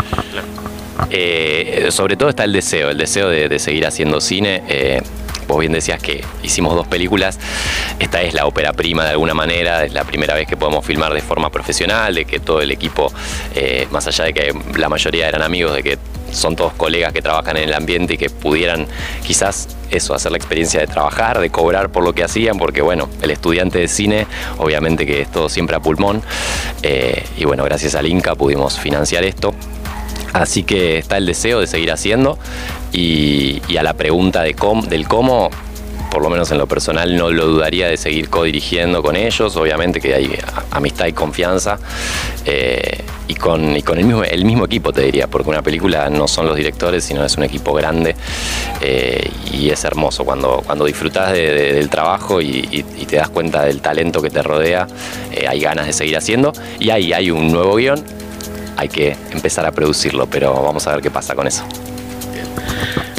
Eh, 1.10 1.88
sobre 1.90 2.16
todo 2.16 2.28
está 2.28 2.44
el 2.44 2.52
deseo, 2.52 2.90
el 2.90 2.98
deseo 2.98 3.28
de, 3.28 3.58
seguir 3.58 3.86
haciendo 3.86 4.20
cine. 4.20 4.62
Eh, 4.68 5.02
vos 5.46 5.60
bien 5.60 5.72
decías 5.72 6.00
que 6.00 6.24
hicimos 6.42 6.74
dos 6.74 6.86
películas. 6.86 7.38
Esta 7.98 8.22
es 8.22 8.34
la 8.34 8.46
ópera 8.46 8.72
prima 8.72 9.04
de 9.04 9.10
alguna 9.10 9.34
manera. 9.34 9.84
Es 9.84 9.92
la 9.92 10.04
primera 10.04 10.34
vez 10.34 10.46
que 10.46 10.56
podemos 10.56 10.84
filmar 10.84 11.12
de 11.12 11.20
forma 11.20 11.50
profesional, 11.50 12.14
de 12.14 12.24
que 12.24 12.40
todo 12.40 12.60
el 12.60 12.70
equipo, 12.70 13.12
eh, 13.54 13.86
más 13.90 14.06
allá 14.06 14.24
de 14.24 14.32
que 14.32 14.54
la 14.76 14.88
mayoría 14.88 15.28
eran 15.28 15.42
amigos, 15.42 15.74
de 15.74 15.82
que 15.82 15.98
son 16.32 16.56
todos 16.56 16.72
colegas 16.74 17.12
que 17.12 17.22
trabajan 17.22 17.56
en 17.58 17.64
el 17.64 17.74
ambiente 17.74 18.14
y 18.14 18.18
que 18.18 18.30
pudieran 18.30 18.86
quizás 19.24 19.68
eso, 19.90 20.14
hacer 20.14 20.32
la 20.32 20.38
experiencia 20.38 20.80
de 20.80 20.86
trabajar, 20.86 21.38
de 21.38 21.50
cobrar 21.50 21.90
por 21.90 22.02
lo 22.02 22.14
que 22.14 22.24
hacían, 22.24 22.58
porque 22.58 22.80
bueno, 22.80 23.08
el 23.20 23.30
estudiante 23.30 23.78
de 23.78 23.88
cine, 23.88 24.26
obviamente 24.58 25.06
que 25.06 25.22
es 25.22 25.30
todo 25.30 25.48
siempre 25.48 25.76
a 25.76 25.80
pulmón. 25.80 26.22
Eh, 26.82 27.22
y 27.36 27.44
bueno, 27.44 27.64
gracias 27.64 27.94
al 27.94 28.06
Inca 28.06 28.34
pudimos 28.34 28.78
financiar 28.78 29.24
esto. 29.24 29.54
Así 30.32 30.62
que 30.62 30.98
está 30.98 31.16
el 31.18 31.26
deseo 31.26 31.60
de 31.60 31.66
seguir 31.66 31.92
haciendo 31.92 32.38
y, 32.92 33.60
a 33.78 33.82
la 33.82 33.94
pregunta 33.94 34.42
del 34.42 34.54
cómo, 34.56 35.50
por 36.10 36.22
lo 36.22 36.30
menos 36.30 36.50
en 36.50 36.58
lo 36.58 36.66
personal, 36.66 37.16
no 37.16 37.30
lo 37.30 37.46
dudaría 37.46 37.88
de 37.88 37.96
seguir 37.96 38.28
co-dirigiendo 38.28 39.02
con 39.02 39.16
ellos. 39.16 39.56
Obviamente 39.56 40.00
que 40.00 40.14
hay 40.14 40.38
amistad 40.70 41.06
y 41.06 41.12
confianza 41.12 41.78
eh, 42.44 43.02
y 43.28 43.34
con, 43.34 43.74
el, 43.76 44.04
mismo, 44.04 44.22
el 44.24 44.44
mismo 44.44 44.64
equipo, 44.66 44.92
te 44.92 45.02
diría, 45.02 45.26
porque 45.26 45.48
una 45.50 45.62
película 45.62 46.08
no 46.10 46.28
son 46.28 46.46
los 46.46 46.56
directores, 46.56 47.04
sino 47.04 47.24
es 47.24 47.36
un 47.36 47.44
equipo 47.44 47.72
grande 47.72 48.14
eh, 48.80 49.30
y 49.52 49.70
es 49.70 49.84
hermoso 49.84 50.24
cuando, 50.24 50.62
cuando 50.66 50.84
disfrutas 50.84 51.32
de- 51.32 51.52
de- 51.54 51.72
del 51.74 51.88
trabajo 51.88 52.40
y 52.42 52.84
te 53.06 53.16
das 53.16 53.28
cuenta 53.30 53.64
del 53.64 53.80
talento 53.80 54.20
que 54.22 54.30
te 54.30 54.42
rodea. 54.42 54.86
eh, 55.32 55.46
hay 55.48 55.60
ganas 55.60 55.86
de 55.86 55.92
seguir 55.92 56.16
haciendo 56.16 56.52
y 56.78 56.90
ahí 56.90 57.12
hay 57.12 57.30
un 57.30 57.50
nuevo 57.52 57.76
guion 57.76 58.02
hay 58.76 58.88
que 58.88 59.16
empezar 59.30 59.64
a 59.66 59.72
producirlo, 59.72 60.26
pero 60.26 60.52
vamos 60.62 60.86
a 60.86 60.92
ver 60.92 61.02
qué 61.02 61.10
pasa 61.10 61.34
con 61.34 61.46
eso. 61.46 61.64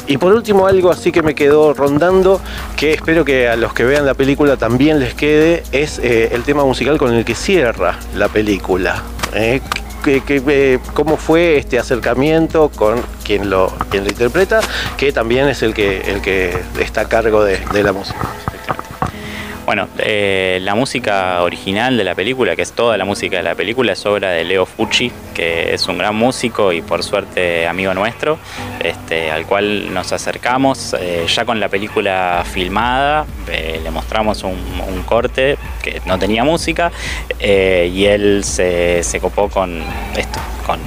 Y 0.06 0.18
por 0.18 0.34
último, 0.34 0.66
algo 0.66 0.90
así 0.90 1.12
que 1.12 1.22
me 1.22 1.34
quedó 1.34 1.72
rondando, 1.72 2.40
que 2.76 2.92
espero 2.92 3.24
que 3.24 3.48
a 3.48 3.56
los 3.56 3.72
que 3.72 3.84
vean 3.84 4.04
la 4.04 4.12
película 4.14 4.56
también 4.58 5.00
les 5.00 5.14
quede, 5.14 5.62
es 5.72 5.98
eh, 5.98 6.30
el 6.32 6.42
tema 6.42 6.62
musical 6.64 6.98
con 6.98 7.14
el 7.14 7.24
que 7.24 7.34
cierra 7.34 7.98
la 8.14 8.28
película. 8.28 9.02
Eh, 9.32 9.60
que- 10.04 10.78
¿Cómo 10.92 11.16
fue 11.16 11.56
este 11.56 11.78
acercamiento 11.78 12.68
con 12.76 13.00
quien 13.24 13.48
lo, 13.48 13.72
quien 13.90 14.04
lo 14.04 14.10
interpreta? 14.10 14.60
Que 14.98 15.10
también 15.12 15.48
es 15.48 15.62
el 15.62 15.72
que, 15.72 16.02
el 16.02 16.20
que 16.20 16.54
está 16.78 17.02
a 17.02 17.08
cargo 17.08 17.42
de 17.42 17.82
la 17.82 17.92
música. 17.94 18.18
Bueno, 19.66 19.88
eh, 19.98 20.58
la 20.60 20.74
música 20.74 21.42
original 21.42 21.96
de 21.96 22.04
la 22.04 22.14
película, 22.14 22.54
que 22.54 22.60
es 22.60 22.72
toda 22.72 22.98
la 22.98 23.06
música 23.06 23.38
de 23.38 23.42
la 23.42 23.54
película, 23.54 23.92
es 23.92 24.04
obra 24.04 24.30
de 24.30 24.44
Leo 24.44 24.66
Fucci, 24.66 25.10
que 25.32 25.72
es 25.72 25.88
un 25.88 25.96
gran 25.96 26.14
músico 26.14 26.70
y 26.70 26.82
por 26.82 27.02
suerte 27.02 27.66
amigo 27.66 27.94
nuestro, 27.94 28.38
este, 28.80 29.30
al 29.30 29.46
cual 29.46 29.92
nos 29.94 30.12
acercamos 30.12 30.94
eh, 31.00 31.24
ya 31.26 31.46
con 31.46 31.60
la 31.60 31.68
película 31.68 32.44
filmada, 32.44 33.24
eh, 33.50 33.80
le 33.82 33.90
mostramos 33.90 34.44
un, 34.44 34.54
corte 35.06 35.58
que 35.82 36.00
no 36.06 36.18
tenía 36.18 36.44
música 36.44 36.90
eh, 37.38 37.90
y 37.92 38.06
él 38.06 38.42
se, 38.42 39.02
se 39.02 39.20
copó 39.20 39.48
con 39.50 39.82
esto, 40.16 40.38
con 40.66 40.78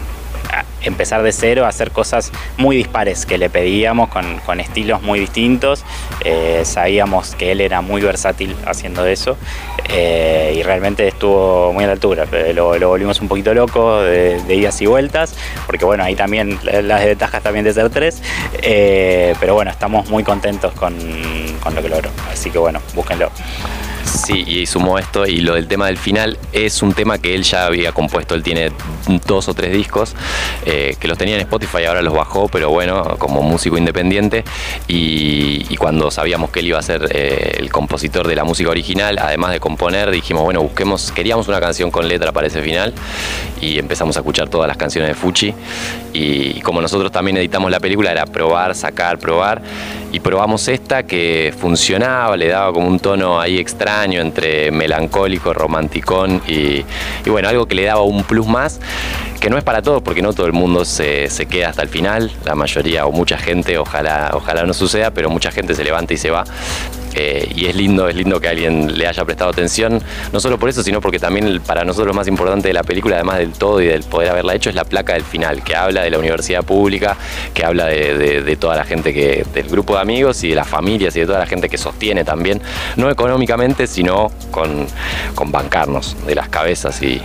empezar 0.81 1.21
de 1.23 1.31
cero 1.31 1.65
a 1.65 1.69
hacer 1.69 1.91
cosas 1.91 2.31
muy 2.57 2.77
dispares 2.77 3.25
que 3.25 3.37
le 3.37 3.49
pedíamos 3.49 4.09
con, 4.09 4.39
con 4.39 4.59
estilos 4.59 5.01
muy 5.01 5.19
distintos. 5.19 5.83
Eh, 6.23 6.61
sabíamos 6.65 7.35
que 7.35 7.51
él 7.51 7.61
era 7.61 7.81
muy 7.81 8.01
versátil 8.01 8.55
haciendo 8.65 9.05
eso 9.05 9.37
eh, 9.89 10.53
y 10.57 10.63
realmente 10.63 11.07
estuvo 11.07 11.73
muy 11.73 11.83
a 11.83 11.87
la 11.87 11.93
altura. 11.93 12.25
Eh, 12.31 12.53
Lo, 12.53 12.77
lo 12.77 12.89
volvimos 12.89 13.19
un 13.21 13.27
poquito 13.27 13.53
loco 13.53 14.01
de, 14.01 14.41
idas 14.55 14.81
y 14.81 14.85
vueltas, 14.85 15.35
porque 15.65 15.83
bueno, 15.85 16.03
ahí 16.03 16.15
también 16.15 16.57
la- 16.63 16.81
las 16.81 17.03
ventajas 17.05 17.43
también 17.43 17.65
de 17.65 17.73
ser 17.73 17.89
tres. 17.89 18.21
Pero 18.61 19.53
bueno, 19.55 19.71
estamos 19.71 20.09
muy 20.09 20.23
contentos 20.23 20.73
con, 20.73 20.95
con 21.59 21.75
lo 21.75 21.81
que 21.81 21.89
logró. 21.89 22.09
Así 22.31 22.49
que 22.49 22.57
bueno, 22.57 22.79
búsquenlo. 22.93 23.29
Sí, 24.07 24.45
y 24.47 24.65
sumó 24.65 24.97
esto 24.97 25.25
y 25.27 25.41
lo 25.41 25.55
del 25.55 25.67
tema 25.67 25.87
del 25.87 25.97
final 25.97 26.37
es 26.53 26.81
un 26.81 26.93
tema 26.93 27.17
que 27.17 27.35
él 27.35 27.43
ya 27.43 27.65
había 27.65 27.91
compuesto, 27.91 28.35
él 28.35 28.43
tiene 28.43 28.71
dos 29.25 29.49
o 29.49 29.53
tres 29.53 29.73
discos 29.73 30.15
eh, 30.65 30.95
que 30.97 31.09
los 31.09 31.17
tenía 31.17 31.35
en 31.35 31.41
Spotify, 31.41 31.85
ahora 31.85 32.01
los 32.01 32.13
bajó, 32.13 32.47
pero 32.47 32.69
bueno, 32.69 33.17
como 33.17 33.41
músico 33.41 33.77
independiente. 33.77 34.45
Y, 34.87 35.65
y 35.69 35.75
cuando 35.75 36.09
sabíamos 36.09 36.51
que 36.51 36.61
él 36.61 36.67
iba 36.67 36.79
a 36.79 36.81
ser 36.81 37.09
eh, 37.11 37.57
el 37.59 37.69
compositor 37.69 38.27
de 38.27 38.35
la 38.35 38.45
música 38.45 38.69
original, 38.69 39.17
además 39.19 39.51
de 39.51 39.59
componer, 39.59 40.09
dijimos, 40.09 40.43
bueno, 40.43 40.61
busquemos, 40.61 41.11
queríamos 41.11 41.49
una 41.49 41.59
canción 41.59 41.91
con 41.91 42.07
letra 42.07 42.31
para 42.31 42.47
ese 42.47 42.61
final 42.61 42.93
y 43.59 43.77
empezamos 43.77 44.15
a 44.15 44.21
escuchar 44.21 44.47
todas 44.47 44.69
las 44.69 44.77
canciones 44.77 45.09
de 45.09 45.15
Fuchi 45.15 45.53
y 46.13 46.61
como 46.61 46.81
nosotros 46.81 47.11
también 47.11 47.35
editamos 47.37 47.69
la 47.69 47.81
película 47.81 48.11
era 48.11 48.25
probar, 48.25 48.73
sacar, 48.73 49.19
probar. 49.19 49.61
Y 50.09 50.21
probamos 50.21 50.69
esta 50.69 51.03
que 51.03 51.53
funcionaba, 51.59 52.37
le 52.37 52.47
daba 52.47 52.71
como 52.71 52.87
un 52.87 52.97
tono 52.97 53.41
ahí 53.41 53.59
extraño 53.59 53.96
entre 54.05 54.71
melancólico, 54.71 55.53
romanticón 55.53 56.41
y, 56.47 56.85
y 57.25 57.29
bueno, 57.29 57.49
algo 57.49 57.65
que 57.65 57.75
le 57.75 57.83
daba 57.83 58.01
un 58.03 58.23
plus 58.23 58.47
más 58.47 58.79
que 59.39 59.49
no 59.49 59.57
es 59.57 59.63
para 59.63 59.81
todos 59.81 60.01
porque 60.01 60.21
no 60.21 60.33
todo 60.33 60.47
el 60.47 60.53
mundo 60.53 60.83
se, 60.85 61.29
se 61.29 61.45
queda 61.45 61.69
hasta 61.69 61.81
el 61.83 61.89
final, 61.89 62.31
la 62.45 62.55
mayoría 62.55 63.05
o 63.05 63.11
mucha 63.11 63.37
gente, 63.37 63.77
ojalá, 63.77 64.31
ojalá 64.33 64.63
no 64.63 64.73
suceda, 64.73 65.11
pero 65.11 65.29
mucha 65.29 65.51
gente 65.51 65.75
se 65.75 65.83
levanta 65.83 66.13
y 66.13 66.17
se 66.17 66.29
va. 66.31 66.43
Eh, 67.19 67.51
y 67.55 67.65
es 67.65 67.75
lindo, 67.75 68.07
es 68.07 68.15
lindo 68.15 68.39
que 68.39 68.47
alguien 68.47 68.95
le 68.95 69.07
haya 69.07 69.25
prestado 69.25 69.49
atención, 69.49 69.99
no 70.31 70.39
solo 70.39 70.59
por 70.59 70.69
eso, 70.69 70.83
sino 70.83 71.01
porque 71.01 71.17
también 71.17 71.59
para 71.65 71.83
nosotros 71.83 72.07
lo 72.09 72.13
más 72.13 72.27
importante 72.27 72.67
de 72.67 72.75
la 72.75 72.83
película, 72.83 73.15
además 73.15 73.39
del 73.39 73.53
todo 73.53 73.81
y 73.81 73.87
del 73.87 74.03
poder 74.03 74.29
haberla 74.29 74.53
hecho, 74.53 74.69
es 74.69 74.75
la 74.75 74.83
placa 74.83 75.13
del 75.13 75.23
final, 75.23 75.63
que 75.63 75.75
habla 75.75 76.03
de 76.03 76.11
la 76.11 76.19
universidad 76.19 76.63
pública, 76.63 77.17
que 77.55 77.65
habla 77.65 77.85
de, 77.85 78.15
de- 78.19 78.43
de 78.43 78.55
toda 78.55 78.75
la 78.75 78.83
gente 78.83 79.15
que, 79.15 79.43
del 79.51 79.67
grupo 79.67 79.95
de 79.95 80.01
amigos 80.01 80.43
y 80.43 80.49
de 80.49 80.55
las 80.55 80.67
familias 80.67 81.15
y 81.15 81.21
de 81.21 81.25
toda 81.25 81.39
la 81.39 81.47
gente 81.47 81.69
que 81.69 81.79
sostiene 81.79 82.23
también, 82.23 82.61
no 82.97 83.09
económicamente, 83.09 83.87
sino 83.87 84.31
con, 84.51 84.85
con 85.33 85.51
bancarnos 85.51 86.15
de 86.27 86.35
las 86.35 86.49
cabezas 86.49 87.01
y, 87.01 87.19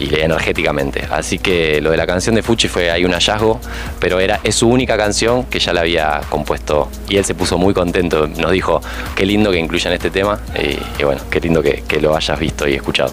y 0.00 0.12
energéticamente. 0.18 1.06
Así 1.08 1.38
que 1.42 1.80
lo 1.80 1.90
de 1.90 1.96
la 1.96 2.06
canción 2.06 2.34
de 2.34 2.42
Fuchi 2.42 2.68
fue 2.68 2.90
ahí 2.90 3.04
un 3.04 3.12
hallazgo, 3.12 3.60
pero 3.98 4.20
era, 4.20 4.40
es 4.44 4.54
su 4.54 4.68
única 4.68 4.96
canción 4.96 5.44
que 5.44 5.58
ya 5.58 5.72
la 5.72 5.80
había 5.80 6.20
compuesto 6.28 6.88
y 7.08 7.16
él 7.16 7.24
se 7.24 7.34
puso 7.34 7.58
muy 7.58 7.74
contento. 7.74 8.26
Nos 8.26 8.52
dijo, 8.52 8.80
qué 9.14 9.26
lindo 9.26 9.50
que 9.50 9.58
incluyan 9.58 9.92
este 9.92 10.10
tema 10.10 10.38
y, 10.54 10.78
y 11.00 11.04
bueno, 11.04 11.20
qué 11.30 11.40
lindo 11.40 11.62
que, 11.62 11.82
que 11.86 12.00
lo 12.00 12.16
hayas 12.16 12.38
visto 12.38 12.68
y 12.68 12.74
escuchado. 12.74 13.12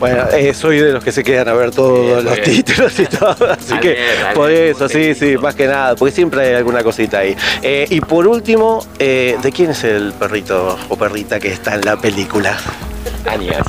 Bueno, 0.00 0.24
eh, 0.32 0.52
soy 0.52 0.80
de 0.80 0.92
los 0.92 1.02
que 1.02 1.12
se 1.12 1.22
quedan 1.22 1.48
a 1.48 1.54
ver 1.54 1.70
todos 1.70 2.22
los 2.22 2.34
bien. 2.34 2.44
títulos 2.44 2.98
y 2.98 3.06
todo, 3.06 3.50
así 3.50 3.74
que 3.78 3.92
bien, 3.92 4.34
por 4.34 4.50
bien, 4.50 4.64
eso, 4.64 4.88
sí, 4.88 5.14
sí, 5.14 5.36
más 5.38 5.54
que 5.54 5.66
nada, 5.66 5.94
porque 5.96 6.12
siempre 6.14 6.46
hay 6.46 6.54
alguna 6.54 6.82
cosita 6.82 7.20
ahí. 7.20 7.36
Eh, 7.62 7.86
y 7.88 8.00
por 8.00 8.26
último, 8.26 8.84
eh, 8.98 9.36
¿de 9.40 9.52
quién 9.52 9.70
es 9.70 9.84
el 9.84 10.12
perrito 10.12 10.78
o 10.88 10.96
perrita 10.96 11.38
que 11.38 11.48
está 11.48 11.76
en 11.76 11.82
la 11.82 11.96
película? 11.96 12.58
Ania. 13.30 13.62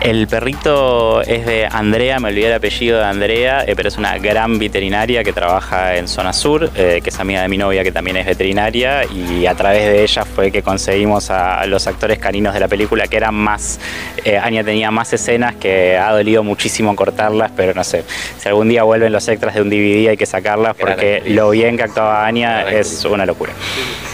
El 0.00 0.28
perrito 0.28 1.22
es 1.22 1.44
de 1.44 1.66
Andrea, 1.70 2.20
me 2.20 2.28
olvidé 2.28 2.46
el 2.46 2.52
apellido 2.54 2.98
de 2.98 3.04
Andrea, 3.04 3.64
eh, 3.66 3.74
pero 3.74 3.88
es 3.88 3.98
una 3.98 4.16
gran 4.18 4.56
veterinaria 4.58 5.24
que 5.24 5.32
trabaja 5.32 5.96
en 5.96 6.06
Zona 6.06 6.32
Sur, 6.32 6.70
eh, 6.76 7.00
que 7.02 7.10
es 7.10 7.18
amiga 7.18 7.42
de 7.42 7.48
mi 7.48 7.58
novia 7.58 7.82
que 7.82 7.90
también 7.90 8.16
es 8.16 8.24
veterinaria, 8.24 9.04
y 9.06 9.44
a 9.46 9.54
través 9.56 9.82
de 9.86 10.04
ella 10.04 10.24
fue 10.24 10.52
que 10.52 10.62
conseguimos 10.62 11.30
a 11.30 11.66
los 11.66 11.88
actores 11.88 12.18
caninos 12.20 12.54
de 12.54 12.60
la 12.60 12.68
película, 12.68 13.08
que 13.08 13.16
eran 13.16 13.34
más, 13.34 13.80
eh, 14.24 14.38
Anya 14.38 14.62
tenía 14.62 14.92
más 14.92 15.12
escenas 15.12 15.56
que 15.56 15.98
ha 15.98 16.12
dolido 16.12 16.44
muchísimo 16.44 16.94
cortarlas, 16.94 17.50
pero 17.56 17.74
no 17.74 17.82
sé, 17.82 18.04
si 18.38 18.48
algún 18.48 18.68
día 18.68 18.84
vuelven 18.84 19.12
los 19.12 19.26
extras 19.26 19.56
de 19.56 19.62
un 19.62 19.68
DVD 19.68 20.10
hay 20.10 20.16
que 20.16 20.26
sacarlas 20.26 20.76
porque 20.76 21.24
lo 21.26 21.50
bien 21.50 21.76
que 21.76 21.82
actuaba 21.82 22.24
Anya 22.24 22.70
es 22.70 23.04
una 23.04 23.26
locura. 23.26 23.52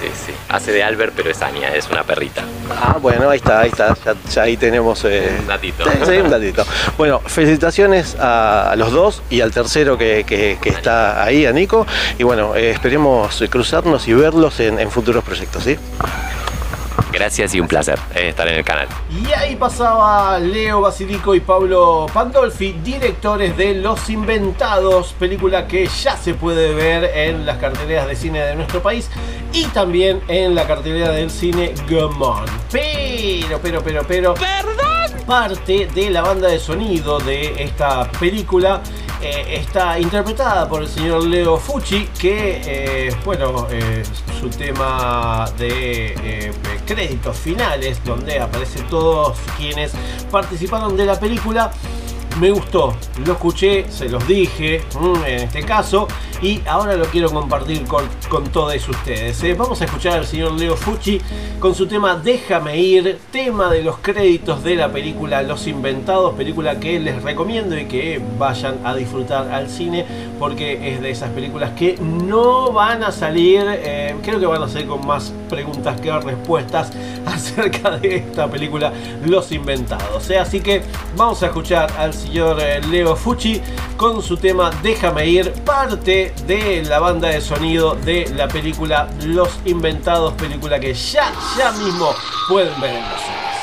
Sí, 0.00 0.08
sí. 0.26 0.32
Hace 0.48 0.72
de 0.72 0.82
Albert, 0.82 1.14
pero 1.16 1.30
es 1.30 1.42
Ania, 1.42 1.74
es 1.74 1.88
una 1.90 2.04
perrita. 2.04 2.44
Ah, 2.70 2.96
bueno, 3.00 3.28
ahí 3.30 3.38
está, 3.38 3.60
ahí 3.60 3.70
está, 3.70 3.94
ya, 4.04 4.14
ya 4.30 4.42
ahí 4.42 4.56
tenemos... 4.56 5.04
eh, 5.04 5.30
Un 5.40 5.46
datito. 5.46 5.73
Sí, 5.78 6.22
un. 6.22 6.64
Bueno, 6.96 7.20
felicitaciones 7.24 8.16
a, 8.20 8.74
los 8.76 8.92
dos 8.92 9.22
y 9.30 9.40
al 9.40 9.50
tercero 9.52 9.98
que, 9.98 10.24
que- 10.26 10.58
que 10.60 10.68
está 10.68 11.22
ahí, 11.24 11.46
a 11.46 11.52
Nico. 11.52 11.86
Y 12.18 12.22
bueno, 12.22 12.54
eh, 12.54 12.70
esperemos 12.70 13.42
cruzarnos 13.50 14.06
y 14.08 14.12
verlos 14.12 14.60
en, 14.60 14.78
en 14.78 14.90
futuros 14.90 15.24
proyectos, 15.24 15.64
¿sí? 15.64 15.76
Gracias 17.12 17.54
y 17.54 17.60
un 17.60 17.68
placer 17.68 17.96
eh, 18.14 18.28
estar 18.30 18.48
en 18.48 18.54
el 18.54 18.64
canal. 18.64 18.88
Y 19.10 19.32
ahí 19.32 19.54
pasaba 19.54 20.36
Leo 20.40 20.80
Basilico 20.80 21.32
y 21.36 21.40
Pablo 21.40 22.06
Pandolfi, 22.12 22.72
directores 22.82 23.56
de 23.56 23.74
Los 23.74 24.10
Inventados, 24.10 25.14
película 25.16 25.68
que 25.68 25.86
ya 25.86 26.16
se 26.16 26.34
puede 26.34 26.74
ver 26.74 27.04
en 27.14 27.46
las 27.46 27.58
carteleras 27.58 28.08
de 28.08 28.16
cine 28.16 28.40
de 28.40 28.56
nuestro 28.56 28.82
país 28.82 29.08
y 29.52 29.64
también 29.66 30.22
en 30.26 30.56
la 30.56 30.66
cartelera 30.66 31.10
del 31.10 31.30
cine 31.30 31.72
Gamon. 31.88 32.44
Pero, 32.72 33.60
pero, 33.62 33.80
pero, 33.82 34.02
pero. 34.06 34.34
¡Perdón! 34.34 34.93
Parte 35.26 35.86
de 35.94 36.10
la 36.10 36.20
banda 36.20 36.48
de 36.48 36.58
sonido 36.58 37.18
de 37.18 37.62
esta 37.62 38.10
película 38.12 38.82
eh, 39.22 39.56
está 39.58 39.98
interpretada 39.98 40.68
por 40.68 40.82
el 40.82 40.88
señor 40.88 41.26
Leo 41.26 41.56
Fucci, 41.56 42.08
que, 42.18 42.60
eh, 42.66 43.16
bueno, 43.24 43.66
eh, 43.70 44.02
su 44.38 44.50
tema 44.50 45.46
de 45.56 46.52
créditos 46.86 47.38
finales, 47.38 48.04
donde 48.04 48.38
aparecen 48.38 48.86
todos 48.88 49.38
quienes 49.56 49.92
participaron 50.30 50.94
de 50.94 51.06
la 51.06 51.18
película. 51.18 51.72
Me 52.40 52.50
gustó, 52.50 52.94
lo 53.24 53.32
escuché, 53.34 53.86
se 53.90 54.08
los 54.08 54.26
dije 54.26 54.82
mm, 55.00 55.24
en 55.24 55.38
este 55.42 55.62
caso 55.62 56.08
y 56.42 56.60
ahora 56.66 56.96
lo 56.96 57.04
quiero 57.06 57.30
compartir 57.30 57.84
con, 57.86 58.04
todos 58.52 58.88
ustedes. 58.88 59.40
eh. 59.44 59.54
Vamos 59.54 59.80
a 59.80 59.84
escuchar 59.84 60.14
al 60.14 60.26
señor 60.26 60.52
Leo 60.52 60.76
Fucci 60.76 61.20
con 61.60 61.74
su 61.76 61.86
tema 61.86 62.16
Déjame 62.16 62.76
ir, 62.78 63.18
tema 63.30 63.70
de 63.70 63.82
los 63.82 63.98
créditos 63.98 64.64
de 64.64 64.74
la 64.74 64.90
película 64.92 65.42
Los 65.42 65.68
Inventados, 65.68 66.34
película 66.34 66.80
que 66.80 66.98
les 66.98 67.22
recomiendo 67.22 67.78
y 67.78 67.84
que 67.86 68.20
vayan 68.36 68.78
a 68.84 68.94
disfrutar 68.96 69.50
al 69.52 69.70
cine 69.70 70.04
porque 70.38 70.92
es 70.92 71.00
de 71.00 71.10
esas 71.10 71.30
películas 71.30 71.70
que 71.76 71.96
no 72.00 72.72
van 72.72 73.04
a 73.04 73.12
salir, 73.12 73.64
eh, 73.68 74.16
creo 74.22 74.40
que 74.40 74.46
van 74.46 74.62
a 74.62 74.68
salir 74.68 74.88
con 74.88 75.06
más 75.06 75.32
preguntas 75.48 76.00
que 76.00 76.10
respuestas 76.18 76.90
acerca 77.26 77.92
de 77.96 78.16
esta 78.16 78.50
película 78.50 78.92
Los 79.24 79.52
Inventados. 79.52 80.28
eh. 80.30 80.38
Así 80.38 80.60
que 80.60 80.82
vamos 81.16 81.42
a 81.44 81.46
escuchar 81.46 81.90
al 81.96 82.12
señor 82.24 82.58
eh, 82.60 82.80
Leo 82.90 83.14
Fucci 83.16 83.60
con 83.96 84.22
su 84.22 84.36
tema 84.36 84.70
Déjame 84.82 85.26
ir, 85.26 85.52
parte 85.64 86.32
de 86.46 86.82
la 86.82 86.98
banda 86.98 87.28
de 87.28 87.40
sonido 87.40 87.94
de 87.94 88.28
la 88.34 88.48
película 88.48 89.08
Los 89.24 89.50
Inventados, 89.64 90.32
película 90.34 90.80
que 90.80 90.94
ya, 90.94 91.32
ya 91.56 91.72
mismo 91.72 92.14
pueden 92.48 92.80
ver 92.80 92.94
en 92.94 93.02
los 93.02 93.53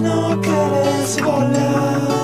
no 0.00 0.40
querés 0.40 1.20
volar. 1.20 2.21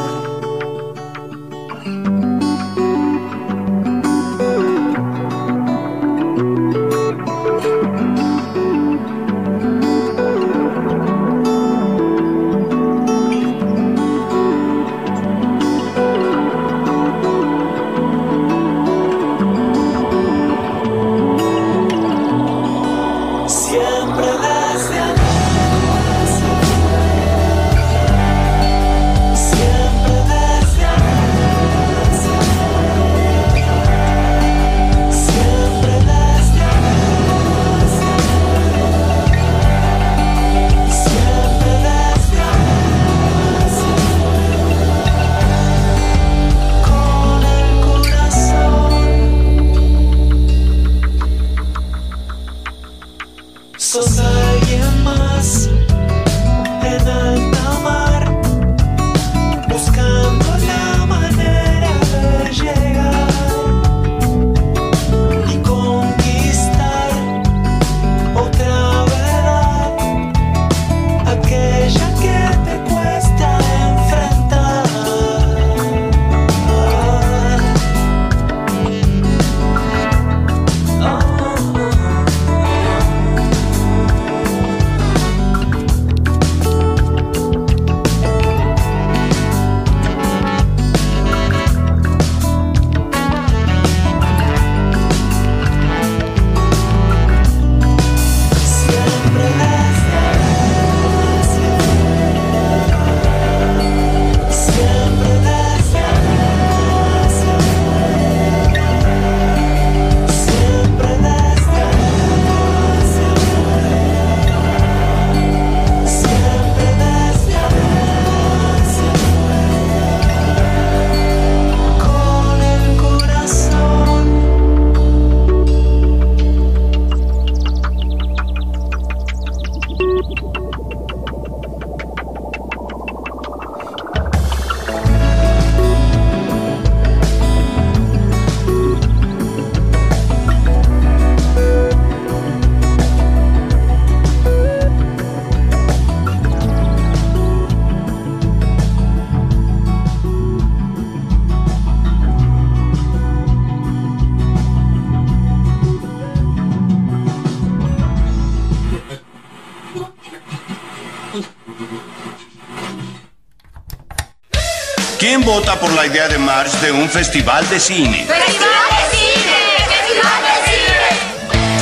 Vota 165.48 165.80
por 165.80 165.90
la 165.94 166.04
idea 166.04 166.28
de 166.28 166.36
March 166.36 166.72
de 166.82 166.92
un 166.92 167.08
festival 167.08 167.66
de 167.70 167.80
cine? 167.80 168.26
¡Festival 168.26 168.88
de 168.90 169.16
cine! 169.16 169.56
¡Festival 169.88 170.42
de 170.44 170.54
cine! 170.68 171.08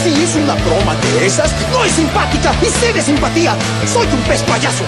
Si 0.04 0.22
es 0.22 0.36
una 0.36 0.54
broma 0.54 0.94
de 0.94 1.26
esas, 1.26 1.50
no 1.72 1.84
es 1.84 1.90
simpática 1.90 2.54
y 2.62 2.66
sé 2.66 2.92
de 2.92 3.02
simpatía. 3.02 3.56
Soy 3.92 4.06
un 4.06 4.20
pez 4.20 4.44
payaso. 4.44 4.84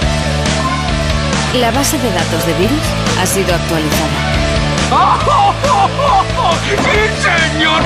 La 1.54 1.72
base 1.72 1.98
de 1.98 2.08
datos 2.12 2.46
de 2.46 2.52
virus 2.54 2.78
ha 3.20 3.26
sido 3.26 3.52
actualizada. 3.52 4.18
¡Sí, 6.84 7.00
señor! 7.26 7.82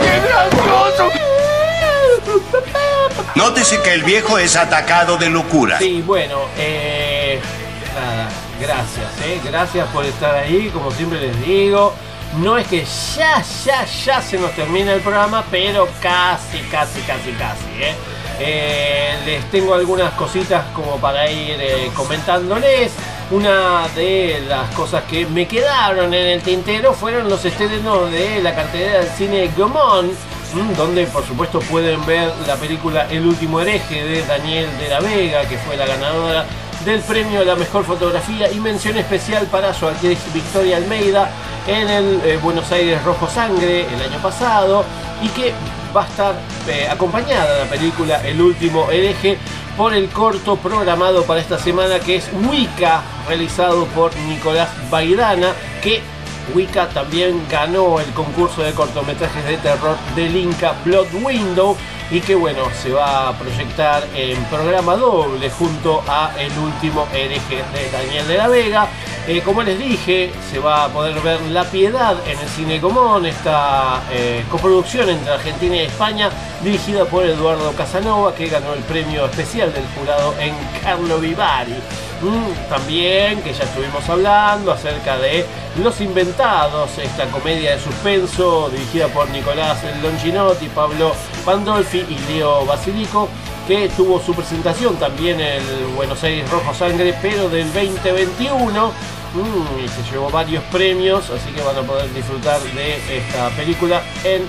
¡Qué 0.00 0.20
gracioso! 0.26 1.10
Nótese 3.34 3.82
que 3.82 3.92
el 3.92 4.04
viejo 4.04 4.38
es 4.38 4.56
atacado 4.56 5.18
de 5.18 5.28
locura. 5.28 5.78
Sí, 5.78 6.02
bueno, 6.04 6.38
eh, 6.56 7.38
nada, 7.94 8.30
gracias, 8.58 8.97
eh, 9.28 9.40
gracias 9.44 9.86
por 9.88 10.04
estar 10.04 10.34
ahí, 10.34 10.70
como 10.72 10.90
siempre 10.90 11.20
les 11.20 11.38
digo. 11.44 11.92
No 12.38 12.56
es 12.56 12.66
que 12.66 12.84
ya, 13.16 13.42
ya, 13.64 13.84
ya 13.84 14.22
se 14.22 14.38
nos 14.38 14.52
termina 14.52 14.92
el 14.94 15.00
programa, 15.00 15.44
pero 15.50 15.86
casi, 16.00 16.58
casi, 16.70 17.00
casi, 17.02 17.32
casi, 17.32 17.82
eh. 17.82 17.94
Eh, 18.40 19.14
les 19.26 19.50
tengo 19.50 19.74
algunas 19.74 20.12
cositas 20.12 20.64
como 20.74 20.96
para 20.96 21.30
ir 21.30 21.58
comentándoles. 21.94 22.92
Una 23.30 23.86
de 23.94 24.42
las 24.48 24.70
cosas 24.74 25.04
que 25.04 25.26
me 25.26 25.46
quedaron 25.46 26.14
en 26.14 26.26
el 26.26 26.42
tintero 26.42 26.94
fueron 26.94 27.28
los 27.28 27.44
estrenos 27.44 28.10
de 28.10 28.40
la 28.42 28.54
cartelera 28.54 29.00
del 29.00 29.08
cine 29.08 29.50
Gomón, 29.56 30.10
mm, 30.54 30.74
donde 30.74 31.06
por 31.06 31.26
supuesto 31.26 31.58
pueden 31.60 32.06
ver 32.06 32.32
la 32.46 32.56
película 32.56 33.06
El 33.10 33.26
último 33.26 33.60
hereje 33.60 34.02
de 34.02 34.22
Daniel 34.24 34.68
de 34.78 34.88
la 34.88 35.00
Vega, 35.00 35.42
que 35.46 35.58
fue 35.58 35.76
la 35.76 35.84
ganadora 35.84 36.46
del 36.84 37.00
premio 37.00 37.40
a 37.40 37.44
la 37.44 37.56
mejor 37.56 37.84
fotografía 37.84 38.50
y 38.50 38.60
mención 38.60 38.96
especial 38.96 39.46
para 39.46 39.74
su 39.74 39.86
actriz 39.86 40.18
Victoria 40.32 40.76
Almeida 40.76 41.30
en 41.66 41.88
el 41.88 42.20
eh, 42.24 42.38
Buenos 42.42 42.70
Aires 42.72 43.02
Rojo 43.04 43.28
Sangre 43.28 43.82
el 43.82 44.02
año 44.02 44.18
pasado 44.22 44.84
y 45.22 45.28
que 45.28 45.52
va 45.94 46.04
a 46.04 46.06
estar 46.06 46.34
eh, 46.68 46.86
acompañada 46.88 47.64
la 47.64 47.70
película 47.70 48.26
El 48.26 48.40
último 48.40 48.90
hereje 48.90 49.38
por 49.76 49.94
el 49.94 50.08
corto 50.08 50.56
programado 50.56 51.24
para 51.24 51.40
esta 51.40 51.58
semana 51.58 52.00
que 52.00 52.16
es 52.16 52.28
Wicca, 52.48 53.02
realizado 53.28 53.86
por 53.86 54.14
Nicolás 54.16 54.68
Baidana, 54.90 55.52
que 55.82 56.00
Wicca 56.54 56.88
también 56.88 57.42
ganó 57.48 58.00
el 58.00 58.10
concurso 58.12 58.62
de 58.62 58.72
cortometrajes 58.72 59.44
de 59.46 59.56
terror 59.58 59.96
del 60.16 60.36
Inca 60.36 60.74
Blood 60.84 61.06
Window 61.22 61.76
y 62.10 62.20
que 62.20 62.34
bueno, 62.34 62.62
se 62.82 62.90
va 62.92 63.28
a 63.28 63.38
proyectar 63.38 64.02
en 64.14 64.42
programa 64.44 64.96
doble 64.96 65.50
junto 65.50 66.02
a 66.08 66.32
El 66.38 66.56
último 66.58 67.06
hereje 67.12 67.56
de 67.56 67.90
Daniel 67.90 68.26
de 68.26 68.36
la 68.36 68.48
Vega. 68.48 68.88
Eh, 69.30 69.42
como 69.44 69.62
les 69.62 69.78
dije, 69.78 70.32
se 70.50 70.58
va 70.58 70.86
a 70.86 70.88
poder 70.88 71.20
ver 71.20 71.38
La 71.50 71.64
Piedad 71.64 72.16
en 72.26 72.38
el 72.38 72.48
Cine 72.48 72.80
Común, 72.80 73.26
esta 73.26 74.00
eh, 74.10 74.42
coproducción 74.50 75.06
entre 75.10 75.30
Argentina 75.30 75.76
y 75.76 75.80
España, 75.80 76.30
dirigida 76.62 77.04
por 77.04 77.26
Eduardo 77.26 77.70
Casanova, 77.72 78.34
que 78.34 78.46
ganó 78.46 78.72
el 78.72 78.80
premio 78.84 79.26
especial 79.26 79.70
del 79.70 79.84
jurado 79.88 80.34
en 80.40 80.54
Carlo 80.82 81.18
Vivari. 81.18 81.74
Mm, 82.22 82.70
también, 82.70 83.42
que 83.42 83.52
ya 83.52 83.64
estuvimos 83.64 84.08
hablando 84.08 84.72
acerca 84.72 85.18
de 85.18 85.44
Los 85.82 86.00
Inventados, 86.00 86.96
esta 86.96 87.26
comedia 87.26 87.72
de 87.72 87.80
suspenso 87.80 88.70
dirigida 88.70 89.08
por 89.08 89.28
Nicolás 89.28 89.76
Longinotti, 90.02 90.68
Pablo 90.70 91.12
Pandolfi 91.44 91.98
y 91.98 92.32
Leo 92.32 92.64
Basilico, 92.64 93.28
que 93.68 93.90
tuvo 93.90 94.18
su 94.20 94.34
presentación 94.34 94.96
también 94.96 95.38
en 95.38 95.62
el 95.62 95.86
Buenos 95.94 96.24
Aires 96.24 96.50
Rojo 96.50 96.72
Sangre, 96.72 97.14
pero 97.20 97.50
del 97.50 97.70
2021. 97.74 99.17
Mm, 99.38 99.84
y 99.84 99.88
se 99.88 100.10
llevó 100.10 100.30
varios 100.30 100.64
premios, 100.64 101.30
así 101.30 101.50
que 101.52 101.62
van 101.62 101.76
a 101.76 101.82
poder 101.82 102.12
disfrutar 102.12 102.60
de 102.60 103.18
esta 103.18 103.50
película 103.50 104.02
en, 104.24 104.42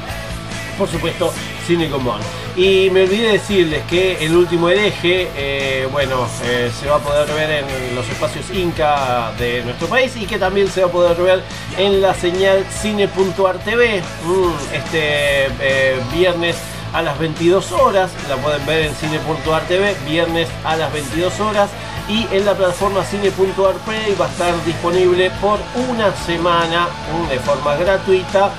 por 0.78 0.90
supuesto, 0.90 1.32
Cine 1.68 1.90
Común. 1.90 2.20
Y 2.56 2.90
me 2.90 3.04
olvidé 3.04 3.34
decirles 3.34 3.84
que 3.88 4.26
el 4.26 4.36
último 4.36 4.70
hereje, 4.70 5.30
eh, 5.36 5.88
bueno, 5.92 6.28
eh, 6.44 6.72
se 6.78 6.88
va 6.90 6.96
a 6.96 7.00
poder 7.00 7.28
ver 7.34 7.64
en 7.64 7.96
los 7.96 8.10
espacios 8.10 8.50
Inca 8.50 9.32
de 9.38 9.64
nuestro 9.64 9.88
país 9.88 10.16
y 10.18 10.26
que 10.26 10.40
también 10.40 10.68
se 10.68 10.82
va 10.82 10.88
a 10.88 10.92
poder 10.92 11.18
ver 11.22 11.44
en 11.78 12.02
la 12.02 12.16
señal 12.16 12.66
cine.artv 12.82 14.02
mm, 14.26 14.74
este 14.74 15.46
eh, 15.62 16.00
viernes 16.12 16.56
a 16.94 17.04
las 17.04 17.20
22 17.20 17.72
horas. 17.72 18.12
La 18.28 18.38
pueden 18.38 18.66
ver 18.66 18.86
en 18.86 18.96
cine.artv, 18.96 20.10
viernes 20.10 20.50
a 20.64 20.76
las 20.76 20.92
22 20.92 21.40
horas. 21.40 21.70
Y 22.10 22.28
en 22.32 22.44
la 22.44 22.56
plataforma 22.56 23.04
cine.arplay 23.04 24.16
va 24.20 24.26
a 24.26 24.30
estar 24.30 24.66
disponible 24.66 25.30
por 25.40 25.60
una 25.88 26.14
semana 26.26 26.88
de 27.30 27.40
forma 27.40 27.76
gratuita 27.76 28.52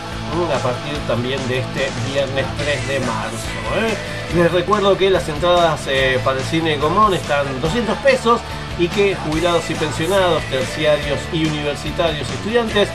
a 0.55 0.59
partir 0.59 0.97
también 1.06 1.40
de 1.48 1.59
este 1.59 1.90
viernes 2.12 2.47
3 2.59 2.89
de 2.89 3.01
marzo. 3.01 3.36
¿eh? 3.77 3.94
Les 4.36 4.52
recuerdo 4.52 4.97
que 4.97 5.10
las 5.10 5.28
entradas 5.28 5.81
eh, 5.89 6.20
para 6.24 6.39
el 6.39 6.44
cine 6.44 6.77
Gomón 6.78 7.12
están 7.14 7.60
200 7.60 7.98
pesos 7.98 8.40
y 8.78 8.86
que 8.89 9.16
jubilados 9.16 9.68
y 9.68 9.74
pensionados, 9.74 10.43
terciarios 10.44 11.18
y 11.32 11.47
universitarios 11.47 12.31
estudiantes 12.31 12.89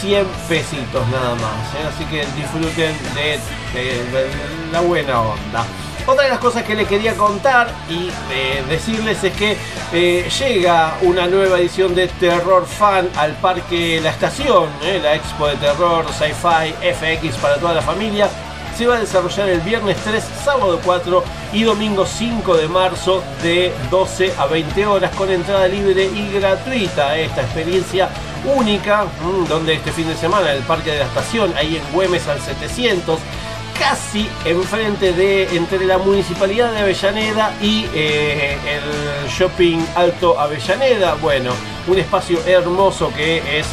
100 0.00 0.26
pesitos 0.48 1.06
nada 1.08 1.34
más. 1.34 1.74
¿eh? 1.74 1.88
Así 1.94 2.04
que 2.06 2.24
disfruten 2.36 2.96
de 3.14 3.38
la 4.72 4.80
buena 4.80 5.20
onda. 5.20 5.66
Otra 6.08 6.24
de 6.24 6.30
las 6.30 6.38
cosas 6.38 6.62
que 6.62 6.74
les 6.74 6.88
quería 6.88 7.14
contar 7.14 7.68
y 7.90 8.08
eh, 8.32 8.64
decirles 8.66 9.22
es 9.22 9.32
que 9.34 9.58
eh, 9.92 10.26
llega 10.38 10.96
una 11.02 11.26
nueva 11.26 11.58
edición 11.58 11.94
de 11.94 12.08
Terror 12.08 12.64
Fan 12.64 13.10
al 13.14 13.32
Parque 13.32 14.00
La 14.02 14.08
Estación, 14.08 14.70
¿eh? 14.82 15.00
la 15.02 15.16
expo 15.16 15.48
de 15.48 15.56
terror, 15.56 16.06
sci-fi, 16.10 16.72
FX 16.94 17.36
para 17.36 17.56
toda 17.56 17.74
la 17.74 17.82
familia. 17.82 18.30
Se 18.74 18.86
va 18.86 18.96
a 18.96 19.00
desarrollar 19.00 19.50
el 19.50 19.60
viernes 19.60 19.98
3, 20.02 20.24
sábado 20.42 20.80
4 20.82 21.24
y 21.52 21.64
domingo 21.64 22.06
5 22.06 22.56
de 22.56 22.68
marzo 22.68 23.22
de 23.42 23.70
12 23.90 24.32
a 24.38 24.46
20 24.46 24.86
horas 24.86 25.14
con 25.14 25.30
entrada 25.30 25.68
libre 25.68 26.04
y 26.04 26.32
gratuita. 26.32 27.18
Esta 27.18 27.42
experiencia 27.42 28.08
única, 28.46 29.04
mm, 29.04 29.46
donde 29.46 29.74
este 29.74 29.92
fin 29.92 30.08
de 30.08 30.16
semana 30.16 30.52
el 30.52 30.62
Parque 30.62 30.90
de 30.90 31.00
la 31.00 31.04
Estación, 31.04 31.52
ahí 31.54 31.76
en 31.76 31.92
Güemes 31.92 32.26
al 32.28 32.40
700, 32.40 33.20
casi 33.78 34.28
enfrente 34.44 35.12
de 35.12 35.56
entre 35.56 35.84
la 35.84 35.98
municipalidad 35.98 36.72
de 36.72 36.80
Avellaneda 36.80 37.54
y 37.60 37.86
eh, 37.94 38.56
el 38.66 39.28
shopping 39.28 39.78
Alto 39.94 40.38
Avellaneda. 40.38 41.14
Bueno, 41.14 41.52
un 41.86 41.98
espacio 41.98 42.40
hermoso 42.46 43.12
que 43.14 43.38
es 43.58 43.66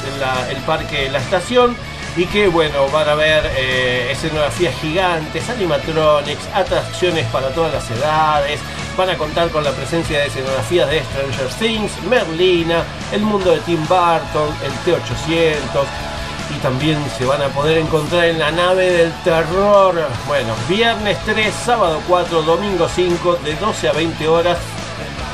el 0.49 0.57
parque 0.63 1.09
La 1.09 1.19
Estación. 1.19 1.75
Y 2.17 2.27
que 2.27 2.47
bueno, 2.47 2.87
van 2.93 3.09
a 3.09 3.15
ver 3.15 3.43
eh, 3.57 4.09
escenografías 4.09 4.73
gigantes, 4.79 5.49
animatronics, 5.49 6.47
atracciones 6.53 7.25
para 7.25 7.49
todas 7.49 7.73
las 7.73 7.91
edades. 7.91 8.61
Van 8.95 9.09
a 9.09 9.17
contar 9.17 9.49
con 9.49 9.65
la 9.65 9.71
presencia 9.71 10.19
de 10.19 10.27
escenografías 10.27 10.89
de 10.89 11.03
Stranger 11.03 11.47
Things, 11.59 11.91
Merlina, 12.09 12.85
el 13.11 13.19
mundo 13.19 13.51
de 13.51 13.59
Tim 13.59 13.81
Burton, 13.81 14.47
el 14.63 14.71
T-800, 14.85 16.14
y 16.53 16.59
también 16.59 16.97
se 17.17 17.25
van 17.25 17.41
a 17.41 17.47
poder 17.47 17.77
encontrar 17.77 18.25
en 18.25 18.39
la 18.39 18.51
nave 18.51 18.91
del 18.91 19.11
terror. 19.23 19.95
Bueno, 20.27 20.53
viernes 20.67 21.17
3, 21.25 21.53
sábado 21.53 22.01
4, 22.07 22.41
domingo 22.43 22.87
5, 22.87 23.39
de 23.43 23.55
12 23.55 23.89
a 23.89 23.93
20 23.93 24.27
horas 24.27 24.57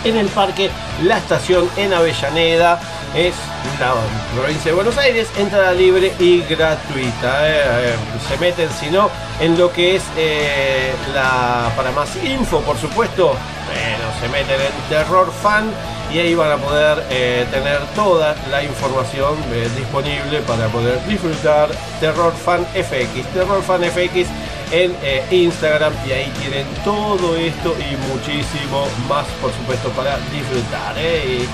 en 0.04 0.18
el 0.18 0.28
parque 0.28 0.70
La 1.04 1.18
Estación 1.18 1.70
en 1.78 1.94
Avellaneda. 1.94 2.80
Es 3.16 3.36
la 3.80 3.94
provincia 4.34 4.72
de 4.72 4.76
Buenos 4.76 4.98
Aires, 4.98 5.28
entrada 5.38 5.74
libre 5.74 6.14
y 6.18 6.42
gratuita. 6.44 7.50
eh, 7.50 7.62
eh, 7.66 7.96
se 8.30 8.38
meten, 8.38 8.70
si 8.72 8.90
no, 8.90 9.10
en 9.42 9.58
lo 9.58 9.72
que 9.72 9.98
es 9.98 10.04
eh, 10.18 10.94
la. 11.14 11.72
Para 11.76 11.92
más 11.92 12.16
info, 12.24 12.62
por 12.62 12.78
supuesto, 12.78 13.36
bueno, 13.68 14.06
se 14.22 14.30
meten 14.30 14.62
en 14.62 14.90
Terror 14.90 15.32
Fan 15.44 15.72
y 16.14 16.20
ahí 16.20 16.36
van 16.36 16.52
a 16.52 16.58
poder 16.58 17.04
eh, 17.10 17.46
tener 17.52 17.80
toda 17.96 18.36
la 18.50 18.64
información 18.64 19.38
eh, 19.54 19.70
disponible 19.78 20.42
para 20.46 20.68
poder 20.68 21.04
disfrutar 21.06 21.70
Terror 22.00 22.34
Fan 22.34 22.66
FX. 22.74 23.26
Terror 23.34 23.64
Fan 23.64 23.82
FX 23.84 24.28
en 24.72 24.96
eh, 25.04 25.24
Instagram 25.32 25.94
y 26.08 26.12
ahí 26.12 26.32
tienen 26.40 26.66
todo 26.84 27.36
esto 27.38 27.76
y 27.80 27.96
muchísimo 28.12 28.88
más, 29.08 29.26
por 29.42 29.52
supuesto, 29.54 29.90
para 29.90 30.18
disfrutar. 30.34 30.96
Y, 30.98 31.48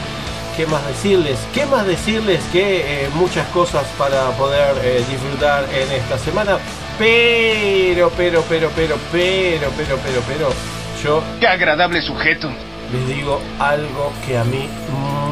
¿Qué 0.56 0.66
más 0.66 0.84
decirles? 0.88 1.38
¿Qué 1.54 1.68
más 1.68 1.86
decirles 1.86 2.42
que 2.52 3.08
muchas 3.14 3.48
cosas 3.50 3.86
para 3.96 4.32
poder 4.32 4.74
disfrutar 5.08 5.66
en 5.66 5.92
esta 5.92 6.18
semana? 6.18 6.58
Pero, 6.98 8.12
pero, 8.18 8.44
pero, 8.50 8.72
pero, 8.76 8.98
pero, 9.12 9.70
pero, 9.78 9.98
pero, 10.04 10.22
pero, 10.28 10.50
yo... 11.04 11.22
Qué 11.40 11.46
agradable 11.46 12.02
sujeto. 12.02 12.50
Les 12.92 13.08
digo 13.08 13.40
algo 13.60 14.14
que 14.26 14.38
a 14.38 14.44
mí 14.44 14.70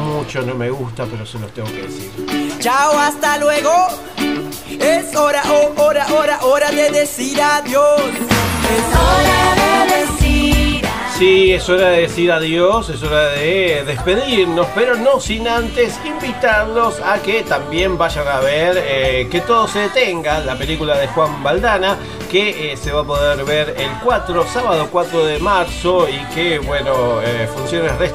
mucho 0.04 0.42
no 0.42 0.54
me 0.54 0.70
gusta, 0.70 1.06
pero 1.06 1.24
se 1.24 1.38
los 1.38 1.52
tengo 1.52 1.68
que 1.68 1.82
decir. 1.82 2.10
Chao, 2.58 2.98
hasta 2.98 3.38
luego. 3.38 3.72
Es 4.68 5.16
hora, 5.16 5.42
oh, 5.50 5.82
hora, 5.82 6.06
hora, 6.12 6.38
hora 6.42 6.70
de 6.70 6.90
decir 6.90 7.40
adiós. 7.40 8.00
Es 8.00 8.86
hora 8.98 9.86
de 9.88 9.96
decir 9.96 10.25
sí, 11.18 11.52
es 11.52 11.68
hora 11.68 11.88
de 11.90 12.02
decir 12.02 12.30
adiós, 12.30 12.90
es 12.90 13.02
hora 13.02 13.28
de 13.30 13.84
despedirnos, 13.86 14.66
pero 14.74 14.96
no 14.96 15.18
sin 15.18 15.48
antes 15.48 15.98
invitarlos 16.04 17.00
a 17.00 17.18
que 17.22 17.42
también 17.42 17.96
vayan 17.96 18.28
a 18.28 18.40
ver 18.40 18.76
eh, 18.78 19.28
Que 19.30 19.40
todo 19.40 19.66
se 19.66 19.80
detenga, 19.80 20.40
la 20.40 20.56
película 20.56 20.96
de 20.98 21.08
Juan 21.08 21.42
Baldana, 21.42 21.96
que 22.30 22.72
eh, 22.72 22.76
se 22.76 22.92
va 22.92 23.00
a 23.00 23.04
poder 23.04 23.44
ver 23.44 23.74
el 23.78 23.90
4, 24.04 24.46
sábado 24.46 24.88
4 24.90 25.24
de 25.24 25.38
marzo, 25.38 26.06
y 26.08 26.18
que, 26.34 26.58
bueno, 26.58 27.22
eh, 27.22 27.48
funciones 27.54 27.98
de 27.98 28.06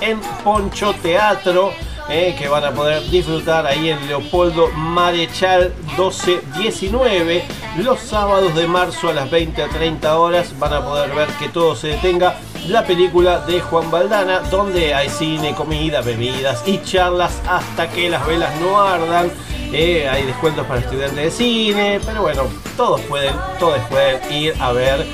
en 0.00 0.20
Poncho 0.42 0.94
Teatro. 1.02 1.72
Eh, 2.08 2.36
que 2.38 2.48
van 2.48 2.64
a 2.64 2.72
poder 2.72 3.02
disfrutar 3.10 3.66
ahí 3.66 3.90
en 3.90 4.06
Leopoldo 4.06 4.68
Marechal 4.68 5.72
1219 5.96 7.44
los 7.78 7.98
sábados 8.00 8.54
de 8.54 8.66
marzo 8.66 9.08
a 9.08 9.12
las 9.12 9.30
20 9.30 9.62
a 9.62 9.68
30 9.68 10.18
horas 10.18 10.58
van 10.58 10.72
a 10.72 10.84
poder 10.84 11.14
ver 11.14 11.28
que 11.38 11.48
todo 11.48 11.74
se 11.74 11.88
detenga 11.88 12.36
la 12.68 12.84
película 12.84 13.40
de 13.40 13.60
Juan 13.60 13.90
Baldana 13.90 14.40
donde 14.50 14.94
hay 14.94 15.08
cine, 15.08 15.54
comida, 15.54 16.00
bebidas 16.00 16.62
y 16.66 16.80
charlas 16.82 17.40
hasta 17.48 17.88
que 17.90 18.08
las 18.08 18.26
velas 18.26 18.50
no 18.60 18.80
ardan. 18.80 19.30
Eh, 19.72 20.08
hay 20.08 20.24
descuentos 20.24 20.64
para 20.66 20.78
estudiantes 20.78 21.16
de 21.16 21.30
cine 21.30 22.00
pero 22.06 22.22
bueno 22.22 22.44
todos 22.76 23.00
pueden 23.02 23.34
todos 23.58 23.80
pueden 23.90 24.32
ir 24.32 24.54
a 24.60 24.70
ver 24.70 25.04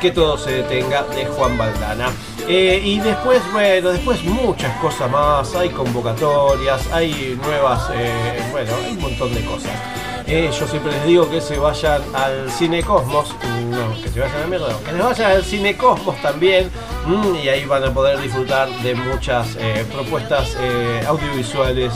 que 0.00 0.10
todo 0.10 0.36
se 0.36 0.50
detenga 0.62 1.02
de 1.04 1.26
Juan 1.26 1.56
Baldana 1.58 2.10
eh, 2.48 2.80
y 2.84 2.98
después, 2.98 3.40
bueno, 3.52 3.90
después 3.92 4.22
muchas 4.24 4.76
cosas 4.78 5.10
más, 5.10 5.54
hay 5.54 5.70
convocatorias, 5.70 6.90
hay 6.92 7.38
nuevas, 7.40 7.88
eh, 7.94 8.42
bueno, 8.50 8.72
hay 8.84 8.92
un 8.92 9.00
montón 9.00 9.32
de 9.32 9.44
cosas. 9.44 9.70
Eh, 10.26 10.50
yo 10.58 10.66
siempre 10.66 10.92
les 10.92 11.04
digo 11.04 11.28
que 11.28 11.40
se 11.40 11.58
vayan 11.58 12.02
al 12.14 12.50
Cine 12.50 12.82
Cosmos, 12.82 13.34
no, 13.70 14.02
que 14.02 14.08
se 14.08 14.20
vayan 14.20 14.42
a 14.42 14.46
mierda, 14.46 14.68
no, 14.68 15.08
que 15.08 15.14
se 15.14 15.22
vayan 15.22 15.30
al 15.32 15.44
Cine 15.44 15.76
Cosmos 15.76 16.20
también, 16.22 16.70
mm, 17.06 17.34
y 17.36 17.48
ahí 17.48 17.64
van 17.64 17.84
a 17.84 17.92
poder 17.92 18.20
disfrutar 18.20 18.68
de 18.82 18.94
muchas 18.94 19.56
eh, 19.58 19.84
propuestas 19.92 20.56
eh, 20.60 21.02
audiovisuales 21.06 21.92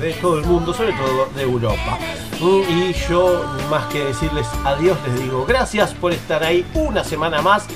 de 0.00 0.12
todo 0.20 0.38
el 0.38 0.44
mundo, 0.46 0.72
sobre 0.72 0.92
todo 0.92 1.28
de 1.34 1.42
Europa. 1.42 1.98
Mm, 2.40 2.62
y 2.68 2.92
yo, 3.08 3.44
más 3.70 3.86
que 3.86 4.04
decirles 4.04 4.46
adiós, 4.64 4.96
les 5.06 5.22
digo 5.22 5.44
gracias 5.46 5.92
por 5.94 6.12
estar 6.12 6.42
ahí 6.42 6.64
una 6.74 7.04
semana 7.04 7.42
más 7.42 7.66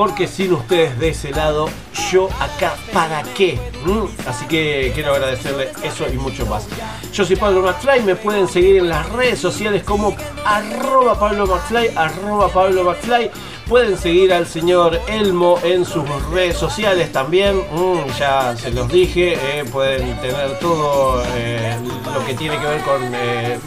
porque 0.00 0.26
sin 0.26 0.54
ustedes 0.54 0.98
de 0.98 1.10
ese 1.10 1.30
lado, 1.30 1.68
yo 2.10 2.28
acá, 2.40 2.74
¿para 2.92 3.22
qué? 3.34 3.58
¿Mm? 3.84 4.28
Así 4.28 4.46
que 4.46 4.92
quiero 4.94 5.14
agradecerles 5.14 5.68
eso 5.82 6.06
y 6.12 6.16
mucho 6.16 6.46
más. 6.46 6.66
Yo 7.12 7.24
soy 7.24 7.36
Pablo 7.36 7.62
McFly, 7.62 8.02
me 8.02 8.16
pueden 8.16 8.48
seguir 8.48 8.76
en 8.76 8.88
las 8.88 9.08
redes 9.10 9.38
sociales 9.38 9.82
como 9.84 10.16
arroba 10.44 11.18
Pablo 11.18 11.46
McFly, 11.46 11.90
arroba 11.96 12.48
Pablo 12.48 12.84
McFly. 12.84 13.30
Pueden 13.68 13.96
seguir 13.96 14.32
al 14.32 14.48
señor 14.48 15.00
Elmo 15.06 15.56
en 15.62 15.84
sus 15.84 16.02
redes 16.32 16.56
sociales 16.56 17.12
también, 17.12 17.62
Mm, 17.72 18.10
ya 18.18 18.56
se 18.56 18.70
los 18.72 18.88
dije, 18.88 19.34
eh, 19.34 19.64
pueden 19.70 20.20
tener 20.20 20.58
todo 20.58 21.22
eh, 21.36 21.76
lo 22.12 22.26
que 22.26 22.34
tiene 22.34 22.58
que 22.58 22.66
ver 22.66 22.80
con 22.82 23.14
eh, 23.14 23.58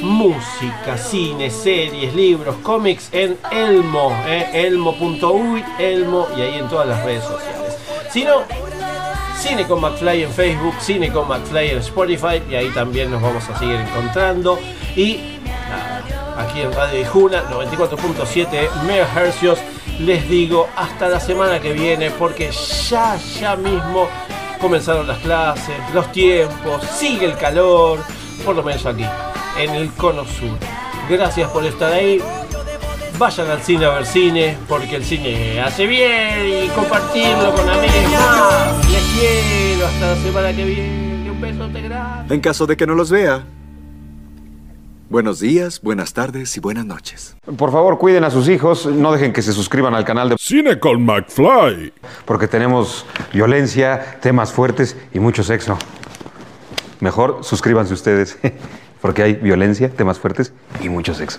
música, 0.00 0.96
cine, 0.96 1.50
series, 1.50 2.14
libros, 2.14 2.56
cómics 2.62 3.10
en 3.12 3.36
Elmo, 3.50 4.16
elmo.uy, 4.26 5.62
Elmo 5.78 6.26
y 6.36 6.40
ahí 6.40 6.58
en 6.58 6.68
todas 6.68 6.88
las 6.88 7.04
redes 7.04 7.24
sociales. 7.24 7.76
Si 8.12 8.24
no, 8.24 8.42
Cine 9.38 9.66
con 9.66 9.80
McFly 9.80 10.24
en 10.24 10.32
Facebook, 10.32 10.74
Cine 10.80 11.12
con 11.12 11.28
McFly 11.28 11.70
en 11.70 11.78
Spotify 11.78 12.42
y 12.50 12.56
ahí 12.56 12.68
también 12.70 13.10
nos 13.10 13.22
vamos 13.22 13.48
a 13.48 13.58
seguir 13.58 13.76
encontrando. 13.76 14.58
Y 14.96 15.38
nada, 15.44 16.02
aquí 16.36 16.60
en 16.60 16.72
Radio 16.72 17.00
Ijuna 17.00 17.44
94.7 17.48 18.68
MHz 18.82 19.60
les 20.00 20.28
digo 20.28 20.68
hasta 20.76 21.08
la 21.08 21.20
semana 21.20 21.60
que 21.60 21.72
viene 21.72 22.10
porque 22.10 22.50
ya, 22.50 23.16
ya 23.16 23.54
mismo 23.54 24.08
comenzaron 24.60 25.06
las 25.06 25.18
clases, 25.18 25.76
los 25.94 26.10
tiempos, 26.10 26.82
sigue 26.84 27.26
el 27.26 27.36
calor, 27.36 28.00
por 28.44 28.56
lo 28.56 28.62
menos 28.62 28.84
aquí, 28.86 29.06
en 29.56 29.70
el 29.70 29.92
Cono 29.92 30.24
Sur. 30.24 30.58
Gracias 31.08 31.48
por 31.50 31.64
estar 31.64 31.92
ahí. 31.92 32.20
Vayan 33.20 33.50
al 33.50 33.60
cine 33.60 33.84
a 33.84 33.90
ver 33.90 34.06
cine, 34.06 34.56
porque 34.66 34.96
el 34.96 35.04
cine 35.04 35.60
hace 35.60 35.86
bien 35.86 36.64
y 36.64 36.68
compartirlo 36.68 37.54
con 37.54 37.68
amigos. 37.68 38.88
Les 38.90 39.02
quiero 39.12 39.86
hasta 39.88 40.14
la 40.14 40.16
semana 40.16 40.56
que 40.56 40.64
viene. 40.64 41.30
Un 41.30 41.38
besote 41.38 41.82
grande. 41.82 42.34
En 42.34 42.40
caso 42.40 42.66
de 42.66 42.78
que 42.78 42.86
no 42.86 42.94
los 42.94 43.10
vea. 43.10 43.44
Buenos 45.10 45.38
días, 45.38 45.82
buenas 45.82 46.14
tardes 46.14 46.56
y 46.56 46.60
buenas 46.60 46.86
noches. 46.86 47.36
Por 47.58 47.70
favor, 47.70 47.98
cuiden 47.98 48.24
a 48.24 48.30
sus 48.30 48.48
hijos, 48.48 48.86
no 48.86 49.12
dejen 49.12 49.34
que 49.34 49.42
se 49.42 49.52
suscriban 49.52 49.94
al 49.94 50.06
canal 50.06 50.30
de 50.30 50.36
Cine 50.38 50.80
con 50.80 51.04
McFly. 51.04 51.92
Porque 52.24 52.48
tenemos 52.48 53.04
violencia, 53.34 54.18
temas 54.22 54.50
fuertes 54.50 54.96
y 55.12 55.20
mucho 55.20 55.42
sexo. 55.42 55.76
Mejor 57.00 57.40
suscríbanse 57.42 57.92
ustedes, 57.92 58.38
porque 59.02 59.22
hay 59.22 59.34
violencia, 59.34 59.90
temas 59.90 60.18
fuertes 60.18 60.54
y 60.80 60.88
mucho 60.88 61.12
sexo. 61.12 61.38